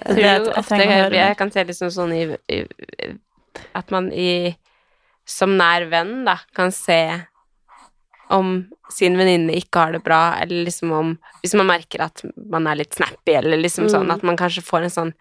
Jeg 0.05 0.16
tror 0.16 0.27
jo 0.47 0.52
ofte 0.60 0.78
jeg, 0.82 1.12
jeg 1.16 1.36
kan 1.40 1.51
se 1.55 1.64
liksom 1.64 1.90
sånn 1.94 2.12
i, 2.12 2.23
i 2.52 2.59
At 3.78 3.90
man 3.94 4.10
i 4.12 4.56
Som 5.24 5.56
nær 5.56 5.86
venn, 5.90 6.24
da, 6.27 6.36
kan 6.55 6.70
se 6.74 6.98
om 8.28 8.66
sin 8.90 9.14
venninne 9.18 9.55
ikke 9.55 9.78
har 9.85 9.93
det 9.94 10.01
bra, 10.02 10.35
eller 10.43 10.64
liksom 10.66 10.90
om 10.93 11.12
Hvis 11.44 11.55
man 11.55 11.68
merker 11.70 12.02
at 12.09 12.24
man 12.51 12.66
er 12.66 12.81
litt 12.82 12.94
snappy, 12.98 13.36
eller 13.39 13.56
liksom 13.62 13.89
sånn 13.89 14.06
Mm. 14.09 14.14
at 14.16 14.23
man 14.27 14.36
kanskje 14.36 14.64
får 14.66 14.82
en 14.82 14.90
sånn 14.98 15.12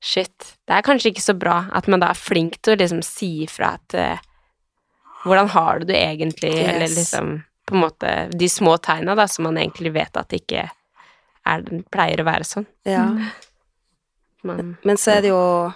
Shit, 0.00 0.56
det 0.66 0.72
er 0.78 0.82
kanskje 0.82 1.10
ikke 1.12 1.20
så 1.20 1.34
bra. 1.36 1.66
At 1.76 1.84
man 1.86 2.00
da 2.00 2.08
er 2.08 2.16
flink 2.16 2.54
til 2.64 2.72
å 2.72 2.78
liksom 2.80 3.02
si 3.04 3.42
ifra 3.44 3.74
at 3.76 3.94
uh, 3.94 4.16
Hvordan 5.26 5.50
har 5.52 5.78
du 5.82 5.84
det 5.90 5.98
egentlig? 6.00 6.54
Eller 6.56 6.88
liksom 6.88 7.42
på 7.68 7.74
en 7.76 7.82
måte 7.84 8.12
de 8.32 8.48
små 8.48 8.78
tegna 8.80 9.14
da, 9.14 9.26
som 9.28 9.44
man 9.44 9.58
egentlig 9.60 9.92
vet 9.92 10.16
at 10.16 10.30
det 10.32 10.40
ikke 10.40 10.62
er, 11.44 11.66
pleier 11.92 12.22
å 12.22 12.24
være 12.24 12.48
sånn. 12.48 12.64
Ja. 12.88 13.04
Man, 13.12 13.28
Men 14.42 14.96
så 14.96 15.10
er 15.16 15.20
det 15.22 15.28
jo 15.34 15.72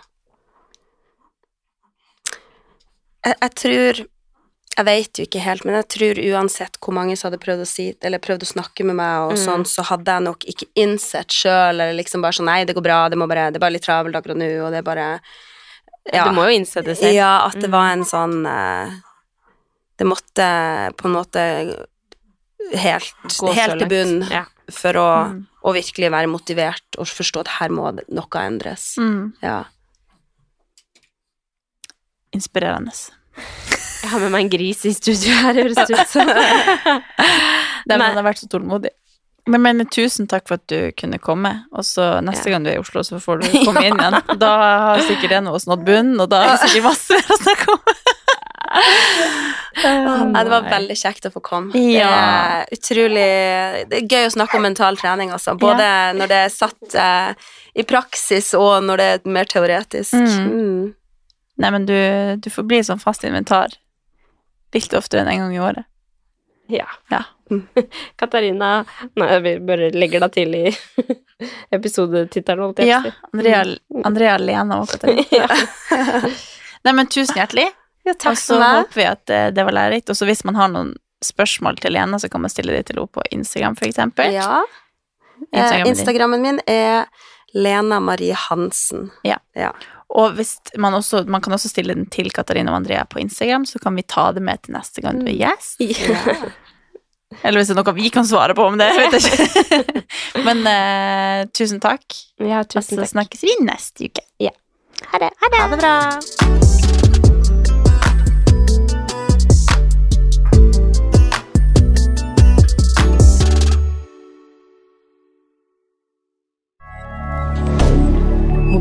jeg, 3.24 3.36
jeg 3.40 3.54
tror 3.60 4.02
Jeg 4.74 4.86
vet 4.88 5.18
jo 5.20 5.24
ikke 5.28 5.38
helt, 5.44 5.64
men 5.64 5.76
jeg 5.78 5.86
tror 5.94 6.18
uansett 6.34 6.78
hvor 6.82 6.94
mange 6.96 7.14
som 7.16 7.28
hadde 7.30 7.38
prøvd 7.44 7.62
å 7.62 7.68
si 7.68 7.86
Eller 8.02 8.18
prøvd 8.22 8.42
å 8.46 8.50
snakke 8.50 8.84
med 8.88 8.96
meg 8.98 9.28
og 9.28 9.34
Mm. 9.36 9.42
sånn, 9.44 9.64
så 9.70 9.84
hadde 9.86 10.10
jeg 10.16 10.22
nok 10.26 10.44
ikke 10.50 10.66
innsett 10.82 11.30
sjøl, 11.30 11.78
eller 11.80 11.94
liksom 11.94 12.22
bare 12.22 12.32
sånn 12.32 12.46
Nei, 12.50 12.64
det 12.64 12.74
går 12.74 12.82
bra, 12.82 13.08
det, 13.08 13.16
må 13.18 13.28
bare, 13.30 13.50
det 13.52 13.56
er 13.60 13.64
bare 13.66 13.76
litt 13.76 13.86
travelt 13.86 14.16
akkurat 14.18 14.36
nå, 14.40 14.48
og 14.66 14.70
det 14.72 14.78
er 14.82 14.88
bare 14.90 15.20
Du 16.12 16.32
må 16.36 16.44
jo 16.50 16.58
innse 16.58 16.82
det 16.84 16.98
selv. 16.98 17.14
Ja, 17.14 17.46
at 17.46 17.54
det 17.54 17.70
Mm. 17.70 17.72
var 17.72 17.92
en 17.92 18.04
sånn 18.04 18.46
eh, 18.46 18.90
Det 19.96 20.04
måtte 20.06 20.92
på 20.98 21.06
en 21.06 21.14
måte 21.14 21.40
helt, 22.74 23.14
helt 23.54 23.78
til 23.78 23.88
bunn 23.88 24.28
Ja. 24.30 24.44
for 24.70 24.92
å, 24.92 25.08
Mm. 25.30 25.46
Å 25.64 25.72
virkelig 25.72 26.10
være 26.12 26.28
motivert 26.28 26.98
og 27.00 27.08
forstå 27.08 27.40
at 27.44 27.52
her 27.58 27.72
må 27.72 27.88
noe 27.96 28.40
endres. 28.44 28.90
Mm. 29.00 29.32
Ja. 29.42 29.62
Inspirerende. 32.34 32.92
Jeg 34.04 34.10
har 34.10 34.20
med 34.20 34.32
meg 34.34 34.44
en 34.44 34.50
gris 34.52 34.82
i 34.84 34.92
studio 34.94 35.32
her, 35.40 35.56
høres 35.62 35.78
det 35.88 35.96
ut 35.96 36.10
som. 36.10 36.28
Den 37.88 38.00
Men- 38.00 38.16
har 38.18 38.26
vært 38.26 38.42
så 38.42 38.48
tålmodig. 38.52 38.92
Men, 39.46 39.60
men 39.60 39.84
tusen 39.92 40.24
takk 40.24 40.46
for 40.48 40.56
at 40.56 40.64
du 40.72 40.88
kunne 40.96 41.18
komme, 41.20 41.50
og 41.76 41.84
så 41.84 42.14
neste 42.24 42.48
Ja. 42.48 42.54
gang 42.54 42.64
du 42.64 42.70
er 42.70 42.78
i 42.78 42.80
Oslo, 42.80 43.02
så 43.04 43.18
får 43.20 43.42
du 43.42 43.48
komme 43.66 43.82
inn 43.84 43.98
igjen. 44.00 44.16
Da 44.40 44.52
har 44.96 45.02
sikkert 45.04 45.34
en 45.36 45.50
av 45.50 45.58
oss 45.58 45.66
nådd 45.68 45.84
bunnen, 45.84 46.16
og 46.24 46.30
da 46.32 46.38
er 46.46 46.54
det 46.54 46.70
sikkert 46.70 46.86
masse 46.88 47.18
å 47.20 47.36
snakke 47.42 47.74
om. 47.74 47.82
Nei, 49.84 50.42
det 50.44 50.50
var 50.50 50.66
veldig 50.70 50.96
kjekt 50.98 51.26
å 51.28 51.32
få 51.34 51.42
komme. 51.44 51.78
Ja. 51.78 52.08
Det 52.08 52.18
er 52.24 52.76
utrolig 52.78 53.28
Det 53.90 53.98
er 54.00 54.04
gøy 54.10 54.28
å 54.28 54.34
snakke 54.36 54.58
om 54.58 54.66
mental 54.66 54.98
trening, 55.00 55.32
altså. 55.34 55.56
Både 55.58 55.86
når 56.18 56.30
det 56.30 56.40
er 56.46 56.52
satt 56.54 56.96
eh, 56.98 57.48
i 57.74 57.86
praksis, 57.88 58.52
og 58.58 58.84
når 58.86 59.02
det 59.02 59.08
er 59.12 59.32
mer 59.36 59.50
teoretisk. 59.50 60.14
Mm. 60.14 60.44
Mm. 60.50 60.92
Nei, 61.62 61.70
men 61.70 61.86
du, 61.86 61.96
du 62.42 62.50
får 62.50 62.66
bli 62.70 62.80
sånn 62.86 63.02
fast 63.02 63.26
inventar 63.26 63.74
litt 64.74 64.94
oftere 64.98 65.22
enn 65.22 65.30
en 65.34 65.44
gang 65.44 65.54
i 65.54 65.62
året. 65.62 65.86
Ja. 66.72 66.86
Ja. 67.12 67.22
Katarina 68.16 68.70
Nei, 69.20 69.26
vi 69.44 69.50
bare 69.68 69.90
legger 69.92 70.22
deg 70.24 70.32
til 70.32 70.54
i 70.56 70.62
episodetittelen, 71.76 72.62
holdt 72.64 72.80
jeg 72.80 72.88
Ja, 72.88 73.02
på 73.04 73.10
å 73.10 73.12
si. 73.12 73.26
Andrea, 73.34 73.62
Andrea 74.08 74.36
Lena 74.40 74.80
og 74.80 74.88
Katarina. 74.94 75.48
Nei, 76.84 76.94
men 76.94 77.10
tusen 77.12 77.36
hjertelig. 77.38 77.68
Ja, 78.04 78.12
Og 78.12 78.18
takk 78.20 78.36
så 78.38 78.54
for 78.54 78.60
meg. 78.60 78.82
håper 78.82 79.00
vi 79.00 79.06
at 79.08 79.30
eh, 79.32 79.46
det 79.56 79.64
var 79.64 79.72
lærerikt. 79.76 80.10
Og 80.12 80.16
så 80.18 80.26
hvis 80.28 80.44
man 80.44 80.58
har 80.60 80.68
noen 80.72 80.94
spørsmål 81.24 81.78
til 81.80 81.94
Lena, 81.96 82.18
så 82.20 82.28
kan 82.28 82.42
man 82.44 82.52
stille 82.52 82.74
det 82.76 82.86
til 82.90 82.98
henne 83.00 83.08
på 83.08 83.22
Instagram, 83.32 83.76
for 83.80 83.88
eksempel. 83.88 84.34
Ja. 84.36 84.62
Eh, 85.52 85.60
Instagrammen. 85.60 85.88
Instagrammen 85.94 86.42
min 86.44 86.60
er 86.68 87.06
Lena 87.54 88.00
Marie 88.00 88.34
Hansen. 88.36 89.10
Ja. 89.24 89.38
Ja. 89.56 89.72
Og 90.14 90.36
hvis 90.36 90.58
man, 90.78 90.94
også, 90.94 91.24
man 91.26 91.40
kan 91.42 91.52
også 91.56 91.68
stille 91.72 91.94
den 91.96 92.04
til 92.12 92.28
Katarina 92.30 92.70
og 92.74 92.76
Andrea 92.82 93.04
på 93.08 93.18
Instagram, 93.22 93.64
så 93.66 93.80
kan 93.82 93.96
vi 93.96 94.02
ta 94.06 94.28
det 94.36 94.42
med 94.44 94.60
til 94.62 94.76
neste 94.76 95.00
gang 95.02 95.18
du 95.24 95.30
er 95.32 95.38
gjest. 95.40 95.80
Eller 97.42 97.58
hvis 97.58 97.72
det 97.72 97.74
er 97.74 97.80
noe 97.80 97.94
vi 97.96 98.10
kan 98.14 98.26
svare 98.28 98.54
på 98.54 98.62
om 98.68 98.76
det, 98.78 98.92
vet 98.94 99.16
jeg 99.16 99.32
ikke. 99.32 100.04
Men 100.46 100.60
uh, 100.68 101.48
tusen 101.56 101.80
takk. 101.82 102.04
Ja, 102.38 102.60
Og 102.62 102.78
så 102.78 102.94
takk. 103.00 103.10
snakkes 103.16 103.42
vi 103.48 103.56
neste 103.64 104.06
uke. 104.12 104.22
Ha 105.10 105.18
det. 105.18 105.32
Ha 105.40 105.50
det. 105.50 105.64
Ha 105.64 105.68
det 105.74 105.82
bra. 105.82 107.23